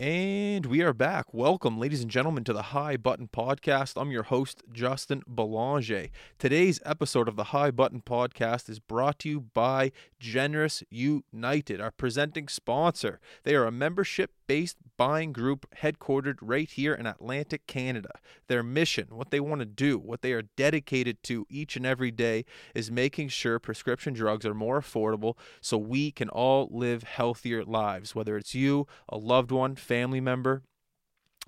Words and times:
And 0.00 0.64
we 0.64 0.80
are 0.80 0.94
back. 0.94 1.34
Welcome, 1.34 1.78
ladies 1.78 2.00
and 2.00 2.10
gentlemen, 2.10 2.42
to 2.44 2.54
the 2.54 2.62
High 2.62 2.96
Button 2.96 3.28
Podcast. 3.30 4.00
I'm 4.00 4.10
your 4.10 4.22
host, 4.22 4.62
Justin 4.72 5.22
Belanger. 5.28 6.06
Today's 6.38 6.80
episode 6.86 7.28
of 7.28 7.36
the 7.36 7.44
High 7.52 7.70
Button 7.70 8.00
Podcast 8.00 8.70
is 8.70 8.78
brought 8.78 9.18
to 9.18 9.28
you 9.28 9.40
by 9.40 9.92
Genrus 10.18 10.82
United, 10.88 11.82
our 11.82 11.90
presenting 11.90 12.48
sponsor. 12.48 13.20
They 13.44 13.54
are 13.54 13.66
a 13.66 13.70
membership 13.70 14.30
based 14.50 14.78
buying 14.96 15.32
group 15.32 15.64
headquartered 15.80 16.36
right 16.40 16.68
here 16.70 16.92
in 16.92 17.06
Atlantic, 17.06 17.68
Canada. 17.68 18.10
Their 18.48 18.64
mission, 18.64 19.06
what 19.10 19.30
they 19.30 19.38
want 19.38 19.60
to 19.60 19.64
do, 19.64 19.96
what 19.96 20.22
they 20.22 20.32
are 20.32 20.42
dedicated 20.42 21.22
to 21.22 21.46
each 21.48 21.76
and 21.76 21.86
every 21.86 22.10
day 22.10 22.44
is 22.74 22.90
making 22.90 23.28
sure 23.28 23.60
prescription 23.60 24.12
drugs 24.12 24.44
are 24.44 24.52
more 24.52 24.80
affordable 24.80 25.36
so 25.60 25.78
we 25.78 26.10
can 26.10 26.28
all 26.28 26.68
live 26.72 27.04
healthier 27.04 27.64
lives, 27.64 28.16
whether 28.16 28.36
it's 28.36 28.52
you, 28.52 28.88
a 29.08 29.16
loved 29.16 29.52
one, 29.52 29.76
family 29.76 30.20
member, 30.20 30.64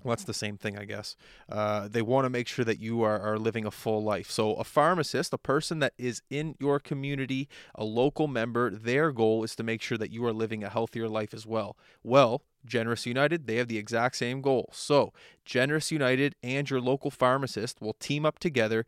well, 0.01 0.11
that's 0.11 0.25
the 0.25 0.33
same 0.33 0.57
thing, 0.57 0.77
I 0.77 0.85
guess. 0.85 1.15
Uh, 1.49 1.87
they 1.87 2.01
want 2.01 2.25
to 2.25 2.29
make 2.29 2.47
sure 2.47 2.65
that 2.65 2.79
you 2.79 3.03
are, 3.03 3.19
are 3.19 3.39
living 3.39 3.65
a 3.65 3.71
full 3.71 4.03
life. 4.03 4.29
So, 4.29 4.55
a 4.55 4.63
pharmacist, 4.63 5.33
a 5.33 5.37
person 5.37 5.79
that 5.79 5.93
is 5.97 6.21
in 6.29 6.55
your 6.59 6.79
community, 6.79 7.47
a 7.75 7.85
local 7.85 8.27
member, 8.27 8.69
their 8.69 9.11
goal 9.11 9.43
is 9.43 9.55
to 9.55 9.63
make 9.63 9.81
sure 9.81 9.97
that 9.97 10.11
you 10.11 10.25
are 10.25 10.33
living 10.33 10.63
a 10.63 10.69
healthier 10.69 11.07
life 11.07 11.33
as 11.33 11.45
well. 11.45 11.77
Well, 12.03 12.41
Genrus 12.67 13.05
United, 13.05 13.47
they 13.47 13.57
have 13.57 13.67
the 13.67 13.77
exact 13.77 14.15
same 14.17 14.41
goal. 14.41 14.69
So, 14.73 15.13
Genrus 15.47 15.91
United 15.91 16.35
and 16.43 16.69
your 16.69 16.81
local 16.81 17.11
pharmacist 17.11 17.81
will 17.81 17.93
team 17.93 18.25
up 18.25 18.39
together 18.39 18.85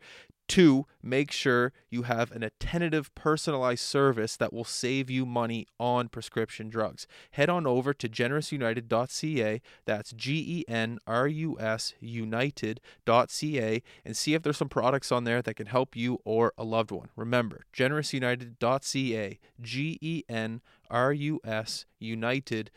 to 0.48 0.86
make 1.02 1.30
sure 1.30 1.72
you 1.90 2.02
have 2.02 2.30
an 2.32 2.42
attentive, 2.42 3.14
personalized 3.14 3.82
service 3.82 4.36
that 4.36 4.52
will 4.52 4.64
save 4.64 5.10
you 5.10 5.26
money 5.26 5.66
on 5.78 6.08
prescription 6.08 6.68
drugs. 6.68 7.06
Head 7.32 7.48
on 7.48 7.66
over 7.66 7.92
to 7.94 8.08
genrusunited.ca, 8.08 9.60
that's 9.84 10.12
G 10.12 10.44
E 10.46 10.64
N 10.70 10.98
R 11.06 11.26
U 11.28 11.58
S 11.58 11.94
United.ca, 12.00 13.82
and 14.04 14.16
see 14.16 14.34
if 14.34 14.42
there's 14.42 14.56
some 14.56 14.68
products 14.68 15.10
on 15.10 15.24
there 15.24 15.42
that 15.42 15.54
can 15.54 15.66
help 15.66 15.96
you 15.96 16.20
or 16.24 16.52
a 16.56 16.64
loved 16.64 16.90
one. 16.90 17.08
Remember, 17.16 17.66
genrusunited.ca, 17.74 19.38
G 19.60 19.98
E 20.00 20.22
N 20.28 20.60
R 20.90 21.12
U 21.12 21.40
S 21.44 21.86
United.ca. 21.98 22.70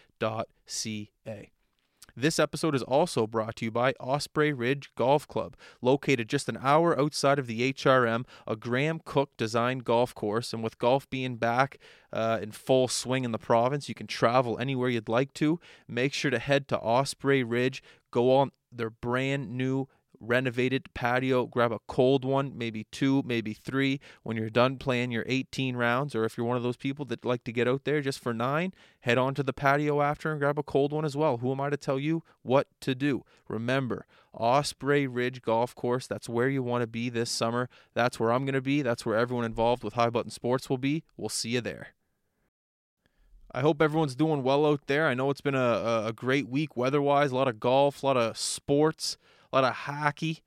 This 2.16 2.40
episode 2.40 2.76
is 2.76 2.84
also 2.84 3.28
brought 3.28 3.56
to 3.58 3.66
you 3.66 3.72
by 3.72 3.94
Osprey 4.00 4.54
Ridge 4.54 4.92
Golf 4.96 5.28
Club, 5.28 5.56
located 5.82 6.30
just 6.30 6.50
an 6.50 6.58
hour 6.62 7.00
outside 7.00 7.40
of 7.40 7.48
the 7.48 7.74
HRM, 7.74 8.26
a 8.48 8.56
Graham 8.56 9.02
Cooke 9.04 9.36
designed 9.38 9.86
golf 9.86 10.14
course. 10.14 10.54
And 10.54 10.64
with 10.64 10.78
golf 10.78 11.10
being 11.10 11.36
back 11.38 11.80
uh, 12.12 12.40
in 12.42 12.52
full 12.52 12.88
swing 12.88 13.24
in 13.24 13.32
the 13.32 13.38
province, 13.38 13.90
you 13.90 13.96
can 13.96 14.08
travel 14.08 14.58
anywhere 14.60 14.90
you'd 14.90 15.10
like 15.10 15.34
to. 15.36 15.60
Make 15.88 16.14
sure 16.14 16.32
to 16.32 16.40
head 16.40 16.68
to 16.70 16.80
Osprey 16.80 17.44
Ridge, 17.44 17.84
go 18.12 18.36
on 18.36 18.52
their 18.72 18.90
brand 18.90 19.52
new 19.52 19.88
renovated 20.20 20.94
patio, 20.94 21.46
grab 21.46 21.72
a 21.72 21.80
cold 21.88 22.26
one, 22.26 22.58
maybe 22.58 22.86
two, 22.92 23.24
maybe 23.26 23.54
three. 23.54 24.00
When 24.24 24.38
you're 24.38 24.50
done 24.50 24.78
playing 24.78 25.12
your 25.12 25.24
18 25.28 25.76
rounds, 25.76 26.16
or 26.16 26.26
if 26.26 26.38
you're 26.38 26.46
one 26.46 26.58
of 26.58 26.64
those 26.64 26.78
people 26.78 27.06
that 27.06 27.26
like 27.26 27.44
to 27.46 27.52
get 27.52 27.68
out 27.68 27.84
there 27.86 28.02
just 28.02 28.20
for 28.20 28.34
nine, 28.34 28.74
head 29.02 29.18
on 29.18 29.34
to 29.36 29.44
the 29.44 29.54
patio 29.54 30.02
after 30.02 30.32
and 30.32 30.40
grab 30.40 30.60
a 30.60 30.64
cold 30.64 30.92
one 30.92 31.06
as 31.06 31.16
well. 31.16 31.38
Who 31.38 31.52
am 31.52 31.62
I 31.62 31.70
to 31.70 31.78
tell 31.78 32.00
you 32.00 32.24
what 32.42 32.68
to 32.82 32.96
do? 32.96 33.24
Remember, 33.48 34.06
Osprey 34.34 35.08
Ridge 35.08 35.42
Golf 35.42 35.74
Course, 35.76 36.08
that's 36.08 36.30
where 36.30 36.50
you 36.50 36.62
want 36.62 36.82
to 36.82 36.88
be 36.88 37.10
this 37.10 37.30
summer. 37.30 37.70
That's 37.94 38.20
where 38.20 38.32
I'm 38.32 38.46
going 38.46 38.54
to 38.54 38.62
be. 38.62 38.82
That's 38.82 39.06
where 39.06 39.18
everyone 39.18 39.46
involved 39.46 39.84
with 39.84 39.94
High 39.94 40.10
Button 40.10 40.32
Sports 40.32 40.70
will 40.70 40.78
be. 40.78 41.04
We'll 41.18 41.30
see 41.30 41.50
you 41.50 41.62
there. 41.62 41.90
I 43.52 43.62
hope 43.62 43.82
everyone's 43.82 44.16
doing 44.16 44.44
well 44.44 44.66
out 44.66 44.82
there. 44.86 45.08
I 45.08 45.16
know 45.16 45.32
it's 45.32 45.42
been 45.42 45.56
a, 45.56 46.04
a 46.06 46.14
great 46.16 46.48
week 46.48 46.78
weather 46.78 47.02
wise, 47.02 47.32
a 47.32 47.36
lot 47.36 47.48
of 47.48 47.60
golf, 47.60 48.04
a 48.04 48.06
lot 48.06 48.18
of 48.18 48.38
sports 48.38 49.18
a 49.52 49.56
lot 49.56 49.64
of 49.64 49.74
hockey, 49.74 50.44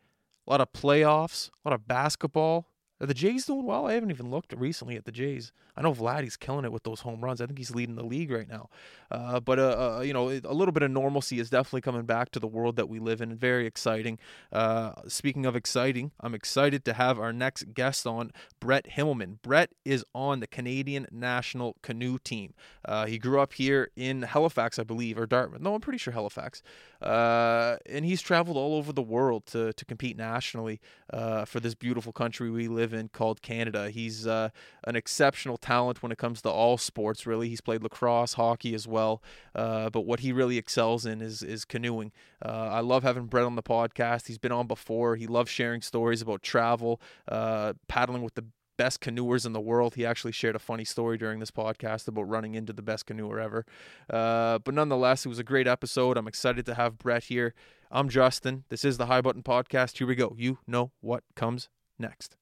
a 0.46 0.50
lot 0.50 0.60
of 0.60 0.72
playoffs, 0.72 1.50
a 1.64 1.68
lot 1.68 1.74
of 1.74 1.86
basketball. 1.86 2.66
Are 3.02 3.06
the 3.06 3.14
Jays 3.14 3.46
doing 3.46 3.64
well? 3.64 3.86
I 3.86 3.94
haven't 3.94 4.12
even 4.12 4.30
looked 4.30 4.54
recently 4.56 4.94
at 4.94 5.04
the 5.04 5.10
Jays. 5.10 5.50
I 5.76 5.82
know 5.82 5.92
Vladdy's 5.92 6.36
killing 6.36 6.64
it 6.64 6.70
with 6.70 6.84
those 6.84 7.00
home 7.00 7.20
runs. 7.20 7.40
I 7.40 7.46
think 7.46 7.58
he's 7.58 7.74
leading 7.74 7.96
the 7.96 8.04
league 8.04 8.30
right 8.30 8.48
now. 8.48 8.68
Uh, 9.10 9.40
but 9.40 9.58
uh, 9.58 9.96
uh, 9.98 10.02
you 10.02 10.12
know, 10.12 10.28
a 10.28 10.54
little 10.54 10.70
bit 10.70 10.84
of 10.84 10.90
normalcy 10.92 11.40
is 11.40 11.50
definitely 11.50 11.80
coming 11.80 12.04
back 12.04 12.30
to 12.30 12.38
the 12.38 12.46
world 12.46 12.76
that 12.76 12.88
we 12.88 13.00
live 13.00 13.20
in. 13.20 13.34
Very 13.34 13.66
exciting. 13.66 14.20
Uh, 14.52 14.92
speaking 15.08 15.46
of 15.46 15.56
exciting, 15.56 16.12
I'm 16.20 16.32
excited 16.32 16.84
to 16.84 16.92
have 16.92 17.18
our 17.18 17.32
next 17.32 17.74
guest 17.74 18.06
on, 18.06 18.30
Bret 18.60 18.86
Himmelman. 18.90 19.42
Bret 19.42 19.70
is 19.84 20.04
on 20.14 20.38
the 20.38 20.46
Canadian 20.46 21.08
national 21.10 21.76
canoe 21.82 22.18
team. 22.18 22.54
Uh, 22.84 23.06
he 23.06 23.18
grew 23.18 23.40
up 23.40 23.54
here 23.54 23.90
in 23.96 24.22
Halifax, 24.22 24.78
I 24.78 24.84
believe, 24.84 25.18
or 25.18 25.26
Dartmouth. 25.26 25.60
No, 25.60 25.74
I'm 25.74 25.80
pretty 25.80 25.98
sure 25.98 26.12
Halifax. 26.12 26.62
Uh, 27.00 27.78
and 27.86 28.04
he's 28.04 28.22
traveled 28.22 28.56
all 28.56 28.76
over 28.76 28.92
the 28.92 29.02
world 29.02 29.46
to 29.46 29.72
to 29.72 29.84
compete 29.84 30.16
nationally 30.16 30.80
for 31.10 31.58
this 31.58 31.74
beautiful 31.74 32.12
country 32.12 32.48
we 32.48 32.68
live 32.68 32.91
called 33.12 33.42
Canada. 33.42 33.90
He's 33.90 34.26
an 34.26 34.50
exceptional 34.86 35.56
talent 35.56 36.02
when 36.02 36.12
it 36.12 36.18
comes 36.18 36.42
to 36.42 36.50
all 36.50 36.78
sports. 36.78 37.26
Really, 37.26 37.48
he's 37.48 37.60
played 37.60 37.82
lacrosse, 37.82 38.34
hockey 38.34 38.74
as 38.74 38.86
well. 38.86 39.22
Uh, 39.54 39.90
but 39.90 40.02
what 40.02 40.20
he 40.20 40.32
really 40.32 40.58
excels 40.58 41.06
in 41.06 41.20
is 41.20 41.42
is 41.42 41.64
canoeing. 41.64 42.12
Uh, 42.44 42.68
I 42.70 42.80
love 42.80 43.02
having 43.02 43.26
Bret 43.26 43.44
on 43.44 43.56
the 43.56 43.62
podcast. 43.62 44.26
He's 44.26 44.38
been 44.38 44.52
on 44.52 44.66
before. 44.66 45.16
He 45.16 45.26
loves 45.26 45.50
sharing 45.50 45.82
stories 45.82 46.22
about 46.22 46.42
travel, 46.42 47.00
uh, 47.28 47.74
paddling 47.88 48.22
with 48.22 48.34
the 48.34 48.44
best 48.76 49.00
canoers 49.00 49.46
in 49.46 49.52
the 49.52 49.60
world. 49.60 49.94
He 49.94 50.04
actually 50.04 50.32
shared 50.32 50.56
a 50.56 50.58
funny 50.58 50.84
story 50.84 51.18
during 51.18 51.38
this 51.40 51.50
podcast 51.50 52.08
about 52.08 52.28
running 52.28 52.54
into 52.54 52.72
the 52.72 52.82
best 52.82 53.06
canoer 53.06 53.38
ever. 53.38 53.64
Uh, 54.10 54.58
but 54.58 54.74
nonetheless, 54.74 55.24
it 55.24 55.28
was 55.28 55.38
a 55.38 55.44
great 55.44 55.68
episode. 55.68 56.16
I'm 56.16 56.28
excited 56.28 56.66
to 56.66 56.74
have 56.74 56.98
Bret 56.98 57.24
here. 57.24 57.54
I'm 57.90 58.08
Justin. 58.08 58.64
This 58.70 58.84
is 58.84 58.96
the 58.96 59.06
High 59.06 59.20
Button 59.20 59.42
Podcast. 59.42 59.98
Here 59.98 60.06
we 60.06 60.14
go. 60.14 60.34
You 60.36 60.58
know 60.66 60.92
what 61.00 61.22
comes 61.36 61.68
next. 61.98 62.36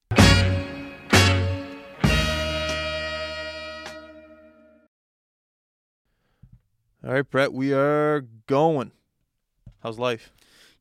All 7.03 7.11
right, 7.11 7.27
Bret, 7.27 7.51
we 7.51 7.73
are 7.73 8.27
going. 8.45 8.91
How's 9.81 9.97
life? 9.97 10.31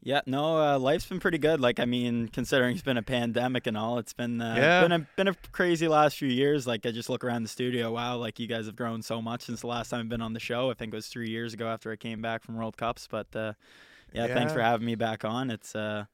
Yeah, 0.02 0.20
no, 0.26 0.58
uh, 0.58 0.78
life's 0.78 1.06
been 1.06 1.18
pretty 1.18 1.38
good. 1.38 1.60
Like, 1.60 1.80
I 1.80 1.86
mean, 1.86 2.28
considering 2.28 2.74
it's 2.74 2.84
been 2.84 2.98
a 2.98 3.02
pandemic 3.02 3.66
and 3.66 3.74
all, 3.74 3.96
it's 3.96 4.12
been 4.12 4.38
uh, 4.38 4.54
yeah. 4.54 4.82
been 4.82 4.92
a 4.92 5.06
been 5.16 5.28
a 5.28 5.34
crazy 5.52 5.88
last 5.88 6.18
few 6.18 6.28
years. 6.28 6.66
Like, 6.66 6.84
I 6.84 6.90
just 6.90 7.08
look 7.08 7.24
around 7.24 7.44
the 7.44 7.48
studio. 7.48 7.90
Wow, 7.92 8.18
like 8.18 8.38
you 8.38 8.46
guys 8.46 8.66
have 8.66 8.76
grown 8.76 9.00
so 9.00 9.22
much 9.22 9.42
since 9.42 9.62
the 9.62 9.66
last 9.66 9.88
time 9.88 10.00
I've 10.00 10.08
been 10.10 10.20
on 10.20 10.34
the 10.34 10.40
show. 10.40 10.70
I 10.70 10.74
think 10.74 10.92
it 10.92 10.96
was 10.96 11.06
three 11.06 11.30
years 11.30 11.54
ago 11.54 11.66
after 11.68 11.90
I 11.90 11.96
came 11.96 12.20
back 12.20 12.44
from 12.44 12.56
World 12.56 12.76
Cups. 12.76 13.08
But 13.10 13.34
uh, 13.34 13.54
yeah, 14.12 14.26
yeah, 14.26 14.34
thanks 14.34 14.52
for 14.52 14.60
having 14.60 14.84
me 14.84 14.96
back 14.96 15.24
on. 15.24 15.50
It's 15.50 15.74
uh, 15.74 16.04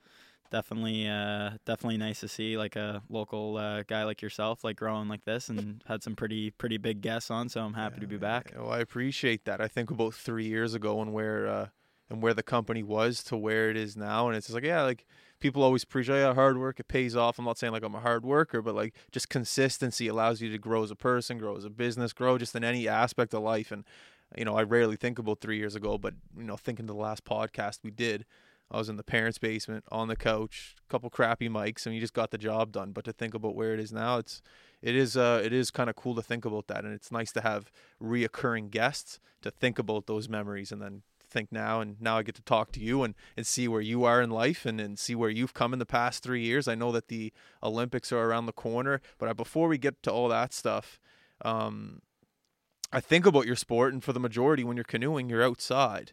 definitely 0.51 1.09
uh, 1.09 1.51
definitely 1.65 1.97
nice 1.97 2.21
to 2.21 2.29
see 2.29 2.57
like 2.57 2.77
a 2.77 3.03
local 3.09 3.57
uh, 3.57 3.83
guy 3.84 4.05
like 4.05 4.23
yourself 4.23 4.65
like 4.65 4.77
growing 4.77 5.09
like 5.09 5.25
this 5.25 5.49
and 5.49 5.83
had 5.87 6.03
some 6.03 6.15
pretty 6.15 6.51
pretty 6.51 6.77
big 6.77 7.01
guests 7.01 7.31
on 7.31 7.49
so 7.49 7.61
i'm 7.61 7.75
happy 7.75 7.97
yeah, 7.97 8.01
to 8.01 8.07
be 8.07 8.17
back. 8.17 8.53
well 8.56 8.71
i 8.71 8.79
appreciate 8.79 9.45
that. 9.45 9.61
I 9.61 9.69
think 9.69 9.91
about 9.91 10.15
three 10.15 10.47
years 10.47 10.75
ago 10.75 11.01
and 11.01 11.12
where 11.12 11.47
uh, 11.47 11.67
and 12.09 12.23
where 12.23 12.35
the 12.35 12.43
company 12.43 12.83
was 12.83 13.23
to 13.25 13.37
where 13.37 13.71
it 13.71 13.77
is 13.77 13.97
now 13.97 14.29
and 14.29 14.37
it's 14.37 14.47
just 14.47 14.55
like 14.55 14.65
yeah 14.65 14.83
like 14.83 15.06
people 15.41 15.62
always 15.62 15.85
preach 15.85 16.09
oh, 16.09 16.17
yeah 16.17 16.35
hard 16.35 16.59
work 16.59 16.81
it 16.81 16.89
pays 16.89 17.17
off. 17.17 17.39
I'm 17.39 17.45
not 17.45 17.59
saying 17.59 17.73
like 17.73 17.83
i'm 17.83 17.95
a 17.95 18.01
hard 18.01 18.25
worker 18.25 18.62
but 18.62 18.75
like 18.75 18.95
just 19.11 19.29
consistency 19.29 20.09
allows 20.09 20.41
you 20.41 20.51
to 20.51 20.59
grow 20.59 20.83
as 20.83 20.91
a 20.91 20.97
person 20.97 21.39
grow 21.39 21.56
as 21.56 21.65
a 21.65 21.71
business 21.71 22.12
grow 22.12 22.39
just 22.39 22.55
in 22.55 22.65
any 22.65 22.89
aspect 22.89 23.35
of 23.35 23.43
life 23.43 23.71
and 23.71 23.85
you 24.37 24.45
know 24.45 24.56
i 24.56 24.62
rarely 24.62 24.97
think 24.97 25.19
about 25.19 25.41
three 25.41 25.59
years 25.59 25.75
ago 25.75 25.99
but 25.99 26.15
you 26.37 26.45
know 26.45 26.56
thinking 26.56 26.87
to 26.87 26.93
the 26.93 26.99
last 26.99 27.25
podcast 27.25 27.81
we 27.83 27.91
did 27.91 28.25
I 28.71 28.78
was 28.78 28.88
in 28.88 28.97
the 28.97 29.04
parents' 29.04 29.38
basement 29.38 29.84
on 29.93 30.09
the 30.09 30.16
couch, 30.16 30.75
a 30.78 30.91
couple 30.91 31.09
crappy 31.09 31.49
mics, 31.49 31.87
and 31.87 31.94
you 31.94 32.00
just 32.00 32.15
got 32.15 32.31
the 32.31 32.38
job 32.38 32.72
done. 32.72 32.93
But 32.93 33.04
to 33.04 33.12
think 33.12 33.34
about 33.34 33.54
where 33.54 33.72
it 33.72 33.81
is 33.81 33.93
now, 33.93 34.19
it's 34.19 34.43
it 34.82 34.94
is 34.97 35.16
uh 35.16 35.41
it 35.44 35.53
is 35.53 35.71
kind 35.71 35.88
of 35.88 35.97
cool 35.97 36.15
to 36.15 36.22
think 36.22 36.44
about 36.44 36.66
that, 36.69 36.84
and 36.84 36.93
it's 36.93 37.12
nice 37.12 37.32
to 37.32 37.41
have 37.41 37.71
reoccurring 38.03 38.71
guests 38.71 39.21
to 39.43 39.50
think 39.50 39.78
about 39.78 40.06
those 40.06 40.28
memories 40.28 40.72
and 40.72 40.82
then 40.82 41.03
think 41.28 41.50
now 41.53 41.81
and 41.81 42.00
now 42.00 42.19
I 42.19 42.22
get 42.22 42.37
to 42.37 42.43
talk 42.43 42.73
to 42.73 42.81
you 42.81 43.02
and, 43.02 43.14
and 43.37 43.46
see 43.46 43.67
where 43.69 43.81
you 43.81 44.05
are 44.05 44.23
in 44.23 44.31
life 44.31 44.64
and, 44.64 44.81
and 44.81 44.99
see 44.99 45.14
where 45.14 45.29
you've 45.29 45.55
come 45.55 45.73
in 45.73 45.79
the 45.79 45.87
past 45.87 46.23
three 46.23 46.43
years. 46.43 46.69
I 46.69 46.75
know 46.76 46.93
that 46.93 47.08
the 47.08 47.32
Olympics 47.62 48.12
are 48.12 48.25
around 48.25 48.46
the 48.46 48.52
corner, 48.52 49.00
but 49.19 49.37
before 49.37 49.69
we 49.69 49.76
get 49.76 50.02
to 50.05 50.12
all 50.12 50.29
that 50.29 50.55
stuff, 50.55 51.00
um, 51.44 52.00
I 52.93 53.00
think 53.00 53.26
about 53.26 53.46
your 53.46 53.56
sport, 53.56 53.93
and 53.93 54.02
for 54.02 54.12
the 54.12 54.20
majority, 54.20 54.64
when 54.64 54.76
you're 54.76 54.85
canoeing, 54.85 55.29
you're 55.29 55.43
outside 55.43 56.12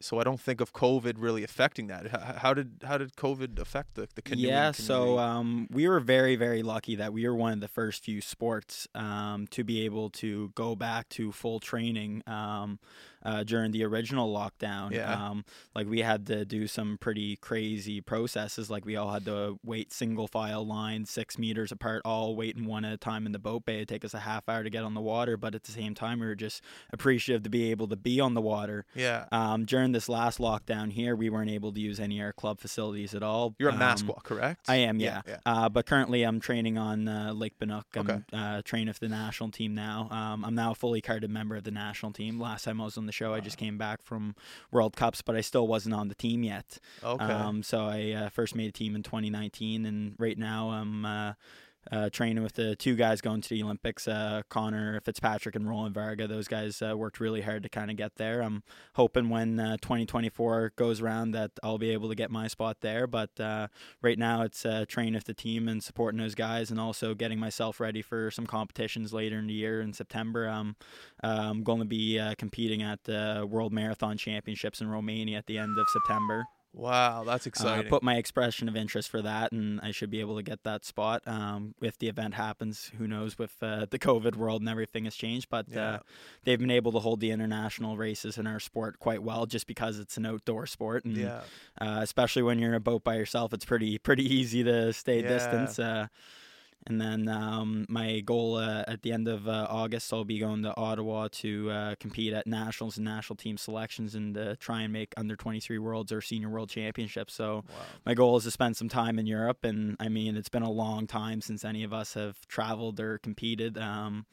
so 0.00 0.18
I 0.18 0.24
don't 0.24 0.40
think 0.40 0.60
of 0.60 0.72
COVID 0.72 1.14
really 1.18 1.44
affecting 1.44 1.88
that. 1.88 2.06
How 2.38 2.54
did 2.54 2.82
how 2.84 2.98
did 2.98 3.16
COVID 3.16 3.58
affect 3.58 3.94
the 3.94 4.08
the 4.14 4.22
canoeing 4.22 4.48
Yeah, 4.48 4.72
community? 4.72 4.82
so 4.82 5.18
um, 5.18 5.66
we 5.70 5.86
were 5.88 6.00
very 6.00 6.36
very 6.36 6.62
lucky 6.62 6.96
that 6.96 7.12
we 7.12 7.26
were 7.28 7.34
one 7.34 7.52
of 7.52 7.60
the 7.60 7.68
first 7.68 8.04
few 8.04 8.20
sports 8.20 8.88
um, 8.94 9.46
to 9.48 9.64
be 9.64 9.84
able 9.84 10.10
to 10.10 10.50
go 10.54 10.74
back 10.74 11.08
to 11.10 11.32
full 11.32 11.60
training. 11.60 12.22
Um, 12.26 12.78
uh, 13.24 13.42
during 13.44 13.70
the 13.72 13.84
original 13.84 14.32
lockdown. 14.32 14.90
Yeah. 14.92 15.12
Um, 15.12 15.44
like 15.74 15.88
we 15.88 16.00
had 16.00 16.26
to 16.28 16.44
do 16.44 16.66
some 16.66 16.98
pretty 16.98 17.36
crazy 17.36 18.00
processes. 18.00 18.70
Like 18.70 18.84
we 18.84 18.96
all 18.96 19.10
had 19.12 19.24
to 19.26 19.58
wait 19.64 19.92
single 19.92 20.26
file 20.28 20.66
line, 20.66 21.04
six 21.04 21.38
meters 21.38 21.72
apart, 21.72 22.02
all 22.04 22.34
waiting 22.36 22.64
one 22.66 22.84
at 22.84 22.92
a 22.92 22.96
time 22.96 23.26
in 23.26 23.32
the 23.32 23.38
boat 23.38 23.64
bay. 23.64 23.76
It'd 23.76 23.88
take 23.88 24.04
us 24.04 24.14
a 24.14 24.20
half 24.20 24.48
hour 24.48 24.62
to 24.64 24.70
get 24.70 24.84
on 24.84 24.94
the 24.94 25.00
water, 25.00 25.36
but 25.36 25.54
at 25.54 25.64
the 25.64 25.72
same 25.72 25.94
time, 25.94 26.20
we 26.20 26.26
were 26.26 26.34
just 26.34 26.62
appreciative 26.92 27.42
to 27.44 27.50
be 27.50 27.70
able 27.70 27.88
to 27.88 27.96
be 27.96 28.20
on 28.20 28.34
the 28.34 28.40
water. 28.40 28.84
Yeah. 28.94 29.26
Um, 29.32 29.64
during 29.64 29.92
this 29.92 30.08
last 30.08 30.38
lockdown 30.38 30.92
here, 30.92 31.14
we 31.16 31.30
weren't 31.30 31.50
able 31.50 31.72
to 31.72 31.80
use 31.80 32.00
any 32.00 32.20
air 32.20 32.32
club 32.32 32.60
facilities 32.60 33.14
at 33.14 33.22
all. 33.22 33.54
You're 33.58 33.70
a 33.70 33.74
um, 33.74 33.80
Maskwa, 33.80 34.22
correct? 34.22 34.68
I 34.68 34.76
am, 34.76 35.00
yeah. 35.00 35.22
yeah. 35.26 35.38
Uh, 35.46 35.68
but 35.68 35.86
currently, 35.86 36.22
I'm 36.22 36.40
training 36.40 36.78
on 36.78 37.08
uh, 37.08 37.32
Lake 37.34 37.58
Banook. 37.58 37.84
I'm 37.94 38.00
Okay. 38.10 38.20
uh, 38.32 38.62
training 38.62 38.92
for 38.94 39.00
the 39.00 39.08
national 39.08 39.50
team 39.50 39.74
now. 39.74 40.08
Um, 40.10 40.44
I'm 40.44 40.54
now 40.54 40.72
a 40.72 40.74
fully 40.74 41.00
carded 41.00 41.30
member 41.30 41.56
of 41.56 41.64
the 41.64 41.70
national 41.70 42.12
team. 42.12 42.40
Last 42.40 42.64
time 42.64 42.80
I 42.80 42.84
was 42.84 42.96
on 42.96 43.06
the 43.06 43.09
show, 43.12 43.34
I 43.34 43.40
just 43.40 43.56
came 43.56 43.78
back 43.78 44.02
from 44.02 44.34
World 44.70 44.96
Cups, 44.96 45.22
but 45.22 45.36
I 45.36 45.40
still 45.40 45.66
wasn't 45.66 45.94
on 45.94 46.08
the 46.08 46.14
team 46.14 46.42
yet. 46.42 46.78
Okay. 47.02 47.24
Um, 47.24 47.62
so 47.62 47.86
I 47.86 48.12
uh, 48.12 48.28
first 48.28 48.54
made 48.54 48.68
a 48.68 48.72
team 48.72 48.94
in 48.94 49.02
2019, 49.02 49.86
and 49.86 50.14
right 50.18 50.38
now 50.38 50.70
I'm 50.70 51.04
uh, 51.92 52.08
training 52.10 52.42
with 52.42 52.54
the 52.54 52.76
two 52.76 52.94
guys 52.94 53.20
going 53.20 53.40
to 53.40 53.48
the 53.48 53.62
Olympics, 53.62 54.06
uh, 54.06 54.42
Connor 54.48 55.00
Fitzpatrick 55.00 55.56
and 55.56 55.68
Roland 55.68 55.94
Varga. 55.94 56.26
Those 56.28 56.48
guys 56.48 56.80
uh, 56.82 56.96
worked 56.96 57.20
really 57.20 57.40
hard 57.40 57.62
to 57.64 57.68
kind 57.68 57.90
of 57.90 57.96
get 57.96 58.16
there. 58.16 58.42
I'm 58.42 58.62
hoping 58.94 59.28
when 59.28 59.58
uh, 59.58 59.76
2024 59.78 60.72
goes 60.76 61.00
around 61.00 61.32
that 61.32 61.52
I'll 61.62 61.78
be 61.78 61.90
able 61.90 62.08
to 62.08 62.14
get 62.14 62.30
my 62.30 62.48
spot 62.48 62.78
there. 62.80 63.06
But 63.06 63.38
uh, 63.40 63.68
right 64.02 64.18
now 64.18 64.42
it's 64.42 64.64
uh, 64.64 64.84
training 64.88 65.14
with 65.14 65.24
the 65.24 65.34
team 65.34 65.68
and 65.68 65.82
supporting 65.82 66.20
those 66.20 66.34
guys, 66.34 66.70
and 66.70 66.78
also 66.78 67.14
getting 67.14 67.38
myself 67.38 67.80
ready 67.80 68.02
for 68.02 68.30
some 68.30 68.46
competitions 68.46 69.12
later 69.12 69.38
in 69.38 69.46
the 69.46 69.54
year 69.54 69.80
in 69.80 69.92
September. 69.92 70.48
Um, 70.48 70.76
I'm 71.22 71.62
going 71.62 71.80
to 71.80 71.84
be 71.84 72.20
competing 72.38 72.82
at 72.82 73.04
the 73.04 73.46
World 73.48 73.72
Marathon 73.72 74.16
Championships 74.16 74.80
in 74.80 74.88
Romania 74.88 75.38
at 75.38 75.46
the 75.46 75.58
end 75.58 75.78
of 75.78 75.86
September. 75.88 76.44
Wow, 76.72 77.24
that's 77.24 77.46
Uh, 77.46 77.48
exciting. 77.48 77.88
put 77.90 78.02
my 78.02 78.16
expression 78.16 78.68
of 78.68 78.76
interest 78.76 79.08
for 79.08 79.20
that, 79.22 79.52
and 79.52 79.80
I 79.82 79.90
should 79.90 80.10
be 80.10 80.20
able 80.20 80.36
to 80.36 80.42
get 80.42 80.62
that 80.64 80.84
spot. 80.84 81.22
Um, 81.26 81.74
if 81.80 81.98
the 81.98 82.08
event 82.08 82.34
happens, 82.34 82.90
who 82.98 83.06
knows? 83.06 83.38
With 83.38 83.54
uh, 83.62 83.86
the 83.90 83.98
COVID 83.98 84.36
world 84.36 84.62
and 84.62 84.68
everything 84.68 85.04
has 85.04 85.14
changed, 85.16 85.48
but 85.50 85.66
Yeah. 85.68 85.88
uh, 85.94 85.98
they've 86.44 86.58
been 86.58 86.70
able 86.70 86.92
to 86.92 86.98
hold 87.00 87.20
the 87.20 87.30
international 87.30 87.96
races 87.96 88.38
in 88.38 88.46
our 88.46 88.60
sport 88.60 88.98
quite 88.98 89.22
well, 89.22 89.46
just 89.46 89.66
because 89.66 89.98
it's 89.98 90.16
an 90.16 90.26
outdoor 90.26 90.66
sport, 90.66 91.04
and 91.04 91.16
yeah. 91.16 91.40
uh, 91.80 91.98
especially 92.02 92.42
when 92.42 92.58
you're 92.58 92.70
in 92.70 92.74
a 92.76 92.80
boat 92.80 93.02
by 93.04 93.16
yourself, 93.16 93.52
it's 93.52 93.64
pretty 93.64 93.98
pretty 93.98 94.24
easy 94.24 94.62
to 94.64 94.92
stay 94.92 95.22
Yeah. 95.22 95.28
distance. 95.28 95.78
And 96.86 96.98
then 96.98 97.28
um, 97.28 97.84
my 97.90 98.20
goal 98.20 98.56
uh, 98.56 98.84
at 98.88 99.02
the 99.02 99.12
end 99.12 99.28
of 99.28 99.46
uh, 99.46 99.66
August, 99.68 100.10
I'll 100.14 100.24
be 100.24 100.38
going 100.38 100.62
to 100.62 100.74
Ottawa 100.76 101.28
to 101.32 101.70
uh, 101.70 101.94
compete 102.00 102.32
at 102.32 102.46
nationals 102.46 102.96
and 102.96 103.04
national 103.04 103.36
team 103.36 103.58
selections 103.58 104.14
and 104.14 104.36
uh, 104.36 104.54
try 104.58 104.80
and 104.82 104.92
make 104.92 105.12
under 105.16 105.36
23 105.36 105.78
worlds 105.78 106.10
or 106.10 106.22
senior 106.22 106.48
world 106.48 106.70
championships. 106.70 107.34
So 107.34 107.56
Wow. 107.68 107.74
my 108.06 108.14
goal 108.14 108.36
is 108.38 108.44
to 108.44 108.50
spend 108.50 108.78
some 108.78 108.88
time 108.88 109.18
in 109.18 109.26
Europe, 109.26 109.62
and 109.62 109.96
I 110.00 110.08
mean 110.08 110.36
it's 110.36 110.48
been 110.48 110.62
a 110.62 110.70
long 110.70 111.06
time 111.06 111.42
since 111.42 111.64
any 111.66 111.84
of 111.84 111.92
us 111.92 112.14
have 112.14 112.46
traveled 112.48 112.98
or 112.98 113.18
competed. 113.18 113.76
Um, 113.76 114.24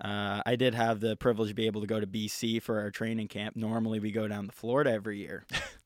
uh, 0.00 0.42
I 0.44 0.56
did 0.56 0.74
have 0.74 0.98
the 0.98 1.14
privilege 1.16 1.50
to 1.50 1.54
be 1.54 1.66
able 1.66 1.80
to 1.80 1.86
go 1.86 2.00
to 2.00 2.06
BC 2.08 2.60
for 2.60 2.80
our 2.80 2.90
training 2.90 3.28
camp. 3.28 3.54
Normally, 3.54 4.00
we 4.00 4.10
go 4.10 4.26
down 4.26 4.46
to 4.46 4.52
Florida 4.52 4.90
every 4.90 5.18
year, 5.18 5.46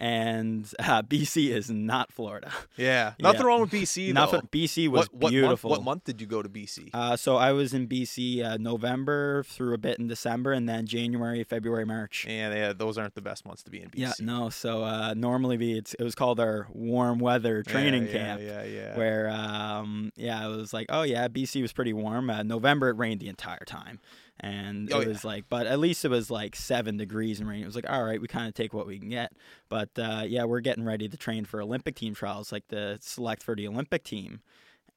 and 0.00 0.72
uh, 0.80 1.02
BC 1.02 1.50
is 1.50 1.70
not 1.70 2.12
Florida. 2.12 2.50
Yeah. 2.76 2.90
Yeah. 2.90 3.12
Nothing 3.20 3.46
wrong 3.46 3.60
with 3.60 3.70
BC 3.70 4.12
Nothing. 4.12 4.40
though. 4.50 4.58
BC 4.58 4.88
was 4.88 5.06
what, 5.12 5.14
what 5.22 5.30
beautiful. 5.30 5.70
Month, 5.70 5.80
what 5.80 5.84
month 5.84 6.04
did 6.04 6.20
you 6.20 6.26
go 6.26 6.42
to 6.42 6.48
BC? 6.48 6.90
Uh, 6.94 7.16
so 7.16 7.36
I 7.36 7.52
was 7.52 7.74
in 7.74 7.86
BC 7.88 8.44
uh, 8.44 8.56
November 8.56 9.42
through 9.44 9.74
a 9.74 9.78
bit 9.78 9.98
in 9.98 10.06
December, 10.08 10.52
and 10.52 10.68
then 10.68 10.86
January, 10.86 11.44
February, 11.44 11.84
March. 11.84 12.26
yeah, 12.28 12.52
yeah, 12.54 12.72
those 12.72 12.96
aren't 12.96 13.14
the 13.14 13.20
best 13.20 13.44
months 13.44 13.62
to 13.64 13.70
be 13.70 13.82
in 13.82 13.90
BC. 13.90 13.98
Yeah, 13.98 14.12
no. 14.20 14.48
So 14.48 14.82
uh, 14.82 15.14
normally 15.14 15.56
we 15.56 15.72
it's, 15.78 15.94
it 15.94 16.02
was 16.02 16.14
called 16.14 16.40
our 16.40 16.68
warm 16.72 17.18
weather 17.18 17.62
training 17.62 18.06
yeah, 18.06 18.12
camp. 18.12 18.40
Yeah, 18.42 18.64
yeah. 18.64 18.96
where 18.96 19.28
um 19.30 20.12
yeah 20.16 20.46
it 20.46 20.56
was 20.56 20.72
like 20.72 20.86
oh 20.88 21.02
yeah 21.02 21.28
bc 21.28 21.60
was 21.60 21.72
pretty 21.72 21.92
warm 21.92 22.30
uh, 22.30 22.42
november 22.42 22.88
it 22.88 22.96
rained 22.96 23.20
the 23.20 23.28
entire 23.28 23.64
time 23.66 24.00
and 24.42 24.92
Oh, 24.92 24.98
it 25.00 25.02
yeah. 25.02 25.08
was 25.08 25.24
like 25.24 25.44
but 25.48 25.66
at 25.66 25.78
least 25.78 26.04
it 26.04 26.08
was 26.10 26.30
like 26.30 26.56
seven 26.56 26.96
degrees 26.96 27.40
and 27.40 27.48
rain 27.48 27.62
it 27.62 27.66
was 27.66 27.76
like 27.76 27.88
all 27.90 28.02
right 28.04 28.20
we 28.20 28.26
kind 28.26 28.48
of 28.48 28.54
take 28.54 28.72
what 28.74 28.86
we 28.86 28.98
can 28.98 29.08
get 29.10 29.32
but 29.68 29.90
uh, 29.98 30.24
yeah 30.26 30.44
we're 30.44 30.60
getting 30.60 30.84
ready 30.84 31.08
to 31.08 31.16
train 31.16 31.44
for 31.44 31.60
olympic 31.60 31.94
team 31.96 32.14
trials 32.14 32.50
like 32.50 32.66
the 32.68 32.98
select 33.02 33.42
for 33.42 33.54
the 33.54 33.68
olympic 33.68 34.02
team 34.02 34.40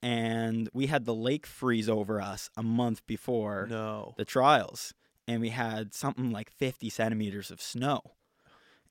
and 0.02 0.70
we 0.74 0.88
had 0.88 1.06
the 1.06 1.14
lake 1.14 1.46
freeze 1.46 1.88
over 1.90 2.20
us 2.22 2.50
a 2.58 2.64
month 2.64 3.06
before 3.08 3.68
no. 3.70 4.14
the 4.18 4.26
trials 4.26 4.94
and 5.28 5.42
we 5.42 5.50
had 5.50 5.94
something 5.94 6.32
like 6.32 6.50
50 6.50 6.90
centimeters 6.90 7.52
of 7.52 7.62
snow 7.62 8.02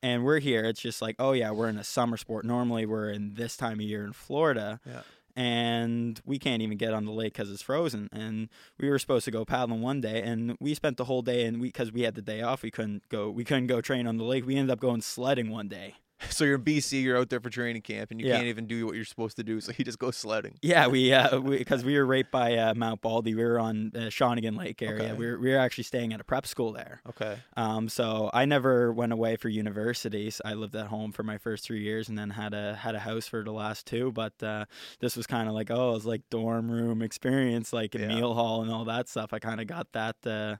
and 0.03 0.25
we're 0.25 0.41
here 0.41 0.65
it's 0.65 0.81
just 0.81 1.01
like 1.03 1.17
oh 1.19 1.33
yeah 1.33 1.51
we're 1.51 1.69
in 1.69 1.79
a 1.79 1.85
summer 1.85 2.17
sport 2.17 2.45
normally 2.45 2.87
we're 2.87 3.11
in 3.11 3.35
this 3.35 3.57
time 3.57 3.75
of 3.75 3.83
year 3.87 4.05
in 4.05 4.13
florida 4.13 4.81
Yeah. 4.87 5.03
And 5.37 6.21
we 6.25 6.39
can't 6.39 6.63
even 6.63 6.77
get 6.77 6.93
on 6.93 7.05
the 7.05 7.13
lake 7.13 7.33
because 7.33 7.51
it's 7.51 7.63
frozen 7.63 8.09
and 8.13 8.49
we 8.79 8.89
were 8.89 8.99
supposed 8.99 9.25
to 9.25 9.31
go 9.31 9.45
paddling 9.45 9.81
one 9.81 10.01
day 10.01 10.23
and 10.23 10.57
we 10.61 10.75
spent 10.75 10.97
the 10.97 11.05
whole 11.05 11.23
day 11.23 11.45
and 11.45 11.61
we 11.61 11.69
because 11.69 11.93
we 11.93 12.03
had 12.03 12.15
the 12.15 12.23
day 12.23 12.43
off 12.43 12.63
we 12.63 12.71
couldn't 12.71 13.09
go 13.09 13.31
we 13.31 13.45
couldn't 13.45 13.67
go 13.67 13.81
train 13.81 14.07
on 14.07 14.17
the 14.17 14.25
lake. 14.25 14.47
We 14.47 14.57
ended 14.57 14.71
up 14.71 14.81
going 14.81 15.01
sledding 15.01 15.51
one 15.51 15.69
day 15.69 15.95
So 16.31 16.45
you're 16.45 16.55
in 16.57 16.63
BC, 16.65 17.03
you're 17.03 17.19
out 17.19 17.29
there 17.31 17.41
for 17.41 17.51
training 17.51 17.83
camp, 17.83 18.11
and 18.11 18.21
you 18.21 18.27
Yeah. 18.27 18.37
can't 18.37 18.47
even 18.49 18.67
do 18.67 18.87
what 18.87 18.95
you're 18.95 19.05
supposed 19.05 19.37
to 19.37 19.43
do. 19.45 19.61
So 19.61 19.73
you 19.77 19.85
just 19.85 19.99
go 19.99 20.11
sledding. 20.11 20.55
Yeah, 20.63 20.87
we 20.87 21.13
uh, 21.13 21.39
because 21.41 21.85
we, 21.85 21.97
were 21.99 22.07
right 22.07 22.29
by 22.31 22.57
uh, 22.57 22.75
Mount 22.75 23.01
Baldy. 23.03 23.35
We 23.35 23.45
were 23.45 23.59
on 23.59 23.93
uh, 23.95 23.99
Shawnigan 24.09 24.57
Lake 24.57 24.81
area. 24.83 25.03
Okay. 25.05 25.13
We 25.13 25.27
were 25.27 25.39
we 25.39 25.51
were 25.51 25.59
actually 25.59 25.85
staying 25.85 26.13
at 26.13 26.21
a 26.21 26.25
prep 26.25 26.47
school 26.47 26.73
there. 26.73 27.01
Okay. 27.11 27.37
Um, 27.57 27.89
so 27.89 28.31
I 28.33 28.45
never 28.45 28.93
went 28.93 29.13
away 29.13 29.37
for 29.37 29.49
universities. 29.49 30.41
I 30.45 30.55
lived 30.55 30.75
at 30.75 30.87
home 30.87 31.13
for 31.13 31.23
my 31.23 31.39
first 31.39 31.65
three 31.65 31.83
years, 31.83 32.09
and 32.09 32.17
then 32.19 32.31
had 32.31 32.55
a 32.55 32.75
had 32.77 32.95
a 32.95 33.01
house 33.01 33.27
for 33.27 33.43
the 33.45 33.53
last 33.53 33.87
two. 33.87 34.13
But 34.13 34.43
uh, 34.43 34.65
this 35.01 35.17
was 35.17 35.27
kind 35.27 35.49
of 35.49 35.55
like 35.55 35.71
oh, 35.71 35.91
it 35.91 35.95
was 35.95 36.07
like 36.07 36.23
dorm 36.31 36.71
room 36.71 37.03
experience, 37.03 37.73
like 37.73 37.95
a 37.95 38.01
Yeah. 38.01 38.09
meal 38.09 38.35
hall 38.35 38.63
and 38.63 38.71
all 38.71 38.85
that 38.87 39.09
stuff. 39.09 39.33
I 39.33 39.39
kind 39.39 39.61
of 39.61 39.67
got 39.67 39.93
that. 39.93 40.17
Uh, 40.27 40.57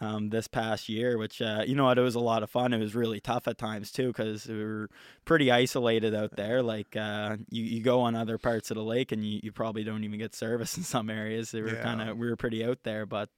um, 0.00 0.30
this 0.30 0.48
past 0.48 0.88
year, 0.88 1.18
which 1.18 1.40
uh, 1.42 1.62
you 1.66 1.74
know 1.74 1.84
what, 1.84 1.98
it 1.98 2.02
was 2.02 2.14
a 2.14 2.20
lot 2.20 2.42
of 2.42 2.50
fun. 2.50 2.72
It 2.72 2.78
was 2.78 2.94
really 2.94 3.20
tough 3.20 3.46
at 3.46 3.58
times 3.58 3.92
too 3.92 4.08
because 4.08 4.46
we 4.46 4.62
were 4.64 4.88
pretty 5.24 5.50
isolated 5.50 6.14
out 6.14 6.36
there. 6.36 6.62
Like 6.62 6.96
uh, 6.96 7.36
you, 7.50 7.62
you 7.64 7.82
go 7.82 8.00
on 8.00 8.14
other 8.16 8.38
parts 8.38 8.70
of 8.70 8.76
the 8.76 8.82
lake 8.82 9.12
and 9.12 9.24
you, 9.24 9.40
you 9.42 9.52
probably 9.52 9.84
don't 9.84 10.04
even 10.04 10.18
get 10.18 10.34
service 10.34 10.76
in 10.78 10.82
some 10.82 11.10
areas. 11.10 11.50
They 11.50 11.60
were 11.62 11.74
Yeah. 11.74 11.82
kind 11.82 12.00
of 12.02 12.16
we 12.16 12.28
were 12.28 12.36
pretty 12.36 12.64
out 12.64 12.78
there, 12.84 13.06
but 13.06 13.30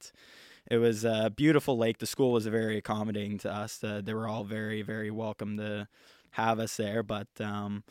it 0.71 0.79
was 0.79 1.05
a 1.05 1.31
beautiful 1.35 1.77
lake. 1.77 1.99
The 1.99 2.07
school 2.07 2.33
was 2.33 2.47
very 2.47 2.79
accommodating 2.79 3.39
to 3.39 3.53
us. 3.53 3.83
Uh, 3.85 4.01
they 4.03 4.15
were 4.15 4.29
all 4.29 4.45
very 4.45 4.83
very 4.83 5.11
welcome 5.11 5.57
to 5.59 5.89
have 6.31 6.59
us 6.59 6.77
there, 6.77 7.03
but. 7.03 7.29
Um, 7.41 7.85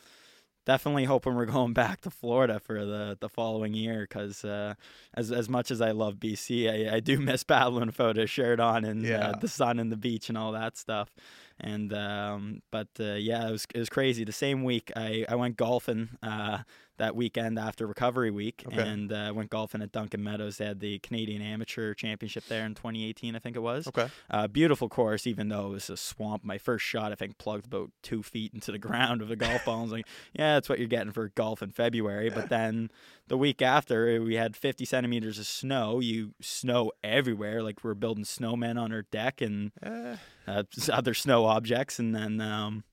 Definitely 0.66 1.04
hoping 1.04 1.34
we're 1.34 1.44
going 1.58 1.72
back 1.72 2.00
to 2.02 2.10
Florida 2.10 2.58
for 2.58 2.84
the, 2.84 3.16
the 3.20 3.28
following 3.28 3.74
year 3.74 4.06
because 4.08 4.44
uh, 4.44 4.74
as 5.14 5.30
as 5.30 5.48
much 5.48 5.70
as 5.70 5.80
I 5.80 5.90
love 5.90 6.16
BC, 6.16 6.90
I, 6.90 6.96
I 6.96 7.00
do 7.00 7.18
miss 7.20 7.42
paddling 7.44 7.92
a 7.98 8.26
shirt 8.26 8.60
on 8.60 8.84
and 8.84 9.02
Yeah. 9.04 9.28
uh, 9.30 9.38
the 9.38 9.48
sun 9.48 9.78
and 9.78 9.92
the 9.92 9.96
beach 9.96 10.28
and 10.28 10.38
all 10.38 10.52
that 10.52 10.76
stuff. 10.76 11.14
And 11.60 11.92
um, 11.92 12.62
but 12.70 12.88
uh, 12.98 13.14
yeah, 13.14 13.48
it 13.48 13.52
was 13.52 13.66
it 13.74 13.78
was 13.78 13.88
crazy. 13.88 14.24
The 14.24 14.32
same 14.32 14.64
week 14.64 14.90
I 14.96 15.24
I 15.28 15.34
went 15.36 15.56
golfing 15.56 16.10
uh, 16.22 16.58
that 16.96 17.16
weekend 17.16 17.58
after 17.58 17.86
recovery 17.86 18.30
week, 18.30 18.62
Okay. 18.68 18.80
and 18.88 19.12
uh, 19.12 19.32
went 19.34 19.50
golfing 19.50 19.82
at 19.82 19.90
Duncan 19.90 20.22
Meadows. 20.22 20.58
They 20.58 20.66
had 20.66 20.78
the 20.80 20.98
Canadian 21.00 21.42
Amateur 21.42 21.92
Championship 21.94 22.44
there 22.48 22.64
in 22.64 22.74
2018, 22.74 23.34
I 23.34 23.38
think 23.40 23.56
it 23.56 23.60
was. 23.60 23.88
Okay. 23.88 24.08
Uh, 24.30 24.46
beautiful 24.46 24.88
course, 24.88 25.26
even 25.26 25.48
though 25.48 25.66
it 25.66 25.70
was 25.70 25.90
a 25.90 25.96
swamp. 25.96 26.44
My 26.44 26.56
first 26.58 26.84
shot, 26.84 27.10
I 27.10 27.16
think, 27.16 27.36
plugged 27.38 27.66
about 27.66 27.90
two 28.02 28.22
feet 28.22 28.54
into 28.54 28.70
the 28.70 28.78
ground 28.88 29.22
of 29.22 29.30
a 29.30 29.36
golf 29.36 29.64
ball. 29.64 29.80
I 29.80 29.82
was 29.82 29.92
like, 29.92 30.06
yeah, 30.32 30.54
that's 30.54 30.68
what 30.68 30.78
you're 30.78 30.86
getting 30.88 31.12
for 31.12 31.28
golf 31.30 31.62
in 31.62 31.70
February. 31.70 32.30
But 32.30 32.48
then 32.48 32.90
the 33.26 33.36
week 33.38 33.60
after, 33.60 34.22
we 34.22 34.36
had 34.36 34.56
50 34.56 34.84
centimeters 34.84 35.38
of 35.38 35.46
snow. 35.46 35.98
You 36.00 36.34
snow 36.40 36.92
everywhere. 37.02 37.62
Like 37.62 37.82
we're 37.82 37.94
building 37.94 38.24
snowmen 38.24 38.80
on 38.80 38.92
our 38.92 39.02
deck 39.02 39.40
and 39.40 39.72
Eh, 39.82 40.16
uh, 40.46 40.62
other 40.92 41.14
snow 41.14 41.44
objects. 41.46 41.98
And 41.98 42.14
then, 42.14 42.40
um, 42.40 42.84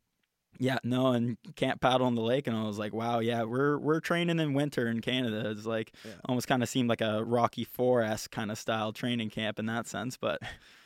yeah, 0.60 0.78
no, 0.84 1.08
and 1.08 1.38
can't 1.56 1.82
paddle 1.82 2.06
on 2.08 2.16
the 2.16 2.22
lake. 2.22 2.48
And 2.48 2.56
I 2.56 2.64
was 2.64 2.78
like, 2.78 2.94
wow, 2.94 3.20
yeah, 3.20 3.44
we're 3.44 3.78
we're 3.78 4.00
training 4.00 4.40
in 4.40 4.54
winter 4.54 4.88
in 4.88 5.02
Canada. 5.02 5.50
It's 5.50 5.66
like 5.66 5.94
Yeah. 6.04 6.14
almost 6.26 6.48
kind 6.48 6.62
of 6.64 6.70
seemed 6.70 6.90
like 6.90 7.02
a 7.02 7.24
Rocky 7.24 7.64
Four 7.64 8.02
s 8.04 8.28
kind 8.28 8.52
of 8.52 8.58
style 8.58 8.92
training 8.94 9.30
camp 9.32 9.60
in 9.60 9.66
that 9.68 9.88
sense. 9.88 10.18
But 10.18 10.42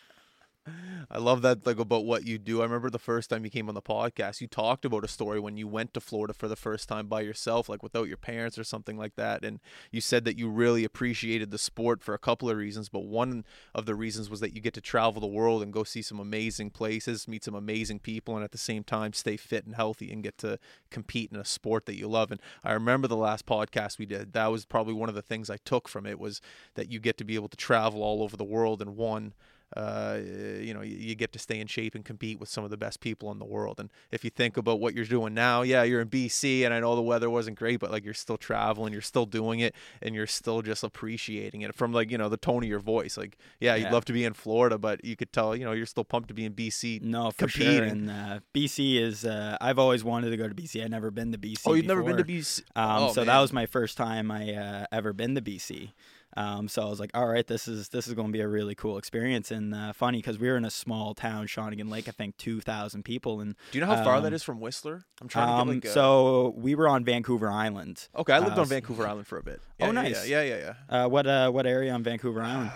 I 1.12 1.20
love 1.20 1.44
that 1.44 1.66
like 1.66 1.78
about 1.78 2.06
what 2.06 2.26
you 2.26 2.40
do. 2.40 2.62
I 2.62 2.64
remember 2.64 2.90
the 2.90 2.98
first 2.98 3.30
time 3.30 3.46
you 3.46 3.52
came 3.52 3.70
on 3.70 3.76
the 3.76 3.82
podcast, 3.82 4.42
you 4.42 4.48
talked 4.48 4.84
about 4.84 5.04
a 5.04 5.08
story 5.08 5.40
when 5.40 5.58
you 5.58 5.68
went 5.68 5.94
to 5.94 6.02
Florida 6.02 6.34
for 6.34 6.48
the 6.48 6.56
first 6.56 6.90
time 6.90 7.08
by 7.08 7.22
yourself, 7.22 7.70
like 7.70 7.84
without 7.84 8.08
your 8.08 8.18
parents 8.18 8.58
or 8.58 8.64
something 8.64 8.98
like 8.98 9.16
that. 9.16 9.46
And 9.46 9.60
you 9.92 10.02
said 10.02 10.26
that 10.26 10.40
you 10.40 10.50
really 10.50 10.84
appreciated 10.84 11.52
the 11.52 11.60
sport 11.60 12.02
for 12.02 12.16
a 12.16 12.20
couple 12.20 12.50
of 12.50 12.58
reasons, 12.58 12.90
but 12.90 13.06
one 13.06 13.46
of 13.76 13.86
the 13.86 13.94
reasons 13.94 14.30
was 14.30 14.40
that 14.40 14.56
you 14.56 14.62
get 14.62 14.74
to 14.74 14.82
travel 14.82 15.22
the 15.22 15.28
world 15.28 15.62
and 15.62 15.72
go 15.72 15.84
see 15.84 16.02
some 16.02 16.20
amazing 16.20 16.72
places, 16.72 17.28
meet 17.28 17.44
some 17.44 17.56
amazing 17.56 18.00
people, 18.00 18.36
and 18.36 18.44
at 18.44 18.52
the 18.52 18.58
same 18.58 18.84
time 18.84 19.14
stay 19.14 19.38
fit 19.38 19.66
and 19.66 19.76
healthy 19.76 20.12
and 20.12 20.24
get 20.24 20.38
to 20.40 20.58
compete 20.90 21.32
in 21.32 21.38
a 21.38 21.46
sport 21.46 21.86
that 21.86 21.98
you 21.98 22.08
love. 22.08 22.32
And 22.32 22.42
I 22.64 22.74
remember 22.74 23.08
the 23.08 23.16
last 23.16 23.46
podcast 23.46 24.00
we 24.00 24.08
did. 24.08 24.34
That 24.34 24.48
was 24.48 24.66
probably 24.66 24.96
one 24.96 25.10
of 25.10 25.16
the 25.16 25.22
things 25.22 25.50
I 25.50 25.58
took 25.58 25.88
from 25.88 26.08
it 26.08 26.20
was 26.20 26.42
that 26.74 26.92
you 26.92 27.00
get 27.00 27.18
to 27.20 27.24
be 27.24 27.36
able 27.36 27.50
to 27.50 27.58
travel 27.58 28.02
all 28.02 28.24
over 28.24 28.36
the 28.36 28.44
world 28.44 28.82
and 28.82 28.98
one 28.98 29.34
uh, 29.76 30.20
you 30.60 30.74
know, 30.74 30.82
you, 30.82 31.16
get 31.16 31.32
to 31.34 31.40
stay 31.40 31.60
in 31.60 31.68
shape 31.68 31.96
and 31.96 32.06
compete 32.06 32.40
with 32.40 32.50
some 32.50 32.64
of 32.64 32.70
the 32.70 32.78
best 32.78 33.00
people 33.00 33.32
in 33.32 33.40
the 33.40 33.46
world. 33.46 33.80
And 33.80 33.90
if 34.12 34.24
you 34.24 34.30
think 34.30 34.58
about 34.58 34.80
what 34.80 34.94
you're 34.94 35.06
doing 35.06 35.34
now, 35.34 35.64
yeah, 35.64 35.84
you're 35.84 36.02
in 36.02 36.10
BC, 36.10 36.64
and 36.64 36.74
I 36.74 36.80
know 36.80 36.96
the 36.96 37.02
weather 37.02 37.30
wasn't 37.30 37.58
great, 37.58 37.80
but 37.80 37.92
like 37.92 38.06
you're 38.06 38.14
still 38.14 38.38
traveling, 38.38 38.94
you're 38.94 39.02
still 39.02 39.26
doing 39.26 39.60
it, 39.60 39.74
and 40.02 40.14
you're 40.14 40.28
still 40.28 40.62
just 40.62 40.84
appreciating 40.84 41.62
it 41.62 41.74
from 41.74 41.92
like 41.94 42.12
you 42.12 42.18
know 42.18 42.30
the 42.30 42.38
tone 42.38 42.64
of 42.64 42.70
your 42.70 42.80
voice. 42.80 43.18
Like, 43.18 43.38
yeah, 43.60 43.76
you'd 43.76 43.92
love 43.92 44.06
to 44.06 44.14
be 44.14 44.24
in 44.24 44.34
Florida, 44.34 44.78
but 44.78 45.04
you 45.04 45.16
could 45.16 45.32
tell, 45.32 45.56
you 45.56 45.66
know, 45.66 45.72
you're 45.72 45.86
still 45.86 46.04
pumped 46.04 46.28
to 46.30 46.34
be 46.34 46.46
in 46.46 46.54
BC. 46.54 47.02
No, 47.02 47.32
for 47.32 47.48
competing. 47.48 47.76
sure. 47.76 47.84
And 47.84 48.10
uh, 48.10 48.40
BC 48.54 49.00
is, 49.02 49.26
uh, 49.26 49.58
I've 49.60 49.80
always 49.80 50.04
wanted 50.04 50.30
to 50.32 50.38
go 50.38 50.48
to 50.48 50.56
BC. 50.56 50.84
I've 50.84 50.90
never 50.90 51.12
been 51.12 51.32
to 51.32 51.38
BC. 51.38 51.62
Oh, 51.66 51.74
you've 51.74 51.88
before. 51.88 52.04
never 52.04 52.16
been 52.16 52.26
to 52.26 52.32
BC? 52.32 52.62
Um, 52.76 53.04
oh, 53.04 53.12
so 53.12 53.22
man. 53.22 53.28
that 53.28 53.40
was 53.40 53.54
my 53.54 53.66
first 53.66 53.98
time 53.98 54.32
I 54.32 54.54
uh, 54.54 54.86
ever 54.92 55.14
been 55.14 55.36
to 55.36 55.42
BC. 55.42 55.92
Um, 56.38 56.68
so 56.68 56.82
I 56.82 56.90
was 56.90 57.00
like, 57.00 57.12
all 57.14 57.28
right, 57.28 57.48
this 57.48 57.68
is 57.68 57.90
this 57.90 58.08
is 58.08 58.14
going 58.14 58.28
to 58.28 58.34
be 58.34 58.42
a 58.42 58.48
really 58.48 58.76
cool 58.76 58.98
experience 58.98 59.52
and 59.52 59.74
uh, 59.74 59.94
funny 59.94 60.18
because 60.18 60.38
we 60.38 60.50
were 60.50 60.58
in 60.58 60.66
a 60.66 60.70
small 60.70 61.14
town, 61.14 61.48
Shawnigan 61.48 61.90
Lake, 61.90 62.08
I 62.08 62.12
think 62.12 62.38
two 62.38 62.60
thousand 62.60 63.04
people. 63.04 63.40
And 63.40 63.56
do 63.72 63.78
you 63.78 63.86
know 63.86 63.94
how 63.94 64.04
far 64.04 64.20
that 64.22 64.28
um, 64.28 64.34
is 64.34 64.44
from 64.44 64.60
Whistler? 64.60 65.06
I'm 65.22 65.28
trying 65.28 65.50
um, 65.50 65.68
to 65.68 65.74
get 65.76 65.84
like 65.86 65.92
a... 65.92 65.94
so 65.94 66.54
we 66.58 66.76
were 66.76 66.90
on 66.90 67.06
Vancouver 67.06 67.50
Island. 67.50 68.10
Okay, 68.16 68.34
I 68.34 68.40
lived 68.40 68.58
uh, 68.58 68.62
on 68.62 68.68
Vancouver 68.68 69.08
Island 69.08 69.28
for 69.28 69.38
a 69.38 69.44
bit. 69.44 69.62
Yeah, 69.80 69.88
oh, 69.88 69.92
nice. 69.92 70.28
Yeah, 70.28 70.42
yeah, 70.42 70.58
yeah. 70.58 70.74
yeah. 70.90 71.06
Uh, 71.06 71.08
what 71.08 71.26
uh, 71.26 71.52
what 71.52 71.66
area 71.66 71.94
on 71.94 72.04
Vancouver 72.04 72.42
Island? 72.42 72.72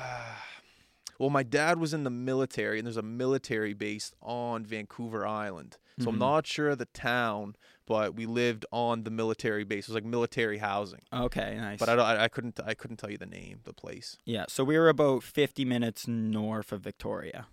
well, 1.20 1.30
my 1.30 1.44
dad 1.44 1.80
was 1.80 1.94
in 1.94 2.06
the 2.06 2.10
military, 2.10 2.80
and 2.80 2.86
there's 2.86 2.98
a 2.98 3.02
military 3.02 3.74
base 3.74 4.14
on 4.22 4.66
Vancouver 4.66 5.28
Island. 5.28 5.78
So 5.98 6.04
mm-hmm. 6.04 6.10
I'm 6.12 6.20
not 6.20 6.48
sure 6.48 6.70
of 6.70 6.78
the 6.78 6.86
town, 6.86 7.58
but 7.90 8.16
we 8.16 8.28
lived 8.28 8.68
on 8.72 9.04
the 9.04 9.10
military 9.10 9.64
base. 9.66 9.86
It 9.86 9.90
was 9.90 9.96
like 9.96 10.06
military 10.06 10.60
housing. 10.60 11.02
Okay, 11.12 11.56
nice. 11.58 11.80
But 11.80 11.90
I, 11.90 11.96
I, 11.96 12.24
I 12.26 12.28
couldn't 12.28 12.60
I 12.64 12.76
couldn't 12.76 12.98
tell 12.98 13.10
you 13.10 13.18
the 13.18 13.26
name, 13.26 13.62
the 13.66 13.74
place. 13.74 14.18
Yeah, 14.24 14.46
so 14.48 14.64
we 14.64 14.78
were 14.78 14.90
about 14.90 15.24
50 15.24 15.66
minutes 15.66 16.08
north 16.08 16.72
of 16.72 16.82
Victoria. 16.82 17.48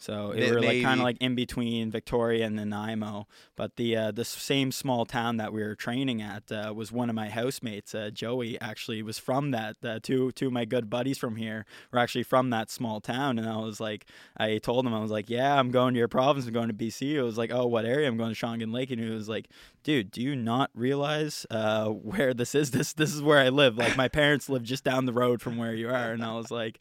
So 0.00 0.30
it, 0.30 0.52
were 0.52 0.60
like 0.60 0.82
kind 0.82 1.00
of 1.00 1.04
like 1.04 1.16
in 1.20 1.34
between 1.34 1.90
Victoria 1.90 2.46
and 2.46 2.54
Nanaimo. 2.54 3.26
But 3.56 3.74
the 3.74 3.96
uh, 3.96 4.10
the 4.12 4.24
same 4.24 4.70
small 4.70 5.04
town 5.04 5.38
that 5.38 5.52
we 5.52 5.60
were 5.60 5.74
training 5.74 6.22
at 6.22 6.52
uh, 6.52 6.72
was 6.74 6.92
one 6.92 7.10
of 7.10 7.16
my 7.16 7.28
housemates. 7.28 7.96
Uh, 7.96 8.10
Joey 8.14 8.60
actually 8.60 9.02
was 9.02 9.18
from 9.18 9.50
that. 9.50 9.76
Uh, 9.82 9.98
two 10.00 10.30
two 10.32 10.46
of 10.46 10.52
my 10.52 10.64
good 10.64 10.88
buddies 10.88 11.18
from 11.18 11.34
here 11.34 11.66
were 11.92 11.98
actually 11.98 12.22
from 12.22 12.50
that 12.50 12.70
small 12.70 13.00
town. 13.00 13.40
And 13.40 13.48
I 13.48 13.56
was 13.56 13.80
like, 13.80 14.06
I 14.36 14.58
told 14.58 14.86
him 14.86 14.94
I 14.94 15.00
was 15.00 15.10
like, 15.10 15.28
yeah, 15.28 15.58
I'm 15.58 15.72
going 15.72 15.94
to 15.94 15.98
your 15.98 16.08
province. 16.08 16.46
I'm 16.46 16.52
going 16.52 16.68
to 16.68 16.74
BC. 16.74 17.14
It 17.14 17.22
was 17.22 17.36
like, 17.36 17.50
oh, 17.52 17.66
what 17.66 17.84
area? 17.84 18.06
I'm 18.06 18.16
going 18.16 18.32
to 18.32 18.40
Shawnigan 18.46 18.72
Lake. 18.72 18.92
And 18.92 19.00
he 19.00 19.10
was 19.10 19.28
like, 19.28 19.48
dude, 19.82 20.12
do 20.12 20.22
you 20.22 20.36
not 20.36 20.70
realize 20.74 21.44
uh, 21.50 21.86
where 21.86 22.32
this 22.34 22.54
is? 22.54 22.70
This 22.70 22.92
this 22.92 23.12
is 23.12 23.20
where 23.20 23.38
I 23.38 23.48
live. 23.48 23.76
Like 23.76 23.96
my 23.96 24.06
parents 24.06 24.48
live 24.48 24.62
just 24.62 24.84
down 24.84 25.06
the 25.06 25.12
road 25.12 25.42
from 25.42 25.56
where 25.56 25.74
you 25.74 25.88
are. 25.88 26.12
And 26.12 26.22
I 26.22 26.34
was 26.34 26.52
like. 26.52 26.78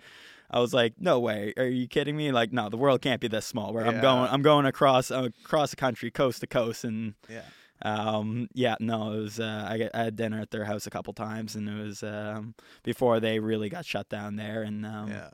I 0.49 0.59
was 0.59 0.73
like, 0.73 0.93
no 0.97 1.19
way, 1.19 1.53
are 1.57 1.65
you 1.65 1.87
kidding 1.87 2.15
me? 2.15 2.31
Like, 2.31 2.53
no, 2.53 2.69
the 2.69 2.77
world 2.77 3.01
can't 3.01 3.19
be 3.19 3.27
this 3.27 3.45
small. 3.45 3.73
Where 3.73 3.85
yeah. 3.85 3.91
I'm 3.91 4.01
going, 4.01 4.29
I'm 4.29 4.41
going 4.41 4.65
across 4.65 5.11
across 5.11 5.71
the 5.71 5.75
country, 5.75 6.11
coast 6.11 6.41
to 6.41 6.47
coast, 6.47 6.83
and 6.83 7.15
yeah. 7.29 7.41
Um, 7.83 8.47
yeah, 8.53 8.75
no, 8.79 9.13
it 9.13 9.19
was. 9.21 9.39
Uh, 9.39 9.67
I, 9.69 9.89
I, 9.93 10.05
had 10.05 10.15
dinner 10.15 10.41
at 10.41 10.49
their 10.49 10.65
house 10.65 10.87
a 10.87 10.89
couple 10.89 11.13
times, 11.13 11.55
and 11.55 11.69
it 11.69 11.75
was 11.75 12.01
um, 12.01 12.55
before 12.81 13.19
they 13.19 13.39
really 13.39 13.69
got 13.69 13.85
shut 13.85 14.09
down 14.09 14.35
there. 14.35 14.63
And 14.63 14.83
um, 14.83 15.09
yeah, 15.09 15.29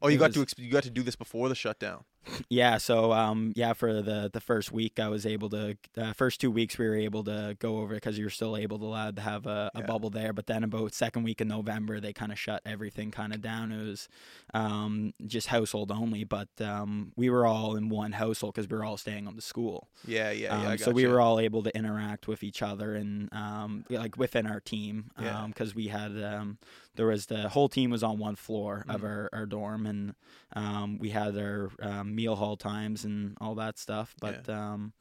oh, 0.00 0.06
you 0.06 0.16
got 0.16 0.36
was, 0.36 0.54
to 0.54 0.62
you 0.62 0.70
got 0.70 0.84
to 0.84 0.90
do 0.90 1.02
this 1.02 1.16
before 1.16 1.48
the 1.48 1.56
shutdown 1.56 2.04
yeah 2.48 2.76
so 2.76 3.12
um 3.12 3.52
yeah 3.56 3.72
for 3.72 4.02
the 4.02 4.30
the 4.32 4.40
first 4.40 4.72
week 4.72 5.00
i 5.00 5.08
was 5.08 5.24
able 5.24 5.48
to 5.48 5.76
uh, 5.96 6.12
first 6.12 6.40
two 6.40 6.50
weeks 6.50 6.76
we 6.78 6.86
were 6.86 6.94
able 6.94 7.24
to 7.24 7.56
go 7.58 7.78
over 7.78 7.94
because 7.94 8.18
you 8.18 8.24
were 8.24 8.30
still 8.30 8.56
able 8.56 8.78
to 8.78 8.84
allowed 8.84 9.16
to 9.16 9.22
have 9.22 9.46
a, 9.46 9.70
a 9.74 9.80
yeah. 9.80 9.86
bubble 9.86 10.10
there 10.10 10.32
but 10.32 10.46
then 10.46 10.62
about 10.62 10.92
second 10.92 11.22
week 11.22 11.40
in 11.40 11.48
november 11.48 11.98
they 11.98 12.12
kind 12.12 12.30
of 12.30 12.38
shut 12.38 12.60
everything 12.66 13.10
kind 13.10 13.32
of 13.32 13.40
down 13.40 13.72
it 13.72 13.86
was 13.86 14.08
um 14.52 15.12
just 15.26 15.46
household 15.46 15.90
only 15.90 16.24
but 16.24 16.48
um 16.60 17.12
we 17.16 17.30
were 17.30 17.46
all 17.46 17.74
in 17.76 17.88
one 17.88 18.12
household 18.12 18.54
because 18.54 18.68
we 18.68 18.76
were 18.76 18.84
all 18.84 18.96
staying 18.96 19.26
on 19.26 19.36
the 19.36 19.42
school 19.42 19.88
yeah 20.06 20.30
yeah, 20.30 20.48
um, 20.48 20.62
yeah 20.64 20.76
so 20.76 20.90
we 20.90 21.06
were 21.06 21.20
all 21.20 21.40
able 21.40 21.62
to 21.62 21.74
interact 21.76 22.28
with 22.28 22.42
each 22.42 22.62
other 22.62 22.94
and 22.94 23.32
um 23.32 23.84
like 23.88 24.16
within 24.18 24.46
our 24.46 24.60
team 24.60 25.10
um 25.16 25.48
because 25.48 25.74
we 25.74 25.88
had 25.88 26.10
um 26.22 26.58
there 26.96 27.06
was 27.06 27.26
the 27.26 27.48
whole 27.48 27.68
team 27.68 27.90
was 27.90 28.02
on 28.02 28.18
one 28.18 28.36
floor 28.36 28.78
mm-hmm. 28.80 28.90
of 28.90 29.04
our, 29.04 29.30
our 29.32 29.46
dorm 29.46 29.86
and 29.86 30.14
um 30.54 30.98
we 30.98 31.10
had 31.10 31.36
our 31.38 31.70
um 32.10 32.16
meal 32.16 32.36
hall 32.36 32.56
times 32.56 33.04
and 33.04 33.36
all 33.40 33.54
that 33.56 33.78
stuff. 33.78 34.14
But 34.20 34.46
yeah. 34.48 34.72
um, 34.72 34.92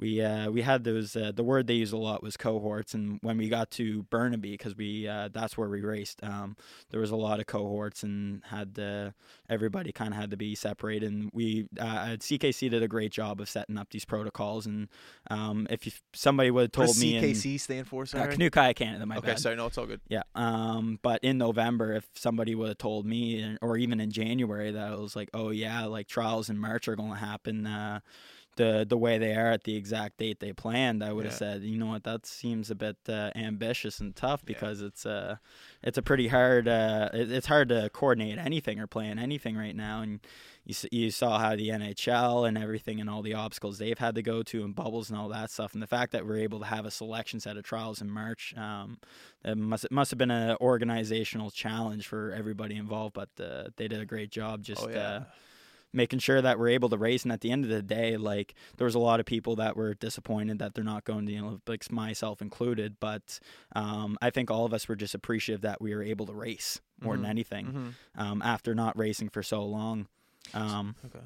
we 0.00 0.22
uh, 0.22 0.50
we 0.50 0.62
had 0.62 0.84
those. 0.84 1.14
Uh, 1.14 1.30
the 1.34 1.44
word 1.44 1.66
they 1.66 1.74
use 1.74 1.92
a 1.92 1.96
lot 1.98 2.22
was 2.22 2.36
cohorts, 2.36 2.94
and 2.94 3.18
when 3.20 3.36
we 3.36 3.50
got 3.50 3.70
to 3.72 4.04
Burnaby, 4.04 4.52
because 4.52 4.74
we 4.74 5.06
uh, 5.06 5.28
that's 5.30 5.58
where 5.58 5.68
we 5.68 5.82
raced, 5.82 6.24
um, 6.24 6.56
there 6.90 7.00
was 7.00 7.10
a 7.10 7.16
lot 7.16 7.38
of 7.38 7.46
cohorts, 7.46 8.02
and 8.02 8.42
had 8.46 8.78
uh, 8.78 9.10
everybody 9.48 9.92
kind 9.92 10.14
of 10.14 10.18
had 10.18 10.30
to 10.30 10.38
be 10.38 10.54
separated. 10.54 11.12
And 11.12 11.30
we 11.34 11.68
uh, 11.78 12.16
CKC 12.18 12.70
did 12.70 12.82
a 12.82 12.88
great 12.88 13.12
job 13.12 13.42
of 13.42 13.48
setting 13.50 13.76
up 13.76 13.90
these 13.90 14.06
protocols. 14.06 14.64
And 14.64 14.88
um, 15.30 15.66
if 15.68 15.84
you, 15.84 15.92
somebody 16.14 16.50
would 16.50 16.62
have 16.62 16.72
told 16.72 16.98
me, 16.98 17.20
CKC 17.20 17.52
in, 17.52 17.58
stand 17.58 17.86
for 17.86 18.06
sorry? 18.06 18.32
Canoe 18.32 18.48
Kayak 18.48 18.76
Canada, 18.76 19.04
my 19.04 19.18
okay, 19.18 19.28
bad. 19.28 19.38
sorry, 19.38 19.56
no, 19.56 19.66
it's 19.66 19.76
all 19.76 19.86
good. 19.86 20.00
Yeah. 20.08 20.22
Um, 20.34 20.98
but 21.02 21.22
in 21.22 21.36
November, 21.36 21.92
if 21.92 22.08
somebody 22.14 22.54
would 22.54 22.68
have 22.68 22.78
told 22.78 23.04
me, 23.04 23.58
or 23.60 23.76
even 23.76 24.00
in 24.00 24.10
January, 24.10 24.70
that 24.70 24.92
it 24.92 24.98
was 24.98 25.14
like, 25.14 25.28
oh 25.34 25.50
yeah, 25.50 25.84
like 25.84 26.08
trials 26.08 26.48
in 26.48 26.58
March 26.58 26.88
are 26.88 26.96
going 26.96 27.12
to 27.12 27.18
happen 27.18 27.66
uh, 27.66 28.00
the 28.60 28.84
the 28.86 28.96
way 28.98 29.16
they 29.16 29.34
are 29.34 29.50
at 29.52 29.64
the 29.64 29.74
exact 29.74 30.18
date 30.18 30.38
they 30.38 30.52
planned, 30.52 31.02
I 31.02 31.12
would 31.14 31.24
have 31.24 31.34
said, 31.34 31.62
you 31.62 31.78
know 31.78 31.86
what, 31.86 32.04
that 32.04 32.26
seems 32.26 32.70
a 32.70 32.74
bit 32.74 32.98
uh, 33.08 33.30
ambitious 33.34 34.00
and 34.00 34.14
tough 34.14 34.44
because 34.44 34.80
yeah. 34.80 34.86
it's 34.88 35.06
uh 35.06 35.36
it's 35.82 35.96
a 35.96 36.02
pretty 36.02 36.28
hard 36.28 36.68
uh 36.68 37.08
it, 37.14 37.32
it's 37.32 37.46
hard 37.46 37.70
to 37.70 37.88
coordinate 37.90 38.38
anything 38.38 38.78
or 38.78 38.86
plan 38.86 39.18
anything 39.18 39.56
right 39.56 39.74
now, 39.74 40.02
and 40.02 40.20
you 40.64 40.74
you 40.92 41.10
saw 41.10 41.38
how 41.38 41.56
the 41.56 41.70
NHL 41.70 42.46
and 42.46 42.58
everything 42.58 43.00
and 43.00 43.08
all 43.08 43.22
the 43.22 43.32
obstacles 43.32 43.78
they've 43.78 43.98
had 43.98 44.14
to 44.14 44.22
go 44.22 44.42
to 44.42 44.62
and 44.62 44.74
bubbles 44.74 45.08
and 45.08 45.18
all 45.18 45.30
that 45.30 45.50
stuff, 45.50 45.72
and 45.72 45.82
the 45.82 45.86
fact 45.86 46.12
that 46.12 46.26
we're 46.26 46.36
able 46.36 46.58
to 46.58 46.66
have 46.66 46.84
a 46.84 46.90
selection 46.90 47.40
set 47.40 47.56
of 47.56 47.64
trials 47.64 48.02
in 48.02 48.10
March, 48.10 48.54
um, 48.58 48.98
it 49.42 49.56
must 49.56 49.86
it 49.86 49.92
must 49.92 50.10
have 50.10 50.18
been 50.18 50.30
an 50.30 50.58
organizational 50.60 51.50
challenge 51.50 52.06
for 52.06 52.30
everybody 52.32 52.76
involved, 52.76 53.14
but 53.14 53.30
uh, 53.42 53.70
they 53.78 53.88
did 53.88 54.00
a 54.00 54.06
great 54.06 54.30
job 54.30 54.62
just. 54.62 54.84
Oh, 54.84 54.90
yeah. 54.90 55.24
Making 55.92 56.18
sure 56.18 56.40
that 56.40 56.58
we're 56.58 56.68
able 56.68 56.88
to 56.88 56.98
race. 56.98 57.22
And 57.22 57.32
at 57.32 57.40
the 57.40 57.50
end 57.50 57.64
of 57.64 57.70
the 57.70 57.82
day, 57.82 58.16
like 58.16 58.54
there 58.76 58.84
was 58.84 58.94
a 58.94 59.00
lot 59.00 59.20
of 59.20 59.26
people 59.26 59.56
that 59.56 59.76
were 59.76 59.94
disappointed 59.94 60.58
that 60.58 60.74
they're 60.74 60.84
not 60.84 61.04
going 61.04 61.26
to 61.26 61.32
the 61.32 61.38
Olympics, 61.38 61.90
myself 61.90 62.40
included. 62.40 62.96
But 63.00 63.40
um, 63.74 64.16
I 64.22 64.30
think 64.30 64.50
all 64.50 64.64
of 64.64 64.74
us 64.74 64.88
were 64.88 64.96
just 64.96 65.14
appreciative 65.14 65.62
that 65.62 65.80
we 65.80 65.94
were 65.94 66.02
able 66.02 66.26
to 66.26 66.34
race 66.34 66.80
more 67.00 67.14
mm-hmm. 67.14 67.22
than 67.22 67.30
anything 67.30 67.66
mm-hmm. 67.66 68.20
um, 68.20 68.42
after 68.42 68.74
not 68.74 68.96
racing 68.96 69.28
for 69.30 69.42
so 69.42 69.64
long. 69.64 70.06
Um, 70.54 70.96
okay. 71.04 71.24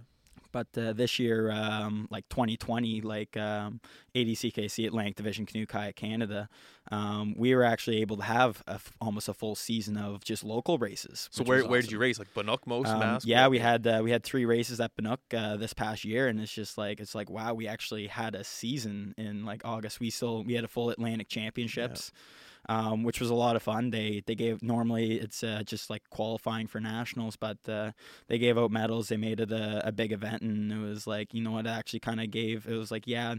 But 0.54 0.68
uh, 0.78 0.92
this 0.92 1.18
year, 1.18 1.50
um, 1.50 2.06
like 2.12 2.28
2020, 2.28 3.00
like 3.00 3.36
um, 3.36 3.80
ADCKC 4.14 4.86
Atlantic 4.86 5.16
Division 5.16 5.46
Canoe 5.46 5.66
Kayak 5.66 5.96
Canada, 5.96 6.48
um, 6.92 7.34
we 7.36 7.56
were 7.56 7.64
actually 7.64 8.00
able 8.02 8.16
to 8.18 8.22
have 8.22 8.62
a 8.68 8.74
f- 8.74 8.92
almost 9.00 9.28
a 9.28 9.34
full 9.34 9.56
season 9.56 9.96
of 9.96 10.22
just 10.22 10.44
local 10.44 10.78
races. 10.78 11.28
So 11.32 11.42
where, 11.42 11.66
where 11.66 11.80
did 11.80 11.90
you 11.90 11.98
race? 11.98 12.20
Like 12.20 12.32
Banook 12.34 12.68
most 12.68 12.90
um, 12.90 13.00
Mass? 13.00 13.26
Yeah, 13.26 13.48
we 13.48 13.58
had 13.58 13.84
uh, 13.84 14.02
we 14.04 14.12
had 14.12 14.22
three 14.22 14.44
races 14.44 14.78
at 14.78 14.96
Banook 14.96 15.18
uh, 15.36 15.56
this 15.56 15.74
past 15.74 16.04
year, 16.04 16.28
and 16.28 16.38
it's 16.40 16.54
just 16.54 16.78
like 16.78 17.00
it's 17.00 17.16
like 17.16 17.28
wow, 17.28 17.52
we 17.54 17.66
actually 17.66 18.06
had 18.06 18.36
a 18.36 18.44
season 18.44 19.12
in 19.18 19.44
like 19.44 19.62
August. 19.64 19.98
We 19.98 20.10
still 20.10 20.44
we 20.44 20.54
had 20.54 20.62
a 20.62 20.68
full 20.68 20.90
Atlantic 20.90 21.28
Championships. 21.28 22.12
Yeah 22.14 22.20
um, 22.68 23.02
which 23.02 23.20
was 23.20 23.30
a 23.30 23.34
lot 23.34 23.56
of 23.56 23.62
fun. 23.62 23.90
They 23.90 24.22
they 24.26 24.34
gave 24.34 24.62
normally 24.62 25.14
it's 25.14 25.42
uh, 25.42 25.62
just 25.64 25.90
like 25.90 26.02
qualifying 26.10 26.66
for 26.66 26.80
nationals, 26.80 27.36
but 27.36 27.58
uh, 27.68 27.92
they 28.28 28.38
gave 28.38 28.58
out 28.58 28.70
medals. 28.70 29.08
They 29.08 29.16
made 29.16 29.40
it 29.40 29.52
a, 29.52 29.88
a 29.88 29.92
big 29.92 30.12
event, 30.12 30.42
and 30.42 30.72
it 30.72 30.78
was 30.78 31.06
like 31.06 31.34
you 31.34 31.42
know 31.42 31.52
what 31.52 31.66
it 31.66 31.70
actually 31.70 32.00
kind 32.00 32.20
of 32.20 32.30
gave. 32.30 32.66
It 32.66 32.76
was 32.76 32.90
like 32.90 33.06
yeah, 33.06 33.36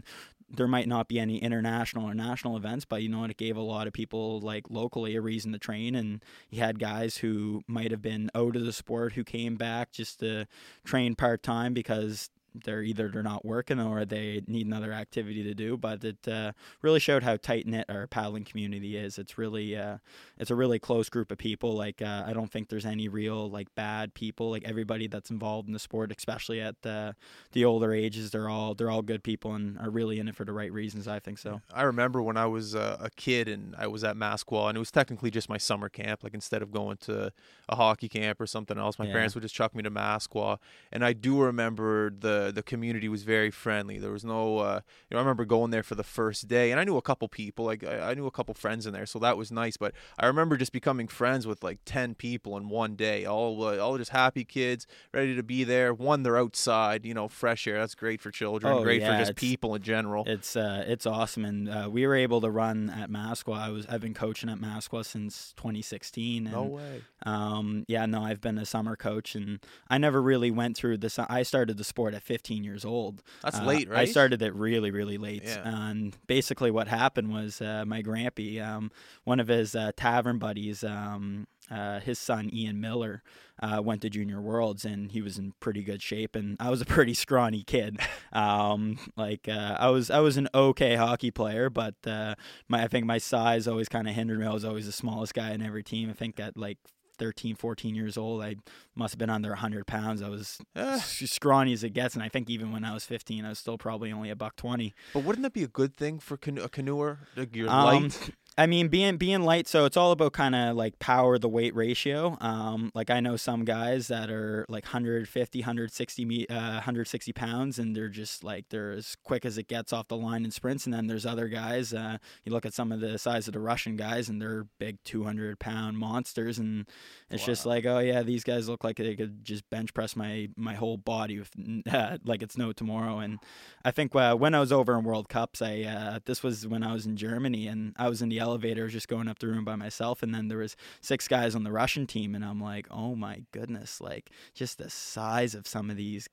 there 0.48 0.68
might 0.68 0.88
not 0.88 1.08
be 1.08 1.18
any 1.18 1.38
international 1.38 2.08
or 2.08 2.14
national 2.14 2.56
events, 2.56 2.84
but 2.84 3.02
you 3.02 3.08
know 3.08 3.20
what? 3.20 3.30
It 3.30 3.36
gave 3.36 3.56
a 3.56 3.62
lot 3.62 3.86
of 3.86 3.92
people 3.92 4.40
like 4.40 4.70
locally 4.70 5.16
a 5.16 5.20
reason 5.20 5.52
to 5.52 5.58
train, 5.58 5.94
and 5.94 6.24
you 6.50 6.60
had 6.60 6.78
guys 6.78 7.18
who 7.18 7.62
might 7.66 7.90
have 7.90 8.02
been 8.02 8.30
out 8.34 8.56
of 8.56 8.64
the 8.64 8.72
sport 8.72 9.14
who 9.14 9.24
came 9.24 9.56
back 9.56 9.92
just 9.92 10.20
to 10.20 10.46
train 10.84 11.14
part 11.14 11.42
time 11.42 11.74
because 11.74 12.30
they're 12.64 12.82
either 12.82 13.08
they're 13.08 13.22
not 13.22 13.44
working 13.44 13.80
or 13.80 14.04
they 14.04 14.42
need 14.46 14.66
another 14.66 14.92
activity 14.92 15.42
to 15.42 15.54
do. 15.54 15.76
But 15.76 16.04
it 16.04 16.28
uh, 16.28 16.52
really 16.82 17.00
showed 17.00 17.22
how 17.22 17.36
tight 17.36 17.66
knit 17.66 17.86
our 17.88 18.06
paddling 18.06 18.44
community 18.44 18.96
is. 18.96 19.18
It's 19.18 19.38
really 19.38 19.76
uh, 19.76 19.98
it's 20.38 20.50
a 20.50 20.54
really 20.54 20.78
close 20.78 21.08
group 21.08 21.30
of 21.30 21.38
people. 21.38 21.74
Like 21.74 22.02
uh, 22.02 22.24
I 22.26 22.32
don't 22.32 22.50
think 22.50 22.68
there's 22.68 22.86
any 22.86 23.08
real 23.08 23.50
like 23.50 23.74
bad 23.74 24.14
people. 24.14 24.50
Like 24.50 24.64
everybody 24.64 25.06
that's 25.06 25.30
involved 25.30 25.68
in 25.68 25.72
the 25.72 25.78
sport, 25.78 26.12
especially 26.16 26.60
at 26.60 26.82
the 26.82 27.14
the 27.52 27.64
older 27.64 27.92
ages, 27.92 28.30
they're 28.30 28.48
all 28.48 28.74
they're 28.74 28.90
all 28.90 29.02
good 29.02 29.22
people 29.22 29.54
and 29.54 29.78
are 29.78 29.90
really 29.90 30.18
in 30.18 30.28
it 30.28 30.36
for 30.36 30.44
the 30.44 30.52
right 30.52 30.72
reasons. 30.72 31.08
I 31.08 31.18
think 31.18 31.38
so. 31.38 31.60
I 31.72 31.82
remember 31.82 32.22
when 32.22 32.36
I 32.36 32.46
was 32.46 32.74
uh, 32.74 32.96
a 33.00 33.10
kid 33.10 33.48
and 33.48 33.74
I 33.78 33.86
was 33.86 34.04
at 34.04 34.16
Maskwa, 34.16 34.68
and 34.68 34.76
it 34.76 34.78
was 34.78 34.90
technically 34.90 35.30
just 35.30 35.48
my 35.48 35.58
summer 35.58 35.88
camp. 35.88 36.22
Like 36.22 36.34
instead 36.34 36.62
of 36.62 36.70
going 36.70 36.96
to 36.98 37.32
a 37.68 37.76
hockey 37.76 38.08
camp 38.08 38.40
or 38.40 38.46
something 38.46 38.78
else, 38.78 38.98
my 38.98 39.06
yeah. 39.06 39.12
parents 39.12 39.34
would 39.34 39.42
just 39.42 39.54
chuck 39.54 39.74
me 39.74 39.82
to 39.82 39.90
Maskwa, 39.90 40.58
and 40.92 41.04
I 41.04 41.12
do 41.12 41.40
remember 41.40 42.10
the 42.10 42.45
the 42.46 42.52
the 42.52 42.62
community 42.62 43.08
was 43.08 43.22
very 43.22 43.50
friendly. 43.50 43.98
There 43.98 44.10
was 44.10 44.24
no, 44.24 44.58
uh, 44.58 44.80
you 45.10 45.14
know, 45.14 45.18
I 45.18 45.20
remember 45.20 45.44
going 45.44 45.70
there 45.70 45.82
for 45.82 45.94
the 45.94 46.04
first 46.04 46.48
day, 46.48 46.70
and 46.70 46.80
I 46.80 46.84
knew 46.84 46.96
a 46.96 47.02
couple 47.02 47.28
people, 47.28 47.64
like 47.64 47.84
I, 47.84 48.10
I 48.10 48.14
knew 48.14 48.26
a 48.26 48.30
couple 48.30 48.54
friends 48.54 48.86
in 48.86 48.92
there, 48.92 49.06
so 49.06 49.18
that 49.20 49.36
was 49.36 49.52
nice. 49.52 49.76
But 49.76 49.92
I 50.18 50.26
remember 50.26 50.56
just 50.56 50.72
becoming 50.72 51.08
friends 51.08 51.46
with 51.46 51.62
like 51.62 51.78
ten 51.84 52.14
people 52.14 52.56
in 52.56 52.68
one 52.68 52.96
day, 52.96 53.24
all 53.24 53.64
uh, 53.64 53.78
all 53.78 53.98
just 53.98 54.10
happy 54.10 54.44
kids, 54.44 54.86
ready 55.12 55.34
to 55.36 55.42
be 55.42 55.64
there. 55.64 55.92
One, 55.92 56.22
they're 56.22 56.38
outside, 56.38 57.04
you 57.04 57.14
know, 57.14 57.28
fresh 57.28 57.66
air. 57.66 57.78
That's 57.78 57.94
great 57.94 58.20
for 58.20 58.30
children, 58.30 58.72
oh, 58.72 58.82
great 58.82 59.00
yeah, 59.00 59.18
for 59.18 59.24
just 59.24 59.36
people 59.36 59.74
in 59.74 59.82
general. 59.82 60.24
It's 60.26 60.56
uh, 60.56 60.84
it's 60.86 61.06
awesome, 61.06 61.44
and 61.44 61.68
uh, 61.68 61.88
we 61.90 62.06
were 62.06 62.14
able 62.14 62.40
to 62.40 62.50
run 62.50 62.90
at 62.90 63.10
Maskwa. 63.10 63.58
I 63.58 63.70
was 63.70 63.86
I've 63.86 64.00
been 64.00 64.14
coaching 64.14 64.48
at 64.50 64.58
Maskwa 64.58 65.04
since 65.04 65.52
2016. 65.56 66.46
And, 66.46 66.54
no 66.54 66.62
way. 66.64 67.02
Um, 67.24 67.84
yeah, 67.88 68.06
no, 68.06 68.22
I've 68.22 68.40
been 68.40 68.58
a 68.58 68.66
summer 68.66 68.96
coach, 68.96 69.34
and 69.34 69.58
I 69.88 69.98
never 69.98 70.22
really 70.22 70.50
went 70.50 70.76
through 70.76 70.98
this. 70.98 71.18
I 71.18 71.42
started 71.42 71.76
the 71.76 71.84
sport 71.84 72.14
at 72.14 72.22
15 72.22 72.35
years 72.44 72.84
old. 72.84 73.22
That's 73.42 73.58
Uh, 73.58 73.64
late, 73.64 73.88
right? 73.88 74.00
I 74.00 74.04
started 74.04 74.42
it 74.42 74.54
really, 74.54 74.90
really 74.90 75.18
late. 75.18 75.42
Yeah. 75.44 75.62
And 75.64 76.16
basically, 76.26 76.70
what 76.70 76.88
happened 76.88 77.32
was 77.32 77.60
uh, 77.60 77.84
my 77.86 78.02
grampy, 78.02 78.60
um, 78.64 78.90
one 79.24 79.40
of 79.40 79.48
his 79.48 79.74
uh, 79.74 79.92
tavern 79.96 80.38
buddies, 80.38 80.82
um, 80.84 81.46
uh, 81.70 81.98
his 82.00 82.18
son 82.18 82.48
Ian 82.52 82.80
Miller, 82.80 83.22
uh, 83.60 83.80
went 83.82 84.02
to 84.02 84.10
Junior 84.10 84.40
Worlds, 84.40 84.84
and 84.84 85.10
he 85.10 85.20
was 85.20 85.36
in 85.38 85.52
pretty 85.58 85.82
good 85.82 86.00
shape. 86.00 86.36
And 86.36 86.56
I 86.60 86.70
was 86.70 86.80
a 86.80 86.84
pretty 86.96 87.14
scrawny 87.14 87.62
kid. 87.64 87.98
Um, 88.32 88.98
like 89.16 89.48
uh, 89.48 89.76
I 89.78 89.88
was, 89.88 90.10
I 90.10 90.20
was 90.20 90.36
an 90.36 90.48
okay 90.54 90.94
hockey 90.94 91.30
player, 91.30 91.68
but 91.70 91.94
uh, 92.06 92.34
my, 92.68 92.84
I 92.84 92.88
think 92.88 93.06
my 93.06 93.18
size 93.18 93.66
always 93.66 93.88
kind 93.88 94.06
of 94.08 94.14
hindered 94.14 94.38
me. 94.38 94.46
I 94.46 94.52
was 94.52 94.64
always 94.64 94.86
the 94.86 94.92
smallest 94.92 95.34
guy 95.34 95.52
in 95.52 95.62
every 95.62 95.82
team. 95.82 96.08
I 96.10 96.12
think 96.12 96.38
at 96.38 96.56
like 96.56 96.78
13, 97.18 97.54
14 97.56 97.94
years 97.94 98.16
old, 98.16 98.42
I 98.42 98.56
must 98.94 99.14
have 99.14 99.18
been 99.18 99.30
under 99.30 99.50
100 99.50 99.86
pounds. 99.86 100.22
I 100.22 100.28
was 100.28 100.58
Eh, 100.74 100.98
scrawny 100.98 101.72
as 101.72 101.82
it 101.84 101.90
gets, 101.90 102.14
and 102.14 102.22
I 102.22 102.28
think 102.28 102.48
even 102.50 102.72
when 102.72 102.84
I 102.84 102.92
was 102.94 103.04
15, 103.04 103.44
I 103.44 103.48
was 103.50 103.58
still 103.58 103.78
probably 103.78 104.12
only 104.12 104.30
a 104.30 104.36
buck 104.36 104.56
20. 104.56 104.94
but 105.14 105.24
wouldn't 105.24 105.42
that 105.42 105.52
be 105.52 105.62
a 105.62 105.68
good 105.68 105.96
thing 105.96 106.18
for 106.18 106.36
cano- 106.36 106.64
a 106.64 106.68
canoeer? 106.68 107.18
Like 107.36 107.54
you're 107.56 107.68
Um, 107.70 107.84
light. 108.04 108.30
I 108.58 108.66
mean, 108.66 108.88
being 108.88 109.18
being 109.18 109.42
light, 109.42 109.68
so 109.68 109.84
it's 109.84 109.98
all 109.98 110.12
about 110.12 110.32
kind 110.32 110.54
of 110.54 110.76
like 110.76 110.98
power 110.98 111.38
the 111.38 111.48
weight 111.48 111.74
ratio. 111.74 112.38
Um, 112.40 112.90
like 112.94 113.10
I 113.10 113.20
know 113.20 113.36
some 113.36 113.66
guys 113.66 114.08
that 114.08 114.30
are 114.30 114.64
like 114.70 114.84
150, 114.84 115.60
160 115.60 116.24
me, 116.24 116.46
uh, 116.46 116.54
160 116.54 117.32
pounds, 117.34 117.78
and 117.78 117.94
they're 117.94 118.08
just 118.08 118.42
like 118.42 118.64
they're 118.70 118.92
as 118.92 119.14
quick 119.22 119.44
as 119.44 119.58
it 119.58 119.68
gets 119.68 119.92
off 119.92 120.08
the 120.08 120.16
line 120.16 120.46
in 120.46 120.50
sprints. 120.50 120.86
And 120.86 120.94
then 120.94 121.06
there's 121.06 121.26
other 121.26 121.48
guys. 121.48 121.92
Uh, 121.92 122.16
you 122.44 122.52
look 122.52 122.64
at 122.64 122.72
some 122.72 122.92
of 122.92 123.00
the 123.00 123.18
size 123.18 123.46
of 123.46 123.52
the 123.52 123.60
Russian 123.60 123.94
guys, 123.94 124.30
and 124.30 124.40
they're 124.40 124.66
big 124.78 124.96
200 125.04 125.58
pound 125.58 125.98
monsters, 125.98 126.58
and 126.58 126.86
it's 127.30 127.44
just 127.44 127.66
like, 127.66 127.84
oh 127.84 127.98
yeah, 127.98 128.22
these 128.22 128.42
guys 128.42 128.70
look 128.70 128.84
like 128.84 128.96
they 128.96 129.16
could 129.16 129.44
just 129.44 129.68
bench 129.68 129.92
press 129.92 130.16
my 130.16 130.48
my 130.56 130.74
whole 130.74 130.96
body 130.96 131.38
with 131.38 131.50
uh, 131.92 132.16
like 132.24 132.40
it's 132.40 132.56
no 132.56 132.72
tomorrow. 132.72 133.18
And 133.18 133.38
I 133.84 133.90
think 133.90 134.14
uh, 134.14 134.34
when 134.34 134.54
I 134.54 134.60
was 134.60 134.72
over 134.72 134.98
in 134.98 135.04
World 135.04 135.28
Cups, 135.28 135.60
I 135.60 135.82
uh, 135.82 136.20
this 136.24 136.42
was 136.42 136.66
when 136.66 136.82
I 136.82 136.94
was 136.94 137.04
in 137.04 137.18
Germany, 137.18 137.66
and 137.66 137.92
I 137.98 138.08
was 138.08 138.22
in 138.22 138.30
the 138.30 138.45
elevator, 138.46 138.88
just 138.88 139.08
going 139.08 139.28
up 139.28 139.38
the 139.38 139.48
room 139.48 139.64
by 139.64 139.76
myself, 139.76 140.22
and 140.22 140.34
then 140.34 140.48
there 140.48 140.58
was 140.58 140.76
six 141.00 141.26
guys 141.28 141.54
on 141.54 141.64
the 141.64 141.72
Russian 141.72 142.06
team, 142.06 142.34
and 142.34 142.44
I'm 142.44 142.60
like, 142.60 142.86
oh 142.90 143.14
my 143.16 143.42
goodness, 143.52 144.00
like 144.00 144.30
just 144.54 144.78
the 144.78 144.88
size 144.90 145.54
of 145.54 145.66
some 145.66 145.90
of 145.90 145.96
these. 145.96 146.28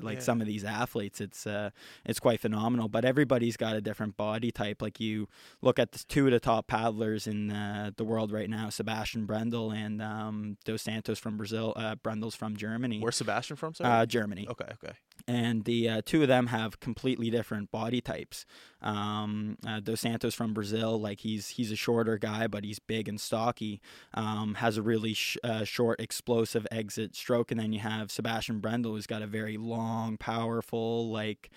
Like 0.00 0.18
Yeah. 0.18 0.22
some 0.22 0.40
of 0.40 0.46
these 0.46 0.64
athletes, 0.64 1.20
it's 1.20 1.46
uh, 1.46 1.68
it's 2.06 2.18
quite 2.18 2.40
phenomenal. 2.40 2.88
But 2.88 3.04
everybody's 3.04 3.58
got 3.58 3.76
a 3.76 3.82
different 3.82 4.16
body 4.16 4.50
type. 4.50 4.80
Like 4.80 5.00
you 5.00 5.28
look 5.60 5.78
at 5.78 5.92
the 5.92 6.02
two 6.08 6.24
of 6.26 6.32
the 6.32 6.40
top 6.40 6.66
paddlers 6.66 7.26
in 7.26 7.50
uh, 7.50 7.90
the 7.94 8.04
world 8.04 8.32
right 8.32 8.48
now, 8.48 8.70
Sebastian 8.70 9.26
Brendel 9.26 9.72
and 9.72 10.00
um, 10.00 10.56
Dos 10.64 10.80
Santos 10.82 11.18
from 11.18 11.36
Brazil. 11.36 11.74
Uh, 11.76 11.94
Brendel's 11.96 12.34
from 12.34 12.56
Germany. 12.56 13.00
Where's 13.00 13.16
Sebastian 13.16 13.56
from? 13.56 13.74
Sorry. 13.74 13.90
Uh, 13.90 14.06
Germany 14.06 14.46
okay, 14.48 14.70
okay. 14.82 14.94
And 15.28 15.64
the 15.64 15.88
uh, 15.88 16.02
two 16.04 16.22
of 16.22 16.28
them 16.28 16.48
have 16.48 16.80
completely 16.80 17.30
different 17.30 17.70
body 17.70 18.00
types. 18.00 18.44
Um, 18.82 19.56
uh, 19.66 19.80
Dos 19.80 20.00
Santos 20.00 20.34
from 20.34 20.54
Brazil, 20.54 21.00
like 21.00 21.20
he's 21.20 21.48
he's 21.48 21.72
a 21.72 21.76
shorter 21.76 22.18
guy, 22.18 22.46
but 22.46 22.62
he's 22.64 22.78
big 22.78 23.08
and 23.08 23.20
stocky. 23.20 23.80
Um, 24.14 24.54
has 24.56 24.76
a 24.76 24.82
really 24.82 25.14
sh- 25.14 25.38
uh, 25.42 25.64
short, 25.64 26.00
explosive 26.00 26.66
exit 26.70 27.16
stroke, 27.16 27.50
and 27.50 27.58
then 27.58 27.72
you 27.72 27.80
have 27.80 28.10
Sebastian 28.12 28.60
Brendel, 28.60 28.92
who's 28.92 29.06
got 29.06 29.22
a 29.22 29.26
very 29.26 29.56
long, 29.56 30.16
powerful, 30.18 31.10
like 31.10 31.50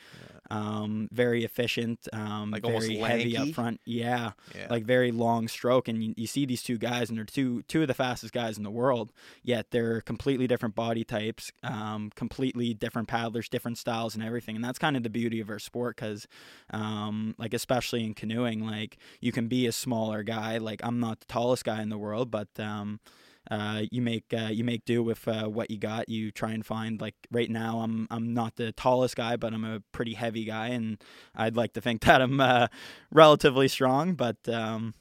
um, 0.50 1.10
very 1.12 1.44
efficient, 1.44 2.08
um, 2.14 2.52
Like 2.52 2.64
very 2.64 2.96
heavy 3.10 3.38
up 3.38 3.48
front. 3.54 3.82
Yeah, 3.86 4.32
Yeah. 4.56 4.68
like 4.70 4.86
very 4.86 5.12
long 5.12 5.48
stroke 5.48 5.88
and 5.88 6.04
you, 6.04 6.14
you 6.18 6.28
see 6.28 6.46
these 6.46 6.64
two 6.64 6.78
guys 6.78 7.10
and 7.10 7.18
they're 7.18 7.26
two 7.26 7.62
two 7.64 7.82
of 7.82 7.88
the 7.88 7.94
fastest 7.94 8.34
guys 8.34 8.58
in 8.58 8.64
the 8.64 8.72
world 8.72 9.12
yet 9.44 9.72
they're 9.72 10.02
completely 10.02 10.48
different 10.48 10.76
body 10.76 11.04
types 11.04 11.52
um, 11.64 12.12
completely 12.16 12.74
different 12.74 13.08
paddlers 13.08 13.49
different 13.50 13.78
styles 13.78 14.16
and 14.16 14.24
everything 14.24 14.56
and 14.56 14.64
that's 14.64 14.80
kind 14.80 14.96
of 14.96 15.04
the 15.04 15.10
beauty 15.10 15.40
of 15.40 15.50
our 15.50 15.60
sport 15.60 15.96
because 15.96 16.28
um, 16.72 17.36
like 17.38 17.54
especially 17.54 18.04
in 18.04 18.14
canoeing 18.14 18.66
like 18.66 18.98
you 19.20 19.32
can 19.32 19.48
be 19.48 19.68
a 19.68 19.72
smaller 19.72 20.24
guy 20.24 20.58
like 20.58 20.82
i'm 20.84 21.00
not 21.00 21.20
the 21.20 21.26
tallest 21.26 21.64
guy 21.64 21.82
in 21.82 21.90
the 21.90 21.98
world 21.98 22.32
but 22.32 22.48
um, 22.60 23.00
uh, 23.50 23.84
you 23.92 24.02
make 24.02 24.26
uh, 24.34 24.50
you 24.52 24.64
make 24.64 24.86
do 24.86 25.02
with 25.02 25.28
uh, 25.28 25.48
what 25.48 25.72
you 25.72 25.78
got. 25.78 26.08
You 26.08 26.32
try 26.32 26.52
and 26.52 26.66
find 26.66 27.02
like 27.02 27.16
right 27.32 27.50
now 27.50 27.80
I'm 27.80 28.08
I'm 28.12 28.34
not 28.34 28.56
the 28.58 28.72
tallest 28.72 29.16
guy, 29.16 29.38
but 29.38 29.54
I'm 29.54 29.66
a 29.66 29.82
pretty 29.92 30.14
heavy 30.14 30.46
guy, 30.46 30.68
and 30.68 31.02
I'd 31.36 31.56
like 31.56 31.74
to 31.74 31.82
think 31.82 32.02
that 32.06 32.22
I'm 32.22 32.40
uh, 32.40 32.68
relatively 33.12 33.68
strong. 33.68 34.14
But 34.14 34.38
um, 34.48 34.94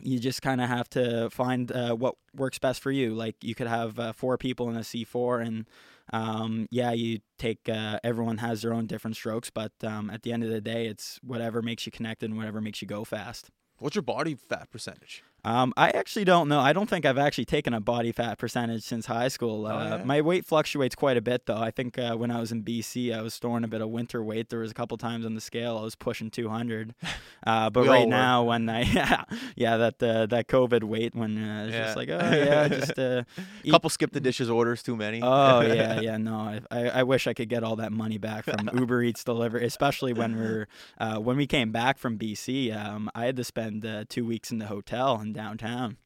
you 0.00 0.18
just 0.18 0.42
kind 0.42 0.60
of 0.60 0.68
have 0.68 0.88
to 0.90 1.30
find 1.30 1.70
uh, 1.72 1.94
what 1.94 2.16
works 2.34 2.58
best 2.58 2.80
for 2.80 2.90
you. 2.90 3.14
Like 3.14 3.36
you 3.42 3.54
could 3.54 3.66
have 3.66 3.98
uh, 3.98 4.12
four 4.12 4.38
people 4.38 4.68
in 4.68 4.76
a 4.76 4.80
C4, 4.80 5.46
and 5.46 5.68
um, 6.12 6.66
yeah, 6.70 6.92
you 6.92 7.20
take 7.38 7.68
uh, 7.68 7.98
everyone 8.02 8.38
has 8.38 8.62
their 8.62 8.72
own 8.72 8.86
different 8.86 9.16
strokes, 9.16 9.50
but 9.50 9.72
um, 9.82 10.10
at 10.10 10.22
the 10.22 10.32
end 10.32 10.44
of 10.44 10.50
the 10.50 10.60
day, 10.60 10.86
it's 10.86 11.18
whatever 11.22 11.62
makes 11.62 11.86
you 11.86 11.92
connected 11.92 12.30
and 12.30 12.38
whatever 12.38 12.60
makes 12.60 12.82
you 12.82 12.88
go 12.88 13.04
fast. 13.04 13.50
What's 13.78 13.96
your 13.96 14.02
body 14.02 14.34
fat 14.34 14.70
percentage? 14.70 15.24
Um, 15.44 15.72
I 15.76 15.90
actually 15.90 16.24
don't 16.24 16.48
know. 16.48 16.60
I 16.60 16.72
don't 16.72 16.88
think 16.88 17.04
I've 17.04 17.18
actually 17.18 17.46
taken 17.46 17.74
a 17.74 17.80
body 17.80 18.12
fat 18.12 18.38
percentage 18.38 18.84
since 18.84 19.06
high 19.06 19.28
school. 19.28 19.66
Uh, 19.66 19.72
Oh, 19.72 19.96
yeah? 19.98 20.04
My 20.04 20.20
weight 20.20 20.44
fluctuates 20.46 20.94
quite 20.94 21.16
a 21.16 21.20
bit, 21.20 21.46
though. 21.46 21.56
I 21.58 21.70
think 21.72 21.98
uh, 21.98 22.14
when 22.14 22.30
I 22.30 22.38
was 22.40 22.52
in 22.52 22.62
BC, 22.62 23.12
I 23.16 23.22
was 23.22 23.34
storing 23.34 23.64
a 23.64 23.68
bit 23.68 23.80
of 23.80 23.88
winter 23.88 24.22
weight. 24.22 24.50
There 24.50 24.60
was 24.60 24.70
a 24.70 24.74
couple 24.74 24.96
times 24.98 25.26
on 25.26 25.34
the 25.34 25.40
scale 25.40 25.78
I 25.78 25.82
was 25.82 25.94
pushing 25.96 26.30
200. 26.30 26.94
Uh, 27.44 27.68
but 27.70 27.80
We 27.82 27.88
right 27.88 28.06
now, 28.06 28.44
when 28.44 28.68
I 28.68 28.82
yeah, 29.00 29.24
yeah 29.56 29.76
that 29.76 30.00
uh, 30.00 30.26
that 30.26 30.46
COVID 30.46 30.84
weight, 30.84 31.12
when 31.12 31.36
uh, 31.36 31.64
it's 31.66 31.74
Yeah. 31.74 31.84
just 31.86 31.96
like 31.96 32.08
oh 32.08 32.30
yeah, 32.36 32.68
just 32.68 32.96
uh, 32.96 33.24
Couple 33.68 33.90
skip 33.90 34.12
the 34.12 34.20
dishes 34.20 34.48
orders 34.48 34.80
too 34.80 34.94
many. 34.94 35.20
Oh 35.24 35.60
yeah, 35.62 35.98
yeah. 35.98 36.18
No, 36.18 36.60
I, 36.70 36.88
I 36.90 37.02
wish 37.02 37.26
I 37.26 37.34
could 37.34 37.48
get 37.48 37.64
all 37.64 37.74
that 37.76 37.90
money 37.90 38.16
back 38.16 38.44
from 38.44 38.70
Uber 38.72 39.02
Eats 39.02 39.24
delivery, 39.24 39.66
especially 39.66 40.12
when 40.12 40.36
we're 40.36 40.68
uh, 40.98 41.16
when 41.18 41.36
we 41.36 41.48
came 41.48 41.72
back 41.72 41.98
from 41.98 42.16
BC. 42.16 42.72
Um, 42.76 43.10
I 43.12 43.24
had 43.24 43.34
to 43.38 43.42
spend 43.44 43.84
uh, 43.84 44.04
two 44.08 44.24
weeks 44.24 44.52
in 44.52 44.58
the 44.58 44.66
hotel 44.66 45.18
in 45.36 45.42
downtown. 45.42 45.96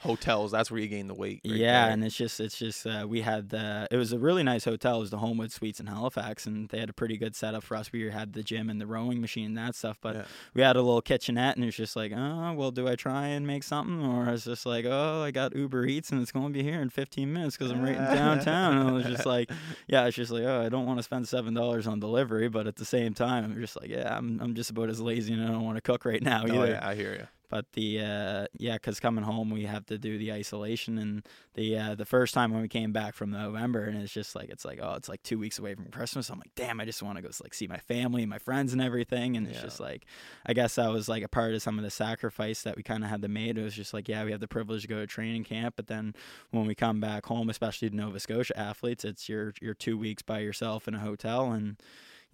Hotels, 0.00 0.50
that's 0.50 0.70
where 0.70 0.78
you 0.80 0.88
gain 0.88 1.06
the 1.06 1.14
weight. 1.14 1.40
right 1.46 1.54
yeah, 1.56 1.84
there. 1.84 1.92
and 1.94 2.04
it's 2.04 2.14
just 2.16 2.38
it's 2.38 2.58
just 2.58 2.86
uh, 2.86 3.06
we 3.08 3.22
had 3.22 3.48
the 3.48 3.86
it 3.90 3.96
was 3.96 4.12
a 4.12 4.18
really 4.18 4.42
nice 4.42 4.64
hotel. 4.66 4.96
It 4.96 5.00
was 5.00 5.10
the 5.10 5.16
Homewood 5.18 5.50
Suites 5.50 5.80
in 5.80 5.86
Halifax, 5.86 6.44
and 6.44 6.68
they 6.68 6.78
had 6.78 6.90
a 6.90 6.92
pretty 6.92 7.16
good 7.16 7.34
setup 7.34 7.62
for 7.62 7.74
us. 7.74 7.90
We 7.90 8.10
had 8.10 8.34
the 8.34 8.42
gym 8.42 8.68
and 8.68 8.78
the 8.78 8.86
rowing 8.86 9.22
machine 9.22 9.46
and 9.46 9.56
that 9.56 9.74
stuff, 9.74 9.96
but 10.02 10.16
Yeah. 10.16 10.24
we 10.52 10.60
had 10.60 10.76
a 10.76 10.82
little 10.82 11.00
kitchenette, 11.00 11.54
and 11.56 11.64
it 11.64 11.68
was 11.68 11.76
just 11.76 11.96
like, 11.96 12.12
oh 12.14 12.52
well, 12.52 12.70
do 12.70 12.86
I 12.86 12.96
try 12.96 13.28
and 13.28 13.46
make 13.46 13.62
something, 13.62 14.04
or 14.04 14.28
it's 14.28 14.44
just 14.44 14.66
like, 14.66 14.84
oh, 14.84 15.22
I 15.22 15.30
got 15.30 15.56
Uber 15.56 15.86
Eats 15.86 16.10
and 16.10 16.20
it's 16.20 16.32
going 16.32 16.48
to 16.48 16.52
be 16.52 16.62
here 16.62 16.82
in 16.82 16.90
15 16.90 17.32
minutes 17.32 17.56
because 17.56 17.72
I'm 17.72 17.80
right 17.80 17.96
in 17.96 18.04
downtown. 18.04 18.76
And 18.76 18.88
I 18.90 18.92
was 18.92 19.06
just 19.06 19.24
like, 19.24 19.48
yeah, 19.88 20.04
it's 20.06 20.16
just 20.16 20.32
like, 20.32 20.42
oh, 20.42 20.60
I 20.60 20.68
don't 20.68 20.84
want 20.84 20.98
to 20.98 21.02
spend 21.02 21.26
seven 21.28 21.54
dollars 21.54 21.86
on 21.86 21.98
delivery, 21.98 22.48
but 22.48 22.66
at 22.66 22.76
the 22.76 22.84
same 22.84 23.14
time, 23.14 23.44
I'm 23.44 23.58
just 23.58 23.80
like, 23.80 23.88
yeah, 23.88 24.14
I'm 24.14 24.38
I'm 24.42 24.54
just 24.54 24.68
about 24.68 24.90
as 24.90 25.00
lazy, 25.00 25.32
and 25.32 25.42
I 25.42 25.46
don't 25.46 25.64
want 25.64 25.76
to 25.76 25.82
cook 25.82 26.04
right 26.04 26.20
now 26.22 26.44
Oh, 26.46 26.64
yeah, 26.64 26.86
I 26.86 26.94
hear 26.94 27.14
you. 27.14 27.26
But 27.50 27.72
the 27.72 28.00
uh, 28.00 28.46
yeah, 28.58 28.74
because 28.74 28.98
coming 29.00 29.22
home 29.24 29.50
we 29.50 29.64
have 29.64 29.86
to 29.86 29.98
do 29.98 30.18
the 30.18 30.32
isolation, 30.32 30.98
and 30.98 31.26
the 31.54 31.78
uh, 31.78 31.94
the 31.94 32.04
first 32.04 32.34
time 32.34 32.52
when 32.52 32.62
we 32.62 32.68
came 32.68 32.92
back 32.92 33.14
from 33.14 33.30
November, 33.30 33.84
and 33.84 33.96
it's 34.02 34.12
just 34.12 34.34
like 34.34 34.48
it's 34.48 34.64
like 34.64 34.80
oh, 34.82 34.94
it's 34.94 35.08
like 35.08 35.22
two 35.22 35.38
weeks 35.38 35.58
away 35.58 35.74
from 35.74 35.86
Christmas. 35.86 36.30
I'm 36.30 36.38
like, 36.38 36.54
damn, 36.56 36.80
I 36.80 36.84
just 36.84 37.02
want 37.02 37.16
to 37.16 37.22
go 37.22 37.28
like 37.42 37.54
see 37.54 37.66
my 37.66 37.78
family 37.78 38.22
and 38.22 38.30
my 38.30 38.38
friends 38.38 38.72
and 38.72 38.82
everything, 38.82 39.36
and 39.36 39.46
it's 39.46 39.58
Yeah. 39.58 39.62
just 39.64 39.78
like, 39.78 40.04
I 40.46 40.52
guess 40.54 40.74
that 40.76 40.90
was 40.90 41.08
like 41.08 41.22
a 41.22 41.28
part 41.28 41.54
of 41.54 41.62
some 41.62 41.78
of 41.78 41.84
the 41.84 41.90
sacrifice 41.90 42.62
that 42.62 42.76
we 42.76 42.82
kind 42.82 43.04
of 43.04 43.10
had 43.10 43.22
to 43.22 43.28
make. 43.28 43.56
It 43.56 43.62
was 43.62 43.74
just 43.74 43.94
like, 43.94 44.08
yeah, 44.08 44.24
we 44.24 44.30
have 44.32 44.40
the 44.40 44.48
privilege 44.48 44.82
to 44.82 44.88
go 44.88 44.98
to 45.00 45.06
training 45.06 45.44
camp, 45.44 45.74
but 45.76 45.86
then 45.86 46.14
when 46.50 46.66
we 46.66 46.74
come 46.74 46.98
back 47.00 47.26
home, 47.26 47.50
especially 47.50 47.90
to 47.90 47.94
Nova 47.96 48.18
Scotia 48.20 48.58
athletes, 48.58 49.04
it's 49.04 49.28
your 49.28 49.52
your 49.60 49.74
two 49.74 49.96
weeks 49.98 50.22
by 50.22 50.38
yourself 50.40 50.88
in 50.88 50.94
a 50.94 51.00
hotel 51.00 51.52
and 51.52 51.76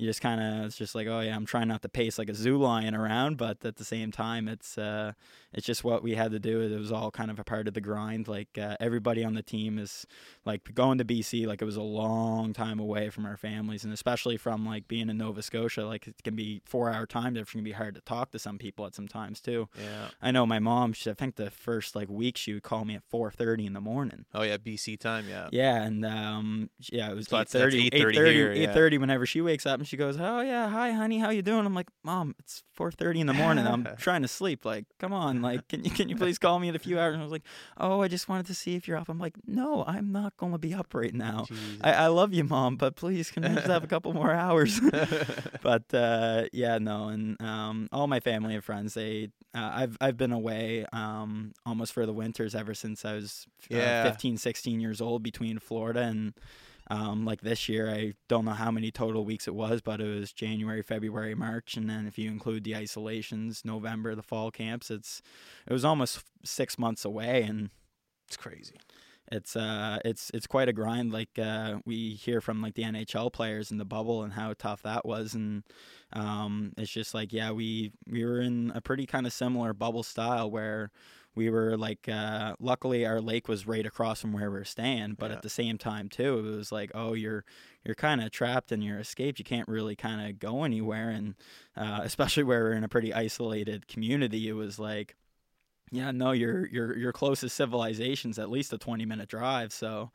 you 0.00 0.06
just 0.06 0.20
kind 0.22 0.40
of 0.40 0.64
it's 0.66 0.76
just 0.76 0.94
like 0.94 1.06
oh 1.06 1.20
yeah 1.20 1.36
i'm 1.36 1.44
trying 1.44 1.68
not 1.68 1.82
to 1.82 1.88
pace 1.88 2.18
like 2.18 2.28
a 2.30 2.34
zoo 2.34 2.56
lion 2.56 2.94
around 2.94 3.36
but 3.36 3.62
at 3.64 3.76
the 3.76 3.84
same 3.84 4.10
time 4.10 4.48
it's 4.48 4.78
uh 4.78 5.12
it's 5.52 5.66
just 5.66 5.82
what 5.82 6.00
we 6.04 6.14
had 6.14 6.30
to 6.30 6.38
do. 6.38 6.60
It 6.60 6.78
was 6.78 6.92
all 6.92 7.10
kind 7.10 7.28
of 7.28 7.40
a 7.40 7.42
part 7.42 7.66
of 7.66 7.74
the 7.74 7.80
grind. 7.80 8.28
Like 8.28 8.56
uh, 8.56 8.76
everybody 8.78 9.24
on 9.24 9.34
the 9.34 9.42
team 9.42 9.80
is 9.80 10.06
like 10.44 10.72
going 10.74 10.98
to 10.98 11.04
bc 11.04 11.44
like 11.44 11.60
it 11.60 11.64
was 11.64 11.74
a 11.76 11.82
long 11.82 12.52
time 12.52 12.78
away 12.78 13.10
from 13.10 13.26
our 13.26 13.36
families 13.36 13.82
and 13.82 13.92
especially 13.92 14.36
from 14.36 14.64
like 14.64 14.86
being 14.86 15.08
in 15.10 15.18
nova 15.18 15.42
scotia 15.42 15.84
like 15.84 16.06
it 16.06 16.22
can 16.22 16.36
be 16.36 16.62
four 16.64 16.88
hour 16.90 17.04
time 17.04 17.34
difference 17.34 17.50
can 17.50 17.64
be 17.64 17.72
hard 17.72 17.96
to 17.96 18.00
talk 18.02 18.30
to 18.30 18.38
some 18.38 18.58
people 18.58 18.86
at 18.86 18.94
some 18.94 19.08
times 19.08 19.40
too. 19.40 19.68
Yeah. 19.76 20.08
I 20.22 20.30
know 20.30 20.46
my 20.46 20.60
mom 20.60 20.92
she 20.92 21.10
i 21.10 21.14
think 21.14 21.34
the 21.34 21.50
first 21.50 21.96
like 21.96 22.08
week 22.08 22.36
she 22.36 22.54
would 22.54 22.62
call 22.62 22.84
me 22.84 22.94
at 22.94 23.02
4.30 23.12 23.66
in 23.66 23.72
the 23.72 23.80
morning. 23.80 24.24
Oh 24.32 24.42
yeah 24.42 24.56
bc 24.56 24.98
time 25.00 25.26
yeah. 25.28 25.48
Yeah 25.50 25.82
and 25.82 26.04
um 26.06 26.70
yeah 26.92 27.10
it 27.10 27.16
was 27.16 27.26
So 27.26 27.38
that's- 27.38 27.54
8.30 27.54 27.90
8:30 27.90 28.14
8.30 28.14 28.56
yeah. 28.60 28.72
8.30 28.74 29.00
whenever 29.00 29.26
she 29.26 29.40
wakes 29.40 29.66
up 29.66 29.80
and 29.80 29.88
she 29.90 29.96
goes 29.96 30.16
oh 30.20 30.40
yeah 30.40 30.68
hi 30.70 30.92
honey 30.92 31.18
how 31.18 31.30
you 31.30 31.42
doing? 31.42 31.66
I'm 31.66 31.74
like 31.74 31.88
mom 32.04 32.34
it's 32.38 32.62
4.30 32.78 33.20
in 33.22 33.26
the 33.26 33.32
morning. 33.34 33.66
I'm 33.66 33.86
trying 33.98 34.22
to 34.22 34.28
sleep. 34.28 34.64
Like 34.64 34.86
come 35.00 35.12
on. 35.12 35.42
Like 35.42 35.66
can 35.68 35.82
you 35.84 35.90
can 35.90 36.08
you 36.08 36.16
please 36.22 36.38
call 36.38 36.60
me 36.60 36.68
in 36.68 36.76
a 36.76 36.78
few 36.78 36.98
hours? 37.00 37.14
And 37.14 37.20
i 37.22 37.24
was 37.24 37.32
like 37.32 37.42
oh 37.76 38.00
i 38.00 38.06
just 38.08 38.28
wanted 38.28 38.46
to 38.46 38.54
see 38.54 38.76
if 38.76 38.86
you're 38.86 38.96
up 38.96 39.08
i'm 39.08 39.18
like 39.18 39.34
no 39.46 39.84
i'm 39.86 40.12
not 40.12 40.36
going 40.36 40.52
to 40.52 40.58
be 40.58 40.72
up 40.72 40.94
right 40.94 41.12
now. 41.12 41.46
I, 41.80 41.92
I 41.92 42.06
love 42.06 42.32
you 42.32 42.44
mom 42.44 42.76
but 42.76 42.94
please 42.94 43.30
can 43.32 43.44
i 43.44 43.54
just 43.54 43.66
have 43.66 43.82
a 43.84 43.86
couple 43.94 44.12
more 44.14 44.32
hours? 44.32 44.80
But 45.62 45.92
uh, 45.92 46.44
yeah, 46.52 46.78
no, 46.78 47.08
and 47.08 47.40
um, 47.42 47.88
all 47.92 48.06
my 48.06 48.20
family 48.20 48.54
and 48.54 48.64
friends, 48.64 48.94
they, 48.94 49.30
uh, 49.54 49.70
I've 49.74 49.96
I've 50.00 50.16
been 50.16 50.32
away 50.32 50.86
um, 50.92 51.52
almost 51.66 51.92
for 51.92 52.06
the 52.06 52.12
winters 52.12 52.54
ever 52.54 52.72
since 52.74 53.04
I 53.04 53.14
was 53.14 53.46
uh, 53.70 53.76
Yeah. 53.76 54.02
15, 54.04 54.38
16 54.38 54.80
years 54.80 55.00
old 55.00 55.22
between 55.22 55.58
Florida 55.58 56.00
and 56.00 56.32
um, 56.90 57.24
like 57.24 57.40
this 57.40 57.68
year. 57.68 57.88
I 57.88 58.12
don't 58.28 58.44
know 58.44 58.50
how 58.50 58.70
many 58.70 58.90
total 58.90 59.24
weeks 59.24 59.48
it 59.48 59.54
was, 59.54 59.80
but 59.80 60.00
it 60.00 60.06
was 60.06 60.32
January, 60.32 60.82
February, 60.82 61.34
March, 61.34 61.76
and 61.76 61.88
then 61.88 62.06
if 62.06 62.18
you 62.18 62.30
include 62.30 62.64
the 62.64 62.76
isolations, 62.76 63.64
November, 63.64 64.14
the 64.14 64.22
fall 64.22 64.50
camps, 64.50 64.90
it's 64.90 65.22
it 65.66 65.72
was 65.72 65.84
almost 65.84 66.24
six 66.44 66.78
months 66.78 67.04
away, 67.04 67.42
and 67.44 67.70
it's 68.28 68.36
crazy 68.36 68.76
it's 69.30 69.54
uh 69.54 69.98
it's 70.04 70.30
it's 70.34 70.46
quite 70.46 70.68
a 70.68 70.72
grind 70.72 71.12
like 71.12 71.38
uh 71.38 71.78
we 71.84 72.14
hear 72.14 72.40
from 72.40 72.60
like 72.60 72.74
the 72.74 72.82
NHL 72.82 73.32
players 73.32 73.70
in 73.70 73.78
the 73.78 73.84
bubble 73.84 74.22
and 74.22 74.32
how 74.32 74.52
tough 74.54 74.82
that 74.82 75.06
was 75.06 75.34
and 75.34 75.62
um 76.12 76.72
it's 76.76 76.90
just 76.90 77.14
like 77.14 77.32
yeah 77.32 77.52
we 77.52 77.92
we 78.08 78.24
were 78.24 78.40
in 78.40 78.72
a 78.74 78.80
pretty 78.80 79.06
kind 79.06 79.26
of 79.26 79.32
similar 79.32 79.72
bubble 79.72 80.02
style 80.02 80.50
where 80.50 80.90
we 81.34 81.48
were 81.50 81.76
like 81.76 82.08
uh 82.08 82.54
luckily 82.58 83.06
our 83.06 83.20
lake 83.20 83.48
was 83.48 83.66
right 83.66 83.86
across 83.86 84.20
from 84.20 84.32
where 84.32 84.50
we 84.50 84.58
were 84.58 84.64
staying 84.64 85.14
but 85.18 85.30
Yeah. 85.30 85.36
at 85.36 85.42
the 85.42 85.48
same 85.48 85.78
time 85.78 86.08
too 86.08 86.38
it 86.38 86.56
was 86.56 86.72
like 86.72 86.90
oh 86.94 87.14
you're 87.14 87.44
you're 87.84 87.94
kind 87.94 88.20
of 88.20 88.30
trapped 88.30 88.72
in 88.72 88.82
your 88.82 88.98
escape 88.98 89.38
you 89.38 89.44
can't 89.44 89.68
really 89.68 89.94
kind 89.96 90.28
of 90.28 90.38
go 90.38 90.64
anywhere 90.64 91.08
and 91.10 91.34
uh 91.76 92.00
especially 92.04 92.42
where 92.42 92.64
we're 92.64 92.72
in 92.72 92.84
a 92.84 92.88
pretty 92.88 93.14
isolated 93.14 93.86
community 93.88 94.48
it 94.48 94.54
was 94.54 94.78
like 94.78 95.14
yeah, 95.92 96.12
no, 96.12 96.30
your 96.30 96.68
your 96.68 96.96
your 96.96 97.12
closest 97.12 97.56
civilization's 97.56 98.38
at 98.38 98.48
least 98.48 98.72
a 98.72 98.78
twenty 98.78 99.04
minute 99.04 99.28
drive. 99.28 99.72
So, 99.72 100.12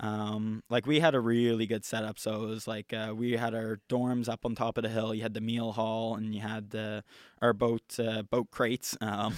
um, 0.00 0.62
like 0.70 0.86
we 0.86 1.00
had 1.00 1.14
a 1.14 1.20
really 1.20 1.66
good 1.66 1.84
setup. 1.84 2.18
So 2.18 2.44
it 2.44 2.46
was 2.46 2.66
like 2.66 2.92
uh, 2.92 3.12
we 3.14 3.32
had 3.32 3.54
our 3.54 3.80
dorms 3.88 4.28
up 4.28 4.44
on 4.46 4.54
top 4.54 4.78
of 4.78 4.82
the 4.82 4.88
hill. 4.88 5.14
You 5.14 5.22
had 5.22 5.34
the 5.34 5.40
meal 5.40 5.72
hall, 5.72 6.14
and 6.14 6.34
you 6.34 6.40
had 6.40 6.70
the 6.70 7.04
our 7.42 7.52
boat 7.52 7.82
uh, 7.98 8.22
boat 8.22 8.50
crates. 8.50 8.96
Um, 9.10 9.34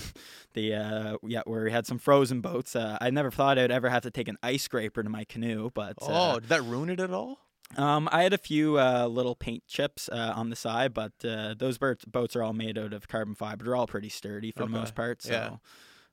the 0.54 0.74
uh, 0.74 1.16
yeah, 1.26 1.42
where 1.46 1.64
we 1.64 1.70
had 1.70 1.86
some 1.86 1.98
frozen 1.98 2.40
boats. 2.40 2.76
Uh, 2.76 2.98
I 3.00 3.10
never 3.10 3.30
thought 3.30 3.58
I'd 3.58 3.70
ever 3.70 3.88
have 3.88 4.02
to 4.02 4.10
take 4.10 4.28
an 4.28 4.36
ice 4.42 4.62
scraper 4.62 5.02
to 5.02 5.08
my 5.08 5.24
canoe, 5.24 5.70
but 5.74 5.96
oh 6.02 6.14
uh, 6.14 6.34
did 6.40 6.48
that 6.50 6.62
ruin 6.62 6.90
it 6.90 7.00
at 7.00 7.10
all 7.10 7.38
um, 7.78 8.06
I 8.12 8.22
had 8.22 8.34
a 8.34 8.38
few 8.38 8.78
uh, 8.78 9.06
little 9.06 9.34
paint 9.34 9.62
chips 9.66 10.10
uh, 10.10 10.34
on 10.36 10.50
the 10.50 10.56
side, 10.56 10.92
but 10.92 11.12
uh, 11.24 11.54
those 11.58 11.78
boats 11.78 12.04
boats 12.04 12.36
are 12.36 12.42
all 12.42 12.52
made 12.52 12.76
out 12.76 12.92
of 12.92 13.08
carbon 13.08 13.34
fiber. 13.34 13.64
They're 13.64 13.76
all 13.76 13.86
pretty 13.86 14.10
sturdy 14.10 14.50
for 14.52 14.64
Okay. 14.64 14.72
the 14.72 14.78
most 14.78 14.94
part. 14.94 15.22
So 15.22 15.32
Yeah. 15.32 15.56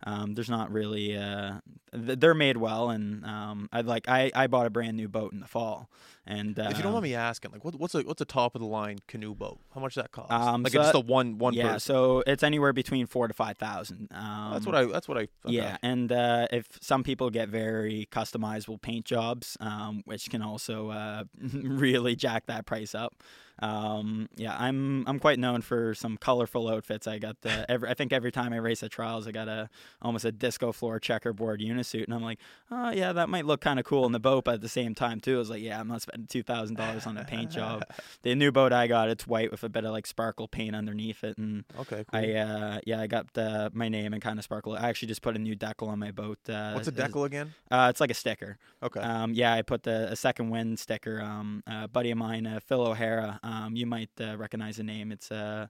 Um, 0.04 0.34
there's 0.36 0.50
not 0.50 0.72
really 0.72 1.16
uh, 1.18 1.60
th- 1.94 2.20
they're 2.20 2.34
made 2.34 2.58
well, 2.58 2.90
and 2.90 3.26
um, 3.26 3.70
I 3.72 3.82
like 3.82 4.08
I, 4.08 4.32
I 4.34 4.48
bought 4.48 4.66
a 4.66 4.70
brand 4.70 4.96
new 4.98 5.08
boat 5.08 5.34
in 5.34 5.40
the 5.40 5.48
fall, 5.48 5.90
and 6.26 6.58
uh, 6.58 6.68
if 6.72 6.78
you 6.78 6.84
don't 6.84 6.94
mind 6.94 7.04
me 7.04 7.16
asking 7.16 7.52
like 7.52 7.66
what, 7.66 7.76
what's 7.76 7.96
a 7.96 8.02
what's 8.04 8.22
a 8.22 8.26
top 8.26 8.56
of 8.56 8.62
the 8.62 8.68
line 8.68 9.00
canoe 9.08 9.36
boat 9.36 9.60
how 9.74 9.82
much 9.82 9.96
does 9.96 10.04
that 10.04 10.12
cost 10.12 10.32
Um, 10.32 10.64
like 10.64 10.72
so 10.72 10.78
just 10.80 10.94
that- 10.94 10.98
a 11.00 11.02
one 11.02 11.38
one 11.38 11.54
yeah, 11.54 11.74
person 11.74 11.80
so 11.82 12.24
it's 12.26 12.44
anywhere 12.44 12.72
between 12.74 13.08
four 13.08 13.28
to 13.28 13.34
five 13.34 13.58
thousand. 13.58 14.08
Um, 14.12 14.52
that's 14.54 14.66
what 14.66 14.76
i 14.76 14.86
that's 14.86 15.08
what 15.08 15.18
i 15.18 15.22
okay. 15.22 15.30
Yeah, 15.48 15.78
and 15.84 16.12
uh, 16.12 16.48
if 16.52 16.68
some 16.82 17.04
people 17.04 17.30
get 17.30 17.50
very 17.50 18.08
customizable 18.12 18.82
paint 18.82 19.06
jobs, 19.06 19.58
um, 19.60 20.02
which 20.06 20.30
can 20.30 20.42
also 20.42 20.90
uh, 20.92 21.24
really 21.54 22.16
jack 22.16 22.46
that 22.48 22.66
price 22.66 22.96
up. 22.96 23.16
Um, 23.62 24.30
yeah, 24.38 24.56
I'm 24.58 25.04
I'm 25.08 25.20
quite 25.20 25.40
known 25.40 25.62
for 25.62 25.94
some 25.94 26.18
colorful 26.18 26.68
outfits. 26.70 27.08
I 27.08 27.20
got 27.20 27.42
the 27.42 27.70
every, 27.70 27.90
I 27.90 27.94
think 27.94 28.14
every 28.14 28.32
time 28.32 28.54
I 28.54 28.58
race 28.58 28.84
at 28.84 28.92
trials, 28.92 29.28
I 29.28 29.32
got 29.32 29.48
a 29.48 29.70
almost 30.02 30.26
a 30.26 30.32
disco 30.32 30.72
floor 30.72 31.00
checkerboard 31.00 31.62
unisuit, 31.62 32.06
and 32.06 32.14
I'm 32.14 32.24
like, 32.24 32.40
oh 32.72 32.92
yeah, 32.92 33.12
that 33.14 33.30
might 33.30 33.46
look 33.46 33.62
kind 33.62 33.80
of 33.80 33.86
cool 33.86 34.06
in 34.06 34.12
the 34.12 34.20
boat, 34.20 34.46
but 34.46 34.56
at 34.56 34.62
the 34.62 34.70
same 34.70 34.96
time 34.96 35.20
too, 35.20 35.36
I 35.36 35.40
was 35.40 35.50
like, 35.50 35.62
yeah, 35.62 35.80
I'm 35.80 35.88
not 35.88 36.02
spending 36.02 36.28
two 36.28 36.44
thousand 36.44 36.76
dollars 36.78 37.06
on 37.06 37.18
a 37.18 37.24
paint 37.26 37.52
job. 37.52 37.84
The 38.22 38.36
new 38.36 38.52
boat 38.52 38.74
I 38.74 38.88
got, 38.88 39.10
it's 39.10 39.26
white 39.28 39.50
with 39.52 39.64
a 39.64 39.70
bit 39.70 39.86
of 39.86 39.92
like 39.92 40.06
sparkle 40.06 40.48
paint 40.48 40.76
underneath 40.76 41.24
it, 41.24 41.38
and 41.38 41.64
okay 41.80 42.04
cool. 42.12 42.20
I 42.20 42.34
uh 42.34 42.80
yeah 42.86 43.00
I 43.00 43.08
got 43.08 43.38
uh, 43.38 43.70
my 43.74 43.88
name 43.90 44.14
and 44.14 44.22
kind 44.22 44.38
of 44.40 44.44
sparkle. 44.44 44.74
I 44.74 44.90
actually 44.90 45.08
just 45.10 45.22
put 45.22 45.36
a 45.36 45.40
new 45.40 45.56
decal 45.56 45.88
on 45.88 46.00
my 46.00 46.12
boat. 46.12 46.38
Uh, 46.50 46.72
what's 46.74 46.88
a 46.88 46.92
as- 46.92 46.98
decal 47.12 47.26
again 47.26 47.54
Uh, 47.72 47.88
it's 47.90 48.00
like 48.02 48.12
a 48.12 48.14
sticker. 48.16 48.58
okay 48.84 49.00
Um, 49.00 49.34
yeah, 49.34 49.54
I 49.54 49.62
put 49.62 49.84
the 49.84 50.12
a 50.12 50.16
second 50.16 50.50
wind 50.50 50.80
sticker. 50.80 51.22
Um, 51.22 51.64
a 51.68 51.88
buddy 51.88 52.12
of 52.12 52.18
mine, 52.18 52.46
uh, 52.48 52.60
Phil 52.66 52.82
O'Hara. 52.82 53.40
Um, 53.50 53.76
you 53.76 53.86
might 53.86 54.10
uh, 54.20 54.38
recognize 54.38 54.78
the 54.78 54.84
name. 54.84 55.12
It's 55.12 55.32
uh, 55.32 55.68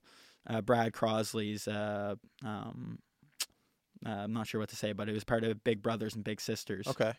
uh 0.48 0.62
Brad 0.62 0.92
Crosley's. 0.92 1.68
Uh, 1.68 2.16
um, 2.44 3.00
uh, 4.06 4.10
I'm 4.10 4.34
not 4.34 4.48
sure 4.48 4.60
what 4.60 4.70
to 4.70 4.76
say, 4.76 4.94
but 4.94 5.10
it 5.10 5.14
was 5.14 5.24
part 5.24 5.44
of 5.44 5.64
Big 5.64 5.82
Brothers 5.82 6.16
and 6.16 6.24
Big 6.24 6.40
Sisters. 6.42 6.88
okay 6.88 7.14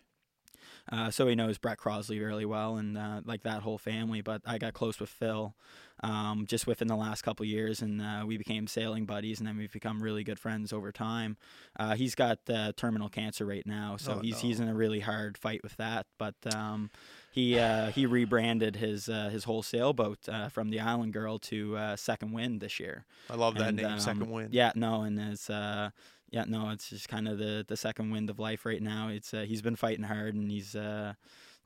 Uh, 0.91 1.11
so 1.11 1.27
he 1.27 1.35
knows 1.35 1.59
Brett 1.59 1.79
Crosley 1.79 2.21
really 2.21 2.45
well 2.45 2.77
and 2.77 2.97
uh, 2.97 3.21
like 3.25 3.43
that 3.43 3.63
whole 3.63 3.79
family. 3.79 4.21
But 4.23 4.43
I 4.47 4.59
got 4.59 4.73
close 4.73 4.99
with 4.99 5.11
Phil 5.11 5.55
um, 6.03 6.47
just 6.49 6.67
within 6.67 6.89
the 6.89 6.97
last 6.97 7.23
couple 7.23 7.45
years, 7.47 7.83
and 7.83 8.01
uh, 8.01 8.25
we 8.27 8.37
became 8.39 8.67
sailing 8.67 9.05
buddies, 9.07 9.39
and 9.39 9.47
then 9.47 9.57
we've 9.57 9.73
become 9.73 10.03
really 10.03 10.25
good 10.25 10.39
friends 10.39 10.73
over 10.73 10.91
time. 10.93 11.37
Uh, 11.79 11.95
he's 11.95 12.15
got 12.15 12.39
uh, 12.49 12.73
terminal 12.77 13.09
cancer 13.09 13.45
right 13.47 13.67
now, 13.67 13.97
so 13.97 14.15
Oh, 14.15 14.21
he's 14.21 14.35
no. 14.35 14.41
he's 14.41 14.61
in 14.61 14.69
a 14.69 14.75
really 14.75 15.01
hard 15.01 15.37
fight 15.39 15.63
with 15.63 15.77
that. 15.77 16.07
But 16.19 16.37
um, 16.55 16.91
he 17.31 17.59
uh, 17.59 17.91
he 17.91 18.07
rebranded 18.07 18.77
his 18.77 19.09
uh, 19.09 19.29
his 19.31 19.45
whole 19.45 19.63
sailboat 19.63 20.29
uh, 20.29 20.49
from 20.49 20.71
the 20.71 20.81
Island 20.81 21.13
Girl 21.13 21.39
to 21.39 21.77
uh, 21.77 21.97
Second 21.97 22.33
Wind 22.33 22.61
this 22.61 22.81
year. 22.81 23.05
i 23.29 23.37
love 23.37 23.55
that 23.55 23.69
And, 23.69 23.77
name 23.77 23.87
um, 23.87 24.01
second 24.01 24.31
wind 24.31 24.53
Yeah, 24.53 24.73
no, 24.75 25.03
and 25.03 25.19
it's 25.19 25.49
uh, 25.49 25.91
yeah, 26.31 26.45
no, 26.47 26.71
it's 26.71 26.91
just 26.91 27.09
kind 27.09 27.29
of 27.29 27.39
the 27.39 27.65
the 27.67 27.77
second 27.77 28.11
wind 28.11 28.31
of 28.31 28.39
life 28.39 28.65
right 28.65 28.83
now. 28.83 29.09
It's 29.09 29.35
uh, 29.35 29.45
he's 29.47 29.63
been 29.63 29.77
fighting 29.77 30.05
hard, 30.05 30.35
and 30.35 30.51
he's 30.51 30.75
uh, 30.75 31.15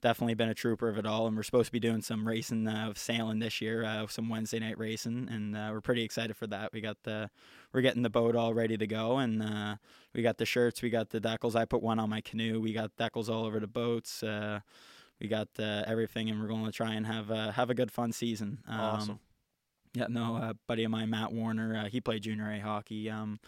definitely 0.03 0.35
been 0.35 0.51
a 0.51 0.55
trooper 0.55 0.89
of 0.91 0.99
it 0.99 1.07
all. 1.07 1.27
And 1.27 1.37
we're 1.37 1.43
supposed 1.43 1.67
to 1.67 1.73
be 1.73 1.81
doing 1.81 2.03
some 2.03 2.29
racing 2.29 2.69
uh, 2.69 2.89
of 2.89 2.99
sailing 2.99 3.39
this 3.39 3.61
year, 3.61 3.85
uh, 3.85 4.07
some 4.07 4.29
Wednesday 4.29 4.59
night 4.59 4.79
racing, 4.79 5.29
and 5.31 5.57
uh, 5.57 5.71
we're 5.73 5.81
pretty 5.81 6.03
excited 6.03 6.37
for 6.37 6.47
that. 6.49 6.73
We 6.73 6.83
got 6.83 7.03
the 7.05 7.31
we're 7.73 7.81
getting 7.81 8.03
the 8.03 8.11
boat 8.11 8.37
all 8.37 8.53
ready 8.53 8.77
to 8.77 8.87
go, 8.87 9.19
and 9.19 9.43
uh, 9.43 9.77
we 10.15 10.23
got 10.23 10.39
the 10.39 10.47
shirts, 10.47 10.83
we 10.83 10.91
got 10.91 11.11
the 11.11 11.21
decals. 11.21 11.57
I 11.57 11.65
put 11.65 11.83
one 11.83 11.99
on 11.99 12.11
my 12.11 12.21
canoe. 12.21 12.61
We 12.61 12.73
got 12.75 12.97
decals 12.97 13.31
all 13.31 13.45
over 13.45 13.61
the 13.61 13.67
boats. 13.67 14.23
We 15.21 15.29
got 15.29 15.49
uh, 15.59 15.85
everything, 15.87 16.29
and 16.29 16.41
we're 16.41 16.49
going 16.49 16.65
to 16.65 16.73
try 16.73 16.95
and 16.95 17.07
have 17.07 17.31
uh, 17.31 17.53
have 17.53 17.71
a 17.71 17.75
good 17.75 17.91
fun 17.91 18.13
season. 18.13 18.59
Um, 18.69 18.81
Awesome. 18.81 19.21
Yeah, 19.95 20.07
no, 20.09 20.37
uh, 20.37 20.55
buddy 20.67 20.83
of 20.83 20.91
mine, 20.91 21.11
Matt 21.11 21.33
Warner, 21.33 21.77
uh, 21.77 21.89
he 21.89 22.01
played 22.01 22.23
junior 22.25 22.51
A 22.51 22.59
hockey 22.59 23.09
um, 23.09 23.39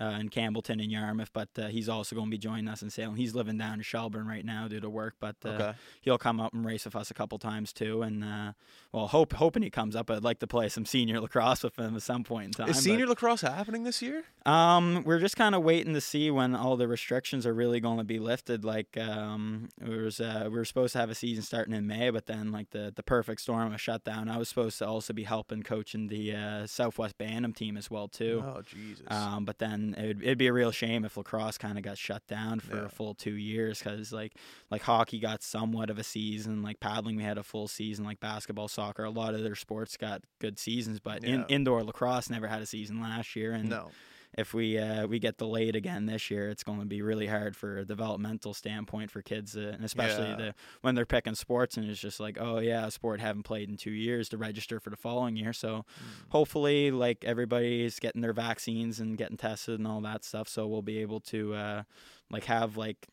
uh, 0.00 0.16
in 0.20 0.28
Campbellton 0.28 0.82
and 0.82 0.90
Yarmouth, 0.90 1.32
but 1.32 1.48
uh, 1.58 1.66
he's 1.68 1.88
also 1.88 2.14
going 2.14 2.28
to 2.28 2.30
be 2.30 2.38
joining 2.38 2.68
us 2.68 2.82
in 2.82 2.90
Salem. 2.90 3.16
He's 3.16 3.34
living 3.34 3.58
down 3.58 3.74
in 3.74 3.82
Shelburne 3.82 4.26
right 4.26 4.44
now 4.44 4.68
due 4.68 4.80
to 4.80 4.90
work, 4.90 5.14
but 5.20 5.36
uh, 5.44 5.48
okay 5.48 5.72
he'll 6.06 6.18
come 6.18 6.40
up 6.40 6.54
and 6.54 6.64
race 6.64 6.84
with 6.84 6.96
us 6.96 7.10
a 7.10 7.14
couple 7.14 7.38
times 7.38 7.72
too. 7.72 8.02
And 8.02 8.24
uh, 8.24 8.52
well, 8.92 9.08
hope 9.08 9.34
hoping 9.34 9.62
he 9.62 9.70
comes 9.70 9.96
up. 9.96 10.10
I'd 10.10 10.24
like 10.24 10.38
to 10.38 10.46
play 10.46 10.68
some 10.68 10.86
senior 10.86 11.20
lacrosse 11.20 11.62
with 11.62 11.78
him 11.78 11.96
at 11.96 12.02
some 12.02 12.24
point 12.24 12.46
in 12.46 12.52
time. 12.52 12.68
is 12.68 12.76
but- 12.76 12.82
senior 12.82 13.06
lacrosse 13.06 13.42
happening 13.42 13.84
this 13.84 14.00
year 14.00 14.24
um, 14.46 15.02
we're 15.04 15.18
just 15.18 15.36
kind 15.36 15.56
of 15.56 15.64
waiting 15.64 15.92
to 15.94 16.00
see 16.00 16.30
when 16.30 16.54
all 16.54 16.76
the 16.76 16.86
restrictions 16.86 17.46
are 17.46 17.52
really 17.52 17.80
going 17.80 17.98
to 17.98 18.04
be 18.04 18.20
lifted. 18.20 18.64
Like, 18.64 18.96
um, 18.96 19.68
was 19.84 20.20
uh, 20.20 20.42
we 20.44 20.50
were 20.50 20.64
supposed 20.64 20.92
to 20.92 21.00
have 21.00 21.10
a 21.10 21.16
season 21.16 21.42
starting 21.42 21.74
in 21.74 21.88
May, 21.88 22.10
but 22.10 22.26
then 22.26 22.52
like 22.52 22.70
the 22.70 22.92
the 22.94 23.02
perfect 23.02 23.40
storm 23.40 23.74
of 23.74 23.80
shutdown. 23.80 24.28
I 24.28 24.38
was 24.38 24.48
supposed 24.48 24.78
to 24.78 24.86
also 24.86 25.12
be 25.12 25.24
helping 25.24 25.64
coaching 25.64 26.06
the 26.06 26.32
uh, 26.32 26.66
Southwest 26.68 27.18
Bantam 27.18 27.54
team 27.54 27.76
as 27.76 27.90
well 27.90 28.06
too. 28.06 28.42
oh 28.46 28.62
jesus 28.62 29.04
Um, 29.08 29.44
but 29.44 29.58
then 29.58 29.85
it'd, 29.94 30.22
it'd 30.22 30.38
be 30.38 30.46
a 30.46 30.52
real 30.52 30.70
shame 30.70 31.04
if 31.04 31.16
lacrosse 31.16 31.58
kind 31.58 31.76
of 31.78 31.84
got 31.84 31.98
shut 31.98 32.26
down 32.26 32.60
for 32.60 32.76
Yeah. 32.76 32.84
a 32.86 32.88
full 32.88 33.14
two 33.14 33.36
years 33.36 33.78
because 33.78 34.12
like 34.12 34.32
like 34.70 34.82
hockey 34.82 35.18
got 35.18 35.42
somewhat 35.42 35.90
of 35.90 35.98
a 35.98 36.04
season, 36.04 36.62
like 36.62 36.80
paddling 36.80 37.16
we 37.16 37.22
had 37.22 37.38
a 37.38 37.42
full 37.42 37.68
season, 37.68 38.04
like 38.04 38.20
basketball, 38.20 38.68
soccer, 38.68 39.04
a 39.04 39.10
lot 39.10 39.34
of 39.34 39.42
their 39.42 39.54
sports 39.54 39.96
got 39.96 40.22
good 40.40 40.58
seasons, 40.58 40.98
but 41.00 41.24
in, 41.24 41.44
indoor 41.48 41.82
lacrosse 41.84 42.30
never 42.30 42.46
had 42.48 42.62
a 42.62 42.66
season 42.66 43.00
last 43.00 43.36
year, 43.36 43.52
and 43.52 43.68
no 43.68 43.90
if 44.36 44.52
we 44.52 44.76
uh, 44.78 45.06
we 45.06 45.18
get 45.18 45.38
delayed 45.38 45.74
again 45.76 46.06
this 46.06 46.30
year, 46.30 46.50
it's 46.50 46.62
going 46.62 46.80
to 46.80 46.84
be 46.86 47.00
really 47.02 47.26
hard 47.26 47.56
for 47.56 47.78
a 47.78 47.84
developmental 47.84 48.52
standpoint 48.52 49.10
for 49.10 49.22
kids, 49.22 49.56
uh, 49.56 49.72
and 49.74 49.84
especially 49.84 50.28
Yeah. 50.28 50.36
the 50.36 50.54
when 50.82 50.94
they're 50.94 51.06
picking 51.06 51.34
sports 51.34 51.76
and 51.76 51.88
it's 51.88 52.00
just 52.00 52.20
like, 52.20 52.36
oh 52.40 52.58
yeah, 52.58 52.86
a 52.86 52.90
sport 52.90 53.20
haven't 53.20 53.44
played 53.44 53.68
in 53.70 53.76
two 53.76 53.90
years 53.92 54.28
to 54.28 54.36
register 54.36 54.78
for 54.78 54.90
the 54.90 54.96
following 54.96 55.36
year. 55.36 55.52
So 55.52 55.84
hopefully, 56.30 56.90
like 56.90 57.24
everybody's 57.24 57.98
getting 57.98 58.20
their 58.20 58.32
vaccines 58.32 59.00
and 59.00 59.16
getting 59.16 59.36
tested 59.36 59.78
and 59.78 59.86
all 59.88 60.00
that 60.02 60.24
stuff, 60.24 60.48
so 60.48 60.66
we'll 60.66 60.82
be 60.82 60.98
able 60.98 61.20
to 61.20 61.54
uh, 61.54 61.82
like 62.30 62.44
have 62.44 62.76
like. 62.76 63.06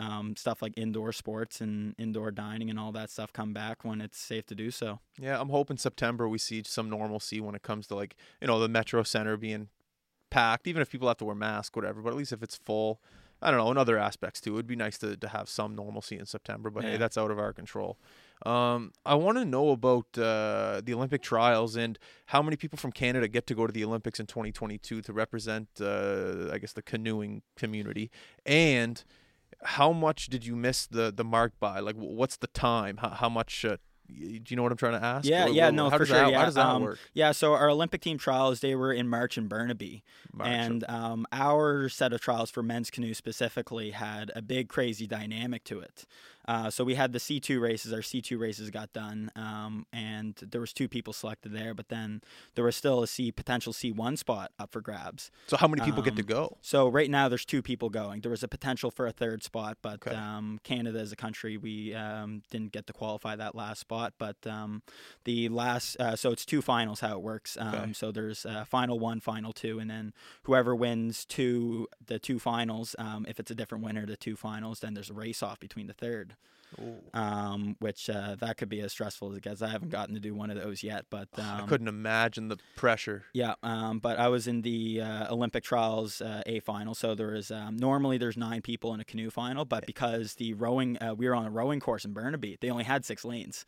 Um, 0.00 0.36
stuff 0.36 0.62
like 0.62 0.74
indoor 0.76 1.10
sports 1.10 1.60
and 1.60 1.96
indoor 1.98 2.30
dining 2.30 2.70
and 2.70 2.78
all 2.78 2.92
that 2.92 3.10
stuff 3.10 3.32
come 3.32 3.52
back 3.52 3.84
when 3.84 4.00
it's 4.00 4.16
safe 4.16 4.46
to 4.46 4.54
do 4.54 4.70
so. 4.70 5.00
Yeah, 5.18 5.40
I'm 5.40 5.48
hoping 5.48 5.76
September 5.76 6.28
we 6.28 6.38
see 6.38 6.62
some 6.64 6.88
normalcy 6.88 7.40
when 7.40 7.56
it 7.56 7.62
comes 7.62 7.88
to 7.88 7.96
like 7.96 8.14
you 8.40 8.46
know 8.46 8.60
the 8.60 8.68
Metro 8.68 9.02
Center 9.02 9.36
being 9.36 9.70
packed, 10.30 10.66
even 10.66 10.82
if 10.82 10.90
people 10.90 11.08
have 11.08 11.16
to 11.18 11.24
wear 11.24 11.34
masks, 11.34 11.74
whatever. 11.74 12.00
But 12.02 12.10
at 12.10 12.16
least 12.16 12.32
if 12.32 12.42
it's 12.42 12.56
full, 12.56 13.00
I 13.40 13.50
don't 13.50 13.58
know. 13.58 13.70
In 13.70 13.78
other 13.78 13.98
aspects 13.98 14.40
too, 14.40 14.54
it'd 14.54 14.66
be 14.66 14.76
nice 14.76 14.98
to 14.98 15.16
to 15.16 15.28
have 15.28 15.48
some 15.48 15.74
normalcy 15.74 16.18
in 16.18 16.26
September. 16.26 16.70
But 16.70 16.84
hey, 16.84 16.96
that's 16.96 17.16
out 17.16 17.30
of 17.30 17.38
our 17.38 17.52
control. 17.52 17.98
Um, 18.46 18.92
I 19.04 19.14
want 19.16 19.36
to 19.38 19.44
know 19.44 19.70
about 19.70 20.06
uh, 20.16 20.80
the 20.84 20.94
Olympic 20.94 21.22
trials 21.22 21.74
and 21.76 21.98
how 22.26 22.40
many 22.40 22.56
people 22.56 22.78
from 22.78 22.92
Canada 22.92 23.26
get 23.26 23.46
to 23.48 23.54
go 23.54 23.66
to 23.66 23.72
the 23.72 23.84
Olympics 23.84 24.20
in 24.20 24.26
2022 24.26 25.02
to 25.02 25.12
represent, 25.12 25.68
uh, 25.80 26.48
I 26.52 26.58
guess, 26.58 26.72
the 26.72 26.82
canoeing 26.82 27.42
community, 27.56 28.10
and 28.46 29.02
how 29.64 29.92
much 29.92 30.28
did 30.28 30.46
you 30.46 30.54
miss 30.54 30.86
the 30.86 31.12
the 31.12 31.24
mark 31.24 31.52
by? 31.58 31.80
Like, 31.80 31.96
what's 31.96 32.36
the 32.36 32.46
time? 32.48 32.98
How, 32.98 33.10
how 33.10 33.28
much? 33.28 33.64
Uh, 33.64 33.78
do 34.08 34.42
you 34.48 34.56
know 34.56 34.62
what 34.62 34.72
I'm 34.72 34.78
trying 34.78 34.98
to 34.98 35.04
ask? 35.04 35.28
Yeah, 35.28 35.46
Or- 35.46 35.48
yeah, 35.50 35.68
or 35.68 35.72
no, 35.72 35.90
for 35.90 36.06
sure. 36.06 36.16
That, 36.16 36.30
yeah. 36.30 36.38
How 36.38 36.44
does 36.46 36.54
that 36.54 36.66
um, 36.66 36.82
work? 36.82 36.98
Yeah, 37.14 37.32
so 37.32 37.52
our 37.54 37.68
Olympic 37.68 38.00
team 38.00 38.18
trials 38.18 38.60
they 38.60 38.74
were 38.74 38.92
in 38.92 39.08
March 39.08 39.36
in 39.36 39.48
Burnaby, 39.48 40.02
March, 40.32 40.48
and 40.48 40.84
um, 40.88 41.26
our 41.32 41.88
set 41.88 42.12
of 42.12 42.20
trials 42.20 42.50
for 42.50 42.62
men's 42.62 42.90
canoe 42.90 43.14
specifically 43.14 43.90
had 43.90 44.30
a 44.34 44.42
big 44.42 44.68
crazy 44.68 45.06
dynamic 45.06 45.64
to 45.64 45.80
it. 45.80 46.06
Uh, 46.48 46.70
so 46.70 46.82
we 46.82 46.94
had 46.94 47.12
the 47.12 47.18
C2 47.18 47.60
races. 47.60 47.92
Our 47.92 48.00
C2 48.00 48.38
races 48.40 48.70
got 48.70 48.92
done, 48.94 49.30
um, 49.36 49.84
and 49.92 50.34
there 50.50 50.62
was 50.62 50.72
two 50.72 50.88
people 50.88 51.12
selected 51.12 51.52
there. 51.52 51.74
But 51.74 51.90
then 51.90 52.22
there 52.54 52.64
was 52.64 52.74
still 52.74 53.02
a 53.02 53.06
C 53.06 53.30
potential 53.30 53.74
C1 53.74 54.16
spot 54.16 54.50
up 54.58 54.72
for 54.72 54.80
grabs. 54.80 55.30
So 55.46 55.58
how 55.58 55.68
many 55.68 55.82
people 55.82 56.02
get 56.02 56.16
to 56.16 56.22
um, 56.22 56.26
go? 56.26 56.56
So 56.62 56.88
right 56.88 57.10
now 57.10 57.28
there's 57.28 57.44
two 57.44 57.60
people 57.60 57.90
going. 57.90 58.22
There 58.22 58.30
was 58.30 58.42
a 58.42 58.48
potential 58.48 58.90
for 58.90 59.06
a 59.06 59.12
third 59.12 59.42
spot, 59.44 59.76
but 59.82 59.98
Okay. 60.06 60.16
um, 60.16 60.58
Canada 60.64 60.98
as 61.00 61.12
a 61.12 61.16
country, 61.16 61.58
we 61.58 61.94
um, 61.94 62.42
didn't 62.50 62.72
get 62.72 62.86
to 62.86 62.94
qualify 62.94 63.36
that 63.36 63.54
last 63.54 63.80
spot. 63.80 64.14
But 64.18 64.36
um, 64.46 64.82
the 65.24 65.50
last, 65.50 65.96
uh, 66.00 66.16
so 66.16 66.30
it's 66.32 66.46
two 66.46 66.62
finals 66.62 67.00
how 67.00 67.12
it 67.12 67.22
works. 67.22 67.56
Um, 67.60 67.68
Okay. 67.68 67.92
So 67.92 68.10
there's 68.10 68.46
uh, 68.46 68.64
final 68.64 68.98
one, 68.98 69.20
final 69.20 69.52
two, 69.52 69.78
and 69.78 69.90
then 69.90 70.14
whoever 70.44 70.74
wins 70.74 71.26
two, 71.26 71.88
the 72.06 72.18
two 72.18 72.38
finals, 72.38 72.96
um, 72.98 73.26
if 73.28 73.38
it's 73.38 73.50
a 73.50 73.54
different 73.54 73.84
winner, 73.84 74.06
the 74.06 74.16
two 74.16 74.34
finals, 74.36 74.80
then 74.80 74.94
there's 74.94 75.10
a 75.10 75.14
race 75.14 75.42
off 75.42 75.60
between 75.60 75.86
the 75.86 75.92
third. 75.92 76.36
Um, 77.14 77.76
which 77.80 78.10
uh, 78.10 78.36
that 78.40 78.58
could 78.58 78.68
be 78.68 78.80
as 78.80 78.92
stressful 78.92 79.30
as 79.30 79.38
it 79.38 79.42
gets. 79.42 79.62
I 79.62 79.68
haven't 79.68 79.88
gotten 79.88 80.14
to 80.14 80.20
do 80.20 80.34
one 80.34 80.50
of 80.50 80.62
those 80.62 80.82
yet, 80.82 81.06
but 81.08 81.28
um, 81.38 81.62
I 81.62 81.66
couldn't 81.66 81.88
imagine 81.88 82.48
the 82.48 82.58
pressure. 82.76 83.24
yeah, 83.32 83.54
um, 83.62 83.98
but 84.00 84.18
I 84.18 84.28
was 84.28 84.46
in 84.46 84.62
the 84.62 85.00
uh, 85.00 85.32
Olympic 85.32 85.64
trials 85.64 86.20
uh, 86.20 86.42
A 86.46 86.60
final, 86.60 86.94
so 86.94 87.14
there 87.14 87.28
was 87.28 87.50
um, 87.50 87.76
normally 87.76 88.18
there's 88.18 88.36
nine 88.36 88.60
people 88.60 88.92
in 88.92 89.00
a 89.00 89.04
canoe 89.04 89.30
final, 89.30 89.64
but 89.64 89.86
because 89.86 90.34
the 90.34 90.52
rowing 90.54 91.02
uh, 91.02 91.14
we 91.14 91.26
were 91.26 91.34
on 91.34 91.46
a 91.46 91.50
rowing 91.50 91.80
course 91.80 92.04
in 92.04 92.12
Burnaby, 92.12 92.58
they 92.60 92.70
only 92.70 92.84
had 92.84 93.04
six 93.04 93.24
lanes. 93.24 93.64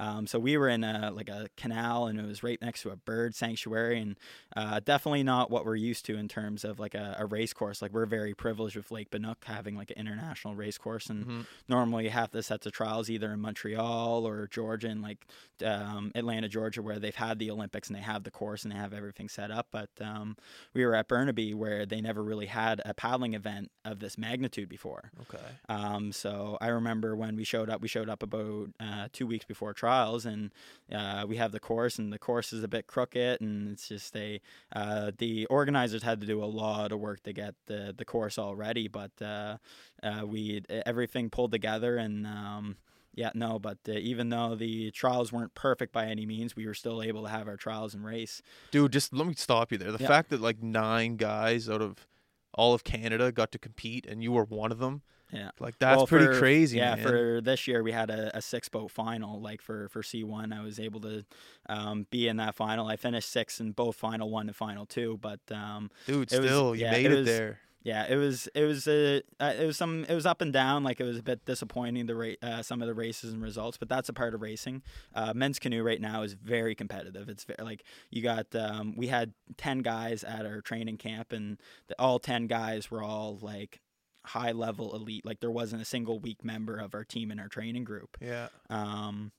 Um, 0.00 0.26
so 0.26 0.38
we 0.38 0.56
were 0.56 0.68
in 0.68 0.84
a, 0.84 1.10
like 1.12 1.28
a 1.28 1.48
canal, 1.56 2.06
and 2.06 2.18
it 2.18 2.26
was 2.26 2.42
right 2.42 2.60
next 2.60 2.82
to 2.82 2.90
a 2.90 2.96
bird 2.96 3.34
sanctuary, 3.34 4.00
and 4.00 4.18
uh, 4.56 4.80
definitely 4.84 5.22
not 5.22 5.50
what 5.50 5.64
we're 5.64 5.76
used 5.76 6.04
to 6.06 6.16
in 6.16 6.28
terms 6.28 6.64
of 6.64 6.78
like 6.78 6.94
a, 6.94 7.16
a 7.18 7.26
race 7.26 7.52
course. 7.52 7.82
Like 7.82 7.92
we're 7.92 8.06
very 8.06 8.34
privileged 8.34 8.76
with 8.76 8.90
Lake 8.90 9.10
Banook 9.10 9.36
having 9.44 9.76
like 9.76 9.90
an 9.90 9.98
international 9.98 10.54
race 10.54 10.78
course, 10.78 11.06
and 11.08 11.26
Mhm. 11.26 11.46
normally 11.68 12.08
half 12.08 12.30
the 12.30 12.42
sets 12.42 12.66
of 12.66 12.72
trials 12.72 13.08
either 13.10 13.32
in 13.32 13.40
Montreal 13.40 14.26
or 14.26 14.48
Georgia 14.48 14.88
and 14.88 15.02
like 15.02 15.26
um, 15.64 16.10
Atlanta, 16.14 16.48
Georgia, 16.48 16.82
where 16.82 16.98
they've 16.98 17.14
had 17.14 17.38
the 17.38 17.50
Olympics 17.50 17.88
and 17.88 17.96
they 17.96 18.02
have 18.02 18.24
the 18.24 18.30
course 18.30 18.64
and 18.64 18.72
they 18.72 18.76
have 18.76 18.92
everything 18.92 19.28
set 19.28 19.50
up. 19.50 19.68
But 19.70 19.90
um, 20.00 20.36
we 20.74 20.84
were 20.84 20.94
at 20.94 21.06
Burnaby 21.08 21.54
where 21.54 21.86
they 21.86 22.00
never 22.00 22.22
really 22.22 22.46
had 22.46 22.80
a 22.84 22.94
paddling 22.94 23.34
event 23.34 23.70
of 23.84 24.00
this 24.00 24.18
magnitude 24.18 24.68
before. 24.68 25.10
Okay. 25.22 25.42
Um, 25.68 26.10
so 26.12 26.58
I 26.60 26.68
remember 26.68 27.14
when 27.14 27.36
we 27.36 27.44
showed 27.44 27.70
up, 27.70 27.80
we 27.80 27.88
showed 27.88 28.08
up 28.08 28.22
about 28.22 28.70
uh, 28.80 29.08
two 29.12 29.26
weeks 29.26 29.44
before 29.44 29.72
trials, 29.86 30.24
and 30.24 30.52
uh, 30.94 31.24
we 31.28 31.36
have 31.36 31.50
the 31.50 31.58
course, 31.58 31.98
and 31.98 32.12
the 32.12 32.18
course 32.18 32.52
is 32.52 32.62
a 32.62 32.68
bit 32.68 32.86
crooked, 32.86 33.40
and 33.40 33.68
it's 33.72 33.88
just 33.88 34.14
a 34.16 34.40
uh, 34.76 35.10
the 35.18 35.46
organizers 35.46 36.02
had 36.04 36.20
to 36.20 36.26
do 36.26 36.42
a 36.42 36.46
lot 36.62 36.92
of 36.92 37.00
work 37.00 37.20
to 37.24 37.32
get 37.32 37.54
the 37.66 37.92
the 37.96 38.04
course 38.04 38.38
all 38.38 38.54
ready, 38.54 38.86
but 38.86 39.10
uh, 39.20 39.56
uh, 40.04 40.22
we 40.24 40.62
everything 40.86 41.30
pulled 41.30 41.50
together, 41.50 41.96
and 41.96 42.26
um, 42.26 42.76
yeah, 43.14 43.30
no, 43.34 43.58
but 43.58 43.78
uh, 43.88 43.92
even 43.92 44.28
though 44.28 44.54
the 44.54 44.90
trials 44.92 45.32
weren't 45.32 45.54
perfect 45.54 45.92
by 45.92 46.06
any 46.06 46.26
means, 46.26 46.54
we 46.54 46.64
were 46.66 46.74
still 46.74 47.02
able 47.02 47.24
to 47.24 47.28
have 47.28 47.48
our 47.48 47.56
trials 47.56 47.92
and 47.92 48.04
race. 48.04 48.40
Dude, 48.70 48.92
just 48.92 49.12
let 49.12 49.26
me 49.26 49.34
stop 49.34 49.72
you 49.72 49.78
there. 49.78 49.90
The 49.90 50.02
Yeah. 50.02 50.06
fact 50.14 50.30
that 50.30 50.40
like 50.40 50.62
nine 50.62 51.16
guys 51.16 51.68
out 51.68 51.82
of 51.82 52.06
all 52.54 52.72
of 52.72 52.84
Canada 52.84 53.32
got 53.32 53.50
to 53.52 53.58
compete 53.58 54.06
and 54.06 54.22
you 54.22 54.30
were 54.32 54.44
one 54.44 54.70
of 54.70 54.78
them, 54.78 55.02
Yeah. 55.32 55.50
like 55.58 55.78
that's 55.78 55.96
Well, 55.96 56.06
pretty 56.06 56.26
for- 56.26 56.38
crazy, 56.38 56.76
Yeah, 56.78 56.94
man. 56.96 57.04
for 57.06 57.40
this 57.40 57.66
year 57.66 57.82
we 57.82 57.90
had 57.92 58.10
a, 58.10 58.36
a 58.36 58.42
six 58.42 58.68
boat 58.68 58.90
final. 58.90 59.40
Like 59.40 59.62
for 59.62 59.88
for 59.88 60.02
C 60.02 60.24
one, 60.24 60.52
I 60.52 60.62
was 60.62 60.78
able 60.78 61.00
to 61.00 61.24
um, 61.68 62.06
be 62.10 62.28
in 62.28 62.36
that 62.36 62.54
final. 62.54 62.86
I 62.86 62.96
finished 62.96 63.30
sixth 63.30 63.60
in 63.60 63.72
both 63.72 63.96
final 63.96 64.30
one 64.30 64.46
and 64.48 64.54
final 64.56 64.84
two. 64.86 65.18
But 65.22 65.40
um, 65.50 65.90
Dude, 66.06 66.30
it 66.32 66.38
was- 66.40 66.48
still, 66.50 66.74
you 66.74 66.82
yeah, 66.82 66.90
made 66.92 67.06
it 67.06 67.12
it, 67.12 67.16
was- 67.16 67.26
there. 67.26 67.60
yeah, 67.82 68.06
it 68.08 68.16
was 68.16 68.46
it 68.54 68.64
was 68.64 68.86
a 68.86 69.22
uh, 69.40 69.54
it 69.58 69.64
was 69.66 69.76
some 69.78 70.04
it 70.06 70.14
was 70.14 70.26
up 70.26 70.40
and 70.42 70.52
down. 70.52 70.84
Like 70.84 71.00
it 71.00 71.04
was 71.04 71.16
a 71.18 71.22
bit 71.22 71.44
disappointing 71.46 72.04
the 72.06 72.14
ra- 72.14 72.34
uh, 72.42 72.62
some 72.62 72.82
of 72.82 72.86
the 72.88 72.94
races 72.94 73.32
and 73.32 73.42
results, 73.42 73.78
but 73.78 73.88
that's 73.88 74.08
a 74.10 74.12
part 74.12 74.34
of 74.34 74.42
racing. 74.42 74.82
Uh, 75.14 75.32
men's 75.34 75.58
canoe 75.58 75.82
right 75.82 76.00
now 76.00 76.22
is 76.22 76.34
very 76.34 76.74
competitive. 76.74 77.28
It's 77.30 77.44
very, 77.44 77.56
like 77.64 77.84
you 78.10 78.22
got 78.22 78.54
um, 78.54 78.94
we 78.98 79.06
had 79.06 79.32
ten 79.56 79.78
guys 79.78 80.24
at 80.24 80.44
our 80.44 80.60
training 80.60 80.98
camp, 80.98 81.32
and 81.32 81.56
the, 81.88 81.94
all 81.98 82.18
ten 82.18 82.46
guys 82.48 82.90
were 82.90 83.02
all 83.02 83.38
like 83.40 83.80
high 84.24 84.52
level 84.52 84.94
elite. 84.94 85.24
Like 85.24 85.40
there 85.40 85.50
wasn't 85.50 85.82
a 85.82 85.86
single 85.86 86.18
weak 86.18 86.44
member 86.44 86.76
of 86.76 86.94
our 86.94 87.04
team 87.04 87.30
in 87.30 87.38
our 87.38 87.48
training 87.48 87.84
group. 87.84 88.16
Yeah. 88.20 88.48
Um, 88.70 89.32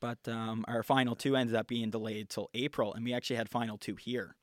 but 0.00 0.18
um, 0.26 0.64
our 0.68 0.82
final 0.82 1.14
two 1.14 1.36
ended 1.36 1.54
up 1.54 1.68
being 1.68 1.90
delayed 1.90 2.28
till 2.28 2.50
April, 2.54 2.94
and 2.94 3.04
we 3.04 3.12
actually 3.12 3.36
had 3.36 3.48
final 3.48 3.78
two 3.78 3.96
here 3.96 4.36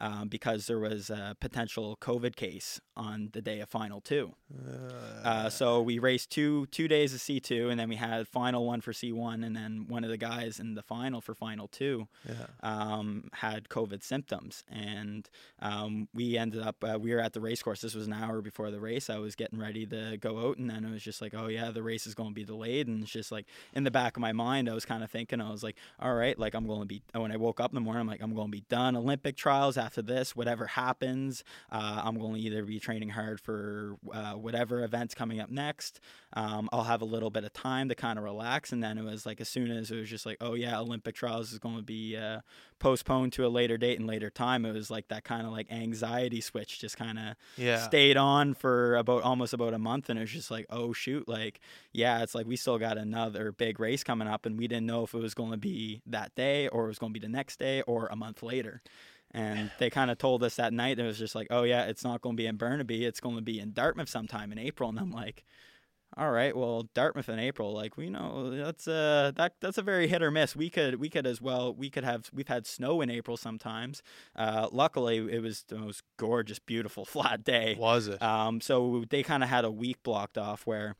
um, 0.00 0.28
because 0.28 0.66
there 0.66 0.78
was 0.78 1.10
a 1.10 1.36
potential 1.40 1.96
COVID 2.00 2.36
case 2.36 2.80
on 2.96 3.30
the 3.32 3.42
day 3.42 3.60
of 3.60 3.68
final 3.68 4.00
two. 4.00 4.34
Uh, 5.24 5.48
so 5.48 5.82
we 5.82 5.98
raced 5.98 6.30
two 6.30 6.66
two 6.66 6.88
days 6.88 7.14
of 7.14 7.20
C 7.20 7.40
two, 7.40 7.68
and 7.68 7.78
then 7.78 7.88
we 7.88 7.96
had 7.96 8.28
final 8.28 8.66
one 8.66 8.80
for 8.80 8.92
C 8.92 9.12
one, 9.12 9.44
and 9.44 9.56
then 9.56 9.86
one 9.88 10.04
of 10.04 10.10
the 10.10 10.16
guys 10.16 10.60
in 10.60 10.74
the 10.74 10.82
final 10.82 11.20
for 11.20 11.34
final 11.34 11.68
two 11.68 12.08
yeah. 12.28 12.46
um, 12.62 13.28
had 13.34 13.68
COVID 13.68 14.02
symptoms, 14.02 14.64
and 14.68 15.28
um, 15.60 16.08
we 16.14 16.36
ended 16.36 16.62
up 16.62 16.76
uh, 16.84 16.98
we 16.98 17.12
were 17.12 17.20
at 17.20 17.32
the 17.32 17.40
race 17.40 17.62
course. 17.62 17.80
This 17.80 17.94
was 17.94 18.06
an 18.06 18.12
hour 18.12 18.40
before 18.40 18.70
the 18.70 18.80
race. 18.80 19.10
I 19.10 19.18
was 19.18 19.34
getting 19.34 19.58
ready 19.58 19.86
to 19.86 20.16
go 20.16 20.48
out, 20.48 20.58
and 20.58 20.70
then 20.70 20.84
it 20.84 20.90
was 20.90 21.02
just 21.02 21.20
like, 21.20 21.34
oh 21.34 21.48
yeah, 21.48 21.70
the 21.70 21.82
race 21.82 22.06
is 22.06 22.14
going 22.14 22.30
to 22.30 22.34
be 22.34 22.44
delayed, 22.44 22.86
and 22.86 23.02
it's 23.02 23.12
just 23.12 23.32
like 23.32 23.46
in 23.74 23.84
the 23.84 23.90
back 23.90 24.16
of 24.16 24.20
my 24.20 24.32
mind, 24.32 24.68
I 24.68 24.74
was 24.74 24.84
kind 24.84 25.02
of 25.02 25.10
thinking, 25.10 25.40
I 25.40 25.50
was 25.50 25.62
like, 25.62 25.76
all 25.98 26.14
right, 26.14 26.38
like 26.38 26.54
I'm 26.54 26.66
going 26.66 26.80
to 26.80 26.86
be. 26.86 27.02
When 27.12 27.32
I 27.32 27.36
woke 27.36 27.60
up 27.60 27.70
in 27.70 27.74
the 27.74 27.80
morning, 27.80 28.00
I'm 28.00 28.06
like, 28.06 28.22
I'm 28.22 28.34
going 28.34 28.48
to 28.48 28.52
be 28.52 28.64
done 28.68 28.96
Olympic 28.96 29.36
trials 29.36 29.76
after 29.86 30.02
this. 30.02 30.34
Whatever 30.36 30.66
happens, 30.66 31.44
uh, 31.70 32.02
I'm 32.04 32.18
going 32.18 32.34
to 32.34 32.40
either 32.40 32.64
be 32.64 32.78
training 32.80 33.10
hard 33.10 33.40
for 33.40 33.96
uh, 34.12 34.32
whatever 34.32 34.82
events 34.84 35.14
coming 35.14 35.40
up 35.40 35.50
next. 35.50 36.00
Um, 36.34 36.68
I'll 36.72 36.84
have 36.84 37.00
a 37.02 37.06
little 37.06 37.30
bit 37.30 37.44
of 37.44 37.52
time 37.52 37.88
to 37.88 37.94
kind 37.94 38.18
of 38.18 38.24
relax, 38.24 38.72
and 38.72 38.82
then 38.82 38.98
it 38.98 39.04
was 39.04 39.24
like 39.24 39.40
as 39.40 39.48
soon 39.48 39.70
as 39.70 39.90
it 39.90 39.96
was 39.96 40.10
just 40.10 40.26
like, 40.26 40.36
oh 40.40 40.54
yeah, 40.54 40.78
Olympic 40.78 41.14
trials 41.14 41.52
is 41.52 41.58
going 41.58 41.76
to 41.76 41.82
be 41.82 42.16
uh, 42.16 42.40
postponed 42.78 43.32
to 43.34 43.46
a 43.46 43.48
later 43.48 43.78
date 43.78 43.98
and 43.98 44.06
later 44.08 44.28
time. 44.28 44.66
It 44.66 44.72
was 44.72 44.90
like 44.90 45.08
that 45.08 45.24
kind 45.24 45.46
of 45.46 45.52
like 45.52 45.70
anxiety 45.72 46.40
switch 46.40 46.78
just 46.80 46.96
kind 46.96 47.18
of 47.18 47.36
Yeah. 47.56 47.78
stayed 47.78 48.16
on 48.16 48.54
for 48.54 48.96
about 48.96 49.22
almost 49.22 49.54
about 49.54 49.72
a 49.72 49.78
month, 49.78 50.10
and 50.10 50.18
it 50.18 50.22
was 50.22 50.32
just 50.32 50.50
like, 50.50 50.66
oh 50.68 50.92
shoot, 50.92 51.26
like 51.28 51.60
yeah, 51.92 52.22
it's 52.22 52.34
like 52.34 52.46
we 52.46 52.56
still 52.56 52.78
got 52.78 52.98
another 52.98 53.52
big 53.52 53.78
race 53.80 54.02
coming 54.04 54.28
up, 54.28 54.44
and 54.46 54.58
we 54.58 54.68
didn't 54.68 54.86
know 54.86 55.04
if 55.04 55.14
it 55.14 55.18
was 55.20 55.32
going 55.34 55.52
to 55.52 55.56
be 55.56 56.02
that 56.06 56.34
day 56.34 56.68
or 56.68 56.84
it 56.84 56.88
was 56.88 56.98
going 56.98 57.12
to 57.14 57.18
be 57.20 57.24
the 57.26 57.32
next 57.32 57.58
day 57.58 57.82
or 57.82 58.06
a 58.08 58.16
month 58.16 58.42
later. 58.42 58.82
And 59.32 59.70
they 59.78 59.90
kind 59.90 60.10
of 60.10 60.18
told 60.18 60.42
us 60.42 60.56
that 60.56 60.72
night. 60.72 60.98
It 60.98 61.04
was 61.04 61.18
just 61.18 61.34
like, 61.34 61.48
oh 61.50 61.64
yeah, 61.64 61.84
it's 61.84 62.04
not 62.04 62.22
going 62.22 62.36
to 62.36 62.40
be 62.40 62.46
in 62.46 62.56
Burnaby. 62.56 63.04
It's 63.04 63.20
going 63.20 63.36
to 63.36 63.42
be 63.42 63.60
in 63.60 63.72
Dartmouth 63.72 64.08
sometime 64.08 64.52
in 64.52 64.58
April. 64.58 64.88
And 64.88 64.98
I'm 64.98 65.10
like, 65.10 65.44
all 66.16 66.30
right, 66.30 66.56
well, 66.56 66.88
Dartmouth 66.94 67.28
in 67.28 67.38
April, 67.38 67.74
like 67.74 67.98
we 67.98 68.08
know 68.08 68.50
that's 68.50 68.86
a 68.86 69.34
that 69.36 69.54
that's 69.60 69.76
a 69.76 69.82
very 69.82 70.08
hit 70.08 70.22
or 70.22 70.30
miss. 70.30 70.56
We 70.56 70.70
could 70.70 70.98
we 70.98 71.10
could 71.10 71.26
as 71.26 71.42
well 71.42 71.74
we 71.74 71.90
could 71.90 72.04
have 72.04 72.30
we've 72.32 72.48
had 72.48 72.66
snow 72.66 73.02
in 73.02 73.10
April 73.10 73.36
sometimes. 73.36 74.02
Uh, 74.34 74.68
luckily, 74.72 75.18
it 75.18 75.42
was 75.42 75.64
the 75.68 75.76
most 75.76 76.02
gorgeous, 76.16 76.58
beautiful, 76.58 77.04
flat 77.04 77.44
day. 77.44 77.76
Was 77.78 78.08
it? 78.08 78.22
Um, 78.22 78.62
so 78.62 79.04
they 79.10 79.22
kind 79.22 79.42
of 79.42 79.50
had 79.50 79.66
a 79.66 79.70
week 79.70 80.02
blocked 80.02 80.38
off 80.38 80.66
where 80.66 80.94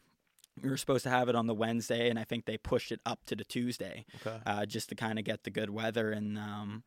we 0.63 0.69
were 0.69 0.77
supposed 0.77 1.05
to 1.05 1.11
have 1.11 1.31
it 1.31 1.35
on 1.35 1.47
the 1.47 1.55
Wednesday, 1.55 2.11
and 2.11 2.19
I 2.19 2.25
think 2.25 2.45
they 2.45 2.59
pushed 2.59 2.93
it 2.93 3.01
up 3.07 3.21
to 3.27 3.37
the 3.37 3.45
Tuesday 3.45 4.05
okay. 4.21 4.39
uh, 4.45 4.67
just 4.67 4.91
to 4.91 4.95
kind 4.95 5.19
of 5.19 5.25
get 5.25 5.45
the 5.45 5.51
good 5.51 5.71
weather 5.71 6.11
and. 6.11 6.39
Um, 6.39 6.83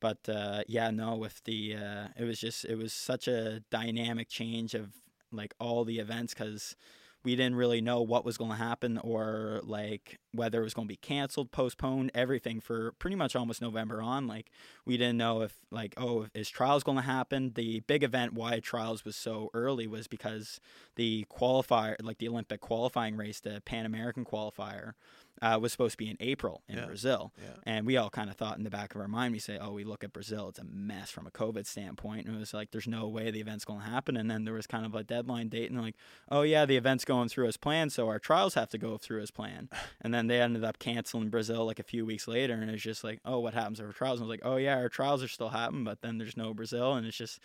but 0.00 0.28
uh, 0.28 0.62
yeah, 0.66 0.90
no, 0.90 1.16
with 1.16 1.42
the 1.44 1.76
uh, 1.76 2.08
it 2.16 2.24
was 2.24 2.40
just 2.40 2.64
it 2.64 2.76
was 2.76 2.92
such 2.92 3.28
a 3.28 3.60
dynamic 3.70 4.28
change 4.28 4.74
of 4.74 4.90
like 5.32 5.54
all 5.60 5.84
the 5.84 5.98
events 5.98 6.34
because 6.34 6.74
we 7.22 7.36
didn't 7.36 7.56
really 7.56 7.82
know 7.82 8.00
what 8.00 8.24
was 8.24 8.38
going 8.38 8.50
to 8.50 8.56
happen 8.56 8.96
or 8.98 9.60
like 9.62 10.18
whether 10.32 10.60
it 10.60 10.64
was 10.64 10.72
going 10.72 10.88
to 10.88 10.92
be 10.92 10.96
canceled, 10.96 11.50
postponed, 11.50 12.10
everything 12.14 12.60
for 12.60 12.92
pretty 12.92 13.16
much 13.16 13.36
almost 13.36 13.60
November 13.60 14.00
on. 14.00 14.26
Like 14.26 14.50
we 14.86 14.96
didn't 14.96 15.18
know 15.18 15.42
if 15.42 15.58
like 15.70 15.94
oh 15.96 16.26
is 16.34 16.48
trials 16.48 16.82
going 16.82 16.96
to 16.96 17.02
happen. 17.02 17.52
The 17.54 17.80
big 17.80 18.02
event 18.02 18.32
why 18.32 18.60
trials 18.60 19.04
was 19.04 19.16
so 19.16 19.50
early 19.52 19.86
was 19.86 20.06
because 20.06 20.60
the 20.96 21.26
qualifier 21.30 21.96
like 22.02 22.18
the 22.18 22.28
Olympic 22.28 22.60
qualifying 22.60 23.16
race, 23.16 23.40
the 23.40 23.60
Pan 23.64 23.84
American 23.84 24.24
qualifier 24.24 24.92
uh, 25.42 25.58
was 25.60 25.72
supposed 25.72 25.92
to 25.92 25.96
be 25.98 26.10
in 26.10 26.16
April 26.20 26.62
in 26.68 26.76
Yeah. 26.78 26.86
Brazil. 26.86 27.32
Yeah. 27.40 27.48
And 27.64 27.86
we 27.86 27.96
all 27.96 28.10
kind 28.10 28.28
of 28.28 28.36
thought 28.36 28.58
in 28.58 28.64
the 28.64 28.70
back 28.70 28.94
of 28.94 29.00
our 29.00 29.08
mind, 29.08 29.32
we 29.32 29.38
say, 29.38 29.58
oh, 29.60 29.72
we 29.72 29.84
look 29.84 30.04
at 30.04 30.12
Brazil, 30.12 30.48
it's 30.48 30.58
a 30.58 30.64
mess 30.64 31.10
from 31.10 31.26
a 31.26 31.30
COVID 31.30 31.66
standpoint. 31.66 32.26
And 32.26 32.36
it 32.36 32.38
was 32.38 32.52
like, 32.52 32.70
there's 32.72 32.86
no 32.86 33.08
way 33.08 33.30
the 33.30 33.40
event's 33.40 33.64
going 33.64 33.80
to 33.80 33.86
happen. 33.86 34.16
And 34.16 34.30
then 34.30 34.44
there 34.44 34.54
was 34.54 34.66
kind 34.66 34.84
of 34.84 34.94
a 34.94 35.02
deadline 35.02 35.48
date, 35.48 35.70
and 35.70 35.80
like, 35.80 35.96
oh, 36.30 36.42
yeah, 36.42 36.66
the 36.66 36.76
event's 36.76 37.04
going 37.04 37.28
through 37.28 37.46
as 37.48 37.56
planned, 37.56 37.92
so 37.92 38.08
our 38.08 38.18
trials 38.18 38.54
have 38.54 38.68
to 38.70 38.78
go 38.78 38.98
through 38.98 39.22
as 39.22 39.30
planned. 39.30 39.68
And 40.02 40.14
then 40.14 40.28
they 40.28 40.40
ended 40.40 40.64
up 40.64 40.78
canceling 40.78 41.28
Brazil 41.28 41.66
like 41.66 41.78
a 41.78 41.82
few 41.82 42.06
weeks 42.06 42.26
later. 42.26 42.54
And 42.54 42.70
it's 42.70 42.82
just 42.82 43.04
like, 43.04 43.20
oh, 43.24 43.38
what 43.40 43.52
happens 43.54 43.78
to 43.78 43.84
our 43.86 43.92
trials? 43.92 44.20
And 44.20 44.24
I 44.26 44.28
was 44.28 44.38
like, 44.40 44.46
oh, 44.50 44.56
yeah, 44.56 44.76
our 44.76 44.88
trials 44.88 45.22
are 45.22 45.28
still 45.28 45.50
happening, 45.50 45.84
but 45.84 46.00
then 46.00 46.16
there's 46.16 46.36
no 46.38 46.54
Brazil. 46.54 46.94
And 46.94 47.06
it's 47.06 47.16
just, 47.18 47.38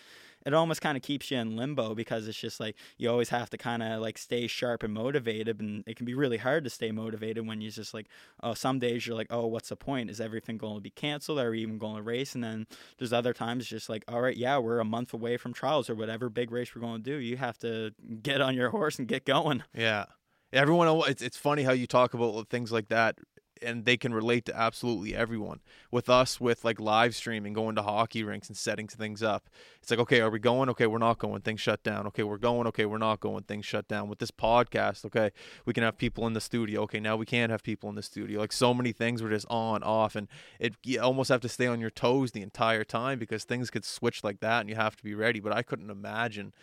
it 0.46 0.54
almost 0.54 0.82
kind 0.82 0.96
of 0.96 1.04
keeps 1.04 1.32
you 1.32 1.38
in 1.38 1.56
limbo 1.56 1.96
because 1.96 2.28
it's 2.28 2.40
just 2.40 2.60
like 2.60 2.76
you 2.98 3.10
always 3.10 3.30
have 3.30 3.50
to 3.50 3.58
kind 3.58 3.82
of 3.82 4.02
like 4.02 4.18
stay 4.18 4.48
sharp 4.48 4.84
and 4.84 4.94
motivated 4.94 5.60
and 5.60 5.84
it 5.88 5.96
can 5.96 6.06
be 6.06 6.14
really 6.14 6.38
hard 6.38 6.64
to 6.64 6.70
stay 6.70 6.92
motivated 6.92 7.46
when 7.46 7.62
you're 7.62 7.72
just 7.72 7.94
like 7.94 8.08
oh 8.44 8.54
some 8.54 8.80
days 8.80 9.06
you're 9.06 9.16
like 9.16 9.28
oh 9.30 9.46
what's 9.46 9.70
the 9.70 9.76
point? 9.76 10.10
Is 10.10 10.22
everything 10.22 10.58
going 10.58 10.76
to 10.76 10.82
be 10.82 10.90
canceled? 10.90 11.40
Are 11.40 11.52
we 11.52 11.62
even 11.62 11.78
going 11.78 11.98
to 11.98 12.04
race? 12.04 12.36
And 12.36 12.44
then 12.44 12.68
there's 12.98 13.14
other 13.14 13.34
times 13.34 13.68
just 13.68 13.90
like 13.90 14.04
all 14.08 14.22
right 14.22 14.38
yeah 14.38 14.58
we're 14.58 14.80
a 14.80 14.86
month 14.86 15.14
away 15.14 15.38
from 15.38 15.54
trials 15.54 15.90
or 15.90 15.96
whatever 15.96 16.30
big 16.30 16.52
race 16.52 16.76
we're 16.76 16.82
going 16.82 17.04
to 17.04 17.10
do 17.12 17.18
you 17.18 17.38
have 17.38 17.58
to 17.60 17.92
get 18.22 18.42
on 18.42 18.56
your 18.56 18.70
horse 18.76 19.00
and 19.00 19.08
get 19.08 19.26
going. 19.26 19.64
Yeah. 19.74 20.06
Everyone, 20.54 20.88
it's, 21.08 21.22
it's 21.22 21.38
funny 21.38 21.64
how 21.64 21.74
you 21.74 21.88
talk 21.88 22.14
about 22.14 22.48
things 22.50 22.72
like 22.72 22.88
that, 22.88 23.18
and 23.62 23.86
they 23.86 23.98
can 23.98 24.14
relate 24.14 24.46
to 24.46 24.58
absolutely 24.58 25.16
everyone. 25.16 25.60
With 25.92 26.10
us, 26.10 26.40
with 26.40 26.66
like 26.66 26.80
live 26.80 27.16
streaming, 27.16 27.54
going 27.54 27.76
to 27.76 27.82
hockey 27.82 28.24
rinks 28.24 28.48
and 28.48 28.58
setting 28.58 28.88
things 28.88 29.24
up, 29.24 29.50
it's 29.82 29.92
like, 29.92 30.00
okay, 30.00 30.22
are 30.22 30.30
we 30.30 30.40
going? 30.40 30.70
Okay, 30.70 30.88
we're 30.88 30.98
not 30.98 31.20
going. 31.20 31.42
Things 31.42 31.62
shut 31.62 31.84
down. 31.84 32.08
Okay, 32.08 32.24
we're 32.24 32.38
going. 32.38 32.68
Okay, 32.68 32.86
we're 32.86 32.98
not 32.98 33.20
going. 33.20 33.44
Things 33.44 33.66
shut 33.66 33.88
down. 33.88 34.10
With 34.10 34.20
this 34.20 34.32
podcast, 34.32 35.06
okay, 35.06 35.32
we 35.66 35.74
can 35.74 35.84
have 35.84 35.98
people 35.98 36.28
in 36.28 36.34
the 36.34 36.42
studio. 36.42 36.82
Okay, 36.82 37.00
now 37.00 37.16
we 37.16 37.26
can't 37.26 37.52
have 37.52 37.64
people 37.64 37.90
in 37.90 37.96
the 37.96 38.04
studio. 38.04 38.40
Like 38.40 38.54
so 38.54 38.74
many 38.74 38.92
things 38.92 39.22
were 39.22 39.30
just 39.30 39.48
on, 39.50 39.84
off, 39.84 40.16
and 40.16 40.28
it 40.60 40.76
you 40.84 41.00
almost 41.00 41.30
have 41.30 41.42
to 41.42 41.50
stay 41.50 41.68
on 41.68 41.80
your 41.80 41.90
toes 41.90 42.32
the 42.32 42.42
entire 42.42 42.84
time 42.84 43.20
because 43.20 43.44
things 43.44 43.70
could 43.70 43.86
switch 43.86 44.24
like 44.24 44.40
that, 44.40 44.62
and 44.62 44.70
you 44.70 44.76
have 44.76 44.96
to 44.96 45.04
be 45.04 45.16
ready. 45.16 45.40
But 45.40 45.54
I 45.54 45.62
couldn't 45.62 45.90
imagine 45.90 46.54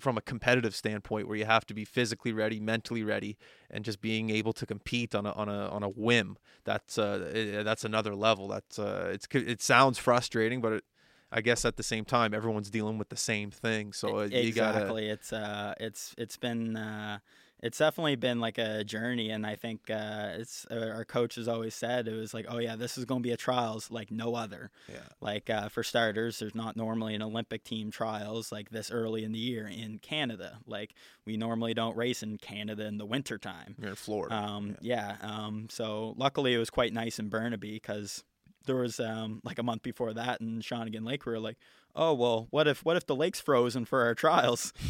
from 0.00 0.18
a 0.18 0.20
competitive 0.20 0.74
standpoint 0.74 1.28
where 1.28 1.36
you 1.36 1.44
have 1.44 1.66
to 1.66 1.74
be 1.74 1.84
physically 1.84 2.32
ready, 2.32 2.60
mentally 2.60 3.02
ready, 3.02 3.36
and 3.70 3.84
just 3.84 4.00
being 4.00 4.30
able 4.30 4.52
to 4.54 4.66
compete 4.66 5.14
on 5.14 5.26
a 5.26 5.32
on 5.32 5.48
a 5.48 5.68
on 5.68 5.82
a 5.82 5.88
whim. 5.88 6.36
That's 6.64 6.98
uh 6.98 7.30
eh, 7.32 7.62
that's 7.62 7.84
another 7.84 8.14
level. 8.14 8.48
That's 8.48 8.78
uh 8.78 9.10
it's 9.12 9.26
it 9.32 9.62
sounds 9.62 9.98
frustrating, 9.98 10.60
but 10.60 10.72
it, 10.72 10.84
I 11.32 11.40
guess 11.40 11.64
at 11.64 11.76
the 11.76 11.82
same 11.82 12.04
time 12.04 12.34
everyone's 12.34 12.70
dealing 12.70 12.98
with 12.98 13.08
the 13.08 13.16
same 13.16 13.50
thing. 13.50 13.92
So 13.92 14.20
uh, 14.20 14.22
you 14.24 14.52
gotta 14.52 14.78
exactly 14.78 15.08
it's 15.08 15.32
uh 15.32 15.74
it's 15.78 16.14
it's 16.18 16.36
been 16.36 16.76
uh 16.76 17.18
it's 17.62 17.78
definitely 17.78 18.16
been 18.16 18.40
like 18.40 18.58
a 18.58 18.84
journey 18.84 19.30
and 19.30 19.46
i 19.46 19.54
think 19.54 19.90
uh 19.90 20.28
it's 20.36 20.66
uh, 20.70 20.92
our 20.94 21.04
coach 21.04 21.34
has 21.34 21.48
always 21.48 21.74
said 21.74 22.08
it 22.08 22.14
was 22.14 22.32
like 22.32 22.46
oh 22.48 22.58
yeah 22.58 22.76
this 22.76 22.96
is 22.96 23.04
going 23.04 23.22
to 23.22 23.26
be 23.26 23.32
a 23.32 23.36
trials 23.36 23.90
like 23.90 24.10
no 24.10 24.34
other 24.34 24.70
yeah 24.88 25.00
like 25.20 25.50
uh, 25.50 25.68
for 25.68 25.82
starters 25.82 26.38
there's 26.38 26.54
not 26.54 26.76
normally 26.76 27.14
an 27.14 27.22
olympic 27.22 27.64
team 27.64 27.90
trials 27.90 28.50
like 28.50 28.70
this 28.70 28.90
early 28.90 29.24
in 29.24 29.32
the 29.32 29.38
year 29.38 29.66
in 29.66 29.98
canada 29.98 30.58
like 30.66 30.94
we 31.24 31.36
normally 31.36 31.74
don't 31.74 31.96
race 31.96 32.22
in 32.22 32.38
canada 32.38 32.86
in 32.86 32.98
the 32.98 33.06
wintertime 33.06 33.74
you're 33.78 33.90
in 33.90 33.96
Florida. 33.96 34.34
um, 34.34 34.76
yeah. 34.80 35.16
Um, 35.22 35.66
so 35.70 36.14
luckily 36.16 36.54
it 36.54 36.58
was 36.58 36.70
quite 36.70 36.92
nice 36.92 37.18
in 37.18 37.28
Burnaby 37.28 37.74
because 37.74 38.24
there 38.66 38.76
was 38.76 39.00
um, 39.00 39.40
like 39.44 39.58
a 39.58 39.62
month 39.62 39.82
before 39.82 40.12
that 40.14 40.40
in 40.40 40.60
Shawnigan 40.60 41.04
Lake 41.04 41.24
we 41.26 41.32
were 41.32 41.40
like, 41.40 41.56
oh 41.94 42.12
well, 42.14 42.46
what 42.50 42.66
if 42.66 42.84
what 42.84 42.96
if 42.96 43.06
the 43.06 43.16
lake's 43.16 43.40
frozen 43.40 43.84
for 43.84 44.02
our 44.02 44.14
trials? 44.14 44.72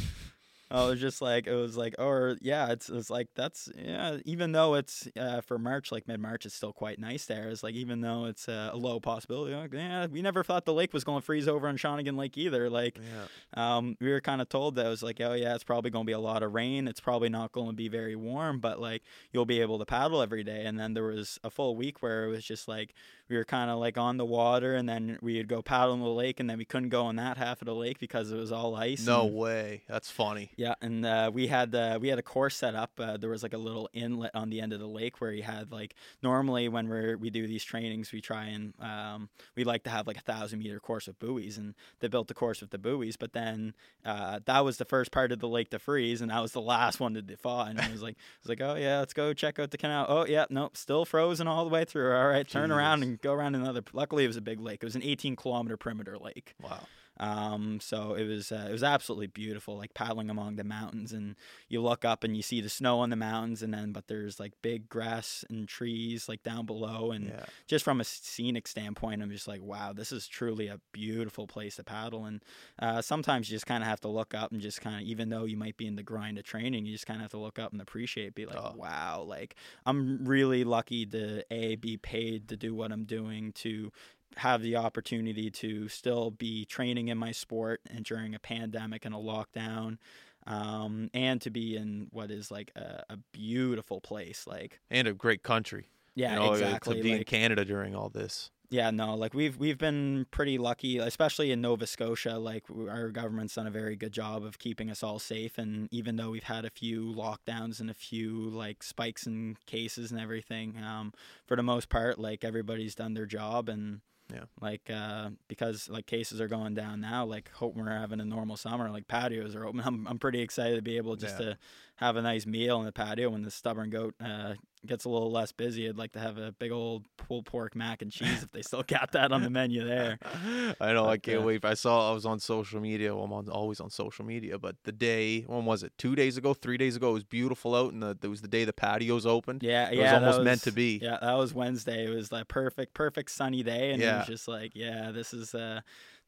I 0.70 0.86
was 0.86 1.00
just 1.00 1.20
like, 1.20 1.48
it 1.48 1.54
was 1.54 1.76
like, 1.76 1.96
or 1.98 2.36
yeah, 2.40 2.70
it's 2.70 2.88
it's 2.88 3.10
like 3.10 3.28
that's 3.34 3.68
yeah. 3.76 4.18
Even 4.24 4.52
though 4.52 4.74
it's 4.74 5.08
uh, 5.18 5.40
for 5.40 5.58
March, 5.58 5.90
like 5.90 6.06
mid 6.06 6.20
March, 6.20 6.46
it's 6.46 6.54
still 6.54 6.72
quite 6.72 6.98
nice 7.00 7.26
there. 7.26 7.48
It's 7.48 7.62
like 7.62 7.74
even 7.74 8.00
though 8.00 8.26
it's 8.26 8.48
uh, 8.48 8.70
a 8.72 8.76
low 8.76 9.00
possibility, 9.00 9.54
like, 9.54 9.72
yeah, 9.72 10.06
we 10.06 10.22
never 10.22 10.44
thought 10.44 10.64
the 10.64 10.72
lake 10.72 10.92
was 10.92 11.02
going 11.02 11.20
to 11.20 11.24
freeze 11.24 11.48
over 11.48 11.66
on 11.66 11.76
Shawnigan 11.76 12.16
Lake 12.16 12.38
either. 12.38 12.70
Like 12.70 12.98
yeah. 12.98 13.76
um, 13.76 13.96
we 14.00 14.10
were 14.10 14.20
kind 14.20 14.40
of 14.40 14.48
told 14.48 14.76
that 14.76 14.86
it 14.86 14.90
was 14.90 15.02
like, 15.02 15.20
oh 15.20 15.32
yeah, 15.32 15.54
it's 15.54 15.64
probably 15.64 15.90
going 15.90 16.04
to 16.04 16.10
be 16.10 16.12
a 16.12 16.20
lot 16.20 16.42
of 16.42 16.54
rain. 16.54 16.86
It's 16.86 17.00
probably 17.00 17.28
not 17.28 17.50
going 17.50 17.70
to 17.70 17.76
be 17.76 17.88
very 17.88 18.14
warm, 18.14 18.60
but 18.60 18.80
like 18.80 19.02
you'll 19.32 19.46
be 19.46 19.60
able 19.60 19.80
to 19.80 19.84
paddle 19.84 20.22
every 20.22 20.44
day. 20.44 20.64
And 20.66 20.78
then 20.78 20.94
there 20.94 21.04
was 21.04 21.40
a 21.42 21.50
full 21.50 21.74
week 21.74 22.00
where 22.00 22.26
it 22.26 22.28
was 22.28 22.44
just 22.44 22.68
like 22.68 22.94
we 23.30 23.36
were 23.36 23.44
kind 23.44 23.70
of 23.70 23.78
like 23.78 23.96
on 23.96 24.16
the 24.16 24.24
water, 24.24 24.74
and 24.74 24.88
then 24.88 25.18
we'd 25.22 25.48
go 25.48 25.62
paddle 25.62 25.94
in 25.94 26.00
the 26.00 26.06
lake, 26.08 26.40
and 26.40 26.50
then 26.50 26.58
we 26.58 26.64
couldn't 26.64 26.88
go 26.88 27.04
on 27.06 27.16
that 27.16 27.36
half 27.36 27.62
of 27.62 27.66
the 27.66 27.74
lake 27.74 27.98
because 28.00 28.30
it 28.32 28.36
was 28.36 28.50
all 28.52 28.74
ice. 28.74 29.06
No 29.06 29.26
and- 29.26 29.34
way. 29.36 29.82
That's 29.88 30.10
funny. 30.10 30.50
yeah, 30.56 30.74
and 30.82 31.06
uh, 31.06 31.30
we 31.32 31.46
had 31.46 31.74
uh, 31.74 31.98
we 32.00 32.08
had 32.08 32.18
a 32.18 32.22
course 32.22 32.56
set 32.56 32.74
up. 32.74 32.92
Uh, 32.98 33.16
there 33.16 33.30
was 33.30 33.42
like 33.42 33.54
a 33.54 33.58
little 33.58 33.88
inlet 33.92 34.32
on 34.34 34.50
the 34.50 34.60
end 34.60 34.72
of 34.72 34.80
the 34.80 34.86
lake 34.88 35.20
where 35.20 35.32
you 35.32 35.42
had 35.44 35.70
like 35.72 35.94
normally 36.22 36.68
when 36.68 36.88
we're 36.88 37.16
we 37.16 37.30
do 37.30 37.46
these 37.46 37.64
trainings, 37.64 38.12
we 38.12 38.20
try 38.20 38.46
and 38.46 38.74
um, 38.80 39.28
we 39.56 39.64
like 39.64 39.84
to 39.84 39.90
have 39.90 40.06
like 40.06 40.16
a 40.16 40.22
thousand 40.22 40.58
meter 40.58 40.80
course 40.80 41.06
with 41.06 41.18
buoys, 41.18 41.56
and 41.56 41.74
they 42.00 42.08
built 42.08 42.26
the 42.28 42.34
course 42.34 42.60
with 42.60 42.70
the 42.70 42.78
buoys. 42.78 43.16
But 43.16 43.32
then 43.32 43.74
uh, 44.04 44.40
that 44.46 44.64
was 44.64 44.78
the 44.78 44.84
first 44.84 45.12
part 45.12 45.30
of 45.30 45.38
the 45.38 45.48
lake 45.48 45.70
to 45.70 45.78
freeze, 45.78 46.20
and 46.20 46.30
that 46.30 46.42
was 46.42 46.52
the 46.52 46.60
last 46.60 46.98
one 46.98 47.14
to 47.14 47.22
thaw. 47.36 47.66
And 47.66 47.78
it 47.78 47.92
was 47.92 48.02
like 48.02 48.14
it 48.14 48.42
was 48.42 48.48
like 48.48 48.60
oh 48.60 48.74
yeah, 48.74 48.98
let's 48.98 49.14
go 49.14 49.32
check 49.32 49.58
out 49.60 49.70
the 49.70 49.78
canal. 49.78 50.06
Oh 50.08 50.26
yeah, 50.26 50.46
nope, 50.50 50.76
still 50.76 51.04
frozen 51.04 51.46
all 51.46 51.64
the 51.64 51.70
way 51.70 51.84
through. 51.84 52.16
All 52.16 52.26
right, 52.26 52.46
turn 52.48 52.72
around 52.72 53.02
and 53.02 53.19
go 53.20 53.32
around 53.32 53.54
another. 53.54 53.82
Luckily, 53.92 54.24
it 54.24 54.28
was 54.28 54.36
a 54.36 54.42
big 54.42 54.60
lake. 54.60 54.82
It 54.82 54.86
was 54.86 54.96
an 54.96 55.02
18 55.02 55.36
kilometer 55.36 55.76
perimeter 55.76 56.18
lake. 56.18 56.54
Wow. 56.62 56.80
Um, 57.20 57.78
so 57.80 58.14
it 58.14 58.24
was 58.26 58.50
uh, 58.50 58.66
it 58.68 58.72
was 58.72 58.82
absolutely 58.82 59.26
beautiful, 59.28 59.76
like 59.76 59.92
paddling 59.94 60.30
among 60.30 60.56
the 60.56 60.64
mountains, 60.64 61.12
and 61.12 61.36
you 61.68 61.82
look 61.82 62.04
up 62.04 62.24
and 62.24 62.34
you 62.34 62.42
see 62.42 62.60
the 62.62 62.70
snow 62.70 63.00
on 63.00 63.10
the 63.10 63.16
mountains, 63.16 63.62
and 63.62 63.72
then 63.74 63.92
but 63.92 64.08
there's 64.08 64.40
like 64.40 64.54
big 64.62 64.88
grass 64.88 65.44
and 65.50 65.68
trees 65.68 66.28
like 66.28 66.42
down 66.42 66.64
below, 66.66 67.10
and 67.12 67.26
Yeah. 67.26 67.44
just 67.66 67.84
from 67.84 68.00
a 68.00 68.04
scenic 68.04 68.66
standpoint, 68.66 69.22
I'm 69.22 69.30
just 69.30 69.46
like, 69.46 69.62
wow, 69.62 69.92
this 69.92 70.12
is 70.12 70.26
truly 70.26 70.66
a 70.68 70.80
beautiful 70.92 71.46
place 71.46 71.76
to 71.76 71.84
paddle. 71.84 72.24
And 72.24 72.42
uh, 72.78 73.02
sometimes 73.02 73.50
you 73.50 73.54
just 73.56 73.66
kind 73.66 73.82
of 73.84 73.88
have 73.88 74.00
to 74.00 74.08
look 74.08 74.34
up 74.34 74.50
and 74.50 74.60
just 74.60 74.80
kind 74.80 74.96
of, 74.96 75.02
even 75.02 75.28
though 75.28 75.44
you 75.44 75.58
might 75.58 75.76
be 75.76 75.86
in 75.86 75.96
the 75.96 76.02
grind 76.02 76.38
of 76.38 76.44
training, 76.44 76.86
you 76.86 76.92
just 76.92 77.06
kind 77.06 77.18
of 77.18 77.22
have 77.22 77.30
to 77.32 77.38
look 77.38 77.58
up 77.58 77.72
and 77.72 77.82
appreciate, 77.82 78.34
be 78.34 78.46
like, 78.46 78.56
Oh. 78.56 78.72
wow, 78.76 79.22
like 79.28 79.54
I'm 79.84 80.24
really 80.24 80.64
lucky 80.64 81.04
to 81.06 81.44
a 81.50 81.76
be 81.76 81.98
paid 81.98 82.48
to 82.48 82.56
do 82.56 82.74
what 82.74 82.92
I'm 82.92 83.04
doing 83.04 83.52
to 83.52 83.92
have 84.36 84.62
the 84.62 84.76
opportunity 84.76 85.50
to 85.50 85.88
still 85.88 86.30
be 86.30 86.64
training 86.64 87.08
in 87.08 87.18
my 87.18 87.32
sport 87.32 87.80
and 87.90 88.04
during 88.04 88.34
a 88.34 88.38
pandemic 88.38 89.04
and 89.04 89.14
a 89.14 89.18
lockdown 89.18 89.98
um, 90.46 91.10
and 91.12 91.40
to 91.42 91.50
be 91.50 91.76
in 91.76 92.08
what 92.10 92.30
is 92.30 92.50
like 92.50 92.72
a, 92.76 93.02
a 93.10 93.16
beautiful 93.32 94.00
place 94.00 94.46
like 94.46 94.80
And 94.90 95.06
a 95.08 95.12
great 95.12 95.42
country. 95.42 95.88
yeah 96.14 96.34
you 96.34 96.40
know, 96.40 96.52
exactly 96.52 96.96
To 96.96 97.02
be 97.02 97.12
in 97.12 97.24
Canada 97.24 97.64
during 97.64 97.94
all 97.94 98.08
this. 98.08 98.50
yeah 98.70 98.90
no 98.90 99.14
like 99.16 99.34
we've 99.34 99.56
we've 99.58 99.76
been 99.78 100.26
pretty 100.30 100.56
lucky 100.58 100.98
especially 100.98 101.50
in 101.50 101.60
nova 101.60 101.86
scotia 101.86 102.38
like 102.38 102.64
our 102.88 103.10
government's 103.10 103.54
done 103.56 103.66
a 103.66 103.70
very 103.70 103.96
good 103.96 104.12
job 104.12 104.44
of 104.44 104.58
keeping 104.60 104.90
us 104.90 105.02
all 105.02 105.18
safe 105.18 105.58
and 105.58 105.88
even 105.90 106.16
though 106.16 106.30
we've 106.30 106.44
had 106.44 106.64
a 106.64 106.70
few 106.70 107.12
lockdowns 107.12 107.80
and 107.80 107.90
a 107.90 107.94
few 107.94 108.48
like 108.48 108.82
spikes 108.82 109.26
in 109.26 109.56
cases 109.66 110.10
and 110.12 110.20
everything 110.20 110.76
um, 110.82 111.12
for 111.46 111.56
the 111.56 111.62
most 111.64 111.88
part 111.88 112.18
like 112.18 112.44
everybody's 112.44 112.94
done 112.94 113.12
their 113.14 113.26
job 113.26 113.68
and 113.68 114.00
Yeah. 114.32 114.44
like 114.60 114.90
uh, 114.90 115.30
because 115.48 115.88
like 115.88 116.06
cases 116.06 116.40
are 116.40 116.48
going 116.48 116.74
down 116.74 117.00
now 117.00 117.24
like 117.24 117.50
hope 117.52 117.74
we're 117.76 117.90
having 117.90 118.20
a 118.20 118.24
normal 118.24 118.56
summer 118.56 118.90
like 118.90 119.08
patios 119.08 119.54
are 119.54 119.64
open 119.66 119.80
i'm, 119.84 120.06
I'm 120.06 120.18
pretty 120.18 120.40
excited 120.40 120.76
to 120.76 120.82
be 120.82 120.96
able 120.96 121.16
just 121.16 121.38
Yeah. 121.40 121.46
to 121.46 121.58
have 122.00 122.16
a 122.16 122.22
nice 122.22 122.46
meal 122.46 122.78
in 122.80 122.84
the 122.84 122.92
patio 122.92 123.30
when 123.30 123.42
the 123.42 123.50
stubborn 123.50 123.90
goat 123.90 124.14
uh, 124.24 124.54
gets 124.86 125.04
a 125.04 125.08
little 125.08 125.30
less 125.30 125.52
busy 125.52 125.88
i'd 125.88 125.98
like 125.98 126.12
to 126.12 126.18
have 126.18 126.38
a 126.38 126.52
big 126.52 126.72
old 126.72 127.04
pulled 127.16 127.44
pork 127.44 127.76
mac 127.76 128.02
and 128.02 128.10
cheese 128.10 128.42
if 128.42 128.50
they 128.52 128.62
still 128.62 128.82
got 128.82 129.12
that 129.12 129.30
on 129.30 129.42
the 129.42 129.50
menu 129.50 129.84
there 129.84 130.18
I 130.80 130.92
know. 130.92 131.06
I 131.06 131.18
can't 131.18 131.40
uh, 131.42 131.42
wait. 131.42 131.64
I 131.64 131.74
saw. 131.74 132.10
I 132.10 132.14
was 132.14 132.26
on 132.26 132.40
social 132.40 132.80
media. 132.80 133.14
Well, 133.14 133.24
I'm 133.24 133.32
on, 133.32 133.48
always 133.48 133.80
on 133.80 133.90
social 133.90 134.24
media. 134.24 134.58
But 134.58 134.76
the 134.84 134.92
day, 134.92 135.42
when 135.42 135.64
was 135.64 135.82
it? 135.82 135.92
Two 135.98 136.14
days 136.14 136.36
ago, 136.36 136.54
three 136.54 136.76
days 136.76 136.96
ago, 136.96 137.10
it 137.10 137.14
was 137.14 137.24
beautiful 137.24 137.74
out, 137.74 137.92
and 137.92 138.02
the, 138.02 138.16
it 138.22 138.28
was 138.28 138.40
the 138.40 138.48
day 138.48 138.64
the 138.64 138.72
patios 138.72 139.26
opened. 139.26 139.62
Yeah, 139.62 139.86
It 139.86 139.90
was 139.90 139.98
yeah, 139.98 140.18
that 140.18 140.26
almost 140.26 140.44
meant 140.44 140.62
to 140.62 140.72
be. 140.72 141.00
Yeah, 141.02 141.18
that 141.20 141.34
was 141.34 141.54
Wednesday. 141.54 142.06
It 142.06 142.14
was 142.14 142.32
like 142.32 142.48
perfect, 142.48 142.94
perfect 142.94 143.30
sunny 143.30 143.62
day, 143.62 143.90
and 143.92 144.02
it 144.02 144.06
was 144.06 144.26
just 144.26 144.48
like, 144.48 144.72
yeah, 144.74 145.10
this 145.12 145.32
is 145.32 145.54
uh, 145.54 145.80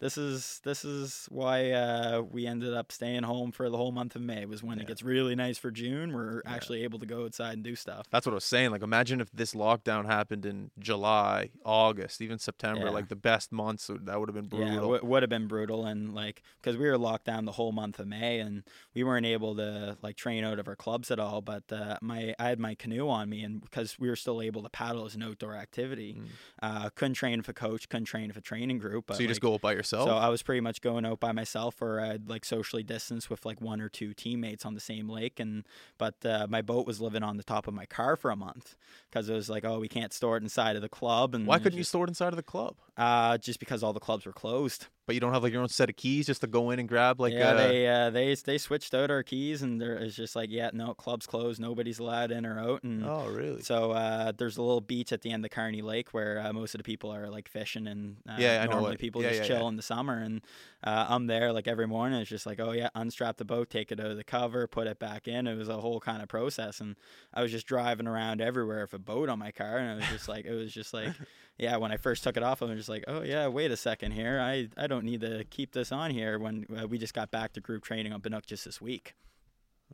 this 0.03 0.19
is 0.19 0.61
this 0.65 0.85
is 0.85 1.27
why 1.31 1.71
uh, 1.71 2.21
we 2.23 2.45
ended 2.47 2.75
up 2.75 2.91
staying 2.91 3.23
home 3.23 3.53
for 3.53 3.71
the 3.71 3.77
whole 3.77 3.93
month 3.93 4.17
of 4.17 4.23
May. 4.23 4.45
Was 4.47 4.61
when 4.63 4.79
Yeah. 4.79 4.83
it 4.83 4.89
gets 4.89 5.03
really 5.05 5.37
nice 5.37 5.59
for 5.59 5.71
June. 5.71 6.13
We're 6.13 6.43
Yeah. 6.45 6.53
actually 6.55 6.83
able 6.83 6.99
to 6.99 7.07
go 7.07 7.25
outside 7.25 7.53
and 7.55 7.63
do 7.63 7.77
stuff. 7.77 8.07
That's 8.11 8.27
what 8.27 8.33
I 8.33 8.35
was 8.35 8.45
saying. 8.45 8.73
Like, 8.73 8.83
imagine 8.83 9.21
if 9.21 9.31
this 9.31 9.55
lockdown 9.55 10.07
happened 10.07 10.45
in 10.45 10.73
July, 10.81 11.51
August, 11.65 12.21
even 12.21 12.41
September, 12.41 12.87
Yeah. 12.87 12.91
like 12.91 13.09
the 13.11 13.17
best 13.17 13.53
months. 13.53 13.89
That 13.95 14.19
would 14.19 14.29
have 14.29 14.35
been 14.35 14.49
brutal. 14.49 14.69
Yeah, 14.69 14.81
w- 14.81 15.05
would 15.05 15.23
have 15.23 15.31
been 15.31 15.47
brutal, 15.47 15.87
and 15.87 16.13
like 16.13 16.43
because 16.61 16.77
we 16.77 16.87
were 16.89 16.99
locked 16.99 17.25
down 17.27 17.45
the 17.45 17.53
whole 17.53 17.71
month 17.71 18.01
of 18.01 18.09
May, 18.09 18.41
and 18.41 18.65
we 18.95 19.05
weren't 19.05 19.25
able 19.27 19.55
to 19.55 19.97
like 20.03 20.17
train 20.17 20.43
out 20.43 20.59
of 20.59 20.67
our 20.67 20.75
clubs 20.77 21.13
at 21.13 21.21
all. 21.21 21.41
But 21.43 21.71
uh, 21.73 21.99
my 22.03 22.35
I 22.41 22.49
had 22.49 22.59
my 22.59 22.75
canoe 22.75 23.09
on 23.09 23.29
me, 23.31 23.45
and 23.45 23.61
because 23.63 24.01
we 24.01 24.09
were 24.09 24.17
still 24.17 24.43
able 24.43 24.65
to 24.65 24.69
paddle 24.69 25.05
as 25.05 25.15
an 25.15 25.23
outdoor 25.23 25.55
activity, 25.55 26.15
Mm. 26.15 26.27
uh, 26.61 26.91
couldn't 26.97 27.15
train 27.15 27.39
with 27.39 27.49
a 27.49 27.53
coach, 27.55 27.89
couldn't 27.89 28.07
train 28.07 28.27
with 28.27 28.37
a 28.37 28.41
training 28.41 28.79
group. 28.79 29.05
But 29.07 29.19
so 29.19 29.23
you 29.23 29.29
just 29.29 29.41
like, 29.41 29.53
go 29.53 29.59
by 29.59 29.73
yourself. 29.75 29.92
So 29.99 30.17
I 30.17 30.29
was 30.29 30.43
pretty 30.43 30.61
much 30.61 30.81
going 30.81 31.05
out 31.05 31.21
by 31.21 31.33
myself, 31.33 31.81
or 31.81 32.01
I'd 32.01 32.29
like 32.29 32.45
socially 32.45 32.83
distance 32.83 33.31
with 33.31 33.45
like 33.45 33.61
one 33.61 33.81
or 33.81 33.89
two 33.89 34.15
teammates 34.15 34.65
on 34.65 34.75
the 34.75 34.81
same 34.81 35.09
lake. 35.09 35.41
And 35.41 35.65
but 35.99 36.15
uh, 36.25 36.47
my 36.49 36.63
boat 36.63 36.87
was 36.87 37.01
living 37.01 37.23
on 37.23 37.37
the 37.37 37.43
top 37.43 37.67
of 37.69 37.75
my 37.75 37.87
car 37.87 38.17
for 38.17 38.31
a 38.31 38.37
month 38.37 38.77
because 39.11 39.29
it 39.29 39.35
was 39.35 39.49
like, 39.49 39.65
oh, 39.65 39.79
we 39.79 39.89
can't 39.89 40.13
store 40.13 40.37
it 40.37 40.43
inside 40.43 40.77
of 40.77 40.83
the 40.83 40.89
club. 40.89 41.35
And 41.35 41.47
Why 41.47 41.59
couldn't 41.59 41.79
you 41.79 41.85
store 41.85 42.05
it 42.05 42.09
inside 42.11 42.29
of 42.29 42.37
the 42.37 42.43
club? 42.43 42.77
Uh, 42.97 43.39
just 43.39 43.61
because 43.61 43.83
all 43.83 43.93
the 43.93 44.01
clubs 44.01 44.27
were 44.27 44.33
closed. 44.33 44.87
But 45.05 45.17
you 45.17 45.21
don't 45.21 45.33
have 45.33 45.43
like 45.43 45.53
your 45.53 45.63
own 45.63 45.69
set 45.69 45.91
of 45.91 45.97
keys 45.97 46.27
just 46.27 46.43
to 46.43 46.47
go 46.47 46.71
in 46.71 46.79
and 46.79 46.89
grab 46.89 47.21
like 47.21 47.33
yeah, 47.33 47.51
uh, 47.51 47.55
they 47.57 47.89
uh, 47.89 48.11
they 48.11 48.35
they 48.37 48.57
switched 48.57 48.95
out 48.95 49.11
our 49.11 49.23
keys, 49.23 49.63
and 49.63 49.81
there 49.81 49.97
it's 49.97 50.15
just 50.15 50.37
like, 50.37 50.49
yeah, 50.51 50.71
no, 50.73 50.95
clubs 50.95 51.27
closed, 51.27 51.61
nobody's 51.61 51.99
allowed 51.99 52.31
in 52.31 52.47
or 52.47 52.59
out, 52.61 52.85
and. 52.85 53.05
Oh, 53.05 53.27
really? 53.29 53.63
So 53.63 53.91
uh, 53.93 54.33
there's 54.37 54.59
a 54.59 54.63
little 54.63 54.81
beach 54.81 55.13
at 55.13 55.23
the 55.23 55.33
end 55.33 55.45
of 55.45 55.51
Carney 55.51 55.83
Lake 55.83 56.15
where 56.15 56.41
uh, 56.41 56.53
most 56.53 56.75
of 56.75 56.79
the 56.79 56.85
people 56.85 57.13
are 57.13 57.29
like 57.29 57.49
fishing 57.49 57.87
and 57.89 58.17
uh, 58.29 58.37
Yeah, 58.39 58.63
I 58.63 58.71
normally 58.71 58.95
it. 58.95 59.01
people 59.01 59.23
Yeah, 59.23 59.31
just 59.31 59.43
yeah, 59.43 59.47
chill 59.49 59.63
yeah. 59.63 59.69
in 59.69 59.77
the 59.77 59.83
summer 59.83 60.19
and 60.19 60.41
uh, 60.85 61.07
I'm 61.09 61.27
there 61.27 61.53
like 61.53 61.67
every 61.67 61.87
morning. 61.87 62.21
It's 62.21 62.31
just 62.31 62.47
like 62.47 62.61
oh 62.61 62.73
yeah, 62.73 62.89
unstrap 62.95 63.39
the 63.39 63.45
boat, 63.45 63.71
take 63.71 63.91
it 63.93 63.99
out 63.99 64.07
of 64.07 64.17
the 64.17 64.25
cover, 64.25 64.67
put 64.67 64.87
it 64.87 64.99
back 64.99 65.27
in. 65.27 65.47
It 65.47 65.57
was 65.57 65.69
a 65.69 65.81
whole 65.81 66.01
kind 66.01 66.23
of 66.23 66.29
process 66.29 66.81
and 66.81 66.97
I 67.35 67.43
was 67.43 67.51
just 67.51 67.67
driving 67.67 68.07
around 68.07 68.41
everywhere 68.41 68.83
with 68.83 68.95
a 68.95 68.99
boat 68.99 69.29
on 69.29 69.39
my 69.39 69.51
car 69.51 69.79
and 69.79 69.91
it 69.91 69.97
was 69.97 70.11
just 70.11 70.29
like 70.29 70.45
it 70.45 70.55
was 70.55 70.73
just 70.73 70.95
like 70.95 71.13
yeah. 71.59 71.77
When 71.77 71.93
I 71.93 71.97
first 71.97 72.23
took 72.25 72.37
it 72.37 72.43
off, 72.43 72.63
I 72.63 72.67
was 72.67 72.77
just 72.77 72.89
like 72.89 73.05
oh 73.09 73.23
yeah, 73.23 73.47
wait 73.49 73.71
a 73.71 73.77
second 73.77 74.13
here, 74.13 74.41
I 74.41 74.69
I 74.77 74.87
don't 74.87 75.05
need 75.05 75.21
to 75.23 75.45
keep 75.51 75.73
this 75.73 75.93
on 75.93 76.11
here. 76.11 76.39
When 76.39 76.67
uh, 76.77 76.87
we 76.87 76.99
just 76.99 77.15
got 77.15 77.31
back 77.31 77.53
to 77.55 77.61
group 77.61 77.85
training 77.85 78.13
on 78.13 78.21
Banook 78.21 78.47
just 78.47 78.65
this 78.65 78.81
week. 78.81 79.15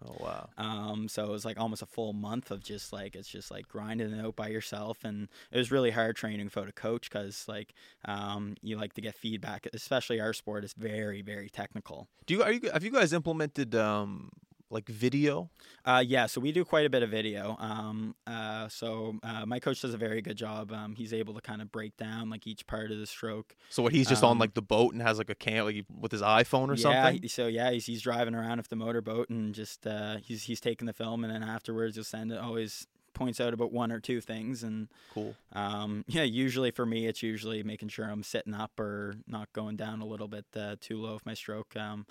oh, 0.07 0.17
wow. 0.21 0.49
Um, 0.57 1.09
so 1.09 1.25
it 1.25 1.31
was 1.31 1.45
like 1.45 1.59
almost 1.59 1.83
a 1.83 1.87
full 1.87 2.13
month 2.13 2.51
of 2.51 2.63
just 2.63 2.93
like 2.93 3.17
it's 3.17 3.29
just 3.29 3.51
like 3.51 3.67
grinding 3.69 4.13
it 4.13 4.25
out 4.25 4.37
by 4.37 4.49
yourself, 4.49 4.99
and 5.05 5.29
it 5.51 5.59
was 5.59 5.71
really 5.73 5.91
hard 5.91 6.17
training 6.17 6.49
for 6.51 6.67
a 6.67 6.73
coach 6.73 7.11
because 7.11 7.45
like 7.49 7.75
um, 8.05 8.55
you 8.63 8.77
like 8.77 8.93
to 8.95 9.01
get 9.01 9.17
feedback, 9.17 9.67
especially 9.73 10.21
our 10.21 10.33
sport 10.33 10.65
is 10.65 10.73
very 10.75 11.23
very 11.23 11.49
technical. 11.49 12.09
Do 12.27 12.35
you 12.35 12.43
are 12.43 12.53
you 12.53 12.71
have 12.73 12.85
you 12.85 12.91
guys 12.93 13.13
implemented 13.13 13.75
um 13.75 14.31
like 14.71 14.89
video? 14.89 15.51
Uh, 15.85 16.03
yeah, 16.07 16.27
so 16.27 16.41
we 16.41 16.53
do 16.53 16.65
quite 16.65 16.85
a 16.87 16.91
bit 16.91 17.03
of 17.03 17.11
video. 17.11 17.57
Um, 17.59 18.15
uh, 18.27 18.69
so 18.69 19.19
uh, 19.23 19.47
my 19.47 19.59
coach 19.59 19.81
does 19.81 19.95
a 19.95 19.97
very 19.99 20.21
good 20.21 20.37
job. 20.37 20.73
Um, 20.73 20.95
he's 20.95 21.13
able 21.13 21.35
to 21.35 21.41
kind 21.41 21.63
of 21.63 21.73
break 21.73 21.97
down 21.97 22.29
like 22.31 22.47
each 22.47 22.67
part 22.67 22.91
of 22.91 22.99
the 22.99 23.07
stroke. 23.07 23.57
So 23.71 23.83
what 23.83 23.93
he's 23.93 24.09
just 24.09 24.23
on 24.23 24.33
Um, 24.33 24.39
like 24.39 24.55
the 24.55 24.63
boat 24.63 24.93
and 24.93 25.03
has 25.03 25.19
like 25.19 25.31
a 25.31 25.35
cam 25.35 25.65
like 25.65 25.85
with 25.99 26.13
his 26.13 26.23
iPhone 26.23 26.69
or 26.69 26.75
yeah, 26.75 27.05
something? 27.05 27.23
he- 27.23 27.29
so 27.29 27.47
yeah, 27.47 27.71
he's, 27.71 27.87
he's 27.87 28.03
driving 28.03 28.35
around 28.35 28.59
with 28.59 28.69
the 28.69 28.77
motorboat 28.77 29.31
and 29.31 29.55
just 29.55 29.87
uh, 29.87 30.17
he's 30.19 30.43
he's 30.45 30.61
taking 30.61 30.87
the 30.87 30.93
film, 30.93 31.25
and 31.25 31.33
then 31.33 31.43
afterwards 31.43 31.97
he'll 31.97 32.05
send 32.05 32.31
it. 32.33 32.39
Always 32.39 32.87
points 33.15 33.41
out 33.41 33.53
about 33.53 33.73
one 33.73 33.91
or 33.91 33.99
two 33.99 34.21
things 34.21 34.63
and 34.63 34.87
Cool. 35.13 35.35
Um, 35.53 36.05
yeah, 36.07 36.23
usually 36.23 36.71
for 36.71 36.87
me, 36.87 37.07
it's 37.07 37.21
usually 37.23 37.65
making 37.65 37.89
sure 37.89 38.05
I'm 38.05 38.23
sitting 38.23 38.55
up 38.55 38.79
or 38.79 39.15
not 39.27 39.53
going 39.53 39.77
down 39.77 40.01
a 40.01 40.07
little 40.07 40.29
bit 40.29 40.45
uh, 40.55 40.77
too 40.81 40.99
low 40.99 41.15
with 41.15 41.27
my 41.27 41.35
stroke. 41.35 41.75
Um, 41.75 42.07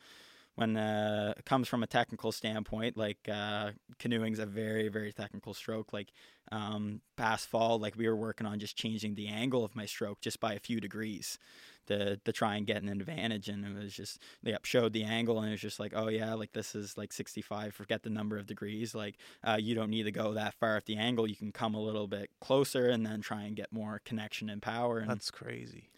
when 0.58 0.76
uh, 0.76 1.36
it 1.38 1.46
comes 1.46 1.68
from 1.68 1.84
a 1.84 1.88
technical 1.88 2.32
standpoint, 2.32 2.98
like 2.98 3.30
uh, 3.32 3.70
canoeing's 4.00 4.40
a 4.40 4.46
very, 4.48 4.88
very 4.88 5.14
technical 5.14 5.54
stroke. 5.54 5.94
Like 5.94 6.12
um, 6.52 7.02
past 7.16 7.48
fall, 7.48 7.78
like 7.78 7.96
we 7.96 8.08
were 8.10 8.16
working 8.16 8.48
on 8.48 8.58
just 8.58 8.76
changing 8.76 9.14
the 9.14 9.28
angle 9.28 9.64
of 9.64 9.76
my 9.76 9.86
stroke 9.86 10.20
just 10.20 10.40
by 10.40 10.54
a 10.54 10.60
few 10.60 10.82
degrees 10.82 11.38
to 11.86 12.18
to 12.18 12.32
try 12.32 12.56
and 12.56 12.66
get 12.66 12.82
an 12.82 12.90
advantage. 12.90 13.50
And 13.50 13.64
it 13.64 13.84
was 13.84 13.94
just 13.94 14.20
they 14.42 14.52
up 14.52 14.66
showed 14.66 14.94
the 14.94 15.04
angle, 15.04 15.38
and 15.38 15.50
it 15.50 15.52
was 15.52 15.62
just 15.62 15.80
like, 15.80 15.94
oh 15.96 16.08
yeah, 16.08 16.34
like 16.34 16.54
this 16.54 16.74
is 16.74 16.98
like 16.98 17.14
65. 17.14 17.76
Forget 17.76 18.02
the 18.02 18.10
number 18.10 18.36
of 18.36 18.48
degrees. 18.48 18.96
Like 18.96 19.18
uh, 19.44 19.60
you 19.62 19.76
don't 19.76 19.92
need 19.92 20.04
to 20.04 20.12
go 20.12 20.34
that 20.34 20.56
far 20.56 20.76
at 20.76 20.88
the 20.88 20.98
angle. 20.98 21.28
You 21.28 21.36
can 21.36 21.52
come 21.52 21.76
a 21.76 21.82
little 21.82 22.08
bit 22.08 22.32
closer 22.42 22.90
and 22.90 23.06
then 23.06 23.22
try 23.22 23.44
and 23.44 23.56
get 23.56 23.72
more 23.72 24.02
connection 24.04 24.50
and 24.50 24.60
power. 24.60 24.98
And 24.98 25.12
That's 25.12 25.30
crazy. 25.30 25.92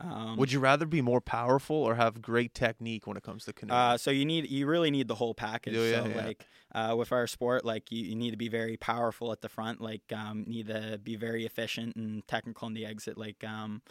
Um, 0.00 0.36
Would 0.38 0.50
you 0.50 0.60
rather 0.60 0.86
be 0.86 1.02
more 1.02 1.20
powerful 1.20 1.76
or 1.76 1.94
have 1.94 2.22
great 2.22 2.54
technique 2.54 3.06
when 3.06 3.16
it 3.16 3.22
comes 3.22 3.44
to 3.44 3.52
canoeing? 3.52 3.78
Uh, 3.78 3.98
so 3.98 4.10
you 4.10 4.24
need 4.24 4.50
you 4.50 4.66
really 4.66 4.90
need 4.90 5.08
the 5.08 5.14
whole 5.14 5.34
package. 5.34 5.74
Yeah, 5.74 6.02
so 6.02 6.08
yeah. 6.08 6.26
like 6.26 6.46
uh, 6.74 6.94
with 6.96 7.12
our 7.12 7.26
sport, 7.26 7.64
like 7.64 7.92
you, 7.92 8.04
you 8.04 8.16
need 8.16 8.30
to 8.30 8.36
be 8.36 8.48
very 8.48 8.76
powerful 8.76 9.30
at 9.32 9.42
the 9.42 9.48
front. 9.48 9.80
Like 9.80 10.02
um, 10.14 10.44
need 10.46 10.68
to 10.68 10.98
be 11.02 11.16
very 11.16 11.44
efficient 11.44 11.96
and 11.96 12.26
technical 12.26 12.66
in 12.68 12.74
the 12.74 12.86
exit. 12.86 13.18
Like 13.18 13.44
um, 13.44 13.82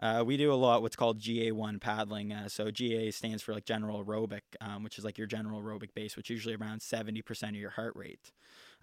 uh, 0.00 0.24
we 0.26 0.36
do 0.36 0.52
a 0.52 0.54
lot 0.54 0.82
what's 0.82 0.96
called 0.96 1.20
GA1 1.20 1.80
paddling. 1.80 2.32
Uh, 2.32 2.48
so 2.48 2.72
GA 2.72 3.12
stands 3.12 3.40
for 3.40 3.54
like 3.54 3.64
general 3.64 4.04
aerobic, 4.04 4.40
um, 4.60 4.82
which 4.82 4.98
is 4.98 5.04
like 5.04 5.16
your 5.16 5.28
general 5.28 5.62
aerobic 5.62 5.94
base, 5.94 6.16
which 6.16 6.28
is 6.28 6.34
usually 6.34 6.56
around 6.56 6.80
70% 6.80 7.50
of 7.50 7.54
your 7.54 7.70
heart 7.70 7.92
rate. 7.94 8.32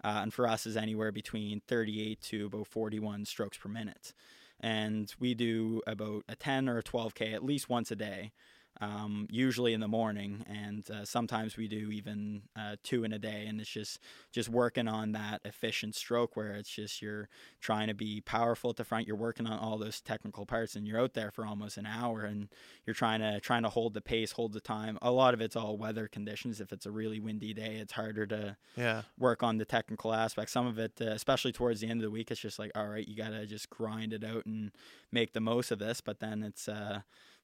Uh, 0.02 0.20
and 0.22 0.32
for 0.32 0.48
us 0.48 0.64
is 0.64 0.78
anywhere 0.78 1.12
between 1.12 1.60
38 1.68 2.22
to 2.22 2.46
about 2.46 2.66
41 2.66 3.26
strokes 3.26 3.58
per 3.58 3.68
minute. 3.68 4.14
And 4.60 5.12
we 5.18 5.34
do 5.34 5.82
about 5.86 6.24
a 6.28 6.36
10 6.36 6.68
or 6.68 6.78
a 6.78 6.82
12K 6.82 7.32
at 7.32 7.44
least 7.44 7.68
once 7.68 7.90
a 7.90 7.96
day 7.96 8.32
um, 8.80 9.26
usually 9.30 9.74
in 9.74 9.80
the 9.80 9.88
morning, 9.88 10.44
and 10.48 10.88
uh, 10.90 11.04
sometimes 11.04 11.56
we 11.56 11.68
do 11.68 11.90
even 11.90 12.42
uh, 12.56 12.76
two 12.82 13.04
in 13.04 13.12
a 13.12 13.18
day. 13.18 13.44
And 13.46 13.60
it's 13.60 13.70
just 13.70 14.00
just 14.32 14.48
working 14.48 14.88
on 14.88 15.12
that 15.12 15.40
efficient 15.44 15.94
stroke 15.94 16.36
where 16.36 16.52
it's 16.52 16.70
just 16.70 17.02
you're 17.02 17.28
trying 17.60 17.88
to 17.88 17.94
be 17.94 18.20
powerful 18.20 18.70
at 18.70 18.76
the 18.76 18.84
front. 18.84 19.06
You're 19.06 19.16
working 19.16 19.46
on 19.46 19.58
all 19.58 19.76
those 19.76 20.00
technical 20.00 20.46
parts, 20.46 20.76
and 20.76 20.86
you're 20.86 21.00
out 21.00 21.14
there 21.14 21.30
for 21.30 21.44
almost 21.44 21.76
an 21.76 21.86
hour, 21.86 22.22
and 22.22 22.48
you're 22.86 22.94
trying 22.94 23.20
to 23.20 23.40
trying 23.40 23.62
to 23.64 23.68
hold 23.68 23.94
the 23.94 24.00
pace, 24.00 24.32
hold 24.32 24.52
the 24.52 24.60
time. 24.60 24.98
A 25.02 25.10
lot 25.10 25.34
of 25.34 25.40
it's 25.40 25.56
all 25.56 25.76
weather 25.76 26.08
conditions. 26.08 26.60
If 26.60 26.72
it's 26.72 26.86
a 26.86 26.90
really 26.90 27.20
windy 27.20 27.52
day, 27.52 27.76
it's 27.76 27.92
harder 27.92 28.26
to 28.28 28.56
yeah. 28.76 29.02
work 29.18 29.42
on 29.42 29.58
the 29.58 29.64
technical 29.64 30.14
aspects. 30.14 30.52
Some 30.52 30.66
of 30.66 30.78
it, 30.78 30.92
uh, 31.00 31.06
especially 31.06 31.52
towards 31.52 31.80
the 31.80 31.88
end 31.88 32.00
of 32.00 32.04
the 32.04 32.10
week, 32.10 32.30
it's 32.30 32.40
just 32.40 32.58
like, 32.58 32.70
all 32.74 32.88
right, 32.88 33.06
you 33.06 33.16
gotta 33.16 33.46
just 33.46 33.68
grind 33.68 34.12
it 34.12 34.24
out 34.24 34.46
and 34.46 34.72
make 35.12 35.32
the 35.32 35.40
most 35.40 35.70
of 35.70 35.78
this. 35.78 36.00
But 36.00 36.20
then 36.20 36.42
it's 36.42 36.68
uh, 36.68 37.00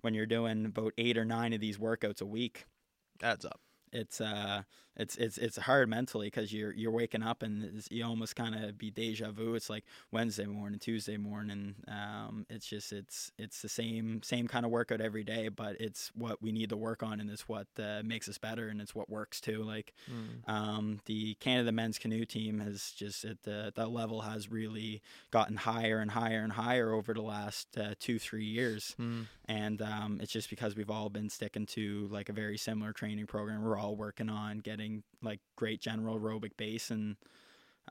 when 0.07 0.15
you're 0.15 0.25
doing 0.25 0.67
about 0.67 0.93
eight 0.99 1.19
or 1.19 1.25
nine 1.25 1.53
of 1.53 1.61
these 1.61 1.79
workouts 1.79 2.23
a 2.23 2.27
week, 2.27 2.65
Adds 3.21 3.45
up. 3.45 3.59
It's 3.93 4.21
uh, 4.21 4.63
it's 4.99 5.17
it's 5.17 5.37
it's 5.39 5.57
hard 5.59 5.89
mentally 5.89 6.29
because 6.29 6.53
you're 6.53 6.73
you're 6.73 6.91
waking 6.91 7.23
up 7.23 7.43
and 7.43 7.63
it's, 7.77 7.91
you 7.91 8.05
almost 8.05 8.35
kind 8.35 8.55
of 8.55 8.79
be 8.79 8.91
deja 8.91 9.31
vu. 9.31 9.55
It's 9.55 9.69
like 9.69 9.85
Wednesday 10.11 10.47
morning, 10.47 10.79
Tuesday 10.79 11.17
morning. 11.19 11.75
Um, 11.87 12.47
it's 12.49 12.67
just 12.67 12.93
it's 12.93 13.31
it's 13.39 13.61
the 13.63 13.69
same 13.69 14.23
same 14.23 14.49
kind 14.49 14.65
of 14.65 14.71
workout 14.73 15.01
every 15.01 15.23
day, 15.25 15.49
but 15.49 15.77
it's 15.81 16.11
what 16.15 16.41
we 16.43 16.51
need 16.51 16.71
to 16.71 16.77
work 16.77 17.03
on 17.03 17.21
and 17.21 17.29
it's 17.31 17.47
what 17.49 17.67
uh, 17.79 18.01
makes 18.05 18.29
us 18.29 18.39
better 18.39 18.69
and 18.69 18.81
it's 18.81 18.95
what 18.95 19.11
works 19.11 19.41
too. 19.41 19.63
Like 19.63 19.93
Mm. 20.11 20.49
um, 20.51 21.01
the 21.07 21.35
Canada 21.41 21.73
men's 21.73 21.99
canoe 21.99 22.25
team 22.25 22.61
has 22.61 22.93
just 22.93 23.25
at 23.25 23.43
the 23.43 23.73
that 23.77 23.91
level 23.91 24.23
has 24.23 24.51
really 24.51 25.03
gotten 25.31 25.57
higher 25.57 25.99
and 25.99 26.11
higher 26.13 26.41
and 26.43 26.53
higher 26.53 26.93
over 26.93 27.13
the 27.13 27.23
last 27.23 27.77
uh, 27.79 27.95
two 28.01 28.19
three 28.19 28.45
years, 28.47 28.95
Mm. 28.99 29.27
and 29.47 29.83
um, 29.83 30.19
it's 30.23 30.33
just 30.33 30.49
because 30.49 30.75
we've 30.77 30.91
all 30.91 31.11
been 31.11 31.29
sticking 31.29 31.67
to 31.67 32.09
like 32.11 32.29
a 32.29 32.33
very 32.33 32.57
similar 32.57 32.93
training 32.93 33.27
program. 33.27 33.63
We're 33.63 33.76
all 33.79 33.97
working 33.97 34.29
on 34.29 34.59
getting 34.59 35.03
like 35.23 35.41
great 35.57 35.81
general 35.81 36.19
aerobic 36.19 36.57
base 36.57 36.91
and. 36.91 37.17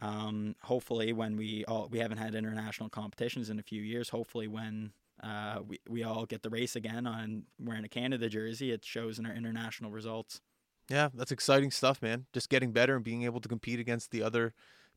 Um, 0.02 0.56
hopefully, 0.62 1.14
when 1.14 1.38
we 1.38 1.64
all 1.70 1.88
we 1.90 2.00
haven't 2.00 2.18
had 2.18 2.36
international 2.36 2.90
competitions 2.90 3.50
in 3.50 3.60
a 3.60 3.64
few 3.64 3.82
years. 3.82 4.10
Hopefully, 4.10 4.46
when 4.46 4.92
uh, 5.24 5.60
we 5.66 5.80
we 5.88 6.04
all 6.04 6.26
get 6.26 6.44
the 6.44 6.50
race 6.50 6.76
again 6.76 7.08
on 7.08 7.44
wearing 7.60 7.86
a 7.86 7.88
Canada 7.88 8.28
jersey, 8.28 8.72
it 8.72 8.84
shows 8.84 9.20
in 9.20 9.26
our 9.26 9.34
international 9.34 9.92
results. 9.92 10.42
Yeah, 10.90 11.10
that's 11.14 11.32
exciting 11.32 11.72
stuff, 11.72 12.02
man. 12.02 12.26
Just 12.34 12.50
getting 12.50 12.72
better 12.72 12.96
and 12.96 13.04
being 13.04 13.24
able 13.24 13.40
to 13.40 13.48
compete 13.48 13.80
against 13.80 14.12
the 14.12 14.22
other 14.22 14.54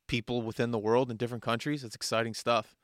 people 0.06 0.42
within 0.42 0.70
the 0.70 0.78
world 0.78 1.10
in 1.10 1.16
different 1.16 1.42
countries. 1.42 1.84
It's 1.84 1.94
exciting 1.94 2.34
stuff. 2.34 2.76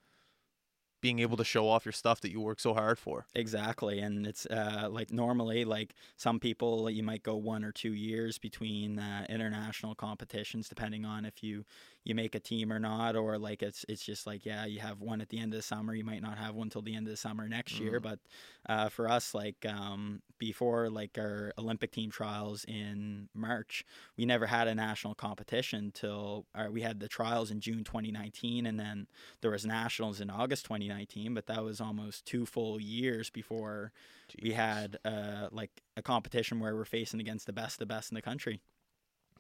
Being 1.04 1.18
able 1.18 1.36
to 1.36 1.44
show 1.44 1.68
off 1.68 1.84
your 1.84 1.92
stuff 1.92 2.22
that 2.22 2.30
you 2.30 2.40
work 2.40 2.58
so 2.58 2.72
hard 2.72 2.98
for. 2.98 3.26
Exactly, 3.34 3.98
and 3.98 4.26
it's 4.26 4.46
uh, 4.46 4.88
like 4.90 5.12
normally, 5.12 5.66
like 5.66 5.94
some 6.16 6.40
people, 6.40 6.88
you 6.88 7.02
might 7.02 7.22
go 7.22 7.36
one 7.36 7.62
or 7.62 7.72
two 7.72 7.92
years 7.92 8.38
between 8.38 8.98
uh, 8.98 9.26
international 9.28 9.94
competitions, 9.94 10.66
depending 10.66 11.04
on 11.04 11.26
if 11.26 11.42
you 11.42 11.66
you 12.04 12.14
make 12.14 12.34
a 12.34 12.40
team 12.40 12.70
or 12.72 12.78
not, 12.78 13.16
or 13.16 13.38
like 13.38 13.62
it's 13.62 13.84
it's 13.88 14.04
just 14.04 14.26
like 14.26 14.44
yeah, 14.44 14.66
you 14.66 14.80
have 14.80 15.00
one 15.00 15.20
at 15.20 15.30
the 15.30 15.38
end 15.38 15.54
of 15.54 15.58
the 15.58 15.62
summer, 15.62 15.94
you 15.94 16.04
might 16.04 16.22
not 16.22 16.36
have 16.36 16.54
one 16.54 16.68
till 16.68 16.82
the 16.82 16.94
end 16.94 17.06
of 17.06 17.10
the 17.10 17.16
summer 17.16 17.48
next 17.48 17.80
year. 17.80 17.98
Mhm. 17.98 18.02
But 18.02 18.18
uh, 18.68 18.88
for 18.90 19.08
us, 19.08 19.34
like 19.34 19.64
um, 19.66 20.20
before, 20.38 20.90
like 20.90 21.16
our 21.18 21.52
Olympic 21.58 21.92
team 21.92 22.10
trials 22.10 22.64
in 22.66 23.28
March, 23.34 23.84
we 24.18 24.26
never 24.26 24.46
had 24.46 24.68
a 24.68 24.74
national 24.74 25.14
competition 25.14 25.90
till 25.92 26.46
we 26.70 26.82
had 26.82 27.00
the 27.00 27.08
trials 27.08 27.50
in 27.50 27.60
June 27.60 27.84
2019, 27.84 28.66
and 28.66 28.78
then 28.78 29.06
there 29.40 29.50
was 29.50 29.64
nationals 29.64 30.20
in 30.20 30.28
August 30.28 30.64
2019. 30.66 31.32
But 31.32 31.46
that 31.46 31.64
was 31.64 31.80
almost 31.80 32.26
two 32.26 32.44
full 32.44 32.78
years 32.78 33.30
before 33.30 33.92
we 34.42 34.52
had 34.52 34.98
uh, 35.04 35.48
like 35.50 35.82
a 35.96 36.02
competition 36.02 36.60
where 36.60 36.74
we're 36.74 36.84
facing 36.84 37.20
against 37.20 37.46
the 37.46 37.52
best, 37.52 37.78
the 37.78 37.86
best 37.86 38.10
in 38.10 38.14
the 38.14 38.22
country. 38.22 38.60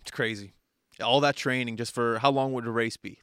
It's 0.00 0.10
crazy. 0.10 0.52
All 1.02 1.20
that 1.20 1.36
training 1.36 1.76
just 1.76 1.94
for 1.94 2.18
how 2.18 2.30
long 2.30 2.52
would 2.52 2.66
a 2.66 2.70
race 2.70 2.96
be? 2.96 3.18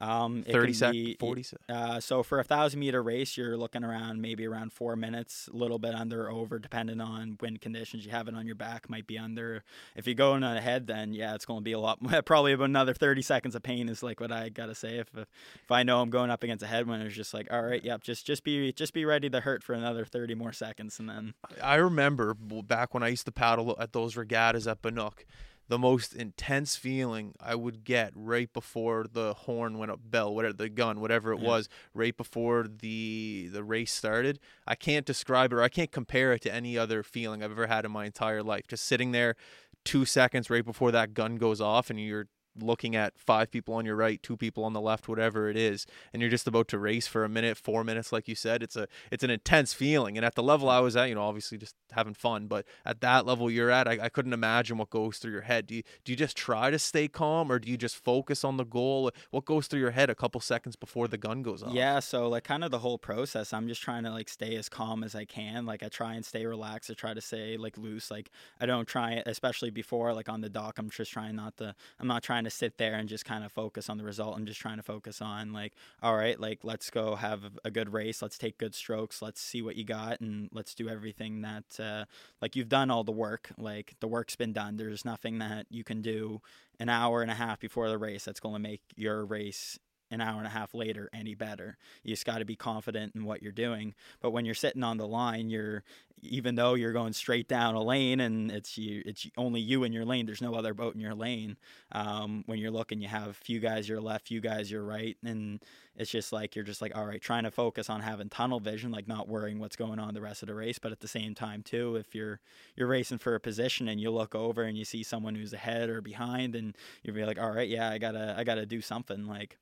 Um, 0.00 0.44
30 0.44 0.72
seconds, 0.74 1.16
40 1.18 1.44
uh, 1.68 1.98
so 1.98 2.22
for 2.22 2.38
a 2.38 2.44
thousand 2.44 2.78
meter 2.78 3.02
race, 3.02 3.36
you're 3.36 3.56
looking 3.56 3.82
around 3.82 4.22
maybe 4.22 4.46
around 4.46 4.72
four 4.72 4.94
minutes, 4.94 5.48
a 5.52 5.56
little 5.56 5.80
bit 5.80 5.92
under 5.92 6.30
over, 6.30 6.60
depending 6.60 7.00
on 7.00 7.36
wind 7.40 7.60
conditions. 7.60 8.04
You 8.06 8.12
have 8.12 8.28
it 8.28 8.34
on 8.36 8.46
your 8.46 8.54
back, 8.54 8.88
might 8.88 9.08
be 9.08 9.18
under. 9.18 9.64
If 9.96 10.06
you're 10.06 10.14
going 10.14 10.44
ahead, 10.44 10.86
then 10.86 11.12
yeah, 11.14 11.34
it's 11.34 11.44
going 11.44 11.60
to 11.60 11.64
be 11.64 11.72
a 11.72 11.80
lot. 11.80 11.98
Probably 12.26 12.52
about 12.52 12.66
another 12.66 12.94
30 12.94 13.22
seconds 13.22 13.56
of 13.56 13.64
pain 13.64 13.88
is 13.88 14.00
like 14.00 14.20
what 14.20 14.30
I 14.30 14.50
gotta 14.50 14.74
say. 14.74 14.98
If 14.98 15.08
if 15.16 15.70
I 15.70 15.82
know 15.82 16.00
I'm 16.00 16.10
going 16.10 16.30
up 16.30 16.44
against 16.44 16.62
a 16.62 16.68
headwind, 16.68 17.02
it's 17.02 17.16
just 17.16 17.34
like, 17.34 17.52
all 17.52 17.62
right, 17.62 17.82
yep, 17.82 18.04
just 18.04 18.24
just 18.24 18.44
be 18.44 18.72
just 18.72 18.92
be 18.92 19.04
ready 19.04 19.28
to 19.30 19.40
hurt 19.40 19.64
for 19.64 19.72
another 19.72 20.04
30 20.04 20.36
more 20.36 20.52
seconds, 20.52 21.00
and 21.00 21.08
then. 21.08 21.34
I 21.60 21.74
remember 21.74 22.34
back 22.34 22.94
when 22.94 23.02
I 23.02 23.08
used 23.08 23.24
to 23.24 23.32
paddle 23.32 23.76
at 23.80 23.92
those 23.92 24.16
regattas 24.16 24.68
at 24.68 24.80
Banook 24.80 25.24
the 25.68 25.78
most 25.78 26.14
intense 26.14 26.76
feeling 26.76 27.34
I 27.40 27.54
would 27.54 27.84
get 27.84 28.12
right 28.14 28.52
before 28.52 29.06
the 29.10 29.34
horn 29.34 29.78
went 29.78 29.90
up, 29.90 30.00
bell, 30.02 30.34
whatever 30.34 30.54
the 30.54 30.68
gun, 30.68 31.00
whatever 31.00 31.32
it 31.32 31.40
yeah. 31.40 31.48
was, 31.48 31.68
right 31.94 32.16
before 32.16 32.66
the 32.68 33.48
the 33.52 33.62
race 33.62 33.92
started. 33.92 34.40
I 34.66 34.74
can't 34.74 35.06
describe 35.06 35.52
it 35.52 35.56
or 35.56 35.62
I 35.62 35.68
can't 35.68 35.92
compare 35.92 36.32
it 36.32 36.42
to 36.42 36.54
any 36.54 36.76
other 36.78 37.02
feeling 37.02 37.42
I've 37.42 37.50
ever 37.50 37.66
had 37.66 37.84
in 37.84 37.92
my 37.92 38.06
entire 38.06 38.42
life. 38.42 38.66
Just 38.66 38.84
sitting 38.84 39.12
there, 39.12 39.36
two 39.84 40.04
seconds 40.04 40.50
right 40.50 40.64
before 40.64 40.90
that 40.92 41.14
gun 41.14 41.36
goes 41.36 41.60
off, 41.60 41.90
and 41.90 42.00
you're 42.00 42.28
looking 42.62 42.96
at 42.96 43.18
five 43.18 43.50
people 43.50 43.74
on 43.74 43.84
your 43.84 43.96
right, 43.96 44.22
two 44.22 44.36
people 44.36 44.64
on 44.64 44.72
the 44.72 44.80
left, 44.80 45.08
whatever 45.08 45.48
it 45.48 45.56
is, 45.56 45.86
and 46.12 46.22
you're 46.22 46.30
just 46.30 46.46
about 46.46 46.68
to 46.68 46.78
race 46.78 47.06
for 47.06 47.24
a 47.24 47.28
minute, 47.28 47.56
four 47.56 47.84
minutes, 47.84 48.12
like 48.12 48.28
you 48.28 48.34
said. 48.34 48.62
It's 48.62 48.76
a 48.76 48.88
it's 49.10 49.24
an 49.24 49.30
intense 49.30 49.72
feeling. 49.72 50.16
And 50.16 50.24
at 50.24 50.34
the 50.34 50.42
level 50.42 50.68
I 50.68 50.80
was 50.80 50.96
at, 50.96 51.08
you 51.08 51.14
know, 51.14 51.22
obviously 51.22 51.58
just 51.58 51.74
having 51.92 52.14
fun, 52.14 52.46
but 52.46 52.64
at 52.84 53.00
that 53.00 53.26
level 53.26 53.50
you're 53.50 53.70
at, 53.70 53.88
I, 53.88 53.98
I 54.02 54.08
couldn't 54.08 54.32
imagine 54.32 54.78
what 54.78 54.90
goes 54.90 55.18
through 55.18 55.32
your 55.32 55.42
head. 55.42 55.66
Do 55.66 55.74
you 55.76 55.82
do 56.04 56.12
you 56.12 56.16
just 56.16 56.36
try 56.36 56.70
to 56.70 56.78
stay 56.78 57.08
calm 57.08 57.50
or 57.50 57.58
do 57.58 57.70
you 57.70 57.76
just 57.76 57.96
focus 57.96 58.44
on 58.44 58.56
the 58.56 58.64
goal? 58.64 59.10
What 59.30 59.44
goes 59.44 59.66
through 59.66 59.80
your 59.80 59.90
head 59.92 60.10
a 60.10 60.14
couple 60.14 60.40
seconds 60.40 60.76
before 60.76 61.08
the 61.08 61.18
gun 61.18 61.42
goes 61.42 61.62
off? 61.62 61.72
Yeah, 61.72 62.00
so 62.00 62.28
like 62.28 62.44
kind 62.44 62.64
of 62.64 62.70
the 62.70 62.78
whole 62.78 62.98
process, 62.98 63.52
I'm 63.52 63.68
just 63.68 63.82
trying 63.82 64.04
to 64.04 64.10
like 64.10 64.28
stay 64.28 64.56
as 64.56 64.68
calm 64.68 65.04
as 65.04 65.14
I 65.14 65.24
can. 65.24 65.66
Like 65.66 65.82
I 65.82 65.88
try 65.88 66.14
and 66.14 66.24
stay 66.24 66.46
relaxed. 66.46 66.90
I 66.90 66.94
try 66.94 67.14
to 67.14 67.20
stay 67.20 67.56
like 67.56 67.76
loose. 67.76 68.10
Like 68.10 68.30
I 68.60 68.66
don't 68.66 68.86
try, 68.86 69.22
especially 69.26 69.70
before 69.70 70.12
like 70.12 70.28
on 70.28 70.40
the 70.40 70.48
dock. 70.48 70.78
I'm 70.78 70.90
just 70.90 71.12
trying 71.12 71.36
not 71.36 71.56
to. 71.58 71.74
I'm 71.98 72.06
not 72.06 72.22
trying 72.22 72.44
to 72.44 72.47
sit 72.50 72.78
there 72.78 72.94
and 72.94 73.08
just 73.08 73.24
kind 73.24 73.44
of 73.44 73.52
focus 73.52 73.88
on 73.88 73.98
the 73.98 74.04
result. 74.04 74.36
I'm 74.36 74.46
just 74.46 74.60
trying 74.60 74.76
to 74.76 74.82
focus 74.82 75.20
on 75.20 75.52
like, 75.52 75.72
all 76.02 76.16
right, 76.16 76.38
like 76.38 76.60
let's 76.62 76.90
go 76.90 77.16
have 77.16 77.42
a 77.64 77.70
good 77.70 77.92
race. 77.92 78.22
Let's 78.22 78.38
take 78.38 78.58
good 78.58 78.74
strokes. 78.74 79.22
Let's 79.22 79.40
see 79.40 79.62
what 79.62 79.76
you 79.76 79.84
got, 79.84 80.20
and 80.20 80.48
let's 80.52 80.74
do 80.74 80.88
everything 80.88 81.42
that 81.42 81.80
uh, 81.80 82.04
like 82.40 82.56
you've 82.56 82.68
done 82.68 82.90
all 82.90 83.04
the 83.04 83.12
work. 83.12 83.50
Like 83.58 83.94
the 84.00 84.08
work's 84.08 84.36
been 84.36 84.52
done. 84.52 84.76
There's 84.76 85.04
nothing 85.04 85.38
that 85.38 85.66
you 85.70 85.84
can 85.84 86.02
do 86.02 86.40
an 86.80 86.88
hour 86.88 87.22
and 87.22 87.30
a 87.30 87.34
half 87.34 87.58
before 87.60 87.88
the 87.88 87.98
race 87.98 88.24
that's 88.24 88.40
going 88.40 88.54
to 88.54 88.60
make 88.60 88.82
your 88.96 89.24
race 89.24 89.78
an 90.10 90.20
hour 90.20 90.38
and 90.38 90.46
a 90.46 90.50
half 90.50 90.74
later 90.74 91.08
any 91.12 91.34
better. 91.34 91.76
You 92.02 92.12
just 92.12 92.26
got 92.26 92.38
to 92.38 92.44
be 92.44 92.56
confident 92.56 93.14
in 93.14 93.24
what 93.24 93.42
you're 93.42 93.52
doing. 93.52 93.94
But 94.20 94.30
when 94.30 94.44
you're 94.44 94.54
sitting 94.54 94.82
on 94.82 94.96
the 94.96 95.06
line, 95.06 95.50
you're 95.50 95.84
even 96.22 96.54
though 96.54 96.74
you're 96.74 96.92
going 96.92 97.12
straight 97.12 97.48
down 97.48 97.74
a 97.74 97.82
lane 97.82 98.20
and 98.20 98.50
it's 98.50 98.76
you, 98.76 99.02
it's 99.06 99.26
only 99.36 99.60
you 99.60 99.84
in 99.84 99.92
your 99.92 100.04
lane. 100.04 100.26
There's 100.26 100.42
no 100.42 100.54
other 100.54 100.74
boat 100.74 100.94
in 100.94 101.00
your 101.00 101.14
lane. 101.14 101.56
Um, 101.92 102.42
when 102.46 102.58
you're 102.58 102.70
looking, 102.70 103.00
you 103.00 103.08
have 103.08 103.36
few 103.36 103.60
guys 103.60 103.88
your 103.88 104.00
left, 104.00 104.28
few 104.28 104.40
guys 104.40 104.70
your 104.70 104.82
right, 104.82 105.16
and 105.24 105.62
it's 105.96 106.10
just 106.10 106.32
like 106.32 106.54
you're 106.54 106.64
just 106.64 106.82
like 106.82 106.96
all 106.96 107.06
right, 107.06 107.20
trying 107.20 107.44
to 107.44 107.50
focus 107.50 107.90
on 107.90 108.00
having 108.00 108.28
tunnel 108.28 108.60
vision, 108.60 108.90
like 108.90 109.08
not 109.08 109.28
worrying 109.28 109.58
what's 109.58 109.76
going 109.76 109.98
on 109.98 110.14
the 110.14 110.20
rest 110.20 110.42
of 110.42 110.48
the 110.48 110.54
race. 110.54 110.78
But 110.78 110.92
at 110.92 111.00
the 111.00 111.08
same 111.08 111.34
time, 111.34 111.62
too, 111.62 111.96
if 111.96 112.14
you're 112.14 112.40
you're 112.76 112.88
racing 112.88 113.18
for 113.18 113.34
a 113.34 113.40
position 113.40 113.88
and 113.88 114.00
you 114.00 114.10
look 114.10 114.34
over 114.34 114.62
and 114.62 114.76
you 114.76 114.84
see 114.84 115.02
someone 115.02 115.34
who's 115.34 115.52
ahead 115.52 115.88
or 115.88 116.00
behind, 116.00 116.54
and 116.54 116.76
you'll 117.02 117.14
be 117.16 117.24
like, 117.24 117.38
all 117.40 117.50
right, 117.50 117.68
yeah, 117.68 117.90
I 117.90 117.98
gotta 117.98 118.34
I 118.36 118.44
gotta 118.44 118.66
do 118.66 118.80
something 118.80 119.26
like 119.26 119.58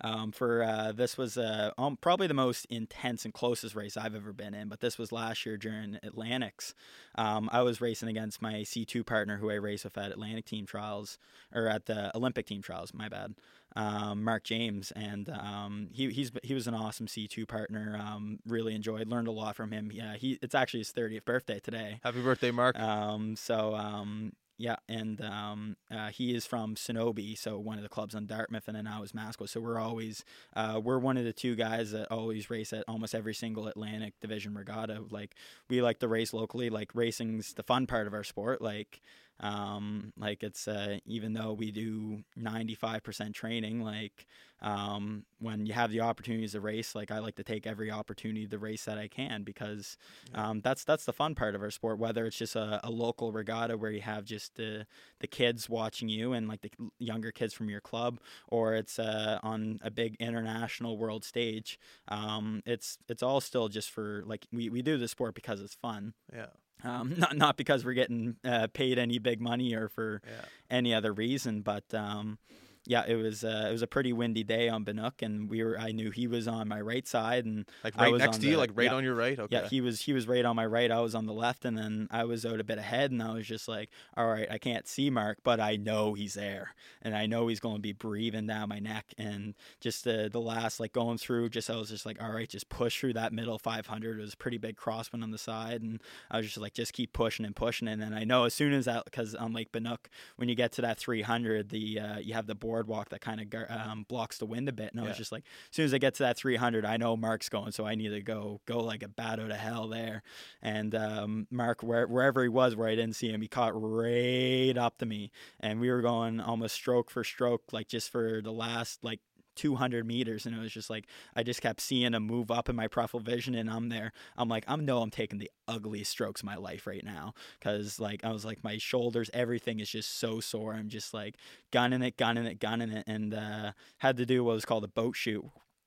um, 0.00 0.32
for 0.32 0.62
uh, 0.62 0.92
this 0.92 1.18
was 1.18 1.36
uh, 1.36 1.72
um, 1.76 1.96
probably 2.00 2.26
the 2.26 2.34
most 2.34 2.66
intense 2.70 3.24
and 3.24 3.34
closest 3.34 3.74
race 3.74 3.96
I've 3.96 4.14
ever 4.14 4.32
been 4.32 4.54
in. 4.54 4.68
But 4.68 4.80
this 4.80 4.98
was 4.98 5.12
last 5.12 5.44
year 5.44 5.56
during 5.56 5.98
Atlantics. 6.02 6.74
Um, 7.16 7.48
I 7.52 7.62
was 7.62 7.80
racing 7.80 8.08
against 8.08 8.40
my 8.40 8.54
C2 8.54 9.04
partner 9.04 9.38
who 9.38 9.50
I 9.50 9.54
race 9.54 9.84
with 9.84 9.98
at 9.98 10.12
Atlantic 10.12 10.44
Team 10.44 10.66
Trials 10.66 11.18
or 11.54 11.66
at 11.66 11.86
the 11.86 12.16
Olympic 12.16 12.46
Team 12.46 12.62
Trials. 12.62 12.92
My 12.94 13.08
bad. 13.08 13.34
Um, 13.76 14.24
Mark 14.24 14.44
James, 14.44 14.92
and 14.92 15.28
um, 15.28 15.88
he 15.92 16.10
he's 16.10 16.32
he 16.42 16.54
was 16.54 16.66
an 16.66 16.74
awesome 16.74 17.06
C2 17.06 17.46
partner. 17.46 18.00
Um, 18.02 18.38
really 18.46 18.74
enjoyed, 18.74 19.08
learned 19.08 19.28
a 19.28 19.32
lot 19.32 19.56
from 19.56 19.70
him. 19.70 19.90
Yeah, 19.92 20.16
he 20.16 20.38
it's 20.40 20.54
actually 20.54 20.80
his 20.80 20.92
30th 20.92 21.26
birthday 21.26 21.60
today. 21.60 22.00
Happy 22.02 22.22
birthday, 22.22 22.50
Mark. 22.50 22.78
Um, 22.78 23.36
so 23.36 23.74
um, 23.74 24.32
yeah, 24.60 24.74
and 24.88 25.20
um, 25.20 25.76
uh, 25.88 26.08
he 26.08 26.34
is 26.34 26.44
from 26.44 26.74
Senobe, 26.74 27.38
so 27.38 27.60
one 27.60 27.76
of 27.76 27.84
the 27.84 27.88
clubs 27.88 28.16
on 28.16 28.26
Dartmouth, 28.26 28.66
and 28.66 28.76
then 28.76 28.84
now 28.84 29.04
is 29.04 29.12
Maskwa. 29.12 29.48
So 29.48 29.60
we're 29.60 29.78
always 29.78 30.24
uh, 30.54 30.80
we're 30.82 30.98
one 30.98 31.16
of 31.16 31.24
the 31.24 31.32
two 31.32 31.54
guys 31.54 31.92
that 31.92 32.10
always 32.10 32.50
race 32.50 32.72
at 32.72 32.84
almost 32.88 33.14
every 33.14 33.34
single 33.34 33.68
Atlantic 33.68 34.14
Division 34.20 34.54
regatta. 34.54 35.04
Like 35.10 35.36
we 35.70 35.80
like 35.80 36.00
to 36.00 36.08
race 36.08 36.32
locally. 36.32 36.70
Like 36.70 36.92
racing's 36.92 37.54
the 37.54 37.62
fun 37.62 37.86
part 37.86 38.08
of 38.08 38.14
our 38.14 38.24
sport. 38.24 38.60
Like 38.60 39.00
um, 39.40 40.12
like 40.16 40.42
it's 40.42 40.66
uh, 40.66 40.98
even 41.06 41.32
though 41.32 41.52
we 41.52 41.70
do 41.70 42.22
95% 42.38 43.34
training, 43.34 43.82
like 43.82 44.26
um, 44.60 45.24
when 45.38 45.66
you 45.66 45.72
have 45.72 45.92
the 45.92 46.00
opportunities 46.00 46.52
to 46.52 46.60
race, 46.60 46.94
like 46.94 47.12
I 47.12 47.20
like 47.20 47.36
to 47.36 47.44
take 47.44 47.66
every 47.66 47.90
opportunity 47.90 48.46
to 48.46 48.58
race 48.58 48.84
that 48.86 48.98
I 48.98 49.06
can 49.06 49.44
because 49.44 49.96
um, 50.34 50.60
that's 50.60 50.82
that's 50.82 51.04
the 51.04 51.12
fun 51.12 51.36
part 51.36 51.54
of 51.54 51.62
our 51.62 51.70
sport. 51.70 51.98
Whether 51.98 52.26
it's 52.26 52.36
just 52.36 52.56
a, 52.56 52.80
a, 52.82 52.90
local 52.90 53.30
regatta 53.30 53.76
where 53.76 53.92
you 53.92 54.00
have 54.00 54.24
just 54.24 54.56
the 54.56 54.86
the 55.20 55.28
kids 55.28 55.68
watching 55.68 56.08
you 56.08 56.32
and 56.32 56.48
like 56.48 56.62
the 56.62 56.70
younger 56.98 57.30
kids 57.30 57.54
from 57.54 57.68
your 57.68 57.80
club, 57.80 58.18
or 58.48 58.74
it's 58.74 58.98
uh, 58.98 59.38
on 59.44 59.78
a 59.82 59.90
big 59.90 60.16
international 60.18 60.98
world 60.98 61.24
stage. 61.24 61.78
Um, 62.08 62.62
it's 62.66 62.98
it's 63.08 63.22
all 63.22 63.40
still 63.40 63.68
just 63.68 63.90
for 63.90 64.24
like 64.26 64.46
we, 64.52 64.68
we 64.68 64.82
do 64.82 64.98
the 64.98 65.06
sport 65.06 65.34
because 65.34 65.60
it's 65.60 65.74
fun. 65.74 66.14
Yeah. 66.34 66.46
Um, 66.84 67.14
not 67.18 67.36
not 67.36 67.56
because 67.56 67.84
we're 67.84 67.94
getting 67.94 68.36
uh, 68.44 68.68
paid 68.72 68.98
any 68.98 69.18
big 69.18 69.40
money 69.40 69.74
or 69.74 69.88
for 69.88 70.20
yeah. 70.26 70.44
any 70.70 70.94
other 70.94 71.12
reason, 71.12 71.62
but 71.62 71.84
um, 71.92 72.38
yeah, 72.86 73.04
it 73.06 73.16
was 73.16 73.44
uh, 73.44 73.66
it 73.68 73.72
was 73.72 73.82
a 73.82 73.86
pretty 73.86 74.12
windy 74.12 74.44
day 74.44 74.68
on 74.68 74.84
Banook, 74.84 75.22
and 75.22 75.48
we 75.48 75.62
were 75.62 75.78
I 75.78 75.92
knew 75.92 76.10
he 76.10 76.26
was 76.26 76.48
on 76.48 76.68
my 76.68 76.80
right 76.80 77.06
side, 77.06 77.44
and 77.44 77.66
like 77.84 77.96
right 77.96 78.08
I 78.08 78.10
was 78.10 78.22
next 78.22 78.40
to 78.40 78.48
you, 78.48 78.56
like 78.56 78.70
right 78.74 78.86
yeah, 78.86 78.94
on 78.94 79.04
your 79.04 79.14
right. 79.14 79.38
Okay. 79.38 79.54
Yeah, 79.54 79.68
he 79.68 79.80
was 79.80 80.00
he 80.02 80.12
was 80.12 80.26
right 80.26 80.44
on 80.44 80.56
my 80.56 80.66
right. 80.66 80.90
I 80.90 81.00
was 81.00 81.14
on 81.14 81.26
the 81.26 81.32
left, 81.32 81.64
and 81.64 81.76
then 81.76 82.08
I 82.10 82.24
was 82.24 82.46
out 82.46 82.60
a 82.60 82.64
bit 82.64 82.78
ahead, 82.78 83.10
and 83.10 83.22
I 83.22 83.32
was 83.32 83.46
just 83.46 83.68
like, 83.68 83.90
all 84.16 84.26
right, 84.26 84.48
I 84.50 84.58
can't 84.58 84.86
see 84.88 85.10
Mark, 85.10 85.38
but 85.42 85.60
I 85.60 85.76
know 85.76 86.14
he's 86.14 86.34
there, 86.34 86.74
and 87.02 87.14
I 87.14 87.26
know 87.26 87.48
he's 87.48 87.60
going 87.60 87.76
to 87.76 87.82
be 87.82 87.92
breathing 87.92 88.46
down 88.46 88.68
my 88.68 88.78
neck, 88.78 89.06
and 89.18 89.54
just 89.80 90.04
the 90.04 90.28
the 90.30 90.40
last 90.40 90.80
like 90.80 90.92
going 90.92 91.18
through, 91.18 91.50
just 91.50 91.70
I 91.70 91.76
was 91.76 91.90
just 91.90 92.06
like, 92.06 92.22
all 92.22 92.32
right, 92.32 92.48
just 92.48 92.68
push 92.68 93.00
through 93.00 93.14
that 93.14 93.32
middle 93.32 93.58
500. 93.58 94.18
It 94.18 94.22
was 94.22 94.34
a 94.34 94.36
pretty 94.36 94.58
big 94.58 94.76
crosswind 94.76 95.22
on 95.22 95.30
the 95.30 95.38
side, 95.38 95.82
and 95.82 96.02
I 96.30 96.38
was 96.38 96.46
just 96.46 96.58
like, 96.58 96.74
just 96.74 96.92
keep 96.92 97.12
pushing 97.12 97.44
and 97.44 97.54
pushing, 97.54 97.88
and 97.88 98.00
then 98.00 98.14
I 98.14 98.24
know 98.24 98.44
as 98.44 98.54
soon 98.54 98.72
as 98.72 98.86
that 98.86 99.04
because 99.04 99.34
on 99.34 99.52
Lake 99.52 99.72
Banook, 99.72 100.06
when 100.36 100.48
you 100.48 100.54
get 100.54 100.72
to 100.72 100.82
that 100.82 100.98
300, 100.98 101.68
the 101.68 102.00
uh, 102.00 102.18
you 102.18 102.34
have 102.34 102.46
the 102.46 102.54
boardwalk 102.68 103.08
that 103.08 103.22
kind 103.22 103.40
of 103.40 103.70
um, 103.70 104.04
blocks 104.08 104.36
the 104.36 104.44
wind 104.44 104.68
a 104.68 104.72
bit. 104.72 104.92
And 104.92 105.00
I 105.00 105.04
was 105.04 105.16
just 105.16 105.32
like, 105.32 105.44
as 105.70 105.76
soon 105.76 105.86
as 105.86 105.94
I 105.94 105.98
get 105.98 106.14
to 106.16 106.24
that 106.24 106.36
300, 106.36 106.84
I 106.84 106.98
know 106.98 107.16
Mark's 107.16 107.48
going, 107.48 107.72
so 107.72 107.86
I 107.86 107.94
need 107.94 108.10
to 108.10 108.20
go 108.20 108.60
go 108.66 108.80
like 108.80 109.02
a 109.02 109.08
bat 109.08 109.40
out 109.40 109.50
of 109.50 109.56
hell 109.56 109.88
there. 109.88 110.22
And 110.60 110.94
um, 110.94 111.46
Mark, 111.50 111.82
where, 111.82 112.06
wherever 112.06 112.42
he 112.42 112.50
was, 112.50 112.76
where 112.76 112.86
I 112.86 112.94
didn't 112.94 113.14
see 113.14 113.30
him, 113.30 113.40
he 113.40 113.48
caught 113.48 113.72
right 113.74 114.76
up 114.76 114.98
to 114.98 115.06
me, 115.06 115.30
and 115.60 115.80
we 115.80 115.90
were 115.90 116.02
going 116.02 116.40
almost 116.40 116.74
stroke 116.74 117.10
for 117.10 117.24
stroke, 117.24 117.72
like 117.72 117.88
just 117.88 118.10
for 118.10 118.42
the 118.42 118.52
last 118.52 119.02
like 119.02 119.20
200 119.58 120.06
meters 120.06 120.46
and 120.46 120.54
it 120.56 120.60
was 120.60 120.72
just 120.72 120.88
like 120.88 121.06
i 121.34 121.42
just 121.42 121.60
kept 121.60 121.80
seeing 121.80 122.14
him 122.14 122.22
move 122.22 122.50
up 122.50 122.68
in 122.68 122.76
my 122.76 122.86
peripheral 122.86 123.20
vision 123.20 123.54
and 123.54 123.68
i'm 123.68 123.88
there. 123.88 124.12
I'm 124.36 124.48
like 124.48 124.64
i 124.68 124.76
know 124.76 125.02
i'm 125.02 125.10
taking 125.10 125.38
the 125.38 125.50
ugliest 125.66 126.10
strokes 126.10 126.40
of 126.40 126.46
my 126.46 126.56
life 126.56 126.86
right 126.86 127.04
now. 127.04 127.34
Because 127.58 127.98
like 127.98 128.24
i 128.24 128.30
was 128.32 128.44
like 128.44 128.62
my 128.62 128.78
shoulders 128.78 129.28
everything 129.34 129.80
is 129.80 129.90
just 129.90 130.18
so 130.18 130.40
sore. 130.40 130.74
I'm 130.74 130.88
just 130.88 131.12
like 131.12 131.34
gunning 131.72 132.02
it 132.02 132.16
gunning 132.16 132.46
it 132.46 132.60
gunning 132.60 132.90
it 132.90 133.04
and 133.06 133.34
uh, 133.34 133.72
had 133.98 134.16
to 134.18 134.24
do 134.26 134.44
what 134.44 134.54
was 134.54 134.64
called 134.64 134.84
a 134.84 134.88
boat 134.88 135.16
shoot 135.16 135.44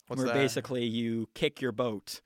What's 0.08 0.20
where 0.20 0.28
that? 0.28 0.34
basically 0.34 0.86
you 0.86 1.30
kick 1.34 1.62
your 1.62 1.72
boat 1.72 2.22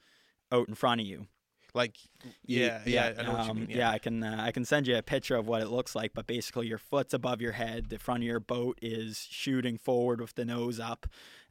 out 0.52 0.68
in 0.68 0.76
front 0.76 1.02
of 1.02 1.08
you 1.08 1.28
like 1.76 1.98
yeah, 2.46 2.82
yeah, 2.86 3.12
yeah, 3.14 3.14
I 3.20 3.24
know 3.24 3.32
um, 3.32 3.38
what 3.38 3.48
you 3.48 3.54
mean. 3.54 3.68
Yeah, 3.70 3.78
yeah 3.78 3.92
I 3.92 3.98
can 4.00 4.24
uh, 4.24 4.38
I 4.40 4.52
can 4.52 4.66
send 4.66 4.88
you 4.88 4.98
a 4.98 5.02
picture 5.02 5.36
of 5.36 5.48
what 5.48 5.62
it 5.62 5.68
looks 5.68 5.96
like. 5.96 6.14
But 6.14 6.26
basically, 6.26 6.68
your 6.68 6.78
foot's 6.78 7.14
above 7.14 7.42
your 7.42 7.52
head, 7.52 7.90
the 7.90 8.00
front 8.00 8.24
of 8.24 8.28
your 8.28 8.40
boat 8.40 8.80
is 8.82 9.28
shooting 9.30 9.78
forward 9.78 10.22
with 10.22 10.36
the 10.36 10.46
nose 10.46 10.80
up, 10.80 11.06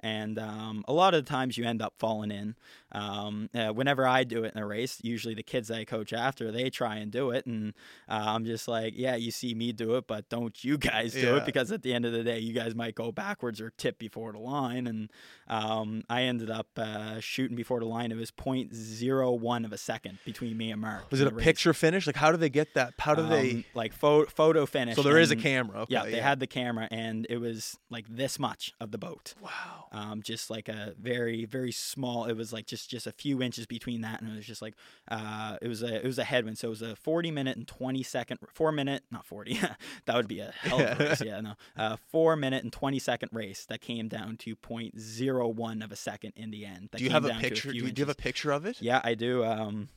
and 0.04 0.38
um, 0.38 0.84
a 0.86 0.92
lot 0.92 1.14
of 1.14 1.24
the 1.24 1.30
times 1.30 1.56
you 1.56 1.64
end 1.64 1.80
up 1.80 1.94
falling 1.98 2.30
in. 2.30 2.56
Um, 2.92 3.48
uh, 3.54 3.70
whenever 3.70 4.06
I 4.06 4.22
do 4.22 4.44
it 4.44 4.52
in 4.54 4.60
a 4.60 4.66
race, 4.66 4.98
usually 5.02 5.34
the 5.34 5.42
kids 5.42 5.70
I 5.70 5.84
coach 5.84 6.12
after 6.12 6.52
they 6.52 6.68
try 6.68 6.96
and 6.96 7.10
do 7.10 7.30
it, 7.30 7.46
and 7.46 7.72
uh, 8.08 8.22
I'm 8.26 8.44
just 8.44 8.68
like, 8.68 8.92
yeah, 8.94 9.16
you 9.16 9.30
see 9.30 9.54
me 9.54 9.72
do 9.72 9.96
it, 9.96 10.06
but 10.06 10.28
don't 10.28 10.62
you 10.62 10.76
guys 10.78 11.14
do 11.14 11.20
yeah. 11.20 11.36
it 11.36 11.46
because 11.46 11.72
at 11.72 11.82
the 11.82 11.94
end 11.94 12.04
of 12.04 12.12
the 12.12 12.22
day, 12.22 12.38
you 12.38 12.52
guys 12.52 12.74
might 12.74 12.94
go 12.94 13.10
backwards 13.10 13.62
or 13.62 13.70
tip 13.70 13.98
before 13.98 14.30
the 14.32 14.38
line, 14.38 14.86
and 14.86 15.10
um, 15.48 16.04
I 16.10 16.22
ended 16.22 16.50
up 16.50 16.68
uh, 16.76 17.18
shooting 17.20 17.56
before 17.56 17.80
the 17.80 17.86
line. 17.86 18.12
It 18.12 18.16
was 18.16 18.30
0.01 18.30 19.64
of 19.64 19.72
a 19.72 19.78
second 19.78 20.18
between 20.26 20.56
me 20.58 20.70
and 20.70 20.82
Mark. 20.82 21.10
Was 21.10 21.22
it 21.22 21.28
a 21.28 21.34
race. 21.34 21.44
picture 21.44 21.72
finish? 21.72 22.06
Like, 22.06 22.16
how 22.16 22.30
do 22.30 22.36
they 22.36 22.50
get 22.50 22.74
that? 22.74 22.92
How 22.98 23.14
do 23.14 23.22
um, 23.22 23.30
they 23.30 23.64
like 23.74 23.94
pho- 23.94 24.26
photo 24.26 24.66
finish? 24.66 24.96
So 24.96 25.02
there 25.02 25.18
is 25.18 25.30
a 25.30 25.36
camera. 25.36 25.80
Okay, 25.80 25.94
yeah, 25.94 26.04
they 26.04 26.20
had 26.20 26.40
the 26.40 26.46
camera, 26.46 26.88
and 26.90 27.26
it 27.30 27.38
was 27.38 27.78
like 27.88 28.06
this 28.08 28.38
much 28.38 28.74
of 28.80 28.90
the 28.90 28.98
boat. 28.98 29.34
Wow. 29.40 29.86
Um, 29.94 30.22
just 30.22 30.50
like 30.50 30.68
a 30.68 30.94
very 31.00 31.44
very 31.44 31.70
small. 31.70 32.24
It 32.24 32.36
was 32.36 32.52
like 32.52 32.66
just 32.66 32.90
just 32.90 33.06
a 33.06 33.12
few 33.12 33.40
inches 33.40 33.64
between 33.64 34.00
that, 34.00 34.20
and 34.20 34.32
it 34.32 34.36
was 34.36 34.44
just 34.44 34.60
like 34.60 34.74
uh, 35.08 35.56
it 35.62 35.68
was 35.68 35.84
a 35.84 35.96
it 35.96 36.04
was 36.04 36.18
a 36.18 36.24
headwind. 36.24 36.58
So 36.58 36.66
it 36.66 36.70
was 36.70 36.82
a 36.82 36.96
40 36.96 37.30
minute 37.30 37.56
and 37.56 37.68
20 37.68 38.02
second, 38.02 38.40
four 38.52 38.72
minute, 38.72 39.04
not 39.12 39.24
40. 39.24 39.60
that 40.06 40.16
would 40.16 40.26
be 40.26 40.40
a 40.40 40.52
hell 40.62 40.80
of 40.80 41.00
a 41.00 41.04
race. 41.04 41.20
Yeah, 41.24 41.40
no, 41.40 41.54
uh, 41.76 41.96
four 42.10 42.34
minute 42.34 42.64
and 42.64 42.72
20 42.72 42.98
second 42.98 43.28
race 43.32 43.64
that 43.66 43.80
came 43.80 44.08
down 44.08 44.36
to 44.38 44.56
0.01 44.56 45.84
of 45.84 45.92
a 45.92 45.96
second 45.96 46.32
in 46.34 46.50
the 46.50 46.66
end. 46.66 46.90
do 46.96 47.04
you 47.04 47.10
have 47.10 47.24
a 47.24 47.30
picture? 47.34 47.70
A 47.70 47.72
do, 47.72 47.78
you, 47.78 47.92
do, 47.92 48.00
you, 48.00 48.06
have 48.06 48.12
a 48.12 48.20
picture 48.20 48.50
of 48.50 48.66
it? 48.66 48.82
Yeah, 48.82 49.00
I 49.04 49.14
do. 49.14 49.44
Um, 49.44 49.88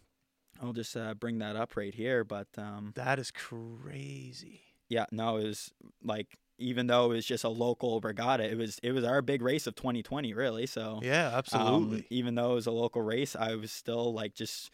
I'll 0.62 0.74
just 0.74 0.96
uh, 0.96 1.16
bring 1.16 1.40
that 1.40 1.56
up 1.56 1.76
right 1.76 1.94
here. 1.94 2.24
But 2.24 2.48
um, 2.58 2.94
that 2.96 3.20
is 3.20 3.32
crazy. 3.32 4.62
Yeah, 4.90 5.06
no, 5.12 5.38
it 5.38 5.46
was 5.46 5.72
like 6.04 6.38
even 6.58 6.88
though 6.88 7.12
it 7.12 7.16
was 7.16 7.26
just 7.26 7.44
a 7.44 7.50
local 7.50 8.00
regatta, 8.00 8.50
it 8.50 8.58
was 8.58 8.80
it 8.84 8.92
was 8.92 9.04
our 9.04 9.22
big 9.22 9.42
race 9.42 9.68
of 9.68 9.76
2020, 9.76 10.34
really. 10.34 10.66
So 10.66 11.00
yeah, 11.04 11.32
absolutely. 11.34 12.00
Um, 12.00 12.06
even 12.10 12.36
though 12.36 12.52
it 12.52 12.56
was 12.56 12.68
a 12.68 12.72
local 12.72 13.02
race, 13.02 13.36
I 13.36 13.56
was 13.56 13.72
still 13.72 14.14
like 14.14 14.34
just 14.34 14.72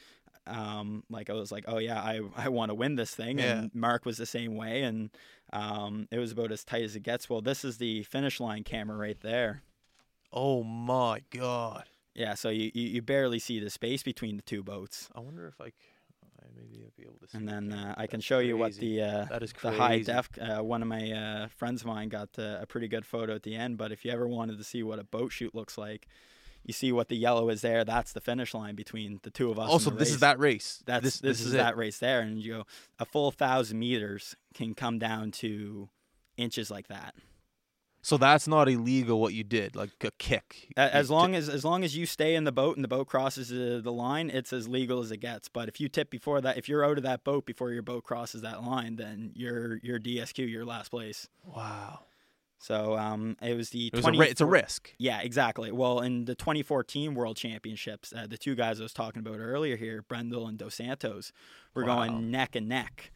um, 0.48 1.04
like 1.10 1.30
I 1.30 1.34
was 1.34 1.52
like, 1.52 1.66
oh 1.68 1.78
yeah, 1.78 2.02
I 2.02 2.22
I 2.36 2.50
want 2.50 2.70
to 2.70 2.76
win 2.76 2.96
this 2.96 3.14
thing, 3.16 3.40
yeah. 3.40 3.60
and 3.60 3.76
Mark 3.76 4.06
was 4.06 4.18
the 4.18 4.26
same 4.26 4.56
way, 4.56 4.84
and 4.84 5.10
um, 5.52 6.08
it 6.12 6.20
was 6.20 6.32
about 6.32 6.52
as 6.52 6.64
tight 6.64 6.84
as 6.84 6.96
it 6.96 7.04
gets. 7.04 7.30
Well, 7.30 7.42
this 7.42 7.64
is 7.64 7.78
the 7.78 8.04
finish 8.04 8.40
line 8.40 8.64
camera 8.64 8.98
right 8.98 9.20
there. 9.22 9.64
Oh 10.32 10.64
my 10.64 11.22
god. 11.30 11.86
Yeah, 12.16 12.36
so 12.36 12.50
you, 12.50 12.70
you, 12.76 12.90
you 12.90 13.02
barely 13.02 13.40
see 13.40 13.60
the 13.60 13.72
space 13.72 14.04
between 14.04 14.36
the 14.36 14.44
two 14.44 14.62
boats. 14.62 15.10
I 15.16 15.20
wonder 15.20 15.48
if 15.48 15.60
like 15.60 15.74
maybe 16.56 16.84
I'll 16.84 16.92
be 16.96 17.04
able 17.04 17.20
to 17.20 17.28
see. 17.28 17.38
And 17.38 17.48
then 17.48 17.74
uh, 17.74 17.96
I 17.98 18.08
can 18.08 18.22
show 18.22 18.38
crazy. 18.38 18.48
you 18.50 18.58
what 18.58 18.74
the 18.74 19.02
uh, 19.02 19.26
that 19.30 19.44
is 19.44 19.54
the 19.62 19.72
high 19.72 20.00
def. 20.02 20.30
Uh, 20.40 20.64
one 20.64 20.82
of 20.82 20.88
my 20.88 21.12
uh, 21.12 21.48
friends 21.48 21.82
of 21.82 21.88
mine 21.88 22.10
got 22.10 22.30
uh, 22.38 22.60
a 22.62 22.66
pretty 22.66 22.88
good 22.88 23.06
photo 23.06 23.36
at 23.36 23.44
the 23.44 23.56
end. 23.56 23.78
But 23.78 23.92
if 23.92 24.06
you 24.06 24.12
ever 24.12 24.28
wanted 24.28 24.58
to 24.58 24.64
see 24.64 24.84
what 24.84 25.00
a 25.00 25.04
boat 25.04 25.32
shoot 25.32 25.54
looks 25.54 25.78
like, 25.78 26.08
you 26.64 26.74
see 26.74 26.92
what 26.92 27.10
the 27.10 27.18
yellow 27.18 27.50
is 27.50 27.62
there. 27.62 27.84
That's 27.84 28.14
the 28.14 28.22
finish 28.22 28.54
line 28.54 28.76
between 28.76 29.20
the 29.24 29.30
two 29.30 29.52
of 29.52 29.60
us. 29.60 29.70
Also, 29.70 29.90
this 29.90 30.08
race. 30.08 30.10
is 30.12 30.20
that 30.20 30.40
race. 30.40 30.84
That's 30.86 31.04
this. 31.04 31.20
This, 31.20 31.40
this 31.40 31.40
is, 31.42 31.48
is 31.48 31.54
that 31.54 31.78
race 31.78 32.00
there, 32.00 32.22
and 32.22 32.40
you 32.40 32.54
go 32.54 32.64
a 33.00 33.06
full 33.06 33.32
thousand 33.32 33.80
meters 33.80 34.36
can 34.54 34.74
come 34.74 35.00
down 35.00 35.32
to 35.32 35.90
inches 36.38 36.72
like 36.72 36.88
that. 36.88 37.16
So 38.04 38.18
that's 38.18 38.50
not 38.50 38.68
illegal 38.68 39.22
what 39.22 39.34
you 39.34 39.46
did, 39.46 39.78
like 39.78 39.92
a 40.04 40.12
kick. 40.20 40.74
As 40.76 41.10
long 41.10 41.36
as 41.36 41.48
as 41.48 41.64
long 41.64 41.86
as 41.86 41.96
you 41.96 42.06
stay 42.06 42.36
in 42.36 42.44
the 42.44 42.52
boat 42.52 42.76
and 42.76 42.84
the 42.84 42.90
boat 42.90 43.08
crosses 43.08 43.48
the, 43.48 43.80
the 43.82 43.94
line, 43.94 44.30
it's 44.30 44.52
as 44.52 44.68
legal 44.68 45.00
as 45.00 45.10
it 45.10 45.22
gets. 45.22 45.48
But 45.48 45.70
if 45.70 45.80
you 45.80 45.88
tip 45.88 46.10
before 46.10 46.42
that, 46.42 46.58
if 46.58 46.68
you're 46.68 46.84
out 46.84 46.98
of 46.98 47.04
that 47.04 47.24
boat 47.24 47.46
before 47.46 47.72
your 47.72 47.82
boat 47.82 48.04
crosses 48.04 48.42
that 48.42 48.62
line, 48.62 48.98
then 48.98 49.32
you're 49.36 49.78
you're 49.78 50.02
DSQ, 50.02 50.52
you're 50.52 50.66
last 50.66 50.90
place. 50.90 51.30
Wow. 51.46 52.02
So 52.60 52.98
um, 52.98 53.38
it 53.42 53.56
was 53.56 53.70
the 53.70 53.88
it 53.88 53.96
was 53.96 54.06
a, 54.06 54.22
it's 54.22 54.42
a 54.42 54.46
risk. 54.46 54.94
Yeah, 54.98 55.22
exactly. 55.22 55.72
Well, 55.72 56.02
in 56.02 56.26
the 56.26 56.36
2014 56.36 57.16
World 57.16 57.38
Championships, 57.38 58.12
uh, 58.14 58.28
the 58.28 58.38
two 58.38 58.56
guys 58.56 58.82
I 58.82 58.84
was 58.84 58.94
talking 58.94 59.22
about 59.22 59.38
earlier 59.40 59.78
here, 59.78 60.02
Brendel 60.02 60.46
and 60.48 60.58
Dos 60.58 60.76
Santos, 60.76 61.32
were 61.74 61.86
wow. 61.86 62.06
going 62.06 62.32
neck 62.32 62.58
and 62.58 62.68
neck 62.68 63.13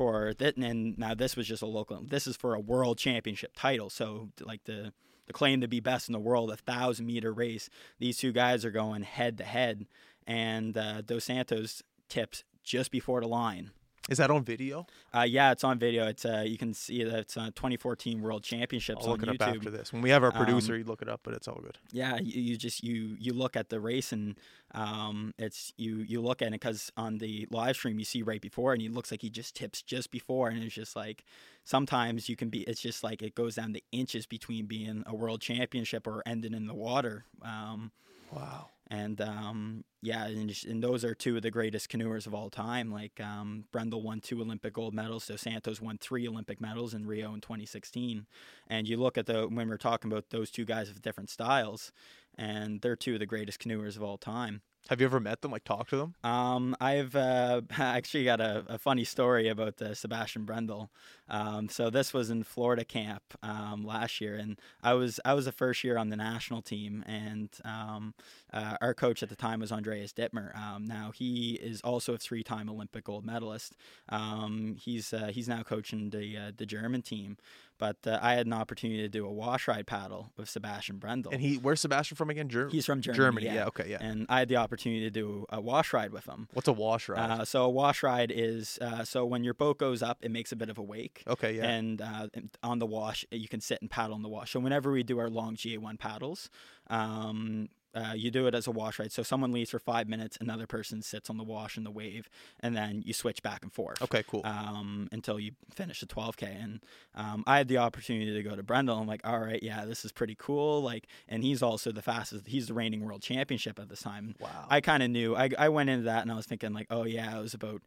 for 0.00 0.32
that. 0.38 0.56
And 0.56 0.96
now 0.96 1.12
this 1.14 1.36
was 1.36 1.46
just 1.46 1.60
a 1.60 1.66
local. 1.66 2.02
This 2.02 2.26
is 2.26 2.34
for 2.34 2.54
a 2.54 2.60
world 2.60 2.96
championship 2.96 3.52
title. 3.54 3.90
So 3.90 4.30
like 4.40 4.64
the 4.64 4.94
the 5.26 5.34
claim 5.34 5.60
to 5.60 5.68
be 5.68 5.78
best 5.78 6.08
in 6.08 6.14
the 6.14 6.18
world, 6.18 6.50
a 6.50 6.56
thousand 6.56 7.04
meter 7.04 7.34
race. 7.34 7.68
These 7.98 8.16
two 8.16 8.32
guys 8.32 8.64
are 8.64 8.70
going 8.70 9.02
head 9.02 9.36
to 9.38 9.44
head, 9.44 9.86
and 10.26 10.76
uh, 10.76 11.02
Dos 11.02 11.24
Santos 11.24 11.82
tips 12.08 12.44
just 12.64 12.90
before 12.90 13.20
the 13.20 13.28
line 13.28 13.72
is 14.08 14.18
that 14.18 14.30
on 14.30 14.44
video? 14.44 14.86
Uh, 15.14 15.26
yeah, 15.28 15.52
it's 15.52 15.62
on 15.62 15.78
video. 15.78 16.06
It's 16.06 16.24
uh, 16.24 16.42
you 16.46 16.56
can 16.56 16.72
see 16.72 17.04
that 17.04 17.18
it's 17.18 17.36
on 17.36 17.52
2014 17.52 18.22
World 18.22 18.42
Championships 18.42 19.04
I'll 19.04 19.12
look 19.12 19.22
on 19.22 19.28
it 19.28 19.38
YouTube. 19.38 19.42
up 19.42 19.56
after 19.56 19.70
this. 19.70 19.92
When 19.92 20.00
we 20.00 20.10
have 20.10 20.24
our 20.24 20.32
producer, 20.32 20.72
um, 20.72 20.78
you 20.78 20.84
look 20.84 21.02
it 21.02 21.08
up, 21.08 21.20
but 21.22 21.34
it's 21.34 21.46
all 21.46 21.60
good. 21.62 21.76
Yeah, 21.92 22.18
you, 22.18 22.40
you 22.40 22.56
just 22.56 22.82
you 22.82 23.16
you 23.18 23.34
look 23.34 23.56
at 23.56 23.68
the 23.68 23.78
race 23.78 24.12
and 24.12 24.36
um, 24.72 25.34
it's 25.38 25.72
you 25.76 25.98
you 25.98 26.22
look 26.22 26.40
at 26.40 26.48
it 26.48 26.52
because 26.52 26.90
on 26.96 27.18
the 27.18 27.46
live 27.50 27.76
stream 27.76 27.98
you 27.98 28.04
see 28.04 28.22
right 28.22 28.40
before 28.40 28.72
and 28.72 28.80
it 28.80 28.92
looks 28.92 29.10
like 29.10 29.20
he 29.20 29.28
just 29.28 29.54
tips 29.54 29.82
just 29.82 30.10
before 30.10 30.48
and 30.48 30.62
it's 30.62 30.74
just 30.74 30.96
like 30.96 31.24
sometimes 31.64 32.28
you 32.28 32.36
can 32.36 32.48
be 32.48 32.62
it's 32.62 32.80
just 32.80 33.04
like 33.04 33.22
it 33.22 33.34
goes 33.34 33.56
down 33.56 33.72
the 33.72 33.84
inches 33.92 34.26
between 34.26 34.66
being 34.66 35.02
a 35.06 35.14
world 35.14 35.40
championship 35.40 36.06
or 36.06 36.22
ending 36.24 36.54
in 36.54 36.66
the 36.66 36.74
water. 36.74 37.26
Um, 37.42 37.92
wow 38.32 38.68
and 38.90 39.20
um, 39.20 39.84
yeah, 40.02 40.26
and, 40.26 40.52
and, 40.68 40.82
those 40.82 41.04
are 41.04 41.14
two 41.14 41.36
of 41.36 41.42
the 41.42 41.50
greatest 41.50 41.88
canoers 41.88 42.26
of 42.26 42.34
all 42.34 42.50
time. 42.50 42.90
Like 42.90 43.20
um, 43.20 43.64
Brendel 43.70 44.02
won 44.02 44.20
two 44.20 44.40
Olympic 44.40 44.74
gold 44.74 44.94
medals, 44.94 45.28
Dos 45.28 45.42
Santos 45.42 45.80
won 45.80 45.96
three 45.96 46.26
Olympic 46.26 46.60
medals 46.60 46.92
in 46.92 47.06
Rio 47.06 47.32
in 47.32 47.40
2016. 47.40 48.26
And 48.66 48.88
you 48.88 48.96
look 48.96 49.16
at 49.16 49.26
the 49.26 49.46
when 49.46 49.68
we're 49.68 49.76
talking 49.76 50.10
about 50.10 50.30
those 50.30 50.50
two 50.50 50.64
guys 50.64 50.90
of 50.90 51.02
different 51.02 51.30
styles, 51.30 51.92
and 52.36 52.80
they're 52.80 52.96
two 52.96 53.14
of 53.14 53.20
the 53.20 53.26
greatest 53.26 53.60
canoers 53.60 53.96
of 53.96 54.02
all 54.02 54.18
time. 54.18 54.62
Have 54.88 55.00
you 55.00 55.06
ever 55.06 55.20
met 55.20 55.40
them? 55.40 55.52
Like 55.52 55.64
talked 55.64 55.90
to 55.90 55.96
them? 55.96 56.14
Um, 56.24 56.74
I've 56.80 57.14
uh, 57.14 57.62
actually 57.78 58.24
got 58.24 58.40
a, 58.40 58.64
a, 58.68 58.78
funny 58.78 59.04
story 59.04 59.48
about 59.48 59.80
uh, 59.80 59.94
Sebastian 59.94 60.44
Brendel. 60.44 60.90
Um, 61.28 61.68
so 61.68 61.90
this 61.90 62.12
was 62.12 62.28
in 62.28 62.42
Florida 62.42 62.84
camp 62.84 63.22
um, 63.42 63.84
last 63.84 64.20
year, 64.20 64.34
and 64.34 64.58
I 64.82 64.94
was 64.94 65.20
I 65.24 65.34
was 65.34 65.44
the 65.44 65.52
first 65.52 65.84
year 65.84 65.96
on 65.96 66.08
the 66.08 66.16
national 66.16 66.62
team, 66.62 67.04
and 67.06 67.50
um, 67.64 68.14
uh, 68.52 68.76
our 68.80 68.94
coach 68.94 69.22
at 69.22 69.28
the 69.28 69.36
time 69.36 69.60
was 69.60 69.70
Andreas 69.70 70.12
Dittmer. 70.12 70.56
Um, 70.56 70.86
now 70.86 71.12
he 71.14 71.52
is 71.62 71.80
also 71.82 72.14
a 72.14 72.18
three-time 72.18 72.68
Olympic 72.68 73.04
gold 73.04 73.24
medalist. 73.24 73.76
Um, 74.08 74.76
he's 74.80 75.12
uh, 75.12 75.28
he's 75.32 75.48
now 75.48 75.62
coaching 75.62 76.10
the 76.10 76.36
uh, 76.36 76.52
the 76.56 76.66
German 76.66 77.02
team. 77.02 77.36
But 77.80 77.96
uh, 78.06 78.18
I 78.20 78.34
had 78.34 78.44
an 78.44 78.52
opportunity 78.52 79.00
to 79.00 79.08
do 79.08 79.24
a 79.24 79.32
wash 79.32 79.66
ride 79.66 79.86
paddle 79.86 80.32
with 80.36 80.50
Sebastian 80.50 80.98
Brendel. 80.98 81.32
And 81.32 81.40
he, 81.40 81.56
where's 81.56 81.80
Sebastian 81.80 82.14
from 82.14 82.28
again? 82.28 82.50
Germany. 82.50 82.72
He's 82.72 82.84
from 82.84 83.00
Germany. 83.00 83.16
Germany, 83.16 83.46
yeah. 83.46 83.54
yeah. 83.54 83.66
okay, 83.68 83.88
yeah. 83.88 83.96
And 84.02 84.26
I 84.28 84.40
had 84.40 84.48
the 84.48 84.56
opportunity 84.56 84.69
to 84.76 85.10
do 85.10 85.46
a 85.48 85.60
wash 85.60 85.92
ride 85.92 86.12
with 86.12 86.24
them. 86.24 86.48
What's 86.52 86.68
a 86.68 86.72
wash 86.72 87.08
ride? 87.08 87.40
Uh, 87.40 87.44
so 87.44 87.64
a 87.64 87.68
wash 87.68 88.02
ride 88.02 88.32
is 88.34 88.78
uh, 88.80 89.04
so 89.04 89.24
when 89.24 89.44
your 89.44 89.54
boat 89.54 89.78
goes 89.78 90.02
up, 90.02 90.18
it 90.22 90.30
makes 90.30 90.52
a 90.52 90.56
bit 90.56 90.70
of 90.70 90.78
a 90.78 90.82
wake. 90.82 91.22
Okay, 91.26 91.56
yeah. 91.56 91.68
And 91.68 92.00
uh, 92.00 92.28
on 92.62 92.78
the 92.78 92.86
wash, 92.86 93.24
you 93.30 93.48
can 93.48 93.60
sit 93.60 93.80
and 93.80 93.90
paddle 93.90 94.14
on 94.14 94.22
the 94.22 94.28
wash. 94.28 94.52
So 94.52 94.60
whenever 94.60 94.90
we 94.92 95.02
do 95.02 95.18
our 95.18 95.30
long 95.30 95.56
GA1 95.56 95.98
paddles, 95.98 96.50
um, 96.88 97.68
uh, 97.94 98.12
you 98.14 98.30
do 98.30 98.46
it 98.46 98.54
as 98.54 98.66
a 98.66 98.70
wash 98.70 98.98
ride. 98.98 99.12
So 99.12 99.22
someone 99.22 99.52
leaves 99.52 99.70
for 99.70 99.78
five 99.78 100.08
minutes, 100.08 100.38
another 100.40 100.66
person 100.66 101.02
sits 101.02 101.28
on 101.28 101.36
the 101.36 101.44
wash 101.44 101.76
and 101.76 101.84
the 101.84 101.90
wave, 101.90 102.28
and 102.60 102.76
then 102.76 103.02
you 103.04 103.12
switch 103.12 103.42
back 103.42 103.62
and 103.62 103.72
forth. 103.72 104.00
Okay, 104.02 104.22
cool. 104.28 104.42
Um, 104.44 105.08
until 105.12 105.40
you 105.40 105.52
finish 105.74 106.00
the 106.00 106.06
12k. 106.06 106.62
And 106.62 106.80
um, 107.14 107.44
I 107.46 107.58
had 107.58 107.68
the 107.68 107.78
opportunity 107.78 108.32
to 108.32 108.42
go 108.42 108.54
to 108.54 108.62
Brendel. 108.62 108.98
I'm 108.98 109.06
like, 109.06 109.22
all 109.24 109.40
right, 109.40 109.62
yeah, 109.62 109.84
this 109.84 110.04
is 110.04 110.12
pretty 110.12 110.36
cool. 110.38 110.82
Like, 110.82 111.08
and 111.28 111.42
he's 111.42 111.62
also 111.62 111.92
the 111.92 112.02
fastest. 112.02 112.46
He's 112.46 112.68
the 112.68 112.74
reigning 112.74 113.04
world 113.04 113.22
championship 113.22 113.78
at 113.78 113.88
this 113.88 114.02
time. 114.02 114.34
Wow. 114.38 114.66
I 114.68 114.80
kind 114.80 115.02
of 115.02 115.10
knew. 115.10 115.34
I 115.34 115.50
I 115.58 115.68
went 115.68 115.90
into 115.90 116.04
that 116.04 116.22
and 116.22 116.30
I 116.30 116.36
was 116.36 116.46
thinking 116.46 116.72
like, 116.72 116.86
oh 116.90 117.04
yeah, 117.04 117.36
it 117.36 117.42
was 117.42 117.54
about. 117.54 117.82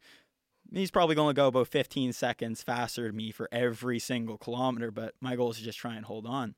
He's 0.72 0.90
probably 0.90 1.14
going 1.14 1.28
to 1.28 1.38
go 1.38 1.48
about 1.48 1.68
15 1.68 2.14
seconds 2.14 2.62
faster 2.62 3.06
than 3.06 3.16
me 3.16 3.30
for 3.30 3.48
every 3.52 3.98
single 3.98 4.38
kilometer, 4.38 4.90
but 4.90 5.14
my 5.20 5.36
goal 5.36 5.50
is 5.50 5.58
to 5.58 5.62
just 5.62 5.78
try 5.78 5.94
and 5.94 6.06
hold 6.06 6.26
on 6.26 6.54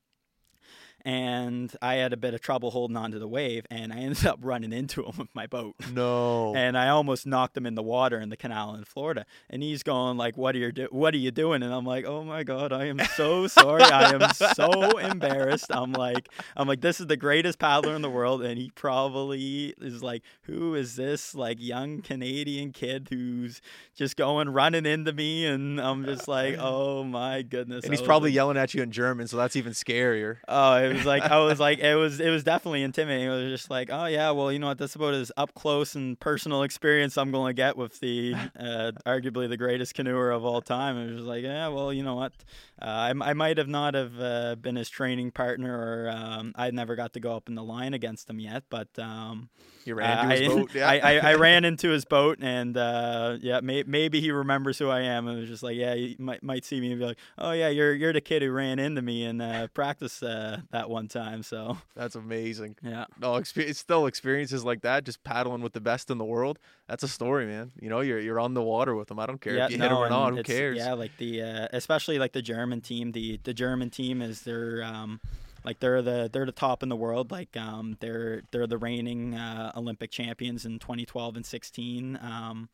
and 1.07 1.73
I 1.81 1.95
had 1.95 2.11
a 2.11 2.17
bit 2.17 2.33
of 2.33 2.41
trouble 2.41 2.71
holding 2.71 2.97
onto 2.97 3.17
the 3.17 3.29
wave, 3.29 3.65
and 3.71 3.93
I 3.93 3.97
ended 4.07 4.25
up 4.25 4.39
running 4.41 4.73
into 4.73 5.05
him 5.05 5.13
with 5.17 5.33
my 5.33 5.47
boat. 5.47 5.75
No. 5.93 6.53
and 6.53 6.77
I 6.77 6.89
almost 6.89 7.25
knocked 7.25 7.55
him 7.55 7.65
in 7.65 7.75
the 7.75 7.81
water 7.81 8.19
in 8.19 8.27
the 8.27 8.35
canal 8.35 8.75
in 8.75 8.83
Florida. 8.83 9.25
And 9.49 9.63
he's 9.63 9.83
going 9.83 10.17
like, 10.17 10.35
"What 10.35 10.53
are 10.55 10.57
you 10.59 10.71
do- 10.73 10.89
What 10.91 11.13
are 11.13 11.17
you 11.17 11.31
doing?" 11.31 11.63
And 11.63 11.73
I'm 11.73 11.85
like, 11.85 12.03
"Oh 12.05 12.23
my 12.25 12.43
god, 12.43 12.73
I 12.73 12.85
am 12.87 12.99
so 13.15 13.47
sorry. 13.47 13.83
I 13.83 14.11
am 14.15 14.33
so 14.33 14.97
embarrassed." 14.97 15.67
I'm 15.69 15.93
like, 15.93 16.27
I'm 16.57 16.67
like, 16.67 16.81
this 16.81 16.99
is 16.99 17.07
the 17.07 17.15
greatest 17.15 17.57
paddler 17.57 17.95
in 17.95 18.01
the 18.01 18.09
world, 18.09 18.41
and 18.43 18.57
he 18.57 18.69
probably 18.75 19.73
is 19.79 20.03
like, 20.03 20.23
"Who 20.43 20.75
is 20.75 20.97
this 20.97 21.33
like 21.33 21.57
young 21.61 22.01
Canadian 22.01 22.73
kid 22.73 23.07
who's 23.09 23.61
just 23.95 24.17
going 24.17 24.49
running 24.49 24.85
into 24.85 25.13
me?" 25.13 25.45
And 25.45 25.79
I'm 25.79 26.03
just 26.03 26.27
like, 26.27 26.57
"Oh 26.59 27.05
my 27.05 27.43
goodness." 27.43 27.85
And 27.85 27.93
he's 27.93 28.01
probably 28.01 28.31
like, 28.31 28.35
yelling 28.35 28.57
at 28.57 28.73
you 28.73 28.83
in 28.83 28.91
German, 28.91 29.27
so 29.27 29.37
that's 29.37 29.55
even 29.55 29.71
scarier. 29.71 30.37
Oh, 30.49 30.96
was 30.97 31.05
like 31.05 31.23
I 31.23 31.39
was 31.39 31.59
like 31.59 31.79
it 31.79 31.95
was 31.95 32.19
it 32.19 32.29
was 32.29 32.43
definitely 32.43 32.83
intimidating. 32.83 33.27
It 33.27 33.29
was 33.29 33.51
just 33.51 33.69
like, 33.69 33.89
oh 33.91 34.05
yeah, 34.05 34.31
well 34.31 34.51
you 34.51 34.59
know 34.59 34.67
what, 34.67 34.77
that's 34.77 34.95
about 34.95 35.13
as 35.13 35.31
up 35.37 35.53
close 35.53 35.95
and 35.95 36.19
personal 36.19 36.63
experience 36.63 37.17
I'm 37.17 37.31
going 37.31 37.49
to 37.49 37.53
get 37.53 37.77
with 37.77 37.99
the 37.99 38.35
uh, 38.59 38.91
arguably 39.05 39.47
the 39.47 39.57
greatest 39.57 39.95
canoeer 39.95 40.35
of 40.35 40.43
all 40.43 40.61
time. 40.61 40.97
It 40.97 41.13
was 41.13 41.25
like, 41.25 41.43
yeah, 41.43 41.67
well 41.67 41.93
you 41.93 42.03
know 42.03 42.15
what, 42.15 42.33
uh, 42.81 42.85
I, 42.85 43.09
I 43.09 43.33
might 43.33 43.57
have 43.57 43.67
not 43.67 43.93
have 43.93 44.19
uh, 44.19 44.55
been 44.55 44.75
his 44.75 44.89
training 44.89 45.31
partner 45.31 45.77
or 45.77 46.09
um, 46.09 46.53
I 46.55 46.71
never 46.71 46.95
got 46.95 47.13
to 47.13 47.19
go 47.19 47.35
up 47.35 47.49
in 47.49 47.55
the 47.55 47.63
line 47.63 47.93
against 47.93 48.29
him 48.29 48.39
yet, 48.39 48.63
but 48.69 48.89
um, 48.97 49.49
you 49.87 49.95
ran 49.95 50.31
into 50.31 50.43
his 50.43 50.51
I, 50.51 50.55
boat. 50.55 50.71
Yeah. 50.75 50.89
I, 50.89 50.97
I, 50.97 51.17
I, 51.31 51.33
ran 51.47 51.65
into 51.65 51.89
his 51.89 52.05
boat 52.05 52.39
and 52.41 52.77
uh, 52.77 53.37
yeah, 53.41 53.61
may, 53.61 53.83
maybe 53.83 54.21
he 54.21 54.31
remembers 54.31 54.77
who 54.77 54.89
I 54.89 55.01
am. 55.01 55.27
And 55.27 55.37
it 55.37 55.41
was 55.41 55.49
just 55.49 55.63
like, 55.63 55.75
yeah, 55.75 55.93
you 55.93 56.15
might 56.19 56.43
might 56.43 56.65
see 56.65 56.79
me 56.79 56.91
and 56.91 56.99
be 56.99 57.05
like, 57.05 57.17
oh 57.37 57.51
yeah, 57.51 57.69
you're 57.69 57.93
you're 57.93 58.13
the 58.13 58.21
kid 58.21 58.41
who 58.41 58.51
ran 58.51 58.79
into 58.79 59.01
me 59.01 59.23
in 59.23 59.41
uh, 59.41 59.67
practice 59.73 60.21
uh, 60.21 60.61
that 60.71 60.89
one 60.89 61.07
time. 61.07 61.43
So 61.43 61.77
that's 61.95 62.15
amazing. 62.15 62.75
Yeah. 62.83 63.05
No, 63.19 63.35
experience, 63.35 63.79
still 63.79 64.05
experiences 64.05 64.63
like 64.63 64.81
that, 64.81 65.05
just 65.05 65.23
paddling 65.23 65.61
with 65.61 65.73
the 65.73 65.81
best 65.81 66.11
in 66.11 66.17
the 66.17 66.25
world. 66.25 66.59
That's 66.87 67.03
a 67.03 67.07
story, 67.07 67.45
man. 67.45 67.71
You 67.79 67.89
know, 67.89 68.01
you're 68.01 68.19
you're 68.19 68.39
on 68.39 68.53
the 68.53 68.63
water 68.63 68.95
with 68.95 69.07
them. 69.07 69.19
I 69.19 69.25
don't 69.25 69.41
care 69.41 69.55
yeah, 69.55 69.65
if 69.65 69.71
you 69.71 69.77
no, 69.77 69.83
hit 69.85 69.89
them 69.89 69.97
or 69.97 70.09
not. 70.09 70.35
Who 70.35 70.43
cares? 70.43 70.77
Yeah, 70.77 70.93
like 70.93 71.15
the 71.17 71.41
uh, 71.41 71.67
especially 71.73 72.19
like 72.19 72.33
the 72.33 72.41
German 72.41 72.81
team. 72.81 73.11
The 73.11 73.39
the 73.43 73.53
German 73.53 73.89
team 73.89 74.21
is 74.21 74.41
their 74.41 74.83
um, 74.83 75.19
like 75.67 75.81
they're 75.81 76.01
the 76.01 76.29
they're 76.31 76.45
the 76.45 76.53
top 76.53 76.81
in 76.81 76.87
the 76.87 76.95
world. 76.95 77.29
Like 77.29 77.57
um, 77.57 77.97
they're 77.99 78.41
they're 78.51 78.67
the 78.67 78.77
reigning 78.77 79.35
uh, 79.35 79.73
Olympic 79.75 80.11
champions 80.11 80.65
in 80.65 80.79
2012 80.79 81.35
and 81.35 81.45
16. 81.45 82.17
Um, 82.21 82.69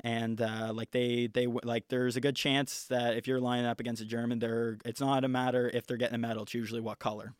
and 0.00 0.40
uh, 0.40 0.72
like 0.72 0.92
they 0.92 1.26
they 1.26 1.46
like 1.46 1.88
there's 1.88 2.16
a 2.16 2.20
good 2.22 2.34
chance 2.34 2.84
that 2.84 3.18
if 3.18 3.28
you're 3.28 3.38
lining 3.38 3.66
up 3.66 3.80
against 3.80 4.00
a 4.00 4.06
German, 4.06 4.38
they're 4.38 4.78
it's 4.86 5.00
not 5.00 5.24
a 5.24 5.28
matter 5.28 5.70
if 5.74 5.86
they're 5.86 5.98
getting 5.98 6.14
a 6.14 6.18
medal. 6.18 6.44
It's 6.44 6.54
usually 6.54 6.80
what 6.80 6.98
color. 6.98 7.34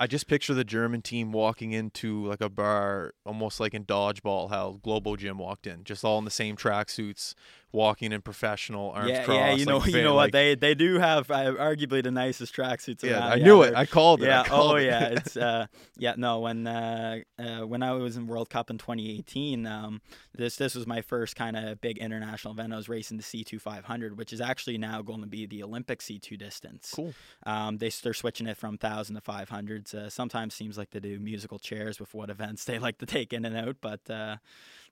I 0.00 0.06
just 0.06 0.26
picture 0.28 0.54
the 0.54 0.64
German 0.64 1.02
team 1.02 1.30
walking 1.30 1.72
into 1.72 2.24
like 2.26 2.40
a 2.40 2.48
bar, 2.48 3.12
almost 3.26 3.60
like 3.60 3.74
in 3.74 3.84
dodgeball, 3.84 4.48
how 4.48 4.80
Globo 4.82 5.14
Gym 5.14 5.38
walked 5.38 5.66
in, 5.66 5.84
just 5.84 6.04
all 6.04 6.18
in 6.18 6.24
the 6.24 6.30
same 6.30 6.56
tracksuits, 6.56 7.34
walking 7.74 8.12
in 8.12 8.22
professional 8.22 8.92
arms 8.92 9.10
yeah, 9.10 9.24
crossed. 9.24 9.38
Yeah, 9.38 9.52
you 9.54 9.66
know, 9.66 9.78
like, 9.78 9.92
you 9.92 10.02
know 10.02 10.14
like, 10.14 10.26
what 10.26 10.32
they 10.32 10.54
they 10.54 10.74
do 10.74 10.98
have 10.98 11.30
uh, 11.30 11.52
arguably 11.54 12.02
the 12.02 12.10
nicest 12.10 12.54
tracksuits. 12.54 13.02
Yeah, 13.02 13.14
around. 13.14 13.22
I 13.22 13.34
yeah, 13.36 13.44
knew 13.44 13.62
it. 13.62 13.74
I 13.74 13.84
called 13.84 14.22
it. 14.22 14.26
Yeah. 14.26 14.44
Called 14.54 14.72
oh 14.72 14.76
it. 14.76 14.84
yeah. 14.84 15.04
It's 15.08 15.36
uh 15.36 15.66
yeah 15.96 16.14
no 16.16 16.40
when 16.40 16.66
uh, 16.66 17.18
uh 17.38 17.66
when 17.66 17.82
I 17.82 17.92
was 17.92 18.16
in 18.16 18.26
World 18.26 18.48
Cup 18.48 18.70
in 18.70 18.78
2018 18.78 19.66
um 19.66 20.00
this 20.34 20.56
this 20.56 20.74
was 20.74 20.86
my 20.86 21.00
first 21.02 21.34
kind 21.34 21.56
of 21.56 21.80
big 21.80 21.98
international 21.98 22.54
event. 22.54 22.72
I 22.72 22.76
was 22.76 22.88
racing 22.88 23.16
the 23.16 23.22
C2 23.22 23.60
500, 23.60 24.16
which 24.16 24.32
is 24.32 24.40
actually 24.40 24.78
now 24.78 25.02
going 25.02 25.20
to 25.20 25.26
be 25.26 25.46
the 25.46 25.62
Olympic 25.62 26.00
C2 26.00 26.38
distance. 26.38 26.92
Cool. 26.94 27.14
Um 27.44 27.78
they 27.78 27.90
they're 28.02 28.14
switching 28.14 28.46
it 28.46 28.56
from 28.56 28.78
thousand 28.78 29.16
to 29.16 29.20
500s. 29.20 29.94
Uh, 29.94 30.08
sometimes 30.08 30.54
seems 30.54 30.78
like 30.78 30.90
they 30.90 31.00
do 31.00 31.18
musical 31.18 31.58
chairs 31.58 31.98
with 31.98 32.14
what 32.14 32.30
events 32.30 32.64
they 32.64 32.78
like 32.78 32.98
to 32.98 33.06
take 33.06 33.32
in 33.32 33.44
and 33.44 33.56
out, 33.56 33.76
but 33.80 34.08
uh, 34.08 34.36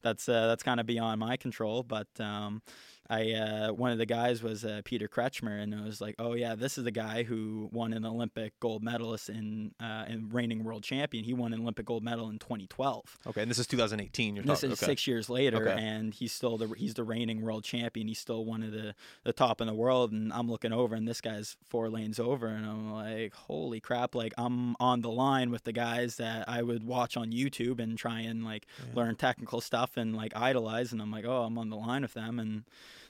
that's 0.02 0.28
uh, 0.28 0.46
that's 0.46 0.62
kind 0.62 0.80
of 0.80 0.86
beyond 0.86 1.20
my 1.20 1.36
control. 1.36 1.82
But 1.82 2.08
um, 2.20 2.62
I 3.10 3.32
uh, 3.32 3.72
one 3.72 3.90
of 3.90 3.98
the 3.98 4.06
guys 4.06 4.42
was 4.42 4.64
uh, 4.64 4.80
Peter 4.84 5.08
Kretschmer, 5.08 5.60
and 5.62 5.74
it 5.74 5.82
was 5.84 6.00
like, 6.00 6.14
oh 6.18 6.34
yeah, 6.34 6.54
this 6.54 6.78
is 6.78 6.84
the 6.84 6.90
guy 6.90 7.24
who 7.24 7.68
won 7.72 7.92
an 7.92 8.06
Olympic 8.06 8.58
gold 8.60 8.82
medalist 8.82 9.28
in 9.28 9.72
uh, 9.80 10.04
and 10.06 10.32
reigning 10.32 10.64
world 10.64 10.82
champion. 10.84 11.24
He 11.24 11.34
won 11.34 11.52
an 11.52 11.60
Olympic 11.60 11.84
gold 11.86 12.02
medal 12.04 12.30
in 12.30 12.38
2012. 12.38 13.18
Okay, 13.26 13.42
and 13.42 13.50
this 13.50 13.58
is 13.58 13.66
2018. 13.66 14.36
You're 14.36 14.44
this 14.44 14.60
talking. 14.60 14.72
is 14.72 14.78
okay. 14.82 14.92
six 14.92 15.06
years 15.06 15.28
later, 15.28 15.68
Okay. 15.68 15.82
and 15.82 16.14
he's 16.14 16.32
still 16.32 16.56
the 16.56 16.68
he's 16.76 16.94
the 16.94 17.04
reigning 17.04 17.42
world 17.42 17.64
champion. 17.64 18.08
He's 18.08 18.18
still 18.20 18.44
one 18.44 18.62
of 18.62 18.72
the 18.72 18.94
the 19.24 19.32
top 19.32 19.60
in 19.60 19.66
the 19.66 19.74
world, 19.74 20.12
and 20.12 20.32
I'm 20.32 20.50
looking 20.50 20.72
over, 20.72 20.94
and 20.94 21.06
this 21.06 21.20
guy's 21.20 21.56
four 21.68 21.90
lanes 21.90 22.18
over, 22.20 22.46
and 22.46 22.64
I'm 22.64 22.92
like, 22.92 23.34
holy 23.34 23.80
crap! 23.80 24.14
Like 24.14 24.32
I'm 24.38 24.74
on 24.80 25.02
the 25.02 25.10
line 25.10 25.50
with 25.50 25.64
the 25.64 25.72
guys 25.72 26.16
that 26.16 26.48
I 26.48 26.62
would 26.62 26.84
watch 26.84 27.16
on 27.16 27.32
YouTube 27.32 27.80
and 27.80 27.98
try 27.98 28.20
and 28.20 28.44
like 28.44 28.66
Yeah. 28.78 28.94
learn 28.94 29.16
technical 29.16 29.60
stuff 29.60 29.96
and 29.96 30.16
like 30.16 30.34
idolize, 30.36 30.92
and 30.92 31.02
I'm 31.02 31.10
like, 31.10 31.24
oh, 31.26 31.42
I'm 31.42 31.58
on 31.58 31.68
the 31.68 31.76
line 31.76 32.02
with 32.02 32.14
them, 32.14 32.38
and 32.38 32.62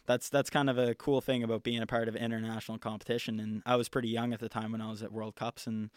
that's 0.07 0.29
that's 0.29 0.51
kind 0.51 0.69
of 0.69 0.79
a 0.79 0.95
cool 0.95 1.21
thing 1.21 1.43
about 1.43 1.63
being 1.63 1.81
a 1.83 1.87
part 1.87 2.09
of 2.09 2.17
international 2.17 2.79
competition. 2.79 3.41
And 3.41 3.63
I 3.65 3.77
was 3.77 3.89
pretty 3.89 4.09
young 4.09 4.33
at 4.33 4.41
the 4.41 4.49
time 4.49 4.73
when 4.73 4.81
I 4.81 4.91
was 4.91 5.03
at 5.03 5.13
World 5.13 5.37
Cups, 5.37 5.67
and 5.67 5.91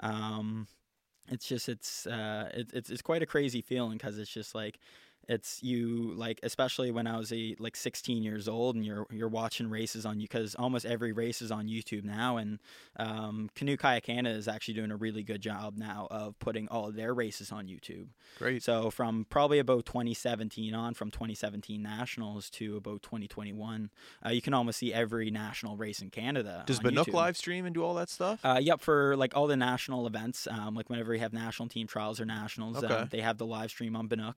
um, 0.00 0.68
it's 1.28 1.46
just 1.46 1.68
it's 1.68 2.06
uh, 2.06 2.50
it, 2.54 2.70
it's 2.72 2.90
it's 2.90 3.02
quite 3.02 3.22
a 3.22 3.26
crazy 3.26 3.60
feeling 3.60 3.98
because 3.98 4.18
it's 4.18 4.30
just 4.30 4.54
like 4.54 4.78
it's 5.28 5.62
you 5.62 6.12
like 6.14 6.40
especially 6.42 6.90
when 6.90 7.06
I 7.06 7.18
was 7.18 7.32
a 7.32 7.54
like 7.58 7.76
16 7.76 8.22
years 8.22 8.48
old 8.48 8.76
and 8.76 8.84
you're 8.84 9.06
you're 9.10 9.28
watching 9.28 9.68
races 9.68 10.06
on 10.06 10.20
you 10.20 10.26
because 10.26 10.54
almost 10.54 10.86
every 10.86 11.12
race 11.12 11.42
is 11.42 11.50
on 11.50 11.68
YouTube 11.68 12.04
now 12.04 12.38
and 12.38 12.58
um, 12.96 13.50
Canoe 13.54 13.76
Kayak 13.76 14.04
Canada 14.04 14.34
is 14.34 14.48
actually 14.48 14.74
doing 14.74 14.90
a 14.90 14.96
really 14.96 15.22
good 15.22 15.40
job 15.42 15.76
now 15.76 16.08
of 16.10 16.38
putting 16.38 16.66
all 16.68 16.88
of 16.88 16.94
their 16.96 17.12
races 17.14 17.52
on 17.52 17.66
YouTube. 17.66 18.08
Great. 18.38 18.62
So 18.62 18.90
from 18.90 19.26
probably 19.28 19.58
about 19.58 19.84
2017 19.86 20.74
on, 20.74 20.94
from 20.94 21.10
2017 21.10 21.82
nationals 21.82 22.48
to 22.50 22.76
about 22.76 23.02
2021, 23.02 23.90
uh, 24.24 24.30
you 24.30 24.40
can 24.42 24.54
almost 24.54 24.78
see 24.78 24.92
every 24.92 25.30
national 25.30 25.76
race 25.76 26.00
in 26.00 26.10
Canada. 26.10 26.64
Does 26.66 26.80
YouTube. 26.80 27.12
live 27.12 27.36
stream 27.36 27.66
and 27.66 27.74
do 27.74 27.84
all 27.84 27.94
that 27.94 28.08
stuff? 28.08 28.40
Uh, 28.44 28.58
yep, 28.60 28.80
for 28.80 29.16
like 29.16 29.36
all 29.36 29.46
the 29.46 29.56
national 29.56 30.06
events, 30.06 30.46
um, 30.50 30.74
like 30.74 30.88
whenever 30.88 31.10
we 31.12 31.18
have 31.18 31.32
national 31.32 31.68
team 31.68 31.86
trials 31.86 32.20
or 32.20 32.24
nationals, 32.24 32.82
Okay. 32.82 32.94
um, 32.94 33.08
they 33.10 33.20
have 33.20 33.38
the 33.38 33.46
live 33.46 33.70
stream 33.70 33.94
on 33.94 34.08
Banook. 34.08 34.34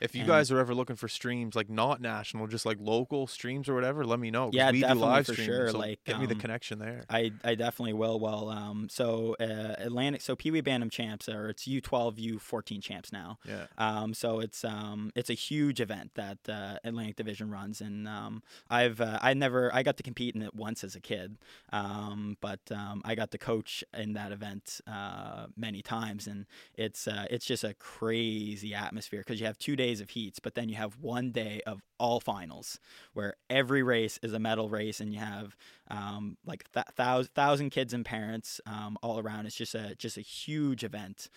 if 0.00 0.14
you 0.14 0.22
and- 0.22 0.28
guys 0.32 0.50
are 0.50 0.58
ever 0.58 0.74
looking 0.74 0.96
for 0.96 1.08
streams 1.08 1.54
like 1.54 1.70
not 1.70 2.00
national, 2.00 2.46
just 2.46 2.66
like 2.66 2.78
local 2.80 3.26
streams 3.26 3.68
or 3.68 3.74
whatever, 3.74 4.04
let 4.04 4.18
me 4.18 4.30
know. 4.30 4.50
Yeah, 4.52 4.70
we 4.70 4.78
do 4.78 4.80
definitely, 4.82 5.02
live 5.08 5.26
for 5.26 5.32
streaming, 5.32 5.54
sure, 5.54 5.70
So 5.70 5.78
like, 5.78 6.04
get 6.04 6.20
me 6.20 6.26
the 6.26 6.34
um, 6.34 6.40
connection 6.40 6.78
there. 6.78 7.04
I, 7.08 7.32
I 7.44 7.54
definitely 7.54 7.94
will. 7.94 8.18
Well, 8.18 8.48
um, 8.48 8.88
so 8.90 9.36
uh, 9.40 9.74
Atlantic, 9.78 10.20
so 10.20 10.36
Pee 10.36 10.50
Wee 10.50 10.60
Bantam 10.60 10.90
champs, 10.90 11.28
or 11.28 11.48
it's 11.48 11.66
U12, 11.66 12.38
U14 12.38 12.82
champs 12.82 13.12
now. 13.12 13.38
Yeah. 13.46 13.66
Um, 13.78 14.14
so 14.14 14.40
it's 14.40 14.64
um, 14.64 15.12
it's 15.14 15.30
a 15.30 15.34
huge 15.34 15.80
event 15.80 16.12
that 16.14 16.38
uh, 16.48 16.76
Atlantic 16.84 17.16
Division 17.16 17.50
runs, 17.50 17.80
and 17.80 18.08
um, 18.08 18.42
I've 18.70 19.00
uh, 19.00 19.18
I 19.22 19.34
never 19.34 19.74
I 19.74 19.82
got 19.82 19.96
to 19.98 20.02
compete 20.02 20.34
in 20.34 20.42
it 20.42 20.54
once 20.54 20.84
as 20.84 20.94
a 20.94 21.00
kid, 21.00 21.38
um, 21.72 22.36
but 22.40 22.60
um, 22.70 23.02
I 23.04 23.14
got 23.14 23.30
to 23.32 23.38
coach 23.38 23.84
in 23.96 24.14
that 24.14 24.32
event 24.32 24.80
uh, 24.86 25.46
many 25.56 25.82
times, 25.82 26.26
and 26.26 26.46
it's 26.76 27.06
uh, 27.06 27.26
it's 27.30 27.46
just 27.46 27.64
a 27.64 27.74
crazy 27.74 28.74
atmosphere 28.74 29.20
because 29.20 29.40
you 29.40 29.46
have 29.46 29.58
two 29.58 29.76
days 29.76 30.00
of 30.00 30.08
heats, 30.22 30.38
but 30.38 30.54
then 30.54 30.68
you 30.68 30.76
have 30.76 30.96
one 30.98 31.30
day 31.30 31.60
of 31.66 31.82
all 31.98 32.20
finals 32.20 32.78
where 33.12 33.34
every 33.50 33.82
race 33.82 34.18
is 34.22 34.32
a 34.32 34.38
medal 34.38 34.68
race, 34.68 35.00
and 35.00 35.12
you 35.12 35.20
have 35.20 35.56
um, 35.88 36.36
like 36.44 36.70
th- 36.72 36.86
thousand 36.96 37.32
thousand 37.34 37.70
kids 37.70 37.92
and 37.92 38.04
parents 38.04 38.60
um, 38.66 38.96
all 39.02 39.18
around. 39.18 39.46
It's 39.46 39.56
just 39.56 39.74
a 39.74 39.94
just 39.96 40.16
a 40.16 40.22
huge 40.22 40.84
event. 40.84 41.28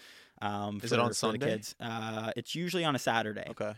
Um, 0.42 0.80
Is 0.84 0.90
for, 0.90 0.96
it 0.96 1.00
on 1.02 1.14
Sunday? 1.14 1.38
The 1.40 1.46
kids. 1.46 1.76
Uh, 1.80 2.32
it's 2.36 2.56
usually 2.56 2.84
on 2.84 2.96
a 2.96 3.00
Saturday. 3.00 3.48
Okay. 3.50 3.74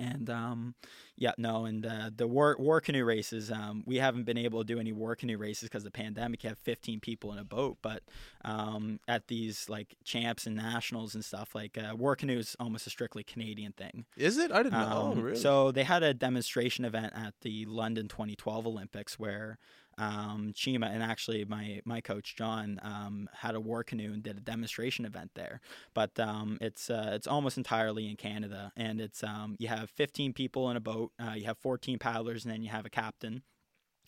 And 0.00 0.30
um, 0.30 0.74
yeah, 1.16 1.32
no, 1.36 1.66
and 1.66 1.84
uh, 1.84 2.10
the 2.16 2.26
war 2.26 2.56
war 2.58 2.80
canoe 2.80 3.04
races, 3.04 3.50
um, 3.50 3.84
we 3.86 3.96
haven't 3.96 4.24
been 4.24 4.38
able 4.38 4.60
to 4.60 4.64
do 4.64 4.80
any 4.80 4.92
war 4.92 5.14
canoe 5.14 5.36
races 5.36 5.68
because 5.68 5.84
the 5.84 5.90
pandemic. 5.90 6.42
You 6.42 6.48
have 6.48 6.58
15 6.58 7.00
people 7.00 7.32
in 7.32 7.38
a 7.38 7.44
boat, 7.44 7.76
but 7.82 8.02
um, 8.42 8.98
at 9.06 9.28
these 9.28 9.68
like 9.68 9.94
champs 10.04 10.46
and 10.46 10.56
nationals 10.56 11.14
and 11.14 11.22
stuff, 11.22 11.54
like 11.54 11.76
uh, 11.76 11.94
war 11.94 12.16
canoe 12.16 12.38
is 12.38 12.56
almost 12.58 12.86
a 12.86 12.90
strictly 12.90 13.22
Canadian 13.22 13.72
thing. 13.72 14.06
Is 14.16 14.38
it? 14.38 14.50
I 14.50 14.62
didn't 14.62 14.80
know. 14.80 14.86
Um, 14.86 15.18
oh, 15.18 15.20
really? 15.20 15.36
So 15.36 15.70
they 15.70 15.84
had 15.84 16.02
a 16.02 16.14
demonstration 16.14 16.86
event 16.86 17.12
at 17.14 17.34
the 17.42 17.66
London 17.66 18.08
2012 18.08 18.66
Olympics 18.66 19.18
where 19.18 19.58
um, 20.00 20.52
Chima 20.54 20.90
and 20.92 21.02
actually 21.02 21.44
my 21.44 21.80
my 21.84 22.00
coach 22.00 22.34
John 22.34 22.80
um, 22.82 23.28
had 23.34 23.54
a 23.54 23.60
war 23.60 23.84
canoe 23.84 24.12
and 24.14 24.22
did 24.22 24.38
a 24.38 24.40
demonstration 24.40 25.04
event 25.04 25.32
there. 25.34 25.60
But 25.92 26.18
um, 26.18 26.56
it's 26.60 26.88
uh, 26.88 27.10
it's 27.12 27.26
almost 27.26 27.58
entirely 27.58 28.08
in 28.08 28.16
Canada, 28.16 28.72
and 28.76 29.00
it's 29.00 29.22
um, 29.22 29.56
you 29.58 29.68
have 29.68 29.90
15 29.90 30.32
people 30.32 30.70
in 30.70 30.76
a 30.76 30.80
boat, 30.80 31.12
uh, 31.22 31.34
you 31.34 31.44
have 31.44 31.58
14 31.58 31.98
paddlers, 31.98 32.44
and 32.44 32.52
then 32.52 32.62
you 32.62 32.70
have 32.70 32.86
a 32.86 32.90
captain 32.90 33.42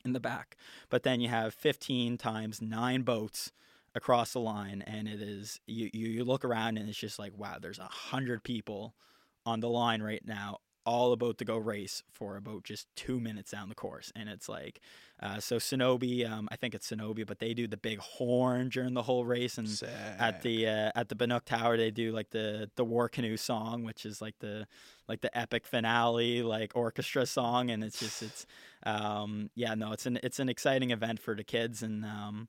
in 0.05 0.15
the 0.15 0.21
back. 0.21 0.57
But 0.89 1.03
then 1.03 1.21
you 1.21 1.29
have 1.29 1.53
15 1.53 2.17
times 2.17 2.63
nine 2.63 3.03
boats 3.03 3.53
across 3.95 4.33
the 4.33 4.41
line, 4.41 4.83
and 4.87 5.07
it 5.07 5.21
is 5.21 5.61
you 5.67 5.91
you, 5.93 6.09
you 6.09 6.25
look 6.25 6.45
around 6.45 6.79
and 6.79 6.89
it's 6.89 6.99
just 6.99 7.19
like 7.19 7.37
wow, 7.37 7.59
there's 7.61 7.79
a 7.79 7.85
hundred 7.85 8.43
people 8.43 8.95
on 9.45 9.61
the 9.61 9.69
line 9.69 10.03
right 10.03 10.25
now 10.25 10.59
all 10.85 11.13
about 11.13 11.39
to 11.39 11.45
go 11.45 11.57
race 11.57 12.03
for 12.13 12.37
about 12.37 12.65
just 12.65 12.87
two 12.97 13.21
minutes 13.21 13.51
down 13.51 13.69
the 13.69 13.75
course 13.75 14.13
and 14.17 14.29
it's 14.29 14.49
like 14.49 14.81
uh, 15.23 15.39
so 15.39 15.57
Senobe 15.57 16.29
um, 16.29 16.49
I 16.51 16.57
think 16.57 16.75
it's 16.75 16.91
Senobe 16.91 17.27
but 17.27 17.39
they 17.39 17.55
do 17.55 17.67
the 17.67 17.77
big 17.77 17.99
horn 17.99 18.69
during 18.69 18.95
the 18.95 19.03
whole 19.03 19.25
race 19.25 19.59
and 19.59 19.69
at 20.19 20.43
the 20.43 20.67
uh, 20.67 20.91
at 20.95 21.09
the 21.09 21.15
Banook 21.15 21.45
Tower 21.45 21.77
they 21.77 21.91
do 21.91 22.13
like 22.13 22.31
the 22.31 22.71
the 22.77 22.85
war 22.85 23.09
canoe 23.09 23.37
song 23.37 23.85
which 23.85 24.05
is 24.05 24.21
like 24.21 24.35
the 24.41 24.67
like 25.09 25.21
the 25.21 25.37
epic 25.37 25.67
finale 25.67 26.43
like 26.43 26.73
orchestra 26.75 27.27
song 27.27 27.71
and 27.71 27.85
it's 27.85 28.01
just 28.01 28.23
it's 28.23 28.47
um 28.85 29.51
yeah 29.55 29.75
no 29.75 29.93
it's 29.93 30.07
an 30.07 30.19
it's 30.23 30.39
an 30.39 30.49
exciting 30.49 30.91
event 30.91 31.21
for 31.21 31.35
the 31.35 31.45
kids 31.45 31.83
and 31.83 32.05
um 32.05 32.49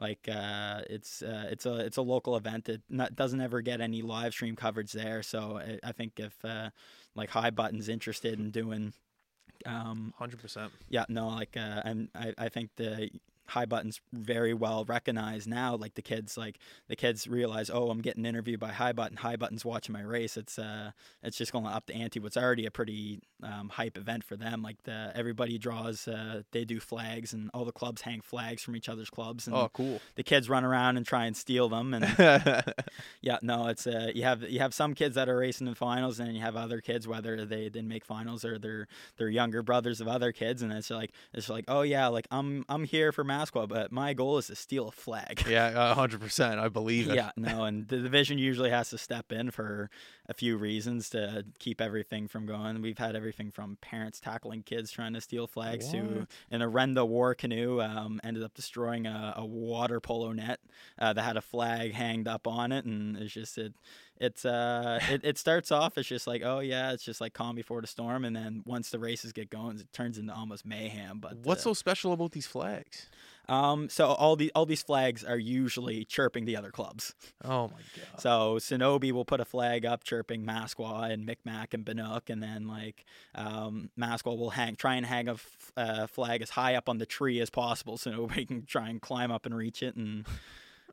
like 0.00 0.28
uh, 0.32 0.80
it's 0.88 1.22
uh, 1.22 1.46
it's 1.50 1.66
a 1.66 1.76
it's 1.76 1.98
a 1.98 2.02
local 2.02 2.36
event. 2.36 2.68
It 2.68 2.82
not, 2.88 3.14
doesn't 3.14 3.40
ever 3.40 3.60
get 3.60 3.80
any 3.80 4.02
live 4.02 4.32
stream 4.32 4.56
coverage 4.56 4.92
there. 4.92 5.22
So 5.22 5.58
I, 5.58 5.78
I 5.84 5.92
think 5.92 6.18
if 6.18 6.42
uh, 6.44 6.70
like 7.14 7.30
High 7.30 7.50
Button's 7.50 7.88
interested 7.88 8.38
in 8.38 8.50
doing, 8.50 8.94
um, 9.66 10.14
Hundred 10.18 10.40
percent. 10.40 10.72
yeah, 10.88 11.04
no, 11.08 11.28
like 11.28 11.56
uh, 11.56 11.82
I'm, 11.84 12.08
I 12.14 12.32
I 12.38 12.48
think 12.48 12.70
the 12.76 13.10
high 13.50 13.66
buttons 13.66 14.00
very 14.12 14.54
well 14.54 14.84
recognized 14.84 15.48
now. 15.48 15.76
Like 15.76 15.94
the 15.94 16.02
kids, 16.02 16.36
like 16.36 16.58
the 16.88 16.96
kids 16.96 17.26
realize, 17.26 17.70
oh, 17.70 17.90
I'm 17.90 18.00
getting 18.00 18.24
interviewed 18.24 18.60
by 18.60 18.72
high 18.72 18.92
button. 18.92 19.16
High 19.16 19.36
button's 19.36 19.64
watching 19.64 19.92
my 19.92 20.02
race. 20.02 20.36
It's 20.36 20.58
uh, 20.58 20.92
it's 21.22 21.36
just 21.36 21.52
going 21.52 21.64
to 21.64 21.70
up 21.70 21.86
the 21.86 21.94
ante. 21.94 22.20
What's 22.20 22.36
already 22.36 22.66
a 22.66 22.70
pretty 22.70 23.20
um, 23.42 23.70
hype 23.70 23.96
event 23.96 24.24
for 24.24 24.36
them. 24.36 24.62
Like 24.62 24.82
the 24.84 25.12
everybody 25.14 25.58
draws, 25.58 26.06
uh, 26.08 26.42
they 26.52 26.64
do 26.64 26.80
flags, 26.80 27.32
and 27.32 27.50
all 27.54 27.64
the 27.64 27.72
clubs 27.72 28.02
hang 28.02 28.20
flags 28.20 28.62
from 28.62 28.76
each 28.76 28.88
other's 28.88 29.10
clubs. 29.10 29.46
And 29.46 29.56
oh, 29.56 29.70
cool. 29.72 30.00
The 30.14 30.22
kids 30.22 30.48
run 30.48 30.64
around 30.64 30.96
and 30.96 31.06
try 31.06 31.26
and 31.26 31.36
steal 31.36 31.68
them. 31.68 31.94
And 31.94 32.04
yeah, 33.20 33.38
no, 33.42 33.68
it's 33.68 33.86
uh, 33.86 34.10
you 34.14 34.22
have 34.22 34.42
you 34.42 34.60
have 34.60 34.74
some 34.74 34.94
kids 34.94 35.14
that 35.14 35.28
are 35.28 35.36
racing 35.36 35.66
in 35.66 35.74
finals, 35.74 36.20
and 36.20 36.34
you 36.34 36.40
have 36.40 36.56
other 36.56 36.80
kids 36.80 37.06
whether 37.06 37.44
they 37.44 37.68
didn't 37.68 37.88
make 37.88 38.04
finals 38.04 38.44
or 38.44 38.58
they're 38.58 38.86
they're 39.16 39.28
younger 39.28 39.62
brothers 39.62 40.00
of 40.00 40.08
other 40.08 40.32
kids, 40.32 40.62
and 40.62 40.72
it's 40.72 40.90
like 40.90 41.12
it's 41.32 41.48
like 41.48 41.64
oh 41.68 41.82
yeah, 41.82 42.08
like 42.08 42.26
I'm 42.30 42.64
I'm 42.68 42.84
here 42.84 43.12
for 43.12 43.24
But 43.68 43.92
my 43.92 44.14
goal 44.14 44.38
is 44.38 44.48
to 44.48 44.56
steal 44.56 44.88
a 44.88 44.92
flag. 44.92 45.44
Yeah, 45.50 45.94
hundred 45.94 46.20
percent. 46.20 46.60
I 46.60 46.68
believe 46.68 47.10
it. 47.10 47.16
Yeah, 47.16 47.30
no, 47.36 47.64
and 47.64 47.88
the 47.88 47.98
division 47.98 48.38
usually 48.38 48.70
has 48.70 48.90
to 48.90 48.98
step 48.98 49.32
in 49.32 49.50
for 49.50 49.90
a 50.28 50.34
few 50.34 50.56
reasons 50.56 51.10
to 51.10 51.44
keep 51.58 51.80
everything 51.80 52.28
from 52.28 52.46
going. 52.46 52.80
We've 52.80 52.98
had 52.98 53.16
everything 53.16 53.50
from 53.50 53.78
parents 53.80 54.20
tackling 54.20 54.62
kids 54.62 54.92
trying 54.92 55.14
to 55.14 55.20
steal 55.20 55.48
flags 55.48 55.86
what? 55.86 55.92
to 55.94 56.26
an 56.52 56.60
Orenda 56.60 57.06
war 57.06 57.34
canoe 57.34 57.80
um, 57.80 58.20
ended 58.22 58.44
up 58.44 58.54
destroying 58.54 59.06
a, 59.06 59.34
a 59.38 59.44
water 59.44 59.98
polo 59.98 60.30
net 60.32 60.60
uh, 61.00 61.12
that 61.12 61.22
had 61.22 61.36
a 61.36 61.42
flag 61.42 61.94
hanged 61.94 62.28
up 62.28 62.46
on 62.46 62.70
it, 62.70 62.84
and 62.84 63.16
it's 63.16 63.34
just 63.34 63.58
it 63.58 63.74
it's 64.20 64.44
uh 64.44 65.00
it, 65.08 65.22
it 65.24 65.38
starts 65.38 65.72
off 65.72 65.96
it's 65.98 66.08
just 66.08 66.26
like 66.26 66.42
oh 66.44 66.60
yeah 66.60 66.92
it's 66.92 67.02
just 67.02 67.20
like 67.20 67.32
calm 67.32 67.56
before 67.56 67.80
the 67.80 67.86
storm 67.86 68.24
and 68.24 68.36
then 68.36 68.62
once 68.66 68.90
the 68.90 68.98
races 68.98 69.32
get 69.32 69.50
going 69.50 69.78
it 69.78 69.92
turns 69.92 70.18
into 70.18 70.32
almost 70.34 70.64
mayhem 70.66 71.18
but 71.18 71.36
what's 71.38 71.62
uh, 71.62 71.70
so 71.70 71.74
special 71.74 72.12
about 72.12 72.32
these 72.32 72.46
flags 72.46 73.08
um, 73.50 73.88
so 73.88 74.06
all 74.06 74.36
the 74.36 74.52
all 74.54 74.64
these 74.64 74.82
flags 74.82 75.24
are 75.24 75.36
usually 75.36 76.04
chirping 76.04 76.44
the 76.44 76.56
other 76.56 76.70
clubs. 76.70 77.16
Oh 77.44 77.66
my 77.66 77.80
god! 77.96 78.20
So 78.20 78.56
Senobe 78.60 79.10
will 79.10 79.24
put 79.24 79.40
a 79.40 79.44
flag 79.44 79.84
up 79.84 80.04
chirping 80.04 80.46
Maskwa 80.46 81.10
and 81.10 81.26
Micmac 81.26 81.74
and 81.74 81.84
Banook, 81.84 82.30
and 82.30 82.40
then 82.40 82.68
like 82.68 83.04
um, 83.34 83.90
Maskwa 83.98 84.38
will 84.38 84.50
hang 84.50 84.76
try 84.76 84.94
and 84.94 85.04
hang 85.04 85.26
a 85.28 85.32
f- 85.32 85.72
uh, 85.76 86.06
flag 86.06 86.42
as 86.42 86.50
high 86.50 86.76
up 86.76 86.88
on 86.88 86.98
the 86.98 87.06
tree 87.06 87.40
as 87.40 87.50
possible 87.50 87.98
so 87.98 88.12
nobody 88.12 88.46
can 88.46 88.64
try 88.66 88.88
and 88.88 89.02
climb 89.02 89.32
up 89.32 89.44
and 89.46 89.56
reach 89.56 89.82
it 89.82 89.96
and. 89.96 90.26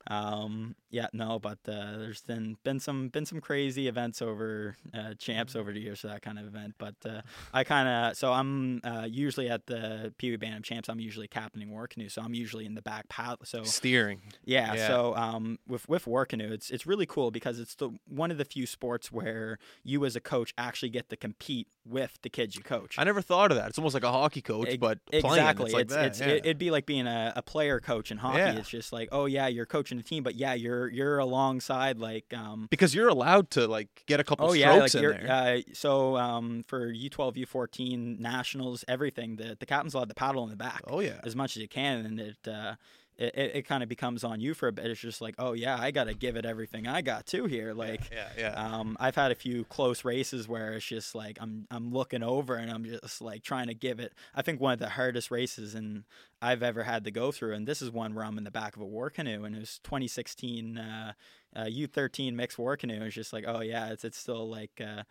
Um, 0.10 0.76
yeah, 0.90 1.08
no, 1.12 1.38
but 1.38 1.60
uh, 1.68 1.98
there's 1.98 2.22
been 2.22 2.58
been 2.64 2.80
some 2.80 3.10
been 3.10 3.26
some 3.26 3.42
crazy 3.42 3.88
events 3.88 4.22
over 4.22 4.76
uh, 4.94 5.14
champs 5.16 5.56
over 5.56 5.74
the 5.74 5.80
years 5.80 6.00
for 6.00 6.08
that 6.08 6.22
kind 6.22 6.40
of 6.40 6.46
event. 6.46 6.76
But 6.78 6.96
uh, 7.06 7.22
I 7.54 7.64
kind 7.64 7.88
of 7.88 8.18
so 8.18 8.32
I'm 8.32 8.82
uh, 8.84 9.06
usually 9.10 9.50
at 9.50 9.68
the 9.68 10.14
Pee 10.18 10.32
Wee 10.32 10.38
Bantam 10.38 10.64
champs. 10.64 10.88
I'm 10.88 11.00
usually 11.00 11.28
captaining 11.28 11.72
war 11.72 11.88
canoe, 11.88 12.10
so 12.10 12.22
I'm 12.22 12.34
usually 12.34 12.66
in 12.66 12.76
the 12.76 12.82
back 12.82 13.10
paddle. 13.10 13.40
So 13.44 13.64
steering. 13.64 14.22
Yeah, 14.46 14.74
yeah. 14.76 14.88
So 14.88 15.16
um, 15.16 15.60
with 15.68 15.90
with 15.90 16.08
war 16.08 16.26
canoe, 16.26 16.52
it's 16.54 16.70
it's 16.70 16.86
really 16.86 17.06
cool 17.06 17.32
because 17.32 17.60
it's 17.60 17.76
the 17.76 17.90
one 18.08 18.32
of 18.32 18.38
the 18.38 18.46
few 18.46 18.66
sports 18.66 19.12
where 19.12 19.60
you 19.84 20.06
as 20.06 20.16
a 20.16 20.22
coach 20.22 20.54
actually 20.58 20.90
get 20.90 21.10
to 21.10 21.18
compete 21.18 21.68
with 21.86 22.20
the 22.22 22.30
kids 22.30 22.56
you 22.56 22.64
coach. 22.64 22.96
I 22.98 23.04
never 23.04 23.22
thought 23.22 23.52
of 23.52 23.58
that. 23.58 23.70
It's 23.70 23.78
almost 23.78 23.94
like 23.94 24.04
a 24.04 24.12
hockey 24.12 24.42
coach, 24.42 24.70
it, 24.70 24.80
but 24.80 25.00
exactly. 25.12 25.66
It's, 25.66 25.74
like 25.74 25.82
it's, 25.84 25.94
that. 25.94 26.06
it's 26.06 26.20
yeah. 26.20 26.28
it, 26.28 26.46
would 26.46 26.58
be 26.58 26.72
like 26.72 26.86
being 26.86 27.08
a, 27.08 27.34
a, 27.36 27.42
player 27.42 27.80
coach 27.80 28.12
in 28.12 28.18
hockey. 28.18 28.40
Yeah. 28.40 28.58
It's 28.58 28.70
just 28.70 28.92
like, 28.92 29.10
oh 29.12 29.26
yeah, 29.26 29.48
you're 29.48 29.66
coaching 29.66 29.97
a 30.00 30.04
team, 30.04 30.24
but 30.24 30.36
yeah, 30.36 30.54
you're 30.54 30.90
you're 30.90 31.20
alongside 31.20 32.00
like 32.00 32.34
um 32.34 32.68
because 32.70 32.94
you're 32.94 33.08
allowed 33.08 33.50
to 33.52 33.68
like 33.68 34.04
get 34.06 34.20
a 34.20 34.24
couple 34.24 34.48
oh, 34.48 34.54
strokes 34.56 34.94
yeah, 34.94 35.02
like 35.02 35.16
in 35.16 35.26
there. 35.26 35.32
Uh, 35.32 35.62
so 35.74 36.18
um 36.18 36.64
for 36.68 36.92
U12, 36.92 37.46
U14 37.46 38.20
nationals, 38.20 38.84
everything 38.88 39.36
the 39.36 39.58
the 39.60 39.66
captain's 39.66 39.94
allowed 39.94 40.10
to 40.10 40.16
paddle 40.16 40.44
in 40.44 40.50
the 40.50 40.56
back. 40.56 40.82
Oh 40.88 41.00
yeah, 41.00 41.20
as 41.24 41.36
much 41.36 41.56
as 41.56 41.62
you 41.62 41.68
can, 41.68 42.06
and 42.06 42.20
it. 42.20 42.48
Uh, 42.48 42.76
it, 43.18 43.36
it, 43.36 43.52
it 43.56 43.62
kind 43.68 43.82
of 43.82 43.90
becomes 43.90 44.24
on 44.24 44.40
you 44.40 44.54
for 44.54 44.68
a 44.68 44.72
bit. 44.72 44.86
It's 44.86 45.00
just 45.00 45.22
like, 45.22 45.36
oh 45.40 45.54
yeah, 45.54 45.78
I 45.80 45.92
got 45.92 46.06
to 46.06 46.14
give 46.14 46.36
it 46.36 46.46
everything 46.46 46.88
I 46.88 47.02
got 47.02 47.26
too 47.26 47.46
here. 47.46 47.74
Like, 47.74 48.10
yeah, 48.12 48.30
yeah. 48.38 48.52
yeah. 48.52 48.78
Um, 48.78 48.96
I've 49.00 49.16
had 49.16 49.32
a 49.32 49.36
few 49.36 49.64
close 49.66 50.06
races 50.06 50.48
where 50.48 50.74
it's 50.74 50.86
just 50.86 51.16
like 51.16 51.38
I'm 51.42 51.68
I'm 51.72 51.92
looking 51.92 52.24
over 52.24 52.56
and 52.56 52.70
I'm 52.70 52.86
just 52.86 53.22
like 53.22 53.44
trying 53.44 53.68
to 53.68 53.74
give 53.74 54.00
it. 54.00 54.14
I 54.36 54.42
think 54.42 54.62
one 54.62 54.74
of 54.74 54.80
the 54.80 54.90
hardest 54.90 55.32
races 55.32 55.74
and 55.74 56.04
I've 56.42 56.62
ever 56.62 56.84
had 56.84 57.04
to 57.06 57.12
go 57.12 57.32
through, 57.32 57.54
and 57.54 57.68
this 57.68 57.82
is 57.82 57.90
one 57.90 58.14
where 58.14 58.24
I'm 58.24 58.38
in 58.38 58.44
the 58.44 58.52
back 58.52 58.76
of 58.76 58.82
a 58.82 58.86
war 58.86 59.10
canoe, 59.10 59.44
and 59.44 59.56
it 59.56 59.60
was 59.60 59.80
2016 59.84 60.78
uh, 60.78 61.14
uh, 61.56 61.66
U13 61.66 62.34
mixed 62.34 62.60
war 62.60 62.78
canoe. 62.78 63.02
It's 63.04 63.16
just 63.16 63.34
like, 63.34 63.46
oh 63.48 63.62
yeah, 63.62 63.90
it's 63.90 64.06
it's 64.06 64.18
still 64.18 64.50
like. 64.50 64.82
Uh, 64.82 65.04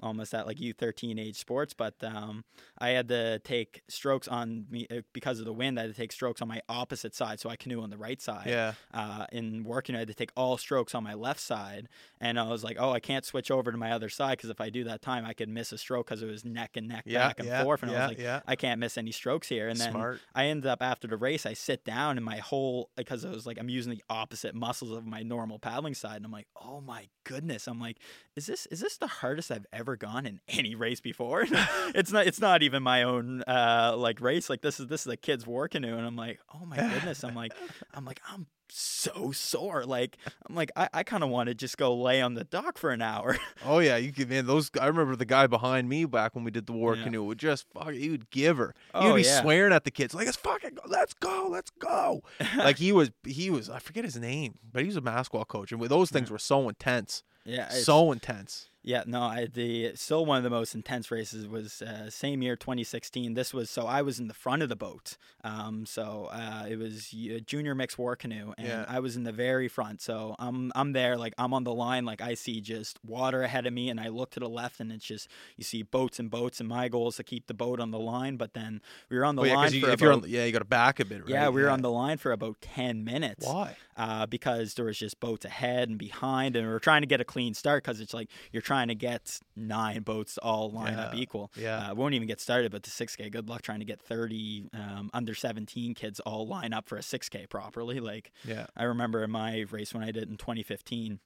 almost 0.00 0.34
at 0.34 0.46
like 0.46 0.58
U13 0.58 1.20
age 1.20 1.36
sports, 1.36 1.74
but 1.74 1.94
um, 2.02 2.44
I 2.78 2.90
had 2.90 3.08
to 3.08 3.38
take 3.40 3.82
strokes 3.88 4.28
on 4.28 4.66
me 4.70 4.86
uh, 4.90 5.00
because 5.12 5.38
of 5.38 5.44
the 5.44 5.52
wind. 5.52 5.78
I 5.78 5.82
had 5.82 5.90
to 5.90 5.96
take 5.96 6.12
strokes 6.12 6.40
on 6.40 6.48
my 6.48 6.60
opposite 6.68 7.14
side, 7.14 7.40
so 7.40 7.50
I 7.50 7.56
canoe 7.56 7.82
on 7.82 7.90
the 7.90 7.96
right 7.96 8.20
side. 8.20 8.46
Yeah. 8.46 8.74
Uh, 8.92 9.26
in 9.32 9.64
working, 9.64 9.96
I 9.96 10.00
had 10.00 10.08
to 10.08 10.14
take 10.14 10.30
all 10.36 10.56
strokes 10.56 10.94
on 10.94 11.04
my 11.04 11.14
left 11.14 11.40
side, 11.40 11.88
and 12.20 12.38
I 12.38 12.48
was 12.48 12.62
like, 12.62 12.76
oh, 12.78 12.92
I 12.92 13.00
can't 13.00 13.24
switch 13.24 13.50
over 13.50 13.72
to 13.72 13.78
my 13.78 13.92
other 13.92 14.08
side 14.08 14.38
because 14.38 14.50
if 14.50 14.60
I 14.60 14.70
do 14.70 14.84
that 14.84 15.02
time, 15.02 15.24
I 15.24 15.32
could 15.32 15.48
miss 15.48 15.72
a 15.72 15.78
stroke 15.78 16.06
because 16.06 16.22
it 16.22 16.26
was 16.26 16.44
neck 16.44 16.76
and 16.76 16.88
neck 16.88 17.04
yeah, 17.06 17.26
back 17.26 17.40
and 17.40 17.48
yeah, 17.48 17.62
forth, 17.64 17.82
and 17.82 17.92
yeah, 17.92 17.98
I 17.98 18.00
was 18.00 18.08
like, 18.10 18.18
yeah. 18.18 18.40
I 18.46 18.56
can't 18.56 18.80
miss 18.80 18.96
any 18.96 19.12
strokes 19.12 19.48
here. 19.48 19.68
And 19.68 19.78
then 19.78 19.92
Smart. 19.92 20.20
I 20.34 20.46
ended 20.46 20.66
up 20.66 20.82
after 20.82 21.08
the 21.08 21.16
race, 21.16 21.46
I 21.46 21.54
sit 21.54 21.84
down 21.84 22.16
and 22.16 22.24
my 22.24 22.38
whole 22.38 22.90
because 22.96 23.24
I 23.24 23.30
was 23.30 23.46
like, 23.46 23.58
I'm 23.58 23.68
using 23.68 23.92
the 23.92 24.04
opposite 24.08 24.54
muscles 24.54 24.92
of 24.92 25.06
my 25.06 25.22
normal 25.22 25.58
paddling 25.58 25.94
side, 25.94 26.16
and 26.16 26.24
I'm 26.24 26.32
like, 26.32 26.48
oh 26.60 26.80
my 26.80 27.08
goodness, 27.24 27.66
I'm 27.66 27.80
like, 27.80 27.98
is 28.36 28.46
this 28.46 28.66
is 28.66 28.80
this 28.80 28.96
the 28.96 29.06
hardest 29.06 29.50
I've 29.50 29.66
ever 29.72 29.87
gone 29.96 30.26
in 30.26 30.40
any 30.48 30.74
race 30.74 31.00
before. 31.00 31.44
it's 31.94 32.12
not 32.12 32.26
it's 32.26 32.40
not 32.40 32.62
even 32.62 32.82
my 32.82 33.02
own 33.02 33.42
uh 33.46 33.94
like 33.96 34.20
race. 34.20 34.48
Like 34.50 34.60
this 34.62 34.80
is 34.80 34.86
this 34.86 35.06
is 35.06 35.12
a 35.12 35.16
kid's 35.16 35.46
war 35.46 35.68
canoe, 35.68 35.96
and 35.96 36.06
I'm 36.06 36.16
like, 36.16 36.40
oh 36.54 36.64
my 36.66 36.76
goodness. 36.76 37.24
I'm 37.24 37.34
like 37.34 37.52
I'm 37.94 38.04
like 38.04 38.20
I'm 38.32 38.46
so 38.70 39.32
sore. 39.32 39.84
Like 39.86 40.18
I'm 40.46 40.54
like 40.54 40.70
I, 40.76 40.88
I 40.92 41.02
kind 41.02 41.24
of 41.24 41.30
want 41.30 41.48
to 41.48 41.54
just 41.54 41.78
go 41.78 41.94
lay 41.96 42.20
on 42.20 42.34
the 42.34 42.44
dock 42.44 42.76
for 42.76 42.90
an 42.90 43.00
hour. 43.00 43.38
oh 43.64 43.78
yeah, 43.78 43.96
you 43.96 44.12
could 44.12 44.28
man. 44.28 44.46
Those 44.46 44.70
I 44.80 44.86
remember 44.86 45.16
the 45.16 45.24
guy 45.24 45.46
behind 45.46 45.88
me 45.88 46.04
back 46.04 46.34
when 46.34 46.44
we 46.44 46.50
did 46.50 46.66
the 46.66 46.72
war 46.72 46.94
Yeah. 46.94 47.04
canoe 47.04 47.24
would 47.24 47.38
just 47.38 47.66
fuck. 47.72 47.92
He 47.92 48.10
would 48.10 48.30
give 48.30 48.58
her. 48.58 48.74
He 48.76 48.90
Oh, 48.94 49.12
would 49.12 49.16
be 49.16 49.22
yeah. 49.22 49.40
swearing 49.40 49.72
at 49.72 49.84
the 49.84 49.90
kids 49.90 50.14
like, 50.14 50.26
"Let's 50.26 50.36
fucking 50.36 50.74
go, 50.74 50.82
let's 50.86 51.14
go, 51.14 51.48
let's 51.50 51.70
go." 51.78 52.22
like 52.58 52.76
he 52.76 52.92
was 52.92 53.10
he 53.26 53.48
was 53.48 53.70
I 53.70 53.78
forget 53.78 54.04
his 54.04 54.16
name, 54.16 54.58
but 54.70 54.82
he 54.82 54.86
was 54.86 54.96
a 54.96 55.00
basketball 55.00 55.46
coach, 55.46 55.72
and 55.72 55.80
those 55.82 56.10
things 56.10 56.30
were 56.30 56.38
so 56.38 56.68
intense, 56.68 57.22
yeah, 57.44 57.70
so 57.70 58.12
intense. 58.12 58.67
Yeah, 58.82 59.02
no, 59.06 59.22
I 59.22 59.46
the 59.52 59.92
still 59.96 60.24
one 60.24 60.38
of 60.38 60.44
the 60.44 60.50
most 60.50 60.74
intense 60.74 61.10
races 61.10 61.46
was 61.48 61.82
uh, 61.82 62.08
same 62.10 62.42
year 62.42 62.56
2016. 62.56 63.34
This 63.34 63.52
was 63.52 63.68
so 63.68 63.86
I 63.86 64.02
was 64.02 64.18
in 64.20 64.28
the 64.28 64.34
front 64.34 64.62
of 64.62 64.68
the 64.68 64.76
boat. 64.76 65.16
Um, 65.44 65.84
so 65.84 66.28
uh, 66.32 66.64
it 66.68 66.76
was 66.78 67.12
a 67.12 67.40
junior 67.40 67.74
mixed 67.74 67.98
war 67.98 68.14
canoe, 68.16 68.54
and 68.56 68.66
Yeah. 68.66 68.84
I 68.88 69.00
was 69.00 69.16
in 69.16 69.24
the 69.24 69.32
very 69.32 69.68
front. 69.68 70.00
So 70.00 70.36
I'm 70.38 70.72
I'm 70.76 70.92
there, 70.92 71.16
like 71.18 71.34
I'm 71.38 71.52
on 71.52 71.64
the 71.64 71.74
line, 71.74 72.04
like 72.04 72.20
I 72.20 72.34
see 72.34 72.60
just 72.60 72.98
water 73.04 73.42
ahead 73.42 73.66
of 73.66 73.72
me, 73.72 73.90
and 73.90 73.98
I 74.00 74.08
look 74.08 74.30
to 74.30 74.40
the 74.40 74.48
left, 74.48 74.78
and 74.80 74.92
it's 74.92 75.04
just 75.04 75.28
you 75.56 75.64
see 75.64 75.82
boats 75.82 76.18
and 76.20 76.30
boats, 76.30 76.60
and 76.60 76.68
my 76.68 76.88
goal 76.88 77.08
is 77.08 77.16
to 77.16 77.24
keep 77.24 77.46
the 77.48 77.54
boat 77.54 77.80
on 77.80 77.90
the 77.90 77.98
line. 77.98 78.36
But 78.36 78.54
then 78.54 78.80
we 79.10 79.18
were 79.18 79.24
on 79.24 79.34
the 79.36 79.42
Oh, 79.42 79.44
yeah, 79.44 79.54
line 79.54 79.72
you, 79.74 79.80
for 79.80 79.90
if 79.90 80.00
you're 80.00 80.12
on, 80.12 80.24
yeah, 80.26 80.44
you 80.44 80.52
got 80.52 80.60
to 80.60 80.64
back 80.64 81.00
a 81.00 81.04
bit, 81.04 81.22
right? 81.22 81.30
yeah, 81.30 81.48
we 81.48 81.62
were 81.62 81.70
on 81.70 81.82
the 81.82 81.90
line 81.90 82.16
for 82.16 82.30
about 82.32 82.60
10 82.60 83.04
minutes 83.04 83.44
Why? 83.46 83.76
uh, 83.96 84.26
because 84.26 84.74
there 84.74 84.84
was 84.84 84.98
just 84.98 85.18
boats 85.18 85.44
ahead 85.44 85.88
and 85.88 85.98
behind, 85.98 86.54
and 86.54 86.64
we 86.66 86.72
are 86.72 86.78
trying 86.78 87.02
to 87.02 87.06
get 87.08 87.20
a 87.20 87.24
clean 87.24 87.54
start 87.54 87.82
because 87.82 88.00
it's 88.00 88.14
like 88.14 88.28
you're 88.52 88.62
trying 88.62 88.77
to 88.86 88.94
get 88.94 89.40
nine 89.56 90.02
boats 90.02 90.38
all 90.38 90.70
line 90.70 90.94
up 90.94 91.14
equal. 91.16 91.50
yeah. 91.56 91.90
uh, 91.90 91.94
won't 91.96 92.14
even 92.14 92.28
get 92.28 92.40
started, 92.40 92.70
but 92.70 92.84
the 92.84 92.90
6K, 92.90 93.32
good 93.32 93.48
luck 93.48 93.62
trying 93.62 93.80
to 93.80 93.84
get 93.84 94.00
30 94.00 94.68
um, 94.72 95.10
under 95.12 95.34
17 95.34 95.94
kids 95.94 96.20
all 96.20 96.46
line 96.46 96.72
up 96.72 96.88
for 96.88 96.96
a 96.96 97.00
6K 97.02 97.48
properly. 97.48 97.98
Like 97.98 98.30
Yeah. 98.44 98.66
I 98.76 98.84
remember 98.84 99.24
in 99.24 99.32
my 99.32 99.64
race 99.72 99.92
when 99.92 100.04
I 100.04 100.12
did 100.12 100.30
in 100.30 100.36
2015. 100.36 101.18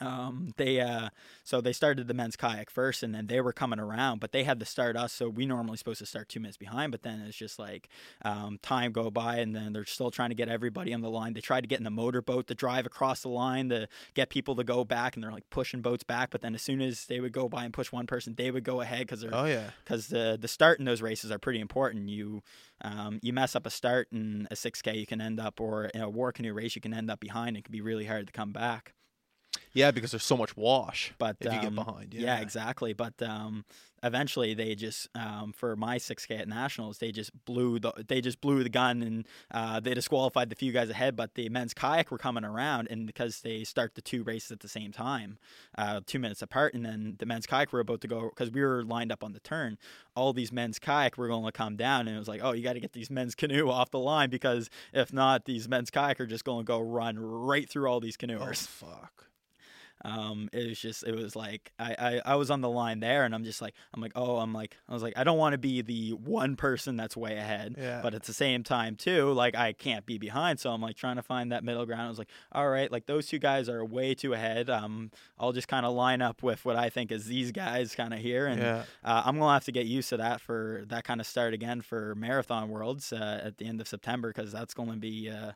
Um, 0.00 0.52
they 0.56 0.80
uh, 0.80 1.08
so 1.44 1.60
they 1.60 1.72
started 1.72 2.08
the 2.08 2.14
men's 2.14 2.36
kayak 2.36 2.70
first, 2.70 3.02
and 3.02 3.14
then 3.14 3.26
they 3.26 3.40
were 3.40 3.52
coming 3.52 3.78
around, 3.78 4.20
but 4.20 4.32
they 4.32 4.44
had 4.44 4.60
to 4.60 4.66
start 4.66 4.96
us. 4.96 5.12
So 5.12 5.28
we 5.28 5.46
normally 5.46 5.76
supposed 5.76 5.98
to 6.00 6.06
start 6.06 6.28
two 6.28 6.40
minutes 6.40 6.56
behind, 6.56 6.92
but 6.92 7.02
then 7.02 7.20
it's 7.20 7.36
just 7.36 7.58
like 7.58 7.88
um, 8.22 8.58
time 8.62 8.92
go 8.92 9.10
by, 9.10 9.36
and 9.36 9.54
then 9.54 9.72
they're 9.72 9.84
still 9.84 10.10
trying 10.10 10.30
to 10.30 10.34
get 10.34 10.48
everybody 10.48 10.92
on 10.92 11.00
the 11.00 11.10
line. 11.10 11.32
They 11.34 11.40
tried 11.40 11.62
to 11.62 11.66
get 11.68 11.80
in 11.80 11.86
a 11.86 11.90
motorboat 11.90 12.46
to 12.48 12.54
drive 12.54 12.86
across 12.86 13.22
the 13.22 13.28
line 13.28 13.68
to 13.70 13.88
get 14.14 14.28
people 14.30 14.54
to 14.56 14.64
go 14.64 14.84
back, 14.84 15.14
and 15.16 15.22
they're 15.24 15.32
like 15.32 15.48
pushing 15.50 15.80
boats 15.80 16.04
back. 16.04 16.30
But 16.30 16.40
then 16.42 16.54
as 16.54 16.62
soon 16.62 16.80
as 16.80 17.06
they 17.06 17.20
would 17.20 17.32
go 17.32 17.48
by 17.48 17.64
and 17.64 17.72
push 17.72 17.92
one 17.92 18.06
person, 18.06 18.34
they 18.36 18.50
would 18.50 18.64
go 18.64 18.80
ahead 18.80 19.00
because 19.00 19.20
they're 19.20 19.34
Oh 19.34 19.44
yeah. 19.46 19.70
because 19.84 20.08
the 20.08 20.38
the 20.40 20.48
start 20.48 20.78
in 20.78 20.84
those 20.84 21.02
races 21.02 21.30
are 21.30 21.38
pretty 21.38 21.60
important. 21.60 22.08
You 22.08 22.42
um, 22.82 23.20
you 23.22 23.32
mess 23.32 23.56
up 23.56 23.66
a 23.66 23.70
start 23.70 24.08
in 24.12 24.46
a 24.50 24.54
6K, 24.54 24.96
you 24.98 25.06
can 25.06 25.20
end 25.20 25.40
up, 25.40 25.60
or 25.60 25.86
in 25.86 26.02
a 26.02 26.10
war 26.10 26.30
canoe 26.32 26.52
race, 26.52 26.74
you 26.74 26.82
can 26.82 26.92
end 26.92 27.10
up 27.10 27.20
behind. 27.20 27.48
and 27.48 27.56
It 27.58 27.64
can 27.64 27.72
be 27.72 27.80
really 27.80 28.04
hard 28.04 28.26
to 28.26 28.32
come 28.32 28.52
back. 28.52 28.92
Yeah, 29.76 29.90
because 29.90 30.10
there's 30.10 30.24
so 30.24 30.36
much 30.36 30.56
wash. 30.56 31.12
But 31.18 31.36
if 31.40 31.48
um, 31.48 31.54
you 31.54 31.60
get 31.60 31.74
behind, 31.74 32.14
yeah, 32.14 32.36
yeah 32.36 32.40
exactly. 32.40 32.94
But 32.94 33.20
um, 33.22 33.64
eventually 34.02 34.54
they 34.54 34.74
just 34.74 35.08
um, 35.14 35.52
for 35.52 35.76
my 35.76 35.98
6k 35.98 36.40
at 36.40 36.48
nationals 36.48 36.98
they 36.98 37.10
just 37.10 37.32
blew 37.44 37.78
the 37.78 37.92
they 38.08 38.20
just 38.20 38.40
blew 38.40 38.62
the 38.62 38.68
gun 38.68 39.02
and 39.02 39.26
uh, 39.50 39.80
they 39.80 39.94
disqualified 39.94 40.50
the 40.50 40.56
few 40.56 40.72
guys 40.72 40.90
ahead 40.90 41.16
but 41.16 41.34
the 41.34 41.48
men's 41.48 41.74
kayak 41.74 42.10
were 42.10 42.18
coming 42.18 42.44
around 42.44 42.88
and 42.90 43.06
because 43.06 43.40
they 43.40 43.64
start 43.64 43.94
the 43.94 44.02
two 44.02 44.22
races 44.22 44.50
at 44.50 44.60
the 44.60 44.68
same 44.68 44.92
time 44.92 45.38
uh, 45.78 46.00
two 46.06 46.18
minutes 46.18 46.42
apart 46.42 46.74
and 46.74 46.84
then 46.84 47.16
the 47.18 47.26
men's 47.26 47.46
kayak 47.46 47.72
were 47.72 47.80
about 47.80 48.00
to 48.00 48.08
go 48.08 48.30
because 48.30 48.50
we 48.50 48.62
were 48.62 48.84
lined 48.84 49.10
up 49.10 49.24
on 49.24 49.32
the 49.32 49.40
turn 49.40 49.78
all 50.14 50.32
these 50.32 50.52
men's 50.52 50.78
kayak 50.78 51.16
were 51.16 51.28
going 51.28 51.44
to 51.44 51.52
come 51.52 51.76
down 51.76 52.06
and 52.06 52.16
it 52.16 52.18
was 52.18 52.28
like 52.28 52.40
oh 52.42 52.52
you 52.52 52.62
got 52.62 52.74
to 52.74 52.80
get 52.80 52.92
these 52.92 53.10
men's 53.10 53.34
canoe 53.34 53.68
off 53.70 53.90
the 53.90 53.98
line 53.98 54.30
because 54.30 54.70
if 54.92 55.12
not 55.12 55.44
these 55.46 55.68
men's 55.68 55.90
kayak 55.90 56.20
are 56.20 56.26
just 56.26 56.44
going 56.44 56.64
to 56.64 56.64
go 56.64 56.80
run 56.80 57.18
right 57.18 57.68
through 57.68 57.86
all 57.86 58.00
these 58.00 58.16
canoers 58.16 58.68
oh, 58.82 58.86
fuck 58.86 59.26
um, 60.06 60.48
it 60.52 60.68
was 60.68 60.78
just 60.78 61.02
it 61.02 61.16
was 61.16 61.34
like 61.34 61.72
I, 61.80 61.96
I 61.98 62.32
I 62.32 62.34
was 62.36 62.48
on 62.48 62.60
the 62.60 62.70
line 62.70 63.00
there 63.00 63.24
and 63.24 63.34
I'm 63.34 63.42
just 63.42 63.60
like 63.60 63.74
I'm 63.92 64.00
like 64.00 64.12
oh 64.14 64.36
I'm 64.36 64.52
like 64.52 64.76
I 64.88 64.92
was 64.92 65.02
like 65.02 65.14
I 65.16 65.24
don't 65.24 65.36
want 65.36 65.54
to 65.54 65.58
be 65.58 65.82
the 65.82 66.10
one 66.12 66.54
person 66.54 66.96
that's 66.96 67.16
way 67.16 67.36
ahead 67.36 67.74
yeah. 67.76 68.00
but 68.02 68.14
at 68.14 68.22
the 68.22 68.32
same 68.32 68.62
time 68.62 68.94
too 68.94 69.32
like 69.32 69.56
I 69.56 69.72
can't 69.72 70.06
be 70.06 70.16
behind 70.16 70.60
so 70.60 70.70
I'm 70.70 70.80
like 70.80 70.94
trying 70.94 71.16
to 71.16 71.22
find 71.22 71.50
that 71.50 71.64
middle 71.64 71.84
ground 71.86 72.02
I 72.02 72.08
was 72.08 72.18
like 72.18 72.30
all 72.52 72.68
right 72.68 72.90
like 72.90 73.06
those 73.06 73.26
two 73.26 73.40
guys 73.40 73.68
are 73.68 73.84
way 73.84 74.14
too 74.14 74.32
ahead 74.32 74.70
um 74.70 75.10
I'll 75.40 75.52
just 75.52 75.66
kind 75.66 75.84
of 75.84 75.92
line 75.92 76.22
up 76.22 76.40
with 76.40 76.64
what 76.64 76.76
I 76.76 76.88
think 76.88 77.10
is 77.10 77.26
these 77.26 77.50
guys 77.50 77.96
kind 77.96 78.14
of 78.14 78.20
here 78.20 78.46
and 78.46 78.60
yeah. 78.60 78.84
uh, 79.04 79.22
I'm 79.24 79.40
gonna 79.40 79.52
have 79.54 79.64
to 79.64 79.72
get 79.72 79.86
used 79.86 80.10
to 80.10 80.18
that 80.18 80.40
for 80.40 80.84
that 80.86 81.02
kind 81.02 81.20
of 81.20 81.26
start 81.26 81.52
again 81.52 81.80
for 81.80 82.14
marathon 82.14 82.68
worlds 82.68 83.12
uh, 83.12 83.40
at 83.42 83.58
the 83.58 83.66
end 83.66 83.80
of 83.80 83.88
September 83.88 84.32
because 84.32 84.52
that's 84.52 84.72
going 84.72 84.90
to 84.90 84.96
be 84.96 85.28
uh, 85.28 85.52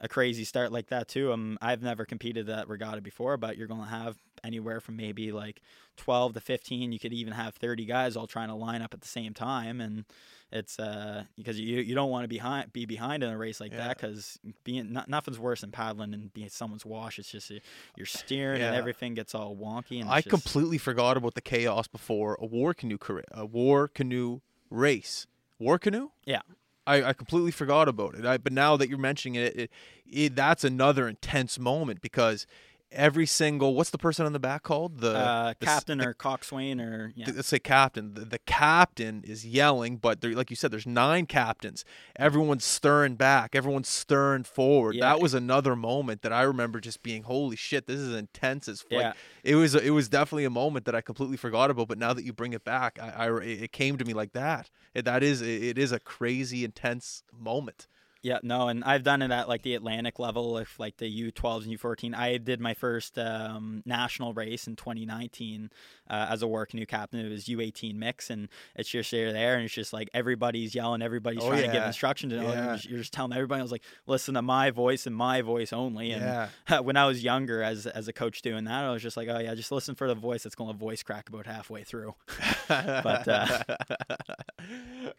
a 0.00 0.08
crazy 0.08 0.44
start 0.44 0.72
like 0.72 0.88
that 0.88 1.08
too. 1.08 1.32
Um, 1.32 1.58
I've 1.60 1.82
never 1.82 2.04
competed 2.04 2.46
that 2.46 2.68
regatta 2.68 3.00
before, 3.00 3.36
but 3.36 3.56
you're 3.56 3.66
going 3.66 3.82
to 3.82 3.88
have 3.88 4.16
anywhere 4.44 4.80
from 4.80 4.96
maybe 4.96 5.32
like 5.32 5.60
12 5.96 6.34
to 6.34 6.40
15. 6.40 6.92
You 6.92 6.98
could 6.98 7.12
even 7.12 7.32
have 7.32 7.54
30 7.54 7.84
guys 7.84 8.16
all 8.16 8.26
trying 8.26 8.48
to 8.48 8.54
line 8.54 8.82
up 8.82 8.94
at 8.94 9.00
the 9.00 9.08
same 9.08 9.34
time, 9.34 9.80
and 9.80 10.04
it's 10.50 10.78
uh 10.78 11.24
because 11.36 11.60
you 11.60 11.78
you 11.80 11.94
don't 11.94 12.08
want 12.08 12.24
to 12.24 12.28
be 12.28 12.36
behind 12.36 12.72
be 12.72 12.86
behind 12.86 13.22
in 13.22 13.28
a 13.28 13.36
race 13.36 13.60
like 13.60 13.70
yeah. 13.70 13.88
that 13.88 13.98
because 13.98 14.38
being 14.64 14.94
not, 14.94 15.06
nothing's 15.06 15.38
worse 15.38 15.60
than 15.60 15.70
paddling 15.70 16.14
and 16.14 16.32
being 16.32 16.48
someone's 16.48 16.86
wash. 16.86 17.18
It's 17.18 17.30
just 17.30 17.52
you're 17.96 18.06
steering 18.06 18.60
yeah. 18.60 18.68
and 18.68 18.76
everything 18.76 19.14
gets 19.14 19.34
all 19.34 19.54
wonky. 19.54 20.00
And 20.00 20.08
I 20.08 20.20
just... 20.20 20.30
completely 20.30 20.78
forgot 20.78 21.16
about 21.16 21.34
the 21.34 21.42
chaos 21.42 21.86
before 21.86 22.38
a 22.40 22.46
war 22.46 22.72
canoe 22.72 22.98
career, 22.98 23.24
a 23.30 23.44
war 23.44 23.88
canoe 23.88 24.40
race. 24.70 25.26
War 25.58 25.78
canoe? 25.78 26.10
Yeah. 26.24 26.42
I, 26.88 27.10
I 27.10 27.12
completely 27.12 27.50
forgot 27.50 27.86
about 27.86 28.14
it. 28.14 28.24
I, 28.24 28.38
but 28.38 28.52
now 28.52 28.76
that 28.78 28.88
you're 28.88 28.98
mentioning 28.98 29.34
it, 29.34 29.56
it, 29.56 29.70
it, 30.10 30.34
that's 30.34 30.64
another 30.64 31.06
intense 31.06 31.58
moment 31.58 32.00
because 32.00 32.46
every 32.90 33.26
single 33.26 33.74
what's 33.74 33.90
the 33.90 33.98
person 33.98 34.26
on 34.26 34.32
the 34.32 34.38
back 34.38 34.62
called? 34.62 35.00
The, 35.00 35.16
uh, 35.16 35.54
the 35.58 35.66
captain 35.66 35.98
the, 35.98 36.08
or 36.08 36.14
coxswain 36.14 36.80
or 36.80 37.12
yeah. 37.14 37.30
let's 37.34 37.48
say 37.48 37.58
captain. 37.58 38.14
The, 38.14 38.24
the 38.24 38.38
captain 38.40 39.22
is 39.24 39.46
yelling 39.46 39.96
but 39.96 40.20
there, 40.20 40.34
like 40.34 40.50
you 40.50 40.56
said 40.56 40.70
there's 40.70 40.86
nine 40.86 41.26
captains. 41.26 41.84
Everyone's 42.16 42.64
stirring 42.64 43.16
back. 43.16 43.54
Everyone's 43.54 43.88
stirring 43.88 44.44
forward. 44.44 44.94
Yeah. 44.94 45.08
that 45.08 45.20
was 45.20 45.34
another 45.34 45.76
moment 45.76 46.22
that 46.22 46.32
i 46.32 46.42
remember 46.42 46.80
just 46.80 47.02
being 47.02 47.22
holy 47.22 47.56
shit 47.56 47.86
this 47.86 48.00
is 48.00 48.14
intense 48.14 48.68
as 48.68 48.84
like, 48.90 49.00
yeah. 49.00 49.12
it 49.44 49.54
was 49.54 49.74
it 49.74 49.90
was 49.90 50.08
definitely 50.08 50.44
a 50.44 50.50
moment 50.50 50.84
that 50.84 50.94
i 50.94 51.00
completely 51.00 51.36
forgot 51.36 51.70
about 51.70 51.88
but 51.88 51.98
now 51.98 52.12
that 52.12 52.24
you 52.24 52.32
bring 52.32 52.52
it 52.52 52.64
back 52.64 52.98
i, 53.00 53.26
I 53.26 53.38
it 53.42 53.72
came 53.72 53.96
to 53.98 54.04
me 54.04 54.14
like 54.14 54.32
that. 54.32 54.70
It, 54.94 55.04
that 55.04 55.22
is 55.22 55.42
it 55.42 55.78
is 55.78 55.92
a 55.92 56.00
crazy 56.00 56.64
intense 56.64 57.22
moment 57.32 57.86
yeah, 58.20 58.38
no, 58.42 58.66
and 58.68 58.82
I've 58.82 59.04
done 59.04 59.22
it 59.22 59.30
at 59.30 59.48
like 59.48 59.62
the 59.62 59.74
Atlantic 59.74 60.18
level, 60.18 60.58
if 60.58 60.78
like 60.80 60.96
the 60.96 61.30
U12s 61.32 61.64
and 61.64 61.78
U14. 61.78 62.16
I 62.16 62.38
did 62.38 62.60
my 62.60 62.74
first 62.74 63.16
um, 63.16 63.82
national 63.86 64.32
race 64.34 64.66
in 64.66 64.74
2019 64.74 65.70
uh, 66.10 66.26
as 66.28 66.42
a 66.42 66.48
war 66.48 66.66
canoe 66.66 66.84
captain. 66.84 67.24
It 67.24 67.28
was 67.28 67.44
U18 67.44 67.94
mix, 67.94 68.28
and 68.30 68.48
it's 68.74 68.88
just 68.88 69.12
you're 69.12 69.32
there, 69.32 69.54
and 69.54 69.64
it's 69.64 69.74
just 69.74 69.92
like 69.92 70.10
everybody's 70.12 70.74
yelling, 70.74 71.00
everybody's 71.00 71.44
oh, 71.44 71.48
trying 71.48 71.60
yeah. 71.60 71.66
to 71.66 71.72
give 71.74 71.82
instructions, 71.84 72.32
and 72.32 72.42
yeah. 72.42 72.48
you're, 72.48 72.74
just, 72.74 72.90
you're, 72.90 72.98
just, 72.98 73.12
telling 73.12 73.32
everybody. 73.32 73.60
I 73.60 73.62
was 73.62 73.72
like, 73.72 73.84
listen 74.08 74.34
to 74.34 74.42
my 74.42 74.70
voice 74.70 75.06
and 75.06 75.14
my 75.14 75.40
voice 75.40 75.72
only. 75.72 76.10
And 76.10 76.22
yeah. 76.68 76.80
when 76.80 76.96
I 76.96 77.06
was 77.06 77.22
younger, 77.22 77.62
as 77.62 77.86
as 77.86 78.08
a 78.08 78.12
coach 78.12 78.42
doing 78.42 78.64
that, 78.64 78.84
I 78.84 78.90
was 78.90 79.02
just 79.02 79.16
like, 79.16 79.28
oh 79.28 79.38
yeah, 79.38 79.54
just 79.54 79.70
listen 79.70 79.94
for 79.94 80.08
the 80.08 80.16
voice 80.16 80.42
that's 80.42 80.56
going 80.56 80.72
to 80.72 80.76
voice 80.76 81.04
crack 81.04 81.28
about 81.28 81.46
halfway 81.46 81.84
through. 81.84 82.16
but 82.68 83.28
uh, 83.28 83.62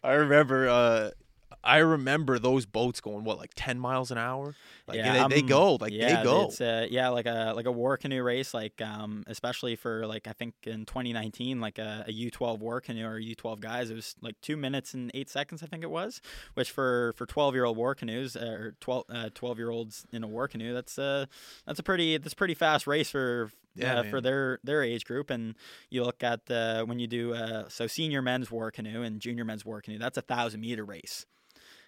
I 0.04 0.12
remember. 0.12 0.68
Uh, 0.68 1.10
I 1.62 1.78
remember 1.78 2.38
those 2.38 2.64
boats 2.64 3.00
going 3.00 3.24
what 3.24 3.38
like 3.38 3.52
ten 3.54 3.78
miles 3.78 4.10
an 4.10 4.18
hour. 4.18 4.54
Like 4.86 4.96
yeah, 4.96 5.28
they, 5.28 5.40
they 5.40 5.42
go 5.42 5.76
like 5.80 5.92
yeah, 5.92 6.16
they 6.18 6.24
go. 6.24 6.44
It's 6.44 6.60
uh, 6.60 6.86
yeah, 6.90 7.08
like 7.08 7.26
a 7.26 7.52
like 7.54 7.66
a 7.66 7.72
war 7.72 7.96
canoe 7.96 8.22
race, 8.22 8.54
like 8.54 8.80
um, 8.80 9.24
especially 9.26 9.76
for 9.76 10.06
like 10.06 10.26
I 10.26 10.32
think 10.32 10.54
in 10.64 10.86
2019, 10.86 11.60
like 11.60 11.78
a 11.78 12.04
a 12.08 12.12
U12 12.12 12.58
war 12.60 12.80
canoe 12.80 13.06
or 13.06 13.20
U12 13.20 13.60
guys, 13.60 13.90
it 13.90 13.94
was 13.94 14.16
like 14.22 14.40
two 14.40 14.56
minutes 14.56 14.94
and 14.94 15.10
eight 15.14 15.28
seconds, 15.28 15.62
I 15.62 15.66
think 15.66 15.82
it 15.82 15.90
was. 15.90 16.20
Which 16.54 16.70
for 16.70 17.12
for 17.16 17.26
12 17.26 17.54
year 17.54 17.64
old 17.64 17.76
war 17.76 17.94
canoes 17.94 18.36
uh, 18.36 18.56
or 18.58 18.74
12 18.80 19.04
uh, 19.10 19.28
12 19.34 19.58
year 19.58 19.70
olds 19.70 20.06
in 20.12 20.24
a 20.24 20.28
war 20.28 20.48
canoe, 20.48 20.72
that's 20.72 20.98
uh 20.98 21.26
that's 21.66 21.78
a 21.78 21.82
pretty 21.82 22.16
that's 22.16 22.32
a 22.32 22.36
pretty 22.36 22.54
fast 22.54 22.86
race 22.86 23.10
for 23.10 23.50
yeah, 23.74 24.00
uh, 24.00 24.02
for 24.04 24.20
their 24.20 24.58
their 24.64 24.82
age 24.82 25.04
group. 25.04 25.30
And 25.30 25.54
you 25.90 26.04
look 26.04 26.22
at 26.22 26.46
the 26.46 26.84
when 26.86 26.98
you 26.98 27.06
do 27.06 27.34
uh, 27.34 27.68
so 27.68 27.86
senior 27.86 28.22
men's 28.22 28.50
war 28.50 28.70
canoe 28.70 29.02
and 29.02 29.20
junior 29.20 29.44
men's 29.44 29.64
war 29.64 29.80
canoe, 29.80 29.98
that's 29.98 30.18
a 30.18 30.22
thousand 30.22 30.60
meter 30.60 30.84
race. 30.84 31.26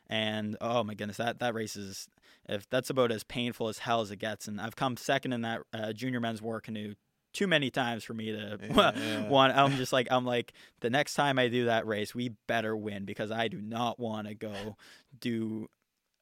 And 0.08 0.56
oh 0.60 0.84
my 0.84 0.94
goodness, 0.94 1.16
that 1.16 1.38
that 1.38 1.54
race 1.54 1.76
is 1.76 2.08
if 2.48 2.68
that's 2.68 2.90
about 2.90 3.12
as 3.12 3.24
painful 3.24 3.68
as 3.68 3.78
hell 3.78 4.00
as 4.00 4.10
it 4.10 4.16
gets. 4.16 4.48
And 4.48 4.60
I've 4.60 4.76
come 4.76 4.96
second 4.96 5.32
in 5.32 5.42
that 5.42 5.60
uh, 5.72 5.92
junior 5.92 6.20
men's 6.20 6.42
war 6.42 6.60
canoe 6.60 6.94
too 7.32 7.46
many 7.46 7.70
times 7.70 8.04
for 8.04 8.14
me 8.14 8.30
to 8.32 8.58
yeah, 8.70 9.28
want. 9.28 9.56
I'm 9.56 9.76
just 9.76 9.92
like 9.92 10.08
I'm 10.10 10.24
like 10.24 10.52
the 10.80 10.90
next 10.90 11.14
time 11.14 11.38
I 11.38 11.48
do 11.48 11.66
that 11.66 11.86
race, 11.86 12.14
we 12.14 12.32
better 12.46 12.76
win 12.76 13.04
because 13.04 13.30
I 13.30 13.48
do 13.48 13.60
not 13.60 13.98
want 13.98 14.28
to 14.28 14.34
go 14.34 14.76
do 15.20 15.68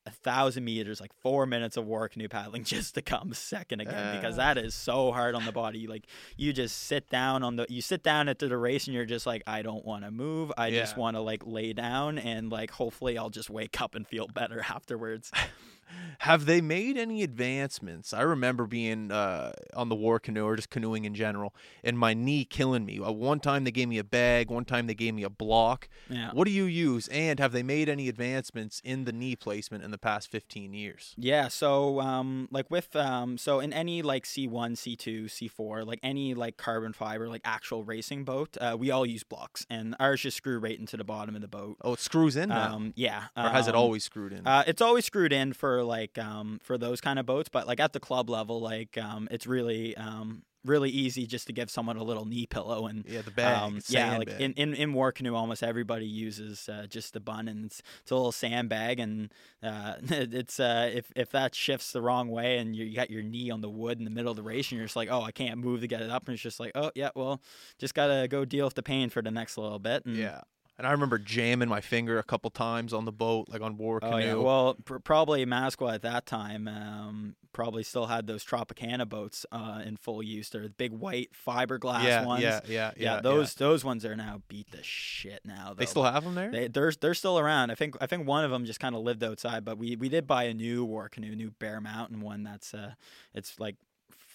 a 0.07 0.11
thousand 0.11 0.64
meters, 0.64 1.01
like 1.01 1.12
four 1.22 1.46
minutes 1.46 1.76
of 1.76 1.86
war 1.86 2.09
canoe 2.09 2.28
paddling 2.28 2.64
just 2.64 2.94
to 2.94 3.03
come 3.03 3.34
second 3.34 3.80
again 3.80 3.94
uh. 3.94 4.16
because 4.16 4.36
that 4.36 4.59
is 4.59 4.74
so 4.74 5.12
hard 5.12 5.34
on 5.34 5.44
the 5.44 5.53
body. 5.53 5.86
Like 5.86 6.07
you 6.36 6.53
just 6.53 6.84
sit 6.84 7.09
down 7.09 7.42
on 7.42 7.57
the 7.57 7.66
you 7.68 7.82
sit 7.82 8.03
down 8.03 8.28
into 8.28 8.48
the 8.48 8.57
race 8.57 8.86
and 8.86 8.94
you're 8.94 9.05
just 9.05 9.26
like, 9.26 9.42
I 9.46 9.62
don't 9.62 9.84
want 9.84 10.05
to 10.05 10.11
move. 10.11 10.53
I 10.57 10.68
yeah. 10.68 10.80
just 10.80 10.96
want 10.96 11.16
to 11.16 11.20
like 11.20 11.46
lay 11.46 11.72
down 11.72 12.18
and 12.18 12.51
like 12.51 12.70
hopefully 12.70 13.18
I'll 13.18 13.30
just 13.30 13.51
wake 13.51 13.80
up 13.80 13.94
and 13.94 14.07
feel 14.07 14.26
better 14.28 14.64
afterwards. 14.68 15.30
Have 16.20 16.45
they 16.45 16.61
made 16.61 16.99
any 16.99 17.22
advancements? 17.22 18.12
I 18.12 18.20
remember 18.20 18.66
being 18.66 19.11
uh, 19.11 19.53
on 19.72 19.88
the 19.88 19.95
war 19.95 20.20
canoe 20.20 20.45
or 20.45 20.55
just 20.55 20.68
canoeing 20.68 21.07
in 21.07 21.14
general, 21.14 21.55
and 21.82 21.99
my 21.99 22.12
knee 22.12 22.45
killing 22.45 22.84
me. 22.84 23.01
Uh, 23.01 23.11
one 23.11 23.41
time 23.41 23.64
they 23.64 23.70
gave 23.70 23.88
me 23.88 23.97
a 23.97 24.05
bag, 24.05 24.51
one 24.51 24.66
time 24.66 24.86
they 24.86 24.95
gave 24.95 25.14
me 25.14 25.22
a 25.22 25.30
block. 25.30 25.88
Yeah. 26.11 26.30
What 26.32 26.45
do 26.45 26.51
you 26.51 26.64
use? 26.64 27.09
And 27.09 27.38
have 27.41 27.53
they 27.53 27.62
made 27.62 27.88
any 27.88 28.07
advancements 28.09 28.82
in 28.84 29.05
the 29.05 29.12
knee 29.12 29.34
placement 29.34 29.82
in 29.82 29.93
the 29.93 29.99
past 29.99 30.28
15 30.28 30.74
years? 30.74 31.14
Yeah. 31.16 31.49
So, 31.49 32.01
um, 32.01 32.49
like 32.51 32.70
with, 32.70 32.95
um, 32.97 33.38
so 33.38 33.61
in 33.61 33.72
any 33.72 34.03
like 34.03 34.24
C1, 34.24 34.72
C2, 34.72 35.24
C4, 35.24 35.86
like 35.86 36.01
any 36.03 36.34
like 36.34 36.59
carbon 36.59 36.93
fiber, 36.93 37.30
like 37.30 37.41
actual 37.47 37.82
racing 37.82 38.24
boat, 38.24 38.59
uh, 38.61 38.76
we 38.78 38.91
all 38.91 39.07
use 39.07 39.24
blocks, 39.24 39.64
and 39.70 39.97
ours 39.99 40.20
just 40.20 40.36
screw 40.36 40.59
right 40.59 40.78
into 40.78 40.99
the 40.99 41.05
bottom 41.05 41.34
of 41.34 41.41
the 41.41 41.49
boat. 41.49 41.78
Oh, 41.80 41.95
it 41.95 42.01
screws 42.01 42.36
in 42.36 42.51
now. 42.51 42.74
Um, 42.74 42.93
yeah. 42.95 43.28
Or 43.34 43.49
has 43.49 43.68
it 43.68 43.74
um, 43.74 43.80
always 43.80 44.05
screwed 44.05 44.34
in? 44.34 44.47
Uh, 44.47 44.64
it's 44.66 44.82
always 44.82 45.07
screwed 45.07 45.32
in 45.32 45.55
for 45.55 45.80
like 45.85 46.18
um, 46.18 46.61
for 46.62 46.78
those 46.78 47.01
kind 47.01 47.18
of 47.18 47.26
boats, 47.26 47.49
but 47.49 47.66
like 47.66 47.81
at 47.81 47.93
the 47.93 48.01
club 48.01 48.31
level, 48.31 48.61
like 48.61 48.97
um, 48.99 49.28
it's 49.31 49.47
really 49.47 49.97
um, 49.97 50.43
really 50.64 50.91
easy 50.91 51.26
just 51.26 51.47
to 51.47 51.53
give 51.53 51.70
someone 51.70 51.97
a 51.97 52.03
little 52.05 52.26
knee 52.26 52.47
pillow 52.47 52.87
and 52.87 53.05
yeah 53.09 53.22
the 53.22 53.31
bag 53.31 53.62
um, 53.62 53.81
yeah 53.89 54.18
like 54.18 54.28
bag. 54.28 54.41
in, 54.41 54.53
in 54.55 54.74
in 54.74 54.93
war 54.93 55.11
canoe 55.11 55.35
almost 55.35 55.62
everybody 55.62 56.05
uses 56.05 56.68
uh, 56.68 56.87
just 56.87 57.14
the 57.14 57.20
bun 57.20 57.49
and 57.49 57.64
it's, 57.64 57.83
it's 58.03 58.11
a 58.11 58.14
little 58.14 58.33
sandbag 58.33 59.01
and 59.01 59.33
uh, 59.62 59.95
it's 60.09 60.61
uh, 60.61 60.91
if 60.93 61.11
if 61.16 61.31
that 61.31 61.55
shifts 61.55 61.93
the 61.93 62.03
wrong 62.03 62.28
way 62.28 62.59
and 62.59 62.76
you 62.76 62.95
got 62.95 63.11
your 63.11 63.22
knee 63.22 63.51
on 63.51 63.61
the 63.61 63.70
wood 63.70 63.99
in 63.99 64.05
the 64.05 64.11
middle 64.11 64.31
of 64.31 64.37
the 64.37 64.43
race 64.43 64.70
and 64.70 64.78
you're 64.78 64.87
just 64.87 64.97
like 64.97 65.09
oh 65.11 65.22
I 65.22 65.33
can't 65.33 65.59
move 65.59 65.81
to 65.81 65.87
get 65.87 66.03
it 66.03 66.11
up 66.11 66.26
and 66.26 66.35
it's 66.35 66.43
just 66.43 66.61
like 66.61 66.72
oh 66.74 66.91
yeah 66.95 67.11
well 67.14 67.41
just 67.78 67.95
gotta 67.95 68.28
go 68.28 68.45
deal 68.45 68.66
with 68.66 68.74
the 68.74 68.83
pain 68.83 69.09
for 69.09 69.22
the 69.22 69.31
next 69.31 69.57
little 69.57 69.78
bit 69.78 70.05
and 70.05 70.16
yeah 70.16 70.41
and 70.81 70.87
I 70.87 70.93
remember 70.93 71.18
jamming 71.18 71.68
my 71.68 71.83
finger 71.83 72.18
a 72.18 72.22
couple 72.22 72.49
times 72.49 72.95
on 72.95 73.05
the 73.05 73.12
boat, 73.12 73.51
like 73.51 73.61
on 73.61 73.76
war 73.76 74.01
canoe. 74.01 74.14
Oh, 74.14 74.16
yeah. 74.16 74.33
Well, 74.33 74.76
pr- 74.83 74.97
probably 74.97 75.45
Maskwa 75.45 75.93
at 75.93 76.01
that 76.03 76.24
time 76.24 76.66
um, 76.66 77.37
probably 77.53 77.83
still 77.83 78.07
had 78.07 78.26
those 78.26 78.43
Tropicana 78.43 79.07
boats 79.07 79.45
uh, 79.53 79.83
in 79.85 79.99
full 79.99 80.22
use. 80.22 80.49
They're 80.49 80.62
the 80.62 80.70
big 80.70 80.93
white 80.93 81.33
fiberglass 81.47 82.05
yeah, 82.05 82.24
ones. 82.24 82.43
Yeah, 82.43 82.61
yeah, 82.66 82.93
yeah. 82.97 83.14
yeah 83.16 83.20
those 83.20 83.55
yeah. 83.55 83.66
those 83.66 83.85
ones 83.85 84.07
are 84.07 84.16
now 84.16 84.41
beat 84.49 84.70
the 84.70 84.83
shit 84.83 85.43
now. 85.45 85.68
Though. 85.68 85.74
They 85.74 85.87
still 85.87 86.05
have 86.05 86.24
them 86.24 86.35
there. 86.35 86.51
They, 86.51 86.68
they're 86.68 86.93
they're 86.99 87.12
still 87.12 87.39
around. 87.39 87.70
I 87.70 87.74
think 87.74 87.99
I 88.01 88.07
think 88.07 88.26
one 88.26 88.47
of 88.47 88.51
them 88.51 88.64
just 88.64 88.81
kind 88.81 88.95
of 88.95 89.03
lived 89.03 89.22
outside, 89.22 89.66
but 89.66 89.76
we 89.76 89.97
we 89.97 90.09
did 90.09 90.26
buy 90.26 90.45
a 90.45 90.55
new 90.55 90.87
war 90.87 91.11
canoe, 91.11 91.37
new 91.37 91.51
Bear 91.51 91.83
Mountain 91.83 92.22
one. 92.22 92.43
That's 92.43 92.72
uh, 92.72 92.95
it's 93.35 93.61
like 93.61 93.76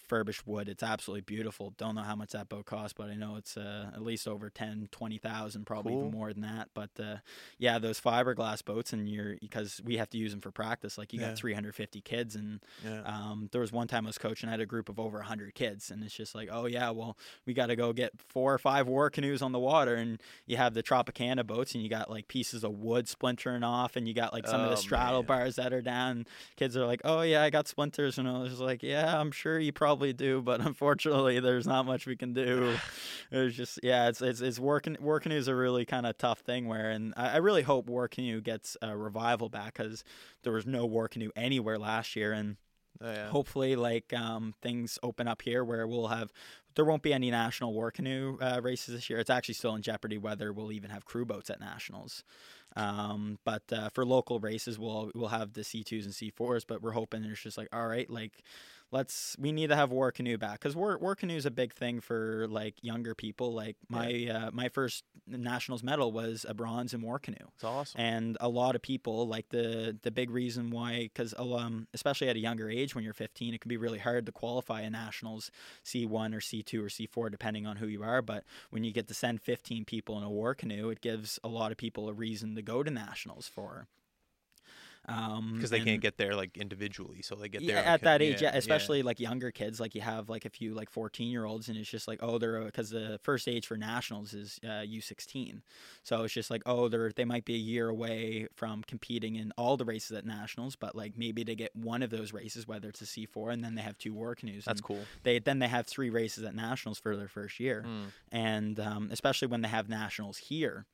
furbished 0.07 0.47
wood. 0.47 0.69
It's 0.69 0.83
absolutely 0.83 1.21
beautiful. 1.21 1.73
Don't 1.77 1.95
know 1.95 2.01
how 2.01 2.15
much 2.15 2.31
that 2.31 2.49
boat 2.49 2.65
cost, 2.65 2.95
but 2.95 3.09
I 3.09 3.15
know 3.15 3.35
it's 3.35 3.57
uh, 3.57 3.91
at 3.93 4.01
least 4.01 4.27
over 4.27 4.49
10, 4.49 4.89
20,000, 4.91 5.65
probably 5.65 5.93
cool. 5.93 6.01
even 6.01 6.11
more 6.11 6.33
than 6.33 6.43
that. 6.43 6.69
But 6.73 6.91
uh, 6.99 7.17
yeah, 7.57 7.79
those 7.79 7.99
fiberglass 7.99 8.63
boats, 8.63 8.93
and 8.93 9.07
you're 9.09 9.35
because 9.41 9.81
we 9.83 9.97
have 9.97 10.09
to 10.11 10.17
use 10.17 10.31
them 10.31 10.41
for 10.41 10.51
practice. 10.51 10.97
Like 10.97 11.13
you 11.13 11.19
yeah. 11.19 11.29
got 11.29 11.37
350 11.37 12.01
kids, 12.01 12.35
and 12.35 12.59
yeah. 12.83 13.01
um, 13.05 13.49
there 13.51 13.61
was 13.61 13.71
one 13.71 13.87
time 13.87 14.05
I 14.05 14.09
was 14.09 14.17
coaching, 14.17 14.49
I 14.49 14.51
had 14.51 14.61
a 14.61 14.65
group 14.65 14.89
of 14.89 14.99
over 14.99 15.17
100 15.17 15.53
kids, 15.55 15.91
and 15.91 16.03
it's 16.03 16.13
just 16.13 16.35
like, 16.35 16.49
oh 16.51 16.65
yeah, 16.65 16.91
well 16.91 17.17
we 17.45 17.53
got 17.53 17.67
to 17.67 17.75
go 17.75 17.93
get 17.93 18.13
four 18.29 18.53
or 18.53 18.57
five 18.57 18.87
war 18.87 19.09
canoes 19.09 19.41
on 19.41 19.51
the 19.51 19.59
water, 19.59 19.95
and 19.95 20.21
you 20.45 20.57
have 20.57 20.73
the 20.73 20.83
Tropicana 20.83 21.45
boats, 21.45 21.73
and 21.73 21.83
you 21.83 21.89
got 21.89 22.09
like 22.09 22.27
pieces 22.27 22.63
of 22.63 22.71
wood 22.73 23.07
splintering 23.07 23.63
off, 23.63 23.95
and 23.95 24.07
you 24.07 24.13
got 24.13 24.33
like 24.33 24.47
some 24.47 24.61
oh, 24.61 24.65
of 24.65 24.69
the 24.69 24.77
oh, 24.77 24.79
straddle 24.79 25.21
man. 25.21 25.27
bars 25.27 25.55
that 25.55 25.73
are 25.73 25.81
down. 25.81 26.25
Kids 26.55 26.77
are 26.77 26.85
like, 26.85 27.01
oh 27.03 27.21
yeah, 27.21 27.43
I 27.43 27.49
got 27.49 27.67
splinters, 27.67 28.17
and 28.17 28.27
I 28.27 28.39
was 28.39 28.59
like, 28.59 28.83
yeah, 28.83 29.19
I'm 29.19 29.31
sure 29.31 29.59
you 29.59 29.71
probably 29.71 29.94
do, 30.13 30.41
but 30.41 30.61
unfortunately, 30.61 31.39
there's 31.39 31.67
not 31.67 31.85
much 31.85 32.05
we 32.05 32.15
can 32.15 32.33
do. 32.33 32.75
It 33.31 33.39
was 33.39 33.55
just 33.55 33.79
yeah, 33.81 34.07
it's 34.07 34.21
it's, 34.21 34.39
it's 34.39 34.59
working. 34.59 34.95
Canoe 34.95 35.35
is 35.35 35.47
a 35.47 35.55
really 35.55 35.83
kind 35.83 36.05
of 36.05 36.15
tough 36.15 36.41
thing 36.41 36.67
where, 36.67 36.91
and 36.91 37.11
I, 37.17 37.31
I 37.33 37.37
really 37.37 37.63
hope 37.63 37.87
war 37.87 38.07
canoe 38.07 38.39
gets 38.39 38.77
a 38.83 38.95
revival 38.95 39.49
back 39.49 39.73
because 39.73 40.03
there 40.43 40.53
was 40.53 40.67
no 40.67 40.85
war 40.85 41.07
canoe 41.07 41.31
anywhere 41.35 41.79
last 41.79 42.15
year, 42.15 42.31
and 42.31 42.57
Oh, 43.01 43.11
yeah. 43.11 43.29
Hopefully, 43.29 43.75
like 43.75 44.13
um, 44.13 44.53
things 44.61 44.97
open 45.03 45.27
up 45.27 45.41
here 45.41 45.63
where 45.63 45.87
we'll 45.87 46.07
have 46.07 46.31
there 46.75 46.85
won't 46.85 47.03
be 47.03 47.13
any 47.13 47.31
national 47.31 47.73
war 47.73 47.91
canoe 47.91 48.37
uh, 48.41 48.59
races 48.61 48.93
this 48.93 49.09
year. 49.09 49.19
It's 49.19 49.29
actually 49.29 49.55
still 49.55 49.75
in 49.75 49.81
jeopardy 49.81 50.17
whether 50.17 50.53
we'll 50.53 50.71
even 50.71 50.89
have 50.89 51.05
crew 51.05 51.25
boats 51.25 51.49
at 51.49 51.59
nationals. 51.59 52.23
Um, 52.75 53.39
but 53.45 53.63
uh, 53.71 53.89
for 53.89 54.05
local 54.05 54.39
races, 54.39 54.79
we'll 54.79 55.11
we'll 55.13 55.29
have 55.29 55.53
the 55.53 55.61
C2s 55.61 56.05
and 56.05 56.13
C4s. 56.13 56.63
But 56.67 56.81
we're 56.81 56.91
hoping 56.91 57.23
it's 57.25 57.41
just 57.41 57.57
like 57.57 57.69
all 57.73 57.87
right, 57.87 58.09
like 58.09 58.43
let's 58.95 59.35
we 59.37 59.51
need 59.51 59.67
to 59.67 59.75
have 59.75 59.91
war 59.91 60.09
canoe 60.11 60.37
back 60.37 60.59
because 60.59 60.73
war, 60.73 60.97
war 60.97 61.15
canoe 61.15 61.35
is 61.35 61.45
a 61.45 61.51
big 61.51 61.73
thing 61.73 61.99
for 61.99 62.47
like 62.49 62.75
younger 62.81 63.13
people. 63.13 63.53
Like 63.53 63.75
my 63.89 64.07
yeah. 64.07 64.47
uh, 64.47 64.51
my 64.53 64.69
first 64.69 65.03
nationals 65.27 65.83
medal 65.83 66.13
was 66.13 66.45
a 66.47 66.53
bronze 66.53 66.93
in 66.93 67.01
war 67.01 67.19
canoe. 67.19 67.45
It's 67.55 67.63
awesome. 67.63 67.99
And 67.99 68.37
a 68.39 68.47
lot 68.47 68.73
of 68.75 68.81
people 68.81 69.27
like 69.27 69.49
the 69.49 69.97
the 70.01 70.11
big 70.11 70.29
reason 70.29 70.71
why 70.71 71.09
because 71.13 71.33
um, 71.37 71.87
especially 71.93 72.29
at 72.29 72.37
a 72.37 72.39
younger 72.39 72.69
age 72.69 72.95
when 72.95 73.03
you're 73.03 73.13
15 73.13 73.53
it 73.53 73.59
can 73.59 73.69
be 73.69 73.77
really 73.77 73.99
hard 73.99 74.25
to 74.27 74.31
qualify 74.31 74.81
a 74.81 74.89
nationals 74.89 75.51
c1 75.83 76.33
or 76.33 76.39
c2 76.39 76.73
or 76.79 76.87
c4 76.87 77.29
depending 77.29 77.67
on 77.67 77.75
who 77.75 77.87
you 77.87 78.01
are. 78.01 78.21
But 78.21 78.45
when 78.69 78.85
you 78.85 78.91
get 78.91 79.09
to 79.09 79.13
send 79.13 79.41
15 79.41 79.83
people 79.83 80.17
in 80.17 80.23
a 80.23 80.29
war 80.29 80.55
canoe 80.55 80.89
it 80.89 81.01
gives 81.01 81.37
a 81.43 81.49
lot 81.49 81.71
of 81.71 81.77
people 81.77 82.07
a 82.07 82.13
reason 82.13 82.55
to 82.55 82.61
go 82.61 82.81
to 82.81 82.89
nationals 82.89 83.47
for 83.47 83.87
because 85.05 85.29
um, 85.29 85.67
they 85.69 85.81
can't 85.81 86.01
get 86.01 86.17
there 86.17 86.35
like 86.35 86.57
individually, 86.57 87.21
so 87.21 87.35
they 87.35 87.47
get 87.47 87.61
yeah, 87.61 87.75
there 87.75 87.85
at 87.85 88.01
that 88.01 88.21
age. 88.21 88.41
Yeah, 88.41 88.51
especially 88.55 88.99
yeah. 88.99 89.05
like 89.05 89.19
younger 89.19 89.51
kids. 89.51 89.79
Like 89.79 89.93
you 89.93 90.01
have 90.01 90.29
like 90.29 90.45
a 90.45 90.49
few 90.49 90.73
like 90.73 90.89
fourteen 90.89 91.29
year 91.29 91.45
olds, 91.45 91.69
and 91.69 91.77
it's 91.77 91.89
just 91.89 92.07
like 92.07 92.19
oh 92.23 92.37
they're 92.39 92.63
because 92.63 92.89
the 92.89 93.19
first 93.21 93.47
age 93.47 93.67
for 93.67 93.77
nationals 93.77 94.33
is 94.33 94.59
uh, 94.67 94.81
U 94.81 95.01
sixteen, 95.01 95.61
so 96.03 96.23
it's 96.23 96.33
just 96.33 96.49
like 96.49 96.63
oh 96.65 96.87
they're 96.87 97.11
they 97.11 97.25
might 97.25 97.45
be 97.45 97.53
a 97.53 97.59
year 97.59 97.87
away 97.87 98.47
from 98.55 98.83
competing 98.83 99.35
in 99.35 99.51
all 99.57 99.77
the 99.77 99.85
races 99.85 100.17
at 100.17 100.25
nationals, 100.25 100.75
but 100.75 100.95
like 100.95 101.17
maybe 101.17 101.43
they 101.43 101.55
get 101.55 101.75
one 101.75 102.01
of 102.01 102.09
those 102.09 102.33
races, 102.33 102.67
whether 102.67 102.89
it's 102.89 103.01
a 103.01 103.05
C 103.05 103.25
four, 103.27 103.51
and 103.51 103.63
then 103.63 103.75
they 103.75 103.83
have 103.83 103.97
two 103.99 104.13
war 104.13 104.33
canoes. 104.33 104.65
That's 104.65 104.81
cool. 104.81 105.03
They 105.23 105.37
then 105.37 105.59
they 105.59 105.67
have 105.67 105.85
three 105.85 106.09
races 106.09 106.43
at 106.43 106.55
nationals 106.55 106.97
for 106.97 107.15
their 107.15 107.27
first 107.27 107.59
year, 107.59 107.85
mm. 107.87 108.07
and 108.31 108.79
um, 108.79 109.09
especially 109.11 109.49
when 109.49 109.61
they 109.61 109.69
have 109.69 109.87
nationals 109.87 110.37
here 110.37 110.87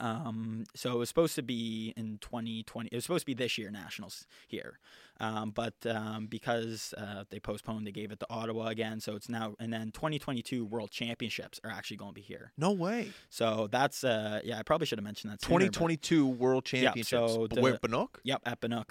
um, 0.00 0.64
so 0.74 0.92
it 0.92 0.98
was 0.98 1.08
supposed 1.08 1.34
to 1.36 1.42
be 1.42 1.92
in 1.96 2.18
2020. 2.18 2.88
It 2.90 2.94
was 2.94 3.04
supposed 3.04 3.22
to 3.22 3.26
be 3.26 3.34
this 3.34 3.58
year 3.58 3.70
nationals 3.70 4.26
here, 4.46 4.78
um, 5.20 5.50
but 5.50 5.74
um, 5.86 6.26
because 6.26 6.94
uh, 6.96 7.24
they 7.30 7.38
postponed, 7.38 7.86
they 7.86 7.92
gave 7.92 8.12
it 8.12 8.20
to 8.20 8.26
Ottawa 8.30 8.66
again. 8.68 9.00
So 9.00 9.14
it's 9.16 9.28
now 9.28 9.54
and 9.58 9.72
then 9.72 9.90
2022 9.92 10.64
World 10.64 10.90
Championships 10.90 11.60
are 11.64 11.70
actually 11.70 11.96
going 11.96 12.10
to 12.10 12.14
be 12.14 12.20
here. 12.20 12.52
No 12.56 12.72
way. 12.72 13.12
So 13.30 13.68
that's 13.70 14.04
uh, 14.04 14.40
yeah. 14.44 14.58
I 14.58 14.62
probably 14.62 14.86
should 14.86 14.98
have 14.98 15.04
mentioned 15.04 15.32
that. 15.32 15.42
Sooner, 15.42 15.66
2022 15.66 16.26
World 16.26 16.64
Championships. 16.64 17.12
Yeah, 17.12 17.26
so 17.26 17.46
the, 17.46 17.60
where 17.60 17.74
Banook? 17.74 18.16
Yep, 18.24 18.42
at 18.46 18.60
Banook. 18.60 18.90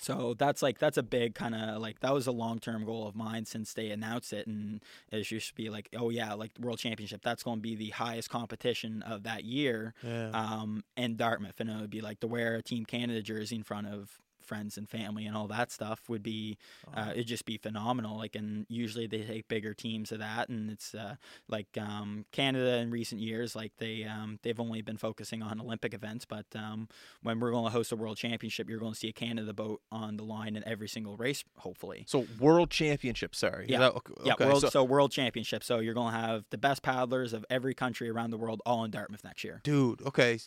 So 0.00 0.34
that's 0.34 0.62
like 0.62 0.78
that's 0.78 0.98
a 0.98 1.02
big 1.02 1.34
kind 1.34 1.54
of 1.54 1.80
like 1.80 2.00
that 2.00 2.12
was 2.12 2.26
a 2.26 2.32
long 2.32 2.58
term 2.58 2.84
goal 2.84 3.06
of 3.06 3.16
mine 3.16 3.44
since 3.46 3.72
they 3.72 3.90
announced 3.90 4.32
it, 4.32 4.46
and 4.46 4.82
it 5.10 5.30
used 5.30 5.48
to 5.48 5.54
be 5.54 5.70
like, 5.70 5.88
oh 5.96 6.10
yeah, 6.10 6.34
like 6.34 6.52
World 6.60 6.78
Championship, 6.78 7.22
that's 7.22 7.42
going 7.42 7.58
to 7.58 7.62
be 7.62 7.74
the 7.74 7.90
highest 7.90 8.30
competition 8.30 9.02
of 9.02 9.22
that 9.22 9.44
year, 9.44 9.94
yeah. 10.02 10.30
um, 10.30 10.84
in 10.96 11.16
Dartmouth, 11.16 11.60
and 11.60 11.70
it 11.70 11.80
would 11.80 11.90
be 11.90 12.00
like 12.00 12.20
to 12.20 12.26
wear 12.26 12.56
a 12.56 12.62
Team 12.62 12.84
Canada 12.84 13.22
jersey 13.22 13.56
in 13.56 13.62
front 13.62 13.86
of 13.86 14.20
friends 14.46 14.76
and 14.76 14.88
family 14.88 15.26
and 15.26 15.36
all 15.36 15.46
that 15.48 15.70
stuff 15.70 16.00
would 16.08 16.22
be 16.22 16.56
uh, 16.94 17.10
it'd 17.12 17.26
just 17.26 17.44
be 17.44 17.58
phenomenal 17.58 18.16
like 18.16 18.34
and 18.34 18.66
usually 18.68 19.06
they 19.06 19.22
take 19.22 19.48
bigger 19.48 19.74
teams 19.74 20.12
of 20.12 20.18
that 20.18 20.48
and 20.48 20.70
it's 20.70 20.94
uh, 20.94 21.16
like 21.48 21.66
um, 21.78 22.24
Canada 22.32 22.76
in 22.76 22.90
recent 22.90 23.20
years 23.20 23.56
like 23.56 23.72
they 23.78 24.04
um, 24.04 24.38
they've 24.42 24.60
only 24.60 24.82
been 24.82 24.96
focusing 24.96 25.42
on 25.42 25.60
Olympic 25.60 25.92
events 25.94 26.24
but 26.24 26.46
um, 26.54 26.88
when 27.22 27.40
we're 27.40 27.50
going 27.50 27.64
to 27.64 27.70
host 27.70 27.92
a 27.92 27.96
world 27.96 28.16
championship 28.16 28.68
you're 28.68 28.78
going 28.78 28.92
to 28.92 28.98
see 28.98 29.08
a 29.08 29.12
Canada 29.12 29.52
boat 29.52 29.80
on 29.90 30.16
the 30.16 30.24
line 30.24 30.56
in 30.56 30.66
every 30.66 30.88
single 30.88 31.16
race 31.16 31.44
hopefully. 31.58 32.04
So 32.06 32.26
world 32.38 32.70
championship 32.70 33.34
sorry. 33.34 33.66
Yeah, 33.68 33.80
that, 33.80 33.94
okay. 33.96 34.14
yeah 34.24 34.34
world, 34.38 34.62
so, 34.62 34.68
so 34.68 34.84
world 34.84 35.12
championship 35.12 35.64
so 35.64 35.80
you're 35.80 35.94
going 35.94 36.12
to 36.12 36.18
have 36.18 36.44
the 36.50 36.58
best 36.58 36.82
paddlers 36.82 37.32
of 37.32 37.44
every 37.50 37.74
country 37.74 38.08
around 38.08 38.30
the 38.30 38.38
world 38.38 38.62
all 38.64 38.84
in 38.84 38.90
Dartmouth 38.90 39.24
next 39.24 39.44
year. 39.44 39.60
Dude 39.64 40.02
okay 40.02 40.38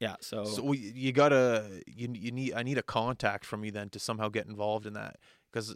yeah, 0.00 0.16
so 0.20 0.44
so 0.44 0.62
we, 0.62 0.78
you 0.78 1.12
gotta 1.12 1.82
you 1.86 2.08
you 2.14 2.30
need 2.30 2.54
I 2.54 2.62
need 2.62 2.78
a 2.78 2.82
contact 2.82 3.44
from 3.44 3.64
you 3.64 3.72
then 3.72 3.88
to 3.90 3.98
somehow 3.98 4.28
get 4.28 4.46
involved 4.46 4.86
in 4.86 4.92
that 4.92 5.16
because 5.52 5.74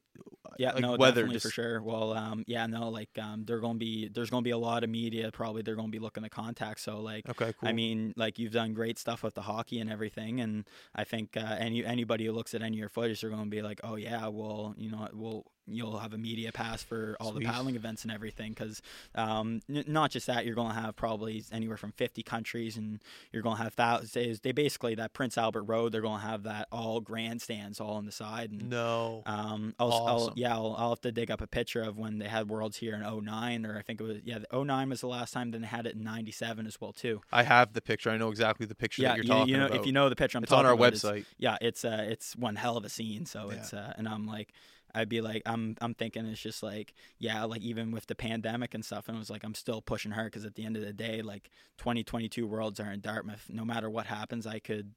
yeah, 0.59 0.73
like 0.73 0.83
no, 0.83 0.97
definitely 0.97 1.35
just... 1.35 1.47
for 1.47 1.51
sure. 1.51 1.83
Well, 1.83 2.13
um, 2.13 2.45
yeah, 2.47 2.67
no, 2.67 2.89
like 2.89 3.11
um, 3.21 3.45
they're 3.45 3.61
gonna 3.61 3.79
be 3.79 4.09
there's 4.09 4.31
gonna 4.31 4.43
be 4.43 4.51
a 4.51 4.59
lot 4.59 4.85
of 4.85 4.91
media. 4.91 5.31
Probably 5.33 5.63
they're 5.63 5.77
gonna 5.77 5.89
be 5.89 5.99
looking 5.99 6.23
to 6.23 6.29
contact. 6.29 6.81
So 6.81 7.01
like, 7.01 7.29
okay, 7.29 7.53
cool. 7.59 7.69
I 7.69 7.73
mean, 7.73 8.13
like 8.17 8.39
you've 8.39 8.53
done 8.53 8.75
great 8.75 8.99
stuff 8.99 9.23
with 9.23 9.35
the 9.35 9.43
hockey 9.43 9.81
and 9.81 9.91
everything, 9.91 10.41
and 10.41 10.69
I 10.95 11.05
think 11.05 11.37
uh, 11.37 11.57
any 11.59 11.85
anybody 11.85 12.27
who 12.27 12.33
looks 12.33 12.55
at 12.55 12.63
any 12.63 12.77
of 12.77 12.79
your 12.79 12.89
footage, 12.89 13.21
they're 13.21 13.31
gonna 13.31 13.47
be 13.47 13.63
like, 13.63 13.81
oh 13.83 13.97
yeah, 13.97 14.29
well, 14.29 14.75
you 14.77 14.91
know, 14.91 15.09
we'll 15.13 15.47
you'll 15.67 15.99
have 15.99 16.13
a 16.13 16.19
media 16.19 16.51
pass 16.51 16.83
for 16.83 17.17
all 17.21 17.33
Sweet. 17.33 17.45
the 17.45 17.51
paddling 17.51 17.77
events 17.77 18.03
and 18.03 18.13
everything 18.13 18.53
because 18.53 18.83
um, 19.15 19.61
n- 19.69 19.85
not 19.87 20.11
just 20.11 20.27
that 20.27 20.45
you're 20.45 20.55
going 20.55 20.75
to 20.75 20.81
have 20.81 20.97
probably 20.97 21.45
anywhere 21.53 21.77
from 21.77 21.93
50 21.93 22.23
countries 22.23 22.77
and 22.77 23.01
you're 23.31 23.43
going 23.43 23.57
to 23.57 23.63
have 23.63 23.75
thousands 23.75 24.41
they 24.41 24.53
basically 24.53 24.95
that 24.97 25.13
prince 25.13 25.39
albert 25.39 25.63
road 25.63 25.93
they're 25.93 26.01
going 26.01 26.21
to 26.21 26.27
have 26.27 26.43
that 26.43 26.67
all 26.73 27.01
grandstands 27.01 27.81
all 27.81 27.95
on 27.95 28.07
the 28.07 28.13
side 28.13 28.51
and 28.51 28.69
no 28.69 29.23
um 29.27 29.75
I'll, 29.79 29.93
awesome. 29.93 30.09
I'll 30.09 30.33
yeah 30.37 30.55
I'll, 30.55 30.75
I'll, 30.77 30.91
have 30.91 31.01
to 31.03 31.13
dig 31.13 31.31
up 31.31 31.41
a 31.41 31.47
picture 31.47 31.83
of 31.83 31.97
when 31.97 32.19
they 32.19 32.29
had 32.29 32.49
worlds 32.49 32.77
here 32.77 32.95
in 32.95 33.25
09 33.25 33.67
or 33.67 33.79
i 33.79 33.83
think 33.83 34.01
it 34.01 34.05
was 34.05 34.19
yeah 34.25 34.39
09 34.53 34.89
was 34.91 35.01
the 35.01 35.07
last 35.07 35.33
time 35.33 35.53
then 35.53 35.63
they 35.63 35.69
had 35.69 35.87
it 35.87 35.95
in 35.95 36.03
97 36.03 36.67
as 36.67 36.81
well 36.81 36.93
too 36.93 37.21
i 37.31 37.43
have 37.43 37.73
the 37.73 37.81
picture 37.81 38.11
i 38.11 38.17
know 38.17 38.31
exactly 38.31 38.67
the 38.67 38.75
picture 38.75 39.03
yeah, 39.03 39.11
that 39.11 39.17
you're 39.17 39.25
you, 39.25 39.31
talking 39.31 39.49
you 39.49 39.57
know, 39.59 39.67
about 39.67 39.81
if 39.81 39.87
you 39.87 39.93
know 39.93 40.09
the 40.09 40.17
picture 40.17 40.39
i'm 40.39 40.45
it's 40.45 40.51
talking 40.51 40.67
on 40.67 40.67
our 40.67 40.75
about, 40.75 40.93
website 40.93 41.19
it's, 41.19 41.35
yeah 41.39 41.57
it's 41.61 41.85
uh 41.85 42.05
it's 42.09 42.37
one 42.37 42.57
hell 42.57 42.77
of 42.77 42.85
a 42.85 42.89
scene 42.89 43.25
so 43.25 43.51
yeah. 43.51 43.57
it's 43.57 43.73
uh 43.73 43.93
and 43.97 44.09
i'm 44.09 44.27
like 44.27 44.53
I'd 44.95 45.09
be 45.09 45.21
like, 45.21 45.43
I'm, 45.47 45.77
I'm 45.81 45.95
thinking 45.95 46.27
it's 46.27 46.41
just 46.41 46.63
like, 46.63 46.95
yeah, 47.19 47.45
like 47.45 47.63
even 47.63 47.91
with 47.91 48.07
the 48.07 48.15
pandemic 48.15 48.75
and 48.75 48.85
stuff, 48.85 49.09
and 49.09 49.17
it 49.17 49.19
was 49.19 49.31
like, 49.31 49.45
I'm 49.45 49.55
still 49.55 49.81
pushing 49.81 50.13
hard 50.13 50.33
because 50.33 50.45
at 50.45 50.55
the 50.55 50.65
end 50.65 50.77
of 50.77 50.83
the 50.83 50.93
day, 50.93 51.23
like 51.23 51.51
2022 51.79 52.47
Worlds 52.47 52.81
are 52.81 52.93
in 52.93 53.01
Dartmouth. 53.01 53.47
No 53.49 53.65
matter 53.65 53.89
what 53.89 54.07
happens, 54.07 54.47
I 54.47 54.59
could 54.59 54.93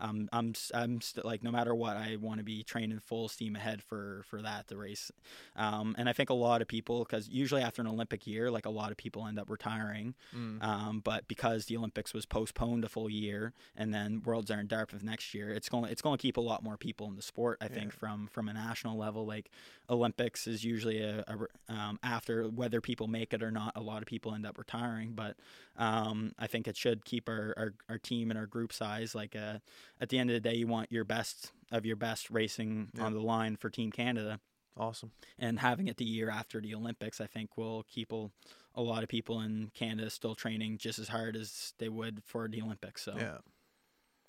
um, 0.00 0.28
I'm 0.32 0.54
I'm 0.74 1.00
st- 1.00 1.24
like 1.24 1.42
no 1.42 1.50
matter 1.50 1.74
what, 1.74 1.96
I 1.96 2.16
want 2.20 2.38
to 2.38 2.44
be 2.44 2.62
training 2.62 3.00
full 3.00 3.28
steam 3.28 3.56
ahead 3.56 3.82
for 3.82 4.22
for 4.26 4.42
that 4.42 4.68
the 4.68 4.76
race. 4.76 5.10
Um, 5.56 5.94
and 5.98 6.08
I 6.08 6.12
think 6.12 6.30
a 6.30 6.34
lot 6.34 6.62
of 6.62 6.68
people, 6.68 7.00
because 7.00 7.28
usually 7.28 7.62
after 7.62 7.82
an 7.82 7.88
Olympic 7.88 8.26
year, 8.26 8.50
like 8.50 8.66
a 8.66 8.70
lot 8.70 8.90
of 8.90 8.96
people 8.96 9.26
end 9.26 9.38
up 9.38 9.50
retiring. 9.50 10.14
Mm. 10.34 10.62
Um, 10.62 11.00
but 11.04 11.26
because 11.28 11.66
the 11.66 11.76
Olympics 11.76 12.14
was 12.14 12.26
postponed 12.26 12.84
a 12.84 12.88
full 12.88 13.10
year, 13.10 13.52
and 13.76 13.92
then 13.92 14.22
Worlds 14.24 14.50
are 14.50 14.60
in 14.60 14.66
Dartmouth 14.66 15.02
next 15.02 15.34
year, 15.34 15.50
it's 15.50 15.68
going 15.68 15.90
it's 15.90 16.02
going 16.02 16.16
to 16.16 16.22
keep 16.22 16.36
a 16.36 16.40
lot 16.42 16.62
more 16.62 16.76
people 16.76 17.08
in 17.08 17.16
the 17.16 17.22
sport. 17.22 17.58
I 17.60 17.68
think 17.68 17.92
from 17.92 18.28
from 18.28 18.48
a 18.48 18.52
national 18.52 18.96
level, 18.96 19.26
like 19.26 19.50
Olympics 19.90 20.46
is 20.46 20.64
usually 20.64 21.00
a, 21.02 21.24
a 21.26 21.72
um, 21.72 21.98
after 22.02 22.48
whether 22.48 22.80
people 22.80 23.06
make 23.06 23.32
it 23.32 23.42
or 23.42 23.50
not, 23.50 23.72
a 23.76 23.80
lot 23.80 24.02
of 24.02 24.06
people 24.06 24.34
end 24.34 24.46
up 24.46 24.58
retiring. 24.58 25.12
But 25.14 25.36
um, 25.76 26.32
I 26.38 26.46
think 26.46 26.66
it 26.66 26.76
should 26.76 27.04
keep 27.04 27.28
our, 27.28 27.54
our, 27.56 27.74
our 27.88 27.98
team 27.98 28.30
and 28.30 28.38
our 28.38 28.46
group 28.46 28.72
size 28.72 29.14
like 29.14 29.34
a, 29.34 29.62
at 30.00 30.08
the 30.08 30.18
end 30.18 30.30
of 30.30 30.34
the 30.34 30.48
day, 30.48 30.56
you 30.56 30.66
want 30.66 30.92
your 30.92 31.04
best 31.04 31.52
of 31.70 31.84
your 31.84 31.96
best 31.96 32.30
racing 32.30 32.88
yeah. 32.94 33.04
on 33.04 33.14
the 33.14 33.20
line 33.20 33.56
for 33.56 33.70
Team 33.70 33.90
Canada. 33.90 34.40
Awesome. 34.76 35.10
And 35.38 35.58
having 35.58 35.88
it 35.88 35.96
the 35.96 36.04
year 36.04 36.30
after 36.30 36.60
the 36.60 36.74
Olympics, 36.74 37.20
I 37.20 37.26
think 37.26 37.56
will 37.56 37.84
keep 37.88 38.12
a, 38.12 38.30
a 38.74 38.82
lot 38.82 39.02
of 39.02 39.08
people 39.08 39.40
in 39.40 39.70
Canada 39.74 40.08
still 40.08 40.34
training 40.34 40.78
just 40.78 40.98
as 40.98 41.08
hard 41.08 41.36
as 41.36 41.74
they 41.78 41.88
would 41.88 42.22
for 42.24 42.48
the 42.48 42.62
Olympics. 42.62 43.02
So 43.02 43.14
yeah, 43.18 43.38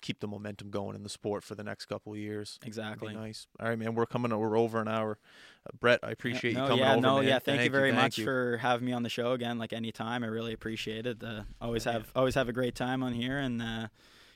keep 0.00 0.20
the 0.20 0.26
momentum 0.26 0.70
going 0.70 0.96
in 0.96 1.02
the 1.02 1.08
sport 1.08 1.44
for 1.44 1.54
the 1.54 1.62
next 1.62 1.86
couple 1.86 2.12
of 2.12 2.18
years. 2.18 2.58
Exactly. 2.64 3.14
Nice. 3.14 3.46
All 3.60 3.68
right, 3.68 3.78
man. 3.78 3.94
We're 3.94 4.06
coming. 4.06 4.36
We're 4.36 4.58
over 4.58 4.80
an 4.80 4.88
hour. 4.88 5.18
Uh, 5.66 5.70
Bret, 5.78 6.00
I 6.02 6.10
appreciate 6.10 6.54
yeah, 6.54 6.62
you 6.62 6.68
coming 6.68 6.84
yeah, 6.84 6.92
over. 6.92 7.00
No, 7.00 7.16
man. 7.16 7.24
yeah. 7.24 7.32
Thank, 7.34 7.44
thank 7.44 7.64
you 7.64 7.70
very 7.70 7.90
you, 7.90 7.94
much 7.94 8.18
you. 8.18 8.24
for 8.24 8.56
having 8.56 8.86
me 8.86 8.92
on 8.92 9.02
the 9.02 9.08
show 9.08 9.32
again. 9.32 9.58
Like 9.58 9.72
anytime, 9.72 10.24
I 10.24 10.28
really 10.28 10.52
appreciate 10.52 11.06
it. 11.06 11.22
Uh, 11.22 11.42
always 11.60 11.86
yeah, 11.86 11.92
have 11.92 12.10
always 12.16 12.34
have 12.34 12.48
a 12.48 12.52
great 12.52 12.74
time 12.74 13.02
on 13.02 13.12
here, 13.12 13.38
and 13.38 13.62
uh, 13.62 13.86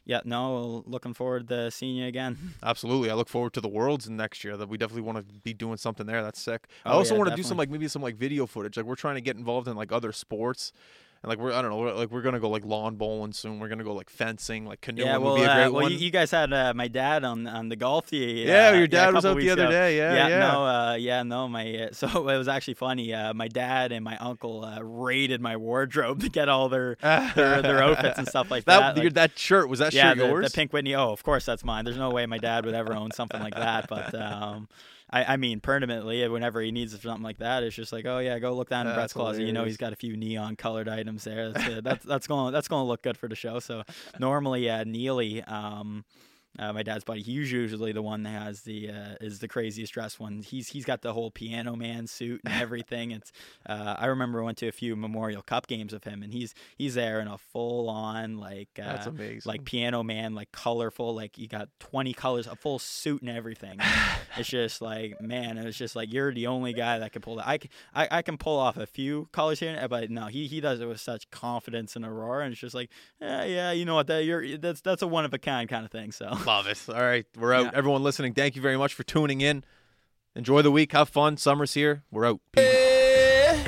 yeah, 0.07 0.21
no, 0.25 0.85
looking 0.87 1.15
forward 1.15 1.49
to 1.49 1.71
seeing 1.71 1.97
you 1.97 2.07
again. 2.07 2.37
Absolutely, 2.63 3.11
I 3.11 3.15
look 3.15 3.29
forward 3.29 3.55
to 3.55 3.61
the 3.61 3.69
Worlds 3.69 4.09
next 4.11 4.45
year. 4.45 4.57
That 4.57 4.69
we 4.69 4.77
definitely 4.77 5.03
want 5.03 5.19
to 5.19 5.35
be 5.41 5.55
doing 5.55 5.77
something 5.79 6.07
there. 6.07 6.23
That's 6.23 6.41
sick. 6.41 6.69
Oh, 6.85 6.91
I 6.91 6.95
also 6.95 7.15
yeah, 7.15 7.19
want 7.19 7.31
to 7.31 7.37
do 7.37 7.43
some 7.43 7.57
like 7.57 7.71
maybe 7.71 7.89
some 7.89 8.03
like 8.03 8.17
video 8.17 8.47
footage. 8.47 8.77
Like 8.77 8.87
we're 8.87 8.97
trying 8.97 9.15
to 9.15 9.23
get 9.23 9.37
involved 9.37 9.67
in 9.67 9.77
like 9.77 9.93
other 9.93 10.13
sports. 10.13 10.73
And 11.25 11.31
like 11.31 11.39
we're 11.39 11.55
I 11.55 11.63
don't 11.63 11.71
know 11.71 11.79
we're, 11.79 11.95
like 11.95 12.11
we're 12.11 12.21
gonna 12.21 12.39
go 12.39 12.51
like 12.51 12.67
lawn 12.67 12.97
bowling 12.97 13.33
soon. 13.33 13.59
We're 13.59 13.69
gonna 13.69 13.83
go 13.83 13.95
like 13.95 14.11
fencing, 14.11 14.67
like 14.67 14.83
canoeing 14.83 15.09
yeah, 15.09 15.17
well, 15.17 15.33
would 15.33 15.39
be 15.41 15.45
a 15.45 15.55
great 15.55 15.65
uh, 15.65 15.71
well, 15.71 15.83
one. 15.85 15.93
you, 15.93 15.97
you 15.97 16.11
guys 16.11 16.31
had 16.31 16.53
uh, 16.53 16.75
my 16.77 16.87
dad 16.87 17.25
on 17.25 17.47
on 17.47 17.71
the 17.71 17.77
golf 17.77 18.09
tee. 18.09 18.45
yeah, 18.47 18.69
uh, 18.69 18.73
your 18.75 18.87
dad 18.87 19.15
was 19.15 19.25
couple 19.25 19.39
out 19.39 19.41
the 19.41 19.49
other 19.49 19.63
ago. 19.63 19.71
day. 19.71 19.97
Yeah, 19.97 20.29
yeah. 20.29 20.39
no, 20.41 20.67
uh, 20.67 20.95
yeah, 20.97 21.23
no. 21.23 21.49
My 21.49 21.85
uh, 21.85 21.89
so 21.93 22.29
it 22.29 22.37
was 22.37 22.47
actually 22.47 22.75
funny. 22.75 23.15
Uh, 23.15 23.33
my 23.33 23.49
dad 23.49 23.91
and 23.91 24.05
my 24.05 24.19
uncle 24.19 24.67
uh, 24.67 24.83
raided 24.83 25.41
my 25.41 25.57
wardrobe 25.57 26.21
to 26.21 26.29
get 26.29 26.51
all 26.51 26.69
their 26.69 26.99
their, 27.01 27.63
their 27.63 27.83
outfits 27.83 28.19
and 28.19 28.29
stuff 28.29 28.51
like 28.51 28.65
that. 28.67 28.97
that. 28.97 29.03
your- 29.03 29.11
that 29.13 29.39
shirt 29.39 29.71
was 29.71 29.79
that 29.79 29.95
yeah, 29.95 30.11
shirt 30.11 30.19
the, 30.19 30.27
yours? 30.27 30.53
the 30.53 30.55
pink 30.55 30.75
Whitney. 30.75 30.95
Oh, 30.95 31.11
of 31.11 31.23
course 31.23 31.47
that's 31.47 31.65
mine. 31.65 31.87
There's 31.87 31.97
no 31.97 32.11
way 32.11 32.27
my 32.27 32.37
dad 32.37 32.67
would 32.67 32.75
ever 32.75 32.93
own 32.93 33.13
something 33.13 33.41
like 33.41 33.55
that. 33.55 33.89
But 33.89 34.15
um, 34.15 34.69
I, 35.15 35.35
I 35.35 35.37
mean, 35.37 35.61
permanently, 35.61 36.27
whenever 36.29 36.61
he 36.61 36.73
needs 36.73 37.01
something 37.01 37.23
like 37.23 37.39
that, 37.39 37.63
it's 37.63 37.77
just 37.77 37.93
like, 37.93 38.05
oh 38.05 38.19
yeah, 38.19 38.41
go 38.41 38.53
look 38.53 38.69
down 38.69 38.89
in 38.89 38.95
Bret's 38.95 39.13
closet. 39.13 39.45
You 39.45 39.53
know, 39.53 39.65
he's 39.65 39.77
got 39.77 39.93
a 39.93 39.97
few 39.97 40.17
neon 40.17 40.57
colored 40.57 40.89
items 40.89 41.23
there. 41.23 41.53
That's 41.53 41.69
uh, 41.69 41.81
that's 41.85 42.05
that's 42.05 42.27
going 42.27 42.53
that's 42.53 42.67
going 42.67 42.83
to 42.83 42.89
look 42.89 43.03
good 43.03 43.17
for 43.17 43.29
the 43.29 43.37
show. 43.37 43.61
So 43.61 43.85
normally, 44.19 44.69
uh, 44.69 44.83
Neely. 44.83 45.41
Um, 45.45 46.05
uh, 46.59 46.73
my 46.73 46.83
dad's 46.83 47.05
buddy. 47.05 47.23
He's 47.23 47.51
usually 47.51 47.93
the 47.93 48.03
one 48.03 48.23
that 48.23 48.31
has 48.31 48.63
the 48.63 48.91
uh, 48.91 49.15
is 49.21 49.41
the 49.41 49.49
craziest 49.49 49.93
dressed 49.93 50.21
one. 50.21 50.43
He's 50.43 50.69
he's 50.69 50.85
got 50.85 51.03
the 51.03 51.13
whole 51.13 51.31
piano 51.31 51.75
man 51.75 52.07
suit 52.07 52.41
and 52.45 52.55
everything. 52.63 53.11
It's 53.11 53.33
uh, 53.67 53.97
I 53.99 54.07
remember 54.07 54.41
I 54.41 54.45
went 54.45 54.59
to 54.59 54.69
a 54.69 54.73
few 54.73 54.95
Memorial 54.95 55.43
Cup 55.43 55.67
games 55.67 55.93
of 55.93 56.05
him, 56.05 56.23
and 56.23 56.33
he's 56.33 56.55
he's 56.77 56.95
there 56.95 57.21
in 57.21 57.27
a 57.27 57.39
full 57.39 57.89
on 57.89 58.39
like 58.39 58.69
uh, 58.79 58.85
That's 58.85 59.07
amazing. 59.07 59.43
like 59.45 59.65
piano 59.65 60.03
man, 60.03 60.35
like 60.35 60.53
colorful, 60.53 61.15
like 61.15 61.39
you 61.39 61.49
got 61.49 61.69
twenty 61.81 62.13
colors, 62.13 62.47
a 62.47 62.55
full 62.55 62.79
suit 62.79 63.23
and 63.23 63.31
everything. 63.31 63.81
it's 64.37 64.49
just 64.49 64.81
like 64.81 65.21
man, 65.21 65.59
it's 65.59 65.77
just 65.77 65.97
like 65.97 66.13
you're 66.13 66.33
the 66.33 66.47
only 66.47 66.73
guy 66.73 67.01
that 67.01 67.13
can 67.13 67.23
pull 67.23 67.37
that. 67.37 67.49
I 67.49 67.59
can 67.59 67.71
I, 67.95 68.09
I 68.11 68.23
can 68.23 68.39
pull 68.39 68.59
off 68.59 68.77
a 68.77 68.87
few 68.87 69.29
colors 69.33 69.59
here, 69.59 69.85
but 69.91 70.11
no, 70.11 70.27
he 70.27 70.47
he 70.47 70.61
does 70.61 70.81
it 70.81 70.87
with 70.87 71.01
such 71.01 71.29
confidence 71.31 71.97
and 71.97 72.05
aurora, 72.05 72.45
and 72.45 72.53
it's 72.53 72.61
just 72.61 72.75
like 72.77 72.91
yeah 73.21 73.45
yeah, 73.45 73.73
you 73.73 73.85
know 73.85 73.97
what 73.97 74.07
that 74.07 74.25
you're 74.25 74.57
that's 74.57 74.81
that's 74.81 75.03
a 75.03 75.07
one 75.09 75.25
of 75.25 75.35
a 75.35 75.39
kind 75.39 75.69
kind 75.69 75.85
of 75.85 75.91
thing. 75.91 76.13
So. 76.13 76.33
Love 76.47 76.67
it. 76.67 76.79
All 76.89 76.95
right, 76.95 77.27
we're 77.39 77.55
out. 77.55 77.65
Yeah. 77.67 77.71
Everyone 77.75 78.03
listening, 78.03 78.35
thank 78.35 78.55
you 78.57 78.63
very 78.63 78.77
much 78.77 78.95
for 78.95 79.03
tuning 79.03 79.41
in. 79.41 79.65
Enjoy 80.37 80.63
the 80.63 80.71
week. 80.71 80.93
Have 80.93 81.09
fun. 81.09 81.37
Summer's 81.37 81.75
here. 81.75 82.03
We're 82.11 82.27
out. 82.27 82.41
Peace. 82.53 82.65
Eh, 82.65 83.65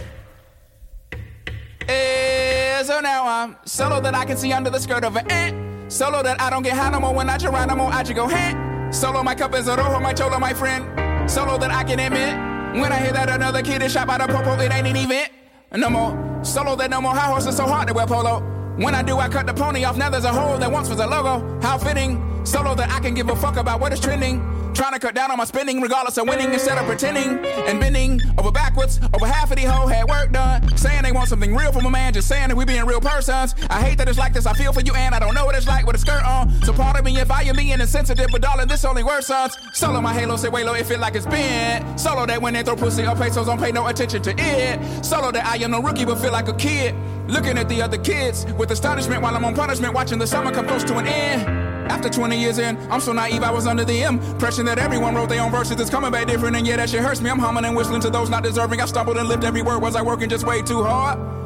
eh, 1.89 2.83
so 2.83 3.01
now 3.01 3.27
I'm 3.27 3.57
solo 3.65 4.01
that 4.01 4.15
I 4.15 4.25
can 4.25 4.37
see 4.37 4.53
under 4.53 4.69
the 4.69 4.81
skirt 4.81 5.05
of 5.05 5.17
an 5.17 5.31
ant. 5.31 5.93
Solo 5.93 6.23
that 6.23 6.41
I 6.41 6.51
don't 6.51 6.63
get 6.63 6.77
high 6.77 6.91
no 6.91 7.01
more 7.01 7.15
when 7.15 7.31
I 7.31 7.39
Geronimo, 7.39 7.87
I 7.87 8.03
just 8.03 8.17
go 8.17 8.27
hand. 8.27 8.95
Solo 8.95 9.23
my 9.23 9.35
cup 9.35 9.55
is 9.55 9.69
a 9.69 9.77
rojo, 9.77 10.01
my 10.01 10.13
cholo, 10.13 10.39
my 10.39 10.53
friend. 10.53 11.31
Solo 11.31 11.57
that 11.59 11.71
I 11.71 11.85
can 11.85 12.01
admit. 12.01 12.81
When 12.83 12.93
I 12.93 12.99
hear 12.99 13.13
that 13.13 13.31
another 13.31 13.63
kid 13.63 13.83
is 13.83 13.93
shot 13.93 14.07
by 14.07 14.19
the 14.19 14.27
popo, 14.27 14.61
it 14.61 14.73
ain't 14.73 14.87
an 14.87 14.97
event. 14.97 15.33
No 15.73 15.89
more 15.89 16.45
solo 16.45 16.77
that 16.77 16.91
no 16.91 17.01
more 17.01 17.15
high 17.15 17.31
horses 17.31 17.57
so 17.57 17.65
hard 17.67 17.89
to 17.89 17.95
wear 17.95 18.07
polo. 18.07 18.41
When 18.77 18.95
I 18.95 19.03
do, 19.03 19.17
I 19.17 19.29
cut 19.29 19.47
the 19.47 19.55
pony 19.55 19.85
off. 19.85 19.97
Now 19.97 20.11
there's 20.11 20.25
a 20.25 20.33
hole 20.33 20.59
that 20.59 20.71
once 20.71 20.89
was 20.91 21.01
a 21.01 21.07
logo. 21.07 21.61
How 21.63 21.79
fitting. 21.79 22.36
Solo 22.47 22.77
that 22.77 22.91
I 22.91 23.01
can 23.01 23.13
give 23.13 23.29
a 23.29 23.35
fuck 23.35 23.57
about 23.57 23.81
what 23.81 23.93
is 23.93 23.99
trending. 23.99 24.41
Trying 24.73 24.93
to 24.93 24.99
cut 24.99 25.15
down 25.15 25.31
on 25.31 25.39
my 25.39 25.45
spending 25.45 25.81
regardless 25.81 26.19
of 26.19 26.29
winning 26.29 26.53
instead 26.53 26.77
of 26.79 26.85
pretending 26.85 27.45
and 27.67 27.81
bending 27.81 28.21
over 28.39 28.53
backwards. 28.53 29.01
Over 29.15 29.27
half 29.27 29.51
of 29.51 29.57
the 29.57 29.65
whole 29.65 29.87
had 29.89 30.07
work 30.07 30.33
done. 30.33 30.77
Saying 30.77 31.03
they 31.03 31.13
want 31.13 31.29
something 31.29 31.57
real 31.57 31.73
from 31.73 31.87
a 31.87 31.91
man, 31.91 32.13
just 32.13 32.29
saying 32.29 32.49
that 32.49 32.57
we 32.57 32.65
being 32.67 32.85
real 32.85 33.01
persons. 33.01 33.55
I 33.71 33.81
hate 33.81 33.99
that 33.99 34.09
it's 34.09 34.19
like 34.19 34.33
this. 34.33 34.47
I 34.47 34.53
feel 34.53 34.73
for 34.73 34.83
you 34.83 34.95
and 34.95 35.15
I 35.15 35.19
don't 35.19 35.35
know 35.35 35.47
what 35.47 35.57
it's 35.57 35.67
like 35.67 35.87
with 35.87 35.97
a 35.97 35.99
skirt 35.99 36.23
on. 36.25 36.51
So 36.63 36.73
pardon 36.73 37.05
me 37.05 37.19
if 37.19 37.31
I 37.31 37.43
am 37.43 37.57
being 37.57 37.81
insensitive, 37.81 38.29
but 38.31 38.43
darling, 38.43 38.69
this 38.69 38.85
only 38.85 39.03
worse 39.03 39.27
sons. 39.27 39.57
Solo 39.73 40.01
my 40.01 40.13
halo, 40.13 40.37
say 40.37 40.51
way 40.51 40.63
low, 40.63 40.75
it 40.75 40.87
feel 40.87 41.01
like 41.01 41.15
it's 41.17 41.27
been. 41.27 41.99
Solo 41.99 42.27
that 42.27 42.41
when 42.41 42.53
they 42.53 42.63
throw 42.63 42.77
pussy 42.77 43.07
or 43.07 43.17
pesos, 43.17 43.47
don't 43.47 43.59
pay 43.59 43.73
no 43.73 43.87
attention 43.87 44.23
to 44.23 44.35
it. 44.37 45.05
Solo 45.05 45.33
that 45.33 45.47
I 45.47 45.57
am 45.57 45.71
no 45.73 45.81
rookie, 45.81 46.05
but 46.05 46.17
feel 46.17 46.33
like 46.33 46.49
a 46.49 46.55
kid. 46.55 46.95
Looking 47.29 47.59
at 47.59 47.69
the 47.69 47.83
other 47.83 47.99
kids 47.99 48.47
with 48.53 48.71
astonishment 48.71 49.23
while 49.23 49.35
I'm 49.35 49.45
on 49.45 49.55
punishment, 49.55 49.95
watching 49.95 50.19
the 50.19 50.27
summer 50.27 50.53
come 50.53 50.67
close 50.67 50.85
to 50.85 50.99
an 50.99 51.07
end. 51.07 51.76
After 51.89 52.09
20 52.09 52.39
years 52.39 52.59
in, 52.59 52.77
I'm 52.91 53.01
so 53.01 53.13
naive 53.13 53.43
I 53.43 53.51
was 53.51 53.67
under 53.67 53.85
the 53.85 54.03
impression 54.03 54.67
that 54.67 54.79
everyone 54.79 55.15
wrote 55.15 55.29
their 55.29 55.43
own 55.43 55.51
verses. 55.51 55.81
It's 55.81 55.91
coming 55.91 56.11
back 56.11 56.27
different, 56.27 56.57
and 56.57 56.67
yeah, 56.67 56.77
that 56.77 56.91
shit 56.91 57.01
hurts 57.01 57.21
me. 57.21 57.31
I'm 57.31 57.39
humming 57.39 57.65
and 57.65 57.77
whistling 57.77 58.01
to 58.03 58.11
those 58.11 58.29
not 58.29 58.43
deserving. 58.43 58.81
I 58.81 58.87
stumbled 58.87 59.17
and 59.17 59.29
lived 59.29 59.45
every 59.45 59.63
word. 59.63 59.79
Was 59.81 59.97
I 59.97 60.03
working 60.03 60.29
just 60.29 60.47
way 60.47 60.63
too 60.63 60.83
hard? 60.83 61.46